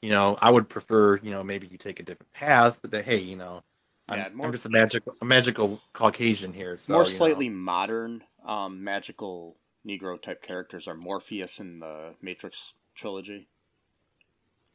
you 0.00 0.08
know, 0.08 0.38
I 0.40 0.48
would 0.48 0.70
prefer, 0.70 1.18
you 1.18 1.30
know, 1.30 1.44
maybe 1.44 1.68
you 1.70 1.76
take 1.76 2.00
a 2.00 2.02
different 2.02 2.32
path, 2.32 2.78
but 2.80 2.92
that 2.92 3.04
hey, 3.04 3.18
you 3.18 3.36
know, 3.36 3.62
I'm, 4.08 4.18
Yeah, 4.18 4.28
more- 4.32 4.46
I'm 4.46 4.52
just 4.52 4.64
a 4.64 4.70
magical, 4.70 5.14
a 5.20 5.24
magical 5.26 5.82
Caucasian 5.92 6.54
here. 6.54 6.78
So, 6.78 6.94
more 6.94 7.04
you 7.04 7.10
know. 7.10 7.16
slightly 7.18 7.50
modern 7.50 8.24
um, 8.46 8.82
magical 8.82 9.58
Negro 9.86 10.20
type 10.20 10.42
characters 10.42 10.88
are 10.88 10.94
Morpheus 10.94 11.60
in 11.60 11.78
the 11.78 12.14
Matrix 12.22 12.72
trilogy. 12.94 13.48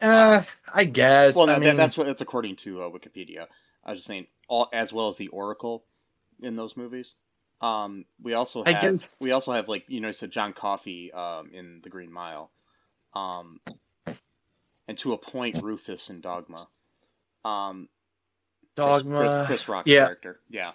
Uh, 0.02 0.44
I 0.72 0.84
guess. 0.84 1.36
Well, 1.36 1.50
I 1.50 1.54
that, 1.54 1.62
mean, 1.62 1.78
that's 1.78 1.98
what 1.98 2.06
that's 2.06 2.22
according 2.22 2.58
to 2.58 2.84
uh, 2.84 2.90
Wikipedia. 2.92 3.48
I 3.84 3.90
was 3.90 4.02
just 4.02 4.08
saying, 4.08 4.28
all 4.48 4.70
as 4.72 4.94
well 4.94 5.08
as 5.08 5.18
the 5.18 5.30
Oracle 5.30 5.84
in 6.42 6.56
those 6.56 6.78
movies. 6.78 7.16
Um, 7.62 8.06
we 8.22 8.34
also 8.34 8.64
have 8.64 8.82
guess- 8.82 9.18
we 9.20 9.32
also 9.32 9.52
have 9.52 9.68
like 9.68 9.86
you 9.88 10.02
know, 10.02 10.12
said 10.12 10.32
John 10.32 10.54
Coffey 10.54 11.12
um, 11.12 11.50
in 11.54 11.82
The 11.84 11.90
Green 11.90 12.12
Mile, 12.12 12.52
um, 13.14 13.60
and 14.88 14.98
to 15.00 15.14
a 15.14 15.18
point 15.18 15.64
Rufus 15.64 16.10
in 16.10 16.22
Dogma. 16.22 16.68
Um, 17.44 17.90
Dogma. 18.76 19.46
Chris, 19.46 19.48
Chris 19.48 19.70
Rock's 19.70 19.90
yeah. 19.90 20.06
character. 20.06 20.40
Yeah, 20.50 20.72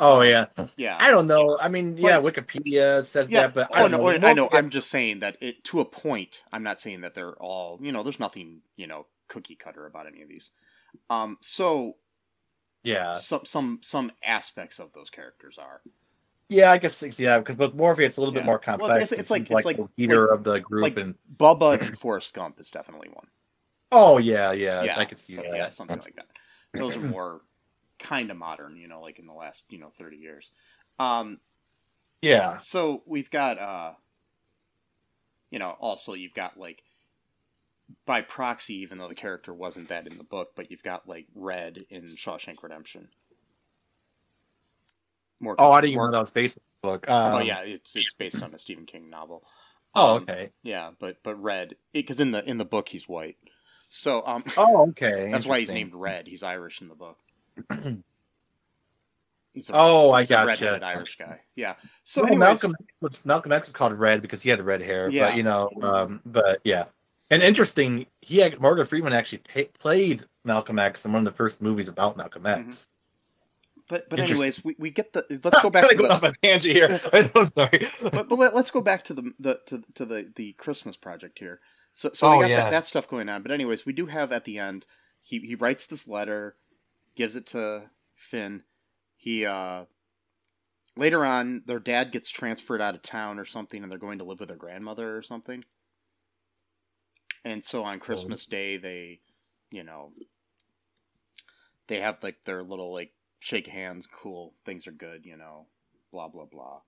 Oh 0.00 0.22
yeah. 0.22 0.46
yeah. 0.76 0.96
I 0.98 1.10
don't 1.10 1.26
know. 1.26 1.58
I 1.60 1.68
mean, 1.68 1.96
yeah, 1.98 2.20
Wikipedia 2.20 3.04
says 3.04 3.30
Yeah, 3.30 3.48
that, 3.48 3.54
but 3.54 3.68
I 3.72 3.82
oh 3.82 3.88
don't 3.88 4.00
no, 4.00 4.16
know. 4.16 4.28
I 4.28 4.32
know. 4.32 4.48
I'm 4.50 4.70
just 4.70 4.88
saying 4.88 5.20
that 5.20 5.36
it 5.42 5.62
to 5.64 5.80
a 5.80 5.84
point. 5.84 6.40
I'm 6.52 6.62
not 6.62 6.80
saying 6.80 7.02
that 7.02 7.14
they're 7.14 7.34
all. 7.34 7.78
You 7.82 7.92
know, 7.92 8.02
there's 8.02 8.18
nothing 8.18 8.62
you 8.76 8.86
know 8.86 9.06
cookie 9.28 9.56
cutter 9.56 9.86
about 9.86 10.06
any 10.06 10.22
of 10.22 10.28
these. 10.28 10.50
Um, 11.10 11.36
so 11.42 11.96
Yeah, 12.82 13.14
some 13.14 13.44
some 13.44 13.78
some 13.82 14.10
aspects 14.24 14.78
of 14.78 14.92
those 14.92 15.10
characters 15.10 15.58
are 15.58 15.82
yeah, 16.48 16.72
I 16.72 16.78
guess 16.78 17.00
it's- 17.02 17.20
yeah, 17.20 17.38
because 17.38 17.56
with 17.58 17.76
Morphe, 17.76 18.00
it's 18.00 18.16
a 18.16 18.20
little 18.20 18.34
Yeah. 18.34 18.40
bit 18.40 18.46
more 18.46 18.54
Well, 18.66 18.76
complex. 18.78 18.96
it's- 18.96 19.12
it's- 19.12 19.20
it's 19.20 19.30
like- 19.30 19.42
it's 19.50 19.64
like- 19.64 19.76
the 19.76 19.88
leader 19.96 20.26
of 20.26 20.42
the 20.42 20.58
group, 20.58 20.82
like- 20.82 20.96
and 20.96 21.14
Bubba 21.36 21.80
and 21.80 21.96
Forrest 21.96 22.32
Gump 22.34 22.58
is 22.58 22.70
definitely 22.72 23.08
one. 23.10 23.28
oh 23.92 24.18
yeah, 24.18 24.50
yeah, 24.52 24.82
yeah, 24.82 24.98
I 24.98 25.04
could 25.04 25.18
see 25.18 25.34
so- 25.34 25.42
that. 25.42 25.54
yeah, 25.54 25.68
something 25.68 25.98
like 26.00 26.16
that. 26.16 26.26
Those 26.72 26.96
are 26.96 27.00
more 27.00 27.42
kind 28.00 28.30
of 28.32 28.36
modern, 28.36 28.76
you 28.76 28.88
know, 28.88 29.00
like 29.00 29.18
in 29.20 29.26
the 29.26 29.32
last 29.32 29.64
you 29.70 29.78
know 29.78 29.90
30 29.90 30.16
years. 30.16 30.50
Um, 30.98 31.40
Yeah, 32.22 32.56
so 32.56 33.02
we've 33.06 33.30
got 33.30 33.58
uh, 33.58 33.94
you 35.50 35.58
know, 35.58 35.70
also 35.80 36.14
you've 36.14 36.34
got 36.34 36.56
like 36.58 36.82
by 38.06 38.22
proxy, 38.22 38.74
even 38.76 38.98
though 38.98 39.08
the 39.08 39.14
character 39.14 39.52
wasn't 39.52 39.88
that 39.88 40.06
in 40.06 40.18
the 40.18 40.24
book, 40.24 40.50
but 40.54 40.70
you've 40.70 40.82
got 40.82 41.08
like 41.08 41.26
Red 41.34 41.84
in 41.90 42.02
Shawshank 42.02 42.62
Redemption. 42.62 43.08
More 45.40 45.56
Oh, 45.58 45.72
I 45.72 45.80
didn't 45.80 45.94
even 45.94 46.04
know 46.06 46.12
that 46.12 46.18
was 46.18 46.30
based 46.30 46.58
on 46.58 46.62
the 46.82 46.88
book. 46.88 47.08
Um, 47.08 47.34
Oh 47.34 47.38
yeah, 47.38 47.60
it's 47.60 47.96
it's 47.96 48.12
based 48.12 48.42
on 48.42 48.54
a 48.54 48.58
Stephen 48.58 48.86
King 48.86 49.08
novel. 49.08 49.42
Oh, 49.94 50.16
Um, 50.16 50.22
okay. 50.22 50.50
Yeah, 50.62 50.90
but 50.98 51.16
but 51.22 51.34
red 51.36 51.76
because 51.92 52.20
in 52.20 52.30
the 52.30 52.44
in 52.48 52.58
the 52.58 52.64
book 52.64 52.88
he's 52.88 53.08
white, 53.08 53.36
so 53.88 54.22
um 54.26 54.44
Oh, 54.56 54.88
okay. 54.90 55.28
that's 55.32 55.46
why 55.46 55.60
he's 55.60 55.72
named 55.72 55.94
Red. 55.94 56.26
He's 56.26 56.42
Irish 56.42 56.80
in 56.82 56.88
the 56.88 56.94
book. 56.94 57.18
He's 59.52 59.68
a, 59.68 59.72
Oh, 59.74 60.12
I 60.12 60.22
a 60.22 60.26
gotcha. 60.26 60.46
redheaded 60.46 60.82
Irish 60.84 61.16
guy. 61.18 61.40
Yeah. 61.56 61.74
So 62.04 62.20
So 62.20 62.26
anyways, 62.28 62.38
Malcolm 62.38 62.76
was 63.00 63.26
Malcolm 63.26 63.50
X 63.50 63.68
was 63.68 63.72
called 63.74 63.92
Red 63.94 64.22
because 64.22 64.40
he 64.42 64.48
had 64.48 64.64
red 64.64 64.80
hair. 64.80 65.10
Yeah. 65.10 65.26
But 65.30 65.36
you 65.36 65.42
know, 65.42 65.68
um, 65.82 66.20
but 66.24 66.60
yeah, 66.62 66.84
and 67.30 67.42
interesting. 67.42 68.06
He 68.20 68.38
had, 68.38 68.60
Morgan 68.60 68.84
Freeman 68.86 69.12
actually 69.12 69.38
pa 69.38 69.62
played 69.78 70.24
Malcolm 70.44 70.78
X 70.78 71.04
in 71.04 71.12
one 71.12 71.26
of 71.26 71.32
the 71.32 71.36
first 71.36 71.62
movies 71.62 71.88
about 71.88 72.16
Malcolm 72.16 72.46
X. 72.46 72.88
but 73.88 74.08
but 74.10 74.20
anyways, 74.20 74.64
we, 74.64 74.74
we 74.78 74.90
get 74.90 75.12
the 75.12 75.24
let's 75.44 75.60
go 75.62 75.70
back 75.70 75.88
to 75.90 76.08
off 76.08 76.20
the 76.22 76.28
a 76.28 76.34
tangent 76.42 76.74
here. 76.74 77.00
I'm 77.34 77.46
sorry. 77.46 77.86
but, 78.02 78.28
but 78.28 78.38
let, 78.38 78.54
us 78.54 78.70
go 78.70 78.80
back 78.80 79.04
to 79.04 79.14
the 79.14 79.32
the 79.38 79.60
to, 79.66 79.82
to 79.94 80.04
the 80.04 80.30
the 80.36 80.52
Christmas 80.54 80.96
project 80.96 81.38
here. 81.38 81.60
So 81.92 82.10
so 82.12 82.28
Oh, 82.28 82.36
we 82.38 82.42
got 82.44 82.50
yeah. 82.50 82.56
that, 82.64 82.70
that 82.70 82.86
stuff 82.86 83.08
going 83.08 83.28
on. 83.28 83.42
But 83.42 83.52
anyways, 83.52 83.86
we 83.86 83.92
do 83.92 84.06
have 84.06 84.32
at 84.32 84.44
the 84.44 84.58
end 84.58 84.86
he 85.20 85.38
he 85.40 85.54
writes 85.54 85.86
this 85.86 86.08
letter, 86.08 86.56
gives 87.16 87.36
it 87.36 87.46
to 87.48 87.90
Finn. 88.14 88.62
He 89.16 89.46
uh 89.46 89.84
later 90.96 91.24
on 91.24 91.62
their 91.66 91.78
dad 91.78 92.12
gets 92.12 92.30
transferred 92.30 92.80
out 92.82 92.94
of 92.94 93.02
town 93.02 93.38
or 93.38 93.44
something 93.44 93.82
and 93.82 93.90
they're 93.90 93.98
going 93.98 94.18
to 94.18 94.24
live 94.24 94.40
with 94.40 94.48
their 94.48 94.56
grandmother 94.56 95.16
or 95.16 95.22
something. 95.22 95.64
And 97.44 97.64
so 97.64 97.84
on 97.84 98.00
Christmas 98.00 98.46
Day 98.46 98.76
they, 98.76 99.20
you 99.70 99.82
know, 99.82 100.12
they 101.88 102.00
have 102.00 102.22
like 102.22 102.36
their 102.44 102.62
little 102.62 102.92
like 102.92 103.12
shake 103.40 103.66
hands, 103.66 104.06
cool, 104.06 104.54
things 104.64 104.86
are 104.86 104.92
good, 104.92 105.24
you 105.24 105.36
know, 105.36 105.66
blah 106.12 106.28
blah 106.28 106.44
blah. 106.44 106.80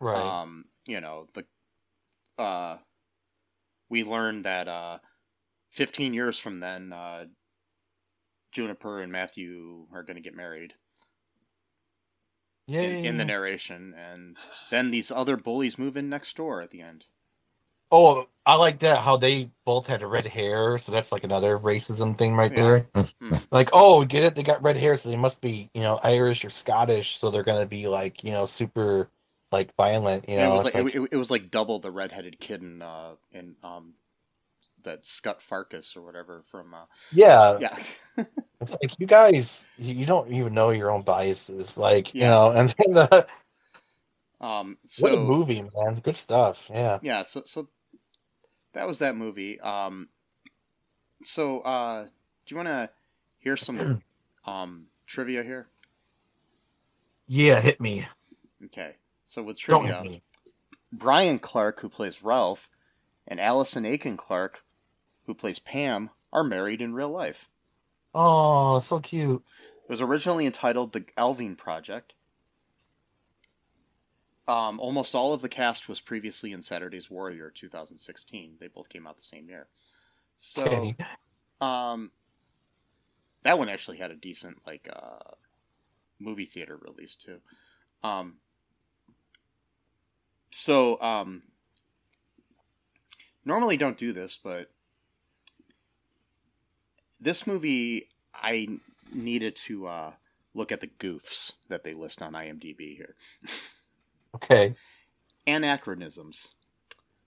Right. 0.00 0.42
Um, 0.42 0.66
you 0.86 1.00
know, 1.00 1.26
the 1.34 1.44
uh 2.42 2.78
we 3.88 4.04
learned 4.04 4.44
that 4.44 4.68
uh 4.68 4.98
15 5.70 6.14
years 6.14 6.38
from 6.38 6.60
then 6.60 6.92
uh 6.92 7.24
Juniper 8.52 9.00
and 9.00 9.12
Matthew 9.12 9.86
are 9.92 10.02
going 10.02 10.16
to 10.16 10.22
get 10.22 10.34
married 10.34 10.74
yeah. 12.66 12.80
in, 12.80 13.04
in 13.04 13.16
the 13.16 13.24
narration 13.24 13.94
and 13.94 14.36
then 14.70 14.90
these 14.90 15.10
other 15.10 15.36
bullies 15.36 15.78
move 15.78 15.96
in 15.96 16.08
next 16.08 16.36
door 16.36 16.62
at 16.62 16.70
the 16.70 16.80
end. 16.80 17.04
Oh, 17.90 18.26
I 18.44 18.54
like 18.54 18.78
that 18.80 18.98
how 18.98 19.16
they 19.16 19.50
both 19.64 19.86
had 19.86 20.02
red 20.02 20.26
hair, 20.26 20.78
so 20.78 20.90
that's 20.92 21.12
like 21.12 21.24
another 21.24 21.58
racism 21.58 22.16
thing 22.16 22.34
right 22.34 22.50
Yeah. 22.52 22.62
there. 22.94 23.06
Mm. 23.22 23.46
Like, 23.50 23.70
oh, 23.72 24.04
get 24.04 24.24
it? 24.24 24.34
They 24.34 24.42
got 24.42 24.62
red 24.62 24.76
hair, 24.76 24.96
so 24.96 25.10
they 25.10 25.16
must 25.16 25.40
be, 25.40 25.70
you 25.74 25.82
know, 25.82 25.98
Irish 26.02 26.44
or 26.44 26.50
Scottish, 26.50 27.18
so 27.18 27.30
they're 27.30 27.42
gonna 27.42 27.66
be 27.66 27.88
like, 27.88 28.24
you 28.24 28.32
know, 28.32 28.46
super 28.46 29.10
like 29.52 29.74
violent. 29.76 30.28
You 30.28 30.36
know, 30.36 30.52
it 30.52 30.54
was 30.54 30.64
like, 30.64 30.74
like- 30.74 30.94
it, 30.94 31.08
it 31.12 31.16
was 31.16 31.30
like 31.30 31.50
double 31.50 31.78
the 31.78 31.90
redheaded 31.90 32.38
kid 32.40 32.62
in 32.62 32.82
uh 32.82 33.14
in 33.32 33.56
um 33.62 33.94
that 34.84 35.04
Scott 35.04 35.40
Farkus 35.40 35.96
or 35.96 36.02
whatever 36.02 36.42
from 36.46 36.72
uh 36.74 36.84
yeah, 37.12 37.58
yeah. 37.60 37.78
It's 38.60 38.76
like 38.82 38.98
you 38.98 39.06
guys, 39.06 39.68
you 39.78 40.04
don't 40.04 40.32
even 40.32 40.52
know 40.52 40.70
your 40.70 40.90
own 40.90 41.02
biases, 41.02 41.78
like 41.78 42.14
you 42.14 42.22
know. 42.22 42.50
And 42.50 42.74
then 42.78 42.94
the, 42.94 43.26
um 44.40 44.78
what 44.98 45.12
a 45.14 45.16
movie, 45.16 45.62
man! 45.76 46.00
Good 46.02 46.16
stuff. 46.16 46.66
Yeah. 46.70 46.98
yeah 47.02 47.22
so 47.22 47.42
so 47.44 47.68
that 48.72 48.86
was 48.86 48.98
that 49.00 49.16
movie. 49.16 49.60
Um 49.60 50.08
so 51.24 51.60
uh 51.60 52.04
do 52.04 52.10
you 52.54 52.56
want 52.56 52.68
to 52.68 52.90
hear 53.38 53.56
some 53.56 54.02
um 54.46 54.86
trivia 55.06 55.42
here? 55.42 55.68
Yeah, 57.26 57.60
hit 57.60 57.80
me. 57.80 58.06
okay 58.64 58.96
so 59.24 59.42
with 59.42 59.58
trivia 59.58 60.20
brian 60.92 61.38
clark 61.38 61.80
who 61.80 61.88
plays 61.88 62.22
ralph 62.24 62.70
and 63.26 63.38
allison 63.40 63.84
aiken 63.84 64.16
clark 64.16 64.64
who 65.26 65.34
plays 65.34 65.58
pam 65.58 66.08
are 66.32 66.42
married 66.44 66.80
in 66.80 66.94
real 66.94 67.10
life. 67.10 67.48
Oh, 68.14 68.78
so 68.78 68.98
cute. 69.00 69.42
it 69.84 69.90
was 69.90 70.00
originally 70.00 70.46
entitled 70.46 70.92
the 70.92 71.04
elving 71.18 71.56
project 71.56 72.14
um, 74.48 74.80
almost 74.80 75.14
all 75.14 75.34
of 75.34 75.42
the 75.42 75.48
cast 75.48 75.88
was 75.88 76.00
previously 76.00 76.52
in 76.52 76.62
Saturday's 76.62 77.10
Warrior 77.10 77.52
2016. 77.54 78.54
They 78.58 78.68
both 78.68 78.88
came 78.88 79.06
out 79.06 79.18
the 79.18 79.22
same 79.22 79.48
year. 79.48 79.66
So, 80.38 80.62
Okay. 80.62 80.96
Um, 81.60 82.12
that 83.42 83.58
one 83.58 83.68
actually 83.68 83.98
had 83.98 84.10
a 84.10 84.16
decent 84.16 84.58
like 84.66 84.88
uh, 84.92 85.34
movie 86.18 86.46
theater 86.46 86.76
release 86.76 87.14
too. 87.14 87.38
Um, 88.02 88.36
so 90.50 91.00
um, 91.00 91.42
normally 93.44 93.76
don't 93.76 93.98
do 93.98 94.12
this, 94.12 94.38
but 94.42 94.70
this 97.20 97.46
movie 97.46 98.08
I 98.34 98.68
needed 99.12 99.56
to 99.56 99.86
uh, 99.86 100.12
look 100.54 100.72
at 100.72 100.80
the 100.80 100.86
goofs 100.86 101.52
that 101.68 101.84
they 101.84 101.94
list 101.94 102.22
on 102.22 102.32
IMDb 102.32 102.96
here. 102.96 103.14
Okay. 104.34 104.74
Anachronisms. 105.46 106.48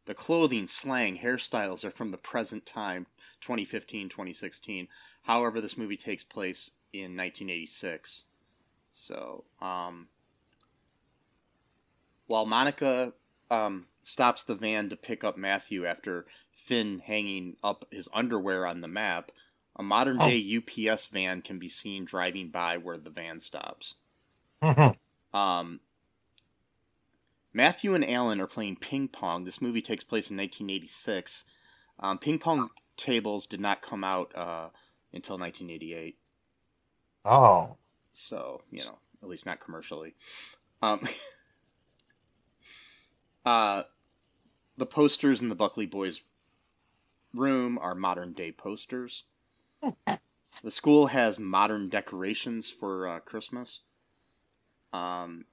The 0.06 0.14
clothing, 0.14 0.68
slang, 0.68 1.18
hairstyles 1.18 1.84
are 1.84 1.91
from 1.91 2.12
the 2.12 2.18
present 2.18 2.66
time, 2.66 3.06
2015, 3.41 4.10
2016. 4.10 4.88
However, 5.22 5.62
this 5.62 5.78
movie 5.78 5.97
takes 5.97 6.24
place 6.24 6.72
in 6.91 7.16
1986. 7.16 8.26
So, 8.91 9.43
um, 9.62 10.08
while 12.28 12.45
Monica 12.45 13.14
um, 13.49 13.86
stops 14.04 14.43
the 14.43 14.56
van 14.56 14.89
to 14.89 14.95
pick 14.95 15.24
up 15.24 15.38
Matthew 15.38 15.86
after 15.86 16.26
Finn 16.56 16.99
hanging 16.99 17.56
up 17.64 17.86
his 17.91 18.10
underwear 18.14 18.66
on 18.66 18.82
the 18.82 18.88
map, 18.88 19.32
a 19.78 19.84
modern 19.84 20.18
day 20.18 20.58
UPS 20.58 21.06
van 21.06 21.41
can 21.41 21.60
be 21.60 21.70
seen 21.70 22.06
driving 22.06 22.49
by 22.49 22.78
where 22.78 22.97
the 22.97 23.10
van 23.10 23.39
stops. 23.39 23.95
Um, 25.34 25.80
Matthew 27.54 27.95
and 27.95 28.10
Alan 28.10 28.39
are 28.39 28.47
playing 28.47 28.78
ping 28.78 29.08
pong. 29.08 29.43
This 29.43 29.62
movie 29.62 29.82
takes 29.82 30.04
place 30.04 30.30
in 30.30 30.38
1986. 30.38 31.43
Um, 31.99 32.18
ping 32.18 32.39
pong 32.39 32.70
tables 32.97 33.47
did 33.47 33.60
not 33.60 33.82
come 33.82 34.04
out 34.04 34.36
uh, 34.36 34.70
until 35.14 35.38
1988, 35.38 36.18
oh. 37.26 37.76
so 38.14 38.62
you 38.72 38.84
know, 38.84 38.97
at 39.22 39.30
least 39.30 39.45
not 39.45 39.60
commercially. 39.60 40.16
Um, 40.82 41.02
uh, 43.45 43.84
the 44.78 44.86
posters 44.86 45.41
in 45.41 45.49
the 45.49 45.56
Buckley 45.56 45.86
Boys' 45.86 46.22
room 47.34 47.78
are 47.80 47.95
modern 47.95 48.34
day 48.34 48.52
posters. 48.52 49.26
the 50.08 50.72
school 50.72 51.08
has 51.08 51.39
modern 51.39 51.89
decorations 51.89 52.70
for 52.70 53.08
uh, 53.08 53.20
Christmas. 53.20 53.82
Um, 54.93 55.45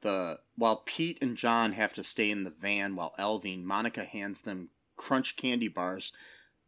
the 0.00 0.40
while 0.56 0.76
Pete 0.86 1.18
and 1.22 1.36
John 1.36 1.72
have 1.72 1.92
to 1.94 2.04
stay 2.04 2.30
in 2.30 2.44
the 2.44 2.50
van 2.50 2.96
while 2.96 3.14
Elving, 3.18 3.64
Monica 3.64 4.04
hands 4.04 4.42
them 4.42 4.70
crunch 4.96 5.36
candy 5.36 5.68
bars. 5.68 6.12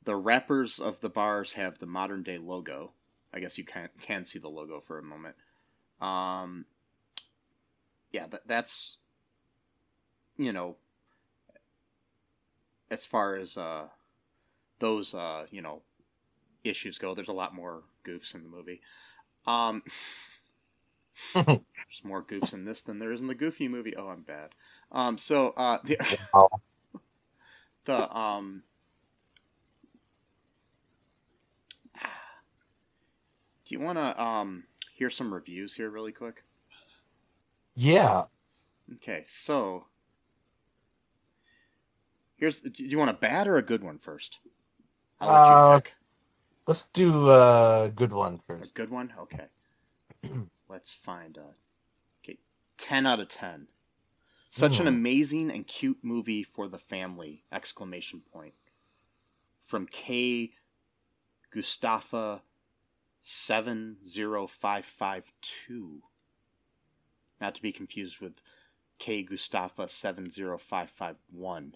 The 0.05 0.17
wrappers 0.17 0.79
of 0.81 1.01
the 1.01 1.11
bars 1.11 1.55
have 1.55 1.79
the 1.79 1.87
modern 1.87 2.23
day 2.23 2.39
logo. 2.39 2.93
I 3.33 3.41
guess 3.41 3.59
you 3.59 3.65
can 3.65 3.89
can 4.01 4.25
see 4.25 4.39
the 4.39 4.49
logo 4.49 4.81
for 4.81 4.99
a 4.99 5.03
moment. 5.03 5.37
Um, 6.01 6.67
yeah, 8.13 8.27
that, 8.29 8.47
that's 8.47 8.99
you 10.37 10.53
know 10.53 10.77
as 12.91 13.05
far 13.05 13.37
as 13.37 13.57
uh, 13.57 13.89
those 14.79 15.15
uh, 15.15 15.47
you 15.51 15.63
know 15.63 15.83
issues 16.65 16.99
go. 16.99 17.15
There's 17.15 17.29
a 17.29 17.33
lot 17.33 17.55
more 17.55 17.83
goofs 18.05 18.35
in 18.35 18.43
the 18.43 18.49
movie. 18.49 18.81
Um, 19.47 19.83
there's 21.89 22.05
more 22.05 22.23
goofs 22.23 22.53
in 22.53 22.65
this 22.65 22.83
than 22.83 22.99
there 22.99 23.13
is 23.13 23.21
in 23.21 23.27
the 23.27 23.35
Goofy 23.35 23.67
movie. 23.67 23.97
Oh, 23.97 24.09
I'm 24.09 24.23
bad. 24.23 24.51
Um, 24.93 25.17
so 25.17 25.55
uh, 25.57 25.79
the 25.85 25.99
Wow. 26.35 26.49
the 27.87 28.17
um. 28.17 28.63
Do 33.65 33.75
you 33.75 33.81
want 33.81 33.99
to 33.99 34.23
um 34.23 34.65
hear 34.95 35.11
some 35.11 35.33
reviews 35.33 35.75
here 35.75 35.91
really 35.91 36.13
quick? 36.13 36.45
Yeah. 37.75 38.25
Okay, 38.97 39.23
so 39.25 39.87
here's. 42.37 42.61
Do 42.61 42.85
you 42.85 42.99
want 42.99 43.11
a 43.11 43.15
bad 43.15 43.47
or 43.47 43.57
a 43.57 43.63
good 43.63 43.83
one 43.83 43.99
first? 43.99 44.39
Uh. 45.21 45.81
Let's 46.67 46.89
do 46.89 47.31
a 47.31 47.91
good 47.97 48.13
one 48.13 48.41
first. 48.47 48.73
A 48.73 48.75
good 48.75 48.91
one? 48.91 49.11
Okay. 49.19 49.47
Let's 50.69 50.93
find 50.93 51.39
a. 51.39 51.47
Okay, 52.81 52.89
10 52.89 53.07
out 53.07 53.21
of 53.21 53.29
10. 53.29 53.69
Such 54.51 54.77
an 54.79 54.87
Hmm. 54.87 54.89
amazing 54.89 55.51
and 55.53 55.67
cute 55.67 55.99
movie 56.03 56.43
for 56.43 56.69
the 56.69 56.79
family! 56.79 57.45
Exclamation 57.53 58.23
point. 58.33 58.55
From 59.67 59.87
K. 59.87 60.53
Gustafa 61.51 62.43
70552. 63.23 66.03
Not 67.41 67.55
to 67.55 67.63
be 67.63 67.71
confused 67.73 68.21
with 68.21 68.35
K. 68.99 69.23
Gustafa 69.23 69.89
70551. 69.89 71.75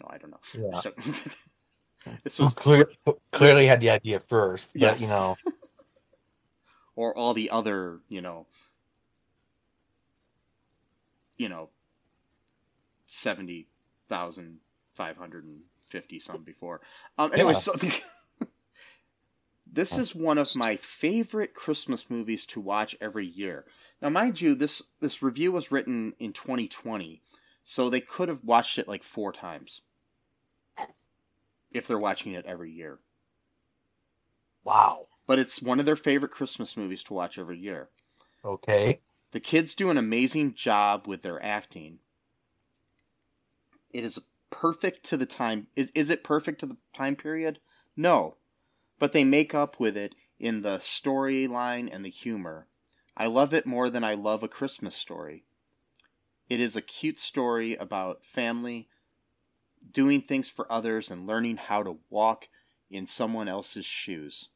No, 0.00 0.06
I 0.08 0.18
don't 0.18 0.30
know. 0.30 0.40
Yeah. 0.54 0.80
So- 0.86 0.92
this 2.22 2.38
was 2.38 2.54
clear, 2.54 2.88
clearly 3.32 3.66
had 3.66 3.80
the 3.80 3.90
idea 3.90 4.20
first, 4.20 4.72
but 4.74 4.80
Yes. 4.80 5.00
you 5.00 5.08
know, 5.08 5.36
or 6.94 7.16
all 7.16 7.34
the 7.34 7.50
other, 7.50 8.00
you 8.08 8.20
know, 8.20 8.46
you 11.36 11.48
know, 11.48 11.70
seventy 13.06 13.68
thousand 14.08 14.58
five 14.94 15.16
hundred 15.16 15.44
and 15.44 15.60
fifty 15.86 16.18
some 16.18 16.42
before. 16.42 16.80
Um, 17.18 17.32
anyway, 17.32 17.52
Yeah. 17.52 17.58
so 17.58 17.74
this 19.72 19.96
is 19.96 20.14
one 20.14 20.38
of 20.38 20.54
my 20.54 20.76
favorite 20.76 21.54
Christmas 21.54 22.08
movies 22.08 22.46
to 22.46 22.60
watch 22.60 22.96
every 23.00 23.26
year. 23.26 23.64
Now, 24.00 24.10
mind 24.10 24.40
you, 24.40 24.54
this 24.54 24.82
this 25.00 25.22
review 25.22 25.52
was 25.52 25.70
written 25.70 26.14
in 26.18 26.32
2020, 26.32 27.22
so 27.64 27.90
they 27.90 28.00
could 28.00 28.28
have 28.28 28.44
watched 28.44 28.78
it 28.78 28.88
like 28.88 29.02
four 29.02 29.32
times 29.32 29.82
if 31.70 31.86
they're 31.86 31.98
watching 31.98 32.32
it 32.32 32.46
every 32.46 32.72
year 32.72 32.98
wow. 34.64 35.06
but 35.26 35.38
it's 35.38 35.62
one 35.62 35.80
of 35.80 35.86
their 35.86 35.96
favorite 35.96 36.32
Christmas 36.32 36.76
movies 36.76 37.04
to 37.04 37.14
watch 37.14 37.38
every 37.38 37.58
year. 37.58 37.88
Okay. 38.44 39.00
The 39.32 39.40
kids 39.40 39.74
do 39.74 39.90
an 39.90 39.98
amazing 39.98 40.54
job 40.54 41.06
with 41.06 41.22
their 41.22 41.42
acting. 41.42 41.98
It 43.90 44.04
is 44.04 44.20
perfect 44.50 45.04
to 45.04 45.16
the 45.16 45.26
time. 45.26 45.66
Is, 45.76 45.90
is 45.94 46.10
it 46.10 46.24
perfect 46.24 46.60
to 46.60 46.66
the 46.66 46.76
time 46.92 47.16
period? 47.16 47.58
No. 47.96 48.36
But 48.98 49.12
they 49.12 49.24
make 49.24 49.54
up 49.54 49.80
with 49.80 49.96
it 49.96 50.14
in 50.38 50.62
the 50.62 50.78
storyline 50.78 51.88
and 51.92 52.04
the 52.04 52.10
humor. 52.10 52.66
I 53.16 53.26
love 53.26 53.54
it 53.54 53.66
more 53.66 53.90
than 53.90 54.04
I 54.04 54.14
love 54.14 54.42
a 54.42 54.48
Christmas 54.48 54.94
story. 54.94 55.44
It 56.48 56.60
is 56.60 56.76
a 56.76 56.82
cute 56.82 57.18
story 57.18 57.74
about 57.74 58.24
family, 58.24 58.88
doing 59.90 60.22
things 60.22 60.48
for 60.48 60.70
others, 60.70 61.10
and 61.10 61.26
learning 61.26 61.56
how 61.56 61.82
to 61.82 61.98
walk 62.08 62.48
in 62.90 63.06
someone 63.06 63.48
else's 63.48 63.86
shoes. 63.86 64.48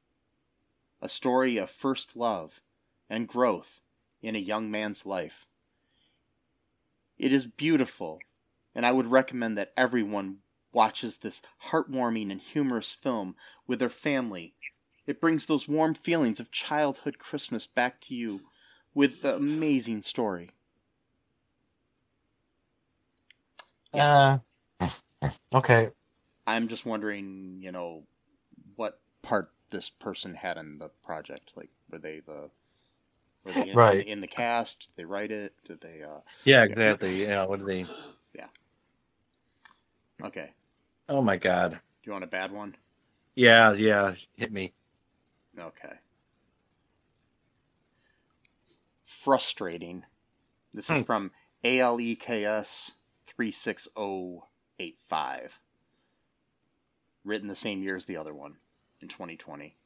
A 1.03 1.09
story 1.09 1.57
of 1.57 1.71
first 1.71 2.17
love 2.17 2.61
and 3.09 3.27
growth 3.27 3.81
in 4.23 4.37
a 4.37 4.39
young 4.41 4.71
man's 4.71 5.07
life. 5.07 5.47
It 7.19 7.33
is 7.33 7.47
beautiful, 7.47 8.21
and 8.75 8.87
I 8.87 8.93
would 8.93 9.07
recommend 9.07 9.59
that 9.59 9.73
everyone 9.77 10.39
watches 10.73 11.19
this 11.19 11.43
heartwarming 11.71 12.31
and 12.31 12.41
humorous 12.41 12.93
film 12.93 13.37
with 13.67 13.79
their 13.79 13.89
family. 13.89 14.55
It 15.07 15.21
brings 15.21 15.47
those 15.47 15.69
warm 15.69 15.95
feelings 15.95 16.41
of 16.41 16.51
childhood 16.51 17.19
Christmas 17.19 17.67
back 17.67 18.01
to 18.03 18.15
you 18.15 18.41
with 18.95 19.23
the 19.23 19.37
amazing 19.37 20.03
story. 20.03 20.51
Uh, 23.93 24.39
okay. 25.53 25.91
I'm 26.47 26.69
just 26.69 26.87
wondering, 26.87 27.59
you 27.61 27.73
know, 27.73 28.05
what 28.77 29.01
part 29.23 29.53
this 29.71 29.91
person 29.91 30.35
had 30.35 30.57
in 30.57 30.79
the 30.79 30.89
project. 31.05 31.53
Like, 31.57 31.71
were 31.91 31.99
they 31.99 32.21
the 32.21 32.51
in, 33.47 33.75
Right. 33.77 34.05
in, 34.07 34.21
the 34.21 34.27
cast? 34.27 34.81
Did 34.81 34.89
they 34.97 35.05
write 35.05 35.31
it? 35.31 35.55
Did 35.67 35.81
they? 35.81 36.03
uh 36.03 36.19
Yeah, 36.45 36.65
exactly. 36.65 37.23
Yeah, 37.23 37.45
what 37.47 37.61
do 37.61 37.67
they? 37.67 37.87
Yeah. 38.35 38.49
Okay. 40.23 40.51
Oh 41.09 41.23
my 41.23 41.37
god. 41.37 41.73
Do 41.73 41.79
you 42.05 42.13
want 42.13 42.25
a 42.25 42.29
bad 42.29 42.53
one? 42.53 42.77
Yeah, 43.35 43.73
yeah. 43.73 44.15
Hit 44.37 44.53
me. 44.53 44.73
Okay. 45.59 45.95
Frustrating. 49.05 50.05
This 50.73 50.89
is 50.91 50.99
Hmm. 50.99 51.05
from 51.05 51.33
ALEKS 51.65 52.93
36085. 53.27 55.61
Written 57.25 57.49
the 57.49 57.55
same 57.55 57.83
year 57.83 57.97
as 57.97 58.05
the 58.07 58.17
other 58.17 58.33
one 58.35 58.59
in 59.01 59.09
2020. 59.09 59.77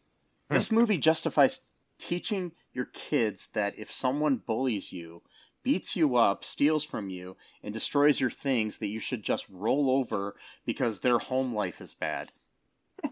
Hmm. 0.48 0.55
This 0.55 0.70
movie 0.70 0.98
justifies 0.98 1.61
teaching 1.99 2.53
your 2.72 2.86
kids 2.86 3.49
that 3.55 3.78
if 3.78 3.90
someone 3.90 4.36
bullies 4.36 4.92
you, 4.92 5.22
beats 5.62 5.97
you 5.97 6.16
up, 6.16 6.45
steals 6.45 6.84
from 6.84 7.09
you, 7.09 7.36
and 7.62 7.72
destroys 7.72 8.20
your 8.20 8.30
things, 8.30 8.78
that 8.78 8.88
you 8.88 9.01
should 9.01 9.22
just 9.22 9.47
roll 9.49 9.90
over 9.90 10.35
because 10.66 11.01
their 11.01 11.18
home 11.18 11.55
life 11.55 11.81
is 11.81 11.94
bad. 11.94 12.32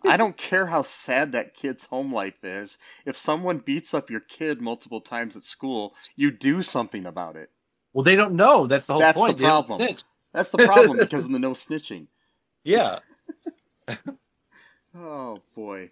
I 0.06 0.16
don't 0.16 0.36
care 0.36 0.66
how 0.66 0.82
sad 0.82 1.32
that 1.32 1.54
kid's 1.54 1.86
home 1.86 2.12
life 2.12 2.44
is. 2.44 2.78
If 3.06 3.16
someone 3.16 3.58
beats 3.58 3.94
up 3.94 4.10
your 4.10 4.20
kid 4.20 4.60
multiple 4.60 5.00
times 5.00 5.36
at 5.36 5.44
school, 5.44 5.94
you 6.16 6.30
do 6.30 6.62
something 6.62 7.06
about 7.06 7.36
it. 7.36 7.50
Well, 7.92 8.04
they 8.04 8.16
don't 8.16 8.34
know. 8.34 8.66
That's 8.66 8.86
the 8.86 8.94
whole 8.94 9.00
That's 9.00 9.16
the 9.16 9.26
point. 9.26 9.38
Don't 9.38 9.66
problem. 9.66 9.96
That's 10.32 10.50
the 10.50 10.58
problem 10.58 10.98
because 11.00 11.24
of 11.24 11.32
the 11.32 11.38
no 11.38 11.52
snitching. 11.52 12.06
Yeah. 12.64 13.00
Oh 14.94 15.38
boy. 15.54 15.90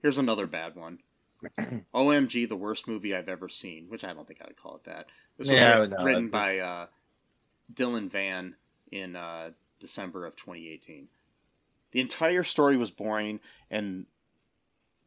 Here's 0.00 0.18
another 0.18 0.46
bad 0.46 0.74
one. 0.74 0.98
OMG, 1.94 2.48
the 2.48 2.56
worst 2.56 2.88
movie 2.88 3.14
I've 3.14 3.28
ever 3.28 3.48
seen, 3.48 3.88
which 3.88 4.04
I 4.04 4.12
don't 4.12 4.26
think 4.26 4.40
I'd 4.42 4.56
call 4.56 4.76
it 4.76 4.84
that. 4.84 5.06
This 5.36 5.48
was 5.48 5.58
Yeah, 5.58 5.78
writ- 5.78 5.90
no, 5.90 6.04
written 6.04 6.28
by 6.30 6.58
uh, 6.58 6.86
Dylan 7.72 8.10
Van 8.10 8.56
in 8.90 9.16
uh, 9.16 9.50
December 9.80 10.26
of 10.26 10.36
2018. 10.36 11.08
The 11.92 12.00
entire 12.00 12.44
story 12.44 12.76
was 12.76 12.90
boring 12.90 13.40
and 13.70 14.06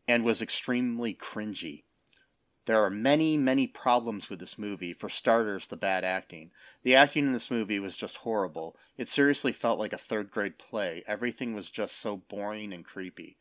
and 0.08 0.24
was 0.24 0.42
extremely 0.42 1.14
cringy. 1.14 1.84
There 2.66 2.84
are 2.84 2.90
many, 2.90 3.38
many 3.38 3.68
problems 3.68 4.30
with 4.30 4.40
this 4.40 4.58
movie. 4.58 4.94
For 4.94 5.10
starters, 5.10 5.68
the 5.68 5.78
bad 5.78 6.04
acting. 6.04 6.52
The 6.84 6.96
acting 6.96 7.26
in 7.26 7.34
this 7.34 7.52
movie 7.52 7.80
was 7.80 7.98
just 7.98 8.18
horrible. 8.18 8.78
It 8.98 9.08
seriously 9.08 9.52
felt 9.52 9.80
like 9.80 9.94
a 9.94 9.98
third 9.98 10.32
grade 10.32 10.58
play. 10.60 11.04
Everything 11.08 11.54
was 11.54 11.70
just 11.72 11.98
so 11.98 12.18
boring 12.18 12.74
and 12.74 12.86
creepy. 12.86 13.38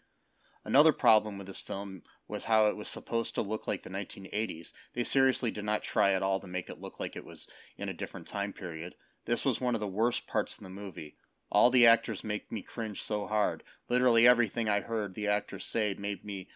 Another 0.64 0.92
problem 0.92 1.38
with 1.38 1.46
this 1.46 1.60
film 1.60 2.02
was 2.28 2.44
how 2.44 2.66
it 2.66 2.76
was 2.76 2.88
supposed 2.88 3.34
to 3.34 3.42
look 3.42 3.66
like 3.66 3.82
the 3.82 3.90
1980s. 3.90 4.72
They 4.94 5.04
seriously 5.04 5.50
did 5.50 5.64
not 5.64 5.82
try 5.82 6.12
at 6.12 6.22
all 6.22 6.38
to 6.40 6.46
make 6.46 6.68
it 6.68 6.80
look 6.80 7.00
like 7.00 7.16
it 7.16 7.24
was 7.24 7.48
in 7.78 7.88
a 7.88 7.94
different 7.94 8.26
time 8.26 8.52
period. 8.52 8.94
This 9.24 9.44
was 9.44 9.60
one 9.60 9.74
of 9.74 9.80
the 9.80 9.88
worst 9.88 10.26
parts 10.26 10.56
of 10.58 10.62
the 10.64 10.70
movie. 10.70 11.16
All 11.50 11.70
the 11.70 11.86
actors 11.86 12.22
make 12.22 12.52
me 12.52 12.62
cringe 12.62 13.02
so 13.02 13.26
hard. 13.26 13.64
Literally 13.88 14.26
everything 14.28 14.68
I 14.68 14.80
heard 14.80 15.14
the 15.14 15.28
actors 15.28 15.64
say 15.64 15.94
made 15.98 16.24
me 16.24 16.48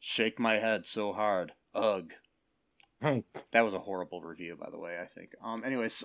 shake 0.00 0.38
my 0.38 0.54
head 0.54 0.86
so 0.86 1.12
hard. 1.12 1.52
Ugh. 1.74 2.12
That 3.52 3.64
was 3.64 3.74
a 3.74 3.78
horrible 3.78 4.20
review, 4.22 4.56
by 4.60 4.70
the 4.70 4.78
way, 4.78 4.98
I 5.00 5.06
think. 5.06 5.30
Um, 5.42 5.62
anyways, 5.64 6.04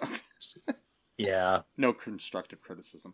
Yeah. 1.17 1.61
no 1.77 1.91
constructive 1.93 2.61
criticism. 2.61 3.13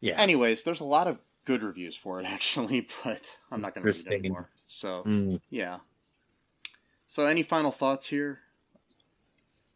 Yeah. 0.00 0.20
Anyways, 0.20 0.62
there's 0.64 0.80
a 0.80 0.84
lot 0.84 1.06
of 1.08 1.18
good 1.48 1.64
reviews 1.64 1.96
for 1.96 2.20
it, 2.20 2.26
actually, 2.36 2.88
but 3.04 3.22
I'm 3.50 3.62
not 3.62 3.74
going 3.74 3.82
to 3.84 3.88
read 3.88 4.06
it 4.06 4.10
anymore. 4.12 4.50
So, 4.68 5.08
Mm. 5.08 5.38
yeah. 5.50 5.80
So, 7.08 7.26
any 7.26 7.42
final 7.42 7.72
thoughts 7.72 8.06
here? 8.06 8.40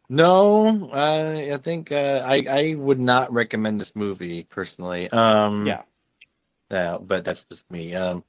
No, 0.09 0.91
uh, 0.91 1.53
I 1.53 1.57
think 1.57 1.91
uh, 1.91 2.23
I 2.25 2.45
I 2.49 2.75
would 2.75 2.99
not 2.99 3.31
recommend 3.33 3.81
this 3.81 3.95
movie 3.95 4.43
personally. 4.43 5.09
Um, 5.11 5.65
Yeah. 5.65 5.83
yeah, 6.71 6.97
but 6.99 7.25
that's 7.25 7.45
just 7.45 7.69
me. 7.71 7.95
Um, 7.95 8.23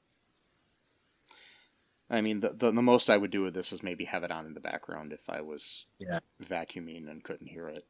I 2.09 2.21
mean, 2.21 2.39
the, 2.39 2.49
the 2.49 2.71
the 2.71 2.81
most 2.81 3.11
I 3.11 3.17
would 3.17 3.29
do 3.31 3.43
with 3.43 3.53
this 3.53 3.71
is 3.71 3.83
maybe 3.83 4.05
have 4.05 4.23
it 4.23 4.31
on 4.31 4.47
in 4.47 4.55
the 4.55 4.59
background 4.59 5.13
if 5.13 5.29
I 5.29 5.41
was 5.41 5.85
Yeah. 5.99 6.19
vacuuming 6.43 7.09
and 7.09 7.23
couldn't 7.23 7.47
hear 7.47 7.69
it. 7.69 7.87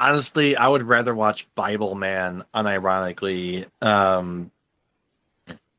Honestly, 0.00 0.56
I 0.56 0.66
would 0.66 0.82
rather 0.82 1.14
watch 1.14 1.46
Bibleman 1.54 2.42
unironically 2.54 3.66
um, 3.82 4.50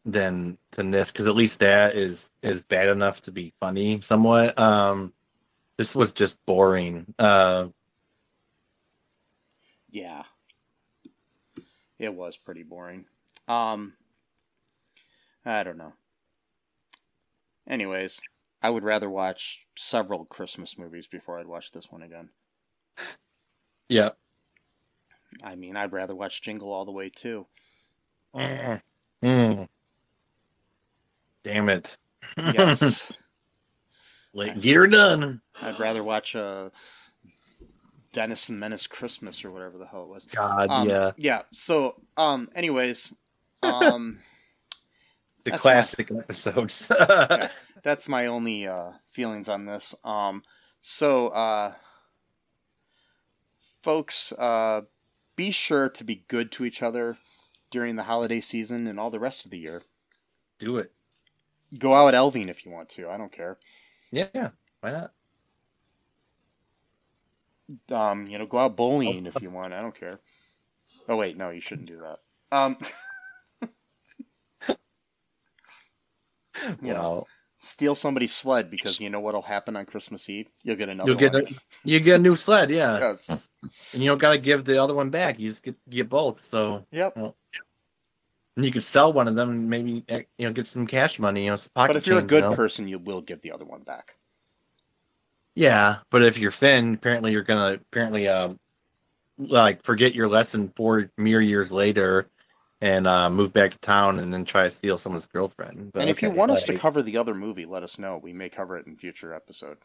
than 0.05 0.57
than 0.71 0.91
this 0.91 1.11
because 1.11 1.27
at 1.27 1.35
least 1.35 1.59
that 1.59 1.95
is 1.95 2.31
is 2.41 2.61
bad 2.61 2.87
enough 2.89 3.21
to 3.23 3.31
be 3.31 3.53
funny 3.59 3.99
somewhat. 4.01 4.57
Um, 4.59 5.11
this 5.77 5.95
was 5.95 6.11
just 6.11 6.43
boring. 6.45 7.13
Uh, 7.19 7.67
Yeah. 9.89 10.23
It 11.99 12.13
was 12.13 12.37
pretty 12.37 12.63
boring. 12.63 13.05
Um 13.47 13.93
I 15.45 15.63
don't 15.63 15.77
know. 15.77 15.93
Anyways, 17.67 18.19
I 18.61 18.69
would 18.69 18.83
rather 18.83 19.09
watch 19.09 19.65
several 19.77 20.25
Christmas 20.25 20.77
movies 20.77 21.07
before 21.07 21.39
I'd 21.39 21.47
watch 21.47 21.71
this 21.71 21.91
one 21.91 22.03
again. 22.03 22.29
Yeah. 23.91 24.09
I 25.43 25.55
mean, 25.55 25.75
I'd 25.75 25.91
rather 25.91 26.15
watch 26.15 26.41
Jingle 26.41 26.71
All 26.71 26.85
the 26.85 26.91
Way 26.91 27.09
too. 27.09 27.45
Mm. 28.33 29.67
Damn 31.43 31.69
it. 31.69 31.97
Yes. 32.37 33.11
Like, 34.33 34.61
get 34.61 34.77
her 34.77 34.87
done. 34.87 35.41
I'd 35.61 35.79
rather 35.79 36.03
watch 36.03 36.35
uh 36.35 36.69
Dennis 38.13 38.47
and 38.49 38.59
Menace 38.59 38.87
Christmas 38.87 39.43
or 39.43 39.51
whatever 39.51 39.77
the 39.77 39.85
hell 39.85 40.03
it 40.03 40.09
was. 40.09 40.25
God, 40.25 40.69
Um, 40.69 40.87
yeah. 40.87 41.11
Yeah. 41.17 41.41
So, 41.51 41.95
um 42.15 42.49
anyways, 42.55 43.13
um 43.61 44.19
The 45.43 45.51
that's 45.51 45.61
classic 45.61 46.11
episodes. 46.11 46.91
that's 47.83 48.07
my 48.07 48.27
only 48.27 48.67
uh, 48.67 48.91
feelings 49.07 49.49
on 49.49 49.65
this. 49.65 49.95
Um, 50.03 50.43
so, 50.81 51.29
uh, 51.29 51.73
folks, 53.81 54.31
uh, 54.33 54.81
be 55.35 55.51
sure 55.51 55.89
to 55.89 56.03
be 56.03 56.23
good 56.27 56.51
to 56.53 56.65
each 56.65 56.83
other 56.83 57.17
during 57.69 57.95
the 57.95 58.03
holiday 58.03 58.39
season 58.39 58.87
and 58.87 58.99
all 58.99 59.09
the 59.09 59.19
rest 59.19 59.45
of 59.45 59.51
the 59.51 59.59
year. 59.59 59.83
Do 60.59 60.77
it. 60.77 60.91
Go 61.77 61.95
out 61.95 62.13
elving 62.13 62.49
if 62.49 62.65
you 62.65 62.71
want 62.71 62.89
to. 62.89 63.09
I 63.09 63.17
don't 63.17 63.31
care. 63.31 63.57
Yeah, 64.11 64.49
why 64.81 64.91
not? 64.91 65.11
Um, 67.89 68.27
you 68.27 68.37
know, 68.37 68.45
go 68.45 68.57
out 68.57 68.75
bowling 68.75 69.25
if 69.25 69.41
you 69.41 69.49
want. 69.49 69.73
I 69.73 69.81
don't 69.81 69.97
care. 69.97 70.19
Oh 71.07 71.15
wait, 71.15 71.37
no, 71.37 71.49
you 71.49 71.61
shouldn't 71.61 71.87
do 71.87 72.01
that. 72.01 72.19
Um, 72.51 72.77
you 76.81 76.93
know, 76.93 77.25
steal 77.57 77.95
somebody's 77.95 78.33
sled 78.33 78.69
because 78.69 78.99
you 78.99 79.09
know 79.09 79.21
what'll 79.21 79.41
happen 79.41 79.77
on 79.77 79.85
Christmas 79.85 80.29
Eve. 80.29 80.49
You'll 80.63 80.75
get 80.75 80.89
another. 80.89 81.09
You'll 81.09 81.19
get 81.19 81.33
one. 81.33 81.45
a, 81.45 81.55
you 81.83 81.99
get 82.01 82.19
a 82.19 82.23
new 82.23 82.35
sled, 82.35 82.69
yeah. 82.69 82.99
Yes. 83.29 83.31
And 83.93 84.01
you 84.03 84.09
don't 84.09 84.17
got 84.17 84.31
to 84.31 84.37
give 84.37 84.65
the 84.65 84.81
other 84.81 84.93
one 84.95 85.09
back. 85.09 85.39
You 85.39 85.49
just 85.49 85.63
get 85.63 85.77
get 85.89 86.09
both. 86.09 86.43
So 86.43 86.85
Yep. 86.91 87.17
and 88.55 88.65
you 88.65 88.71
could 88.71 88.83
sell 88.83 89.13
one 89.13 89.27
of 89.27 89.35
them 89.35 89.49
and 89.49 89.69
maybe 89.69 90.03
eh, 90.09 90.23
you 90.37 90.47
know 90.47 90.53
get 90.53 90.67
some 90.67 90.87
cash 90.87 91.19
money. 91.19 91.45
You 91.45 91.51
know, 91.51 91.57
But 91.85 91.95
if 91.97 92.07
you're 92.07 92.19
a 92.19 92.23
good 92.23 92.45
you 92.45 92.49
know? 92.49 92.55
person, 92.55 92.87
you 92.87 92.99
will 92.99 93.21
get 93.21 93.41
the 93.41 93.51
other 93.51 93.65
one 93.65 93.83
back. 93.83 94.15
yeah. 95.55 95.99
But 96.09 96.23
if 96.23 96.37
you're 96.37 96.51
Finn, 96.51 96.93
apparently 96.95 97.31
you're 97.31 97.43
gonna 97.43 97.73
apparently 97.75 98.27
um 98.27 98.59
like 99.37 99.83
forget 99.83 100.15
your 100.15 100.29
lesson 100.29 100.71
four 100.75 101.09
mere 101.17 101.41
years 101.41 101.71
later 101.71 102.27
and 102.81 103.07
uh, 103.07 103.29
move 103.29 103.53
back 103.53 103.71
to 103.71 103.79
town 103.79 104.19
and 104.19 104.33
then 104.33 104.45
try 104.45 104.63
to 104.65 104.71
steal 104.71 104.97
someone's 104.97 105.27
girlfriend. 105.27 105.91
But 105.93 106.01
and 106.01 106.09
if 106.09 106.21
you 106.21 106.29
okay, 106.29 106.37
want 106.37 106.51
us 106.51 106.63
to 106.65 106.73
cover 106.73 107.01
the 107.01 107.17
other 107.17 107.33
movie, 107.33 107.65
let 107.65 107.83
us 107.83 107.97
know. 107.99 108.17
We 108.17 108.33
may 108.33 108.49
cover 108.49 108.77
it 108.77 108.87
in 108.87 108.95
future 108.97 109.33
episode. 109.33 109.77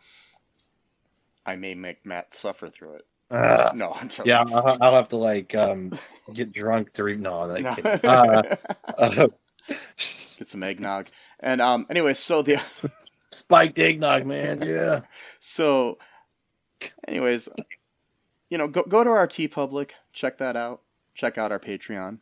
I 1.46 1.56
may 1.56 1.74
make 1.74 2.04
Matt 2.04 2.34
suffer 2.34 2.68
through 2.68 2.94
it. 2.94 3.06
Ugh. 3.30 3.76
No, 3.76 3.92
I'm 3.92 4.08
joking. 4.08 4.30
yeah, 4.30 4.44
I'll, 4.46 4.78
I'll 4.80 4.94
have 4.94 5.08
to 5.08 5.16
like 5.16 5.54
um 5.54 5.98
get 6.32 6.52
drunk 6.52 6.92
to 6.94 7.04
read. 7.04 7.20
No, 7.20 7.42
I'm 7.42 7.62
No. 7.62 7.70
Uh, 8.04 8.56
uh, 8.98 9.28
Get 9.98 10.46
some 10.46 10.62
eggnog. 10.62 11.08
And 11.40 11.60
um, 11.60 11.86
anyway, 11.90 12.14
so 12.14 12.42
the 12.42 12.60
spiked 13.30 13.78
eggnog, 13.78 14.26
man. 14.26 14.62
Yeah. 14.62 15.00
so, 15.40 15.98
anyways, 17.08 17.48
you 18.48 18.58
know, 18.58 18.68
go 18.68 18.82
go 18.82 19.02
to 19.02 19.10
our 19.10 19.26
TeePublic, 19.26 19.90
check 20.12 20.38
that 20.38 20.56
out. 20.56 20.82
Check 21.14 21.38
out 21.38 21.50
our 21.50 21.58
Patreon. 21.58 22.18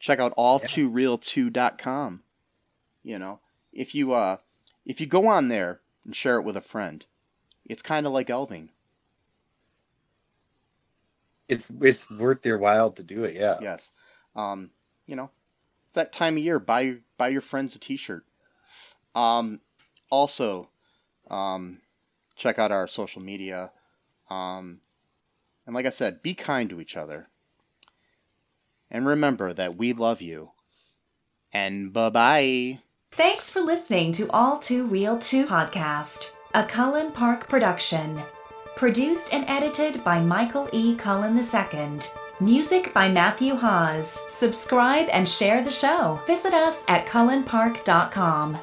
Check 0.00 0.18
out 0.18 0.34
all2real2.com. 0.36 2.22
You 3.04 3.18
know, 3.18 3.40
if 3.72 3.94
you 3.94 4.12
uh, 4.12 4.36
if 4.84 5.00
you 5.00 5.06
go 5.06 5.28
on 5.28 5.48
there 5.48 5.80
and 6.04 6.14
share 6.14 6.36
it 6.36 6.42
with 6.42 6.56
a 6.56 6.60
friend, 6.60 7.06
it's 7.64 7.82
kind 7.82 8.06
of 8.06 8.12
like 8.12 8.28
elving. 8.28 8.70
It's 11.52 11.70
it's 11.82 12.10
worth 12.10 12.46
your 12.46 12.58
while 12.58 12.90
to 12.92 13.02
do 13.02 13.24
it. 13.24 13.36
Yeah. 13.36 13.58
Yes. 13.60 13.92
Um, 14.34 14.70
you 15.06 15.16
know, 15.16 15.30
it's 15.86 15.96
that 15.96 16.12
time 16.12 16.36
of 16.36 16.42
year. 16.42 16.58
Buy 16.58 16.96
buy 17.18 17.28
your 17.28 17.42
friends 17.42 17.76
a 17.76 17.78
T-shirt. 17.78 18.24
Um, 19.14 19.60
also, 20.10 20.70
um, 21.30 21.78
check 22.36 22.58
out 22.58 22.72
our 22.72 22.88
social 22.88 23.20
media. 23.20 23.70
Um, 24.30 24.80
and 25.66 25.74
like 25.74 25.84
I 25.84 25.90
said, 25.90 26.22
be 26.22 26.34
kind 26.34 26.70
to 26.70 26.80
each 26.80 26.96
other. 26.96 27.28
And 28.90 29.06
remember 29.06 29.52
that 29.52 29.76
we 29.76 29.92
love 29.92 30.22
you. 30.22 30.52
And 31.52 31.92
bye 31.92 32.10
bye. 32.10 32.78
Thanks 33.10 33.50
for 33.50 33.60
listening 33.60 34.12
to 34.12 34.30
All 34.30 34.58
Too 34.58 34.86
Real 34.86 35.18
2 35.18 35.46
podcast, 35.46 36.30
a 36.54 36.64
Cullen 36.64 37.12
Park 37.12 37.46
production. 37.46 38.22
Produced 38.76 39.32
and 39.32 39.44
edited 39.48 40.02
by 40.02 40.20
Michael 40.20 40.68
E. 40.72 40.96
Cullen 40.96 41.38
II. 41.38 41.98
Music 42.40 42.92
by 42.92 43.08
Matthew 43.08 43.54
Hawes. 43.54 44.20
Subscribe 44.28 45.08
and 45.12 45.28
share 45.28 45.62
the 45.62 45.70
show. 45.70 46.18
Visit 46.26 46.52
us 46.52 46.82
at 46.88 47.06
cullenpark.com. 47.06 48.58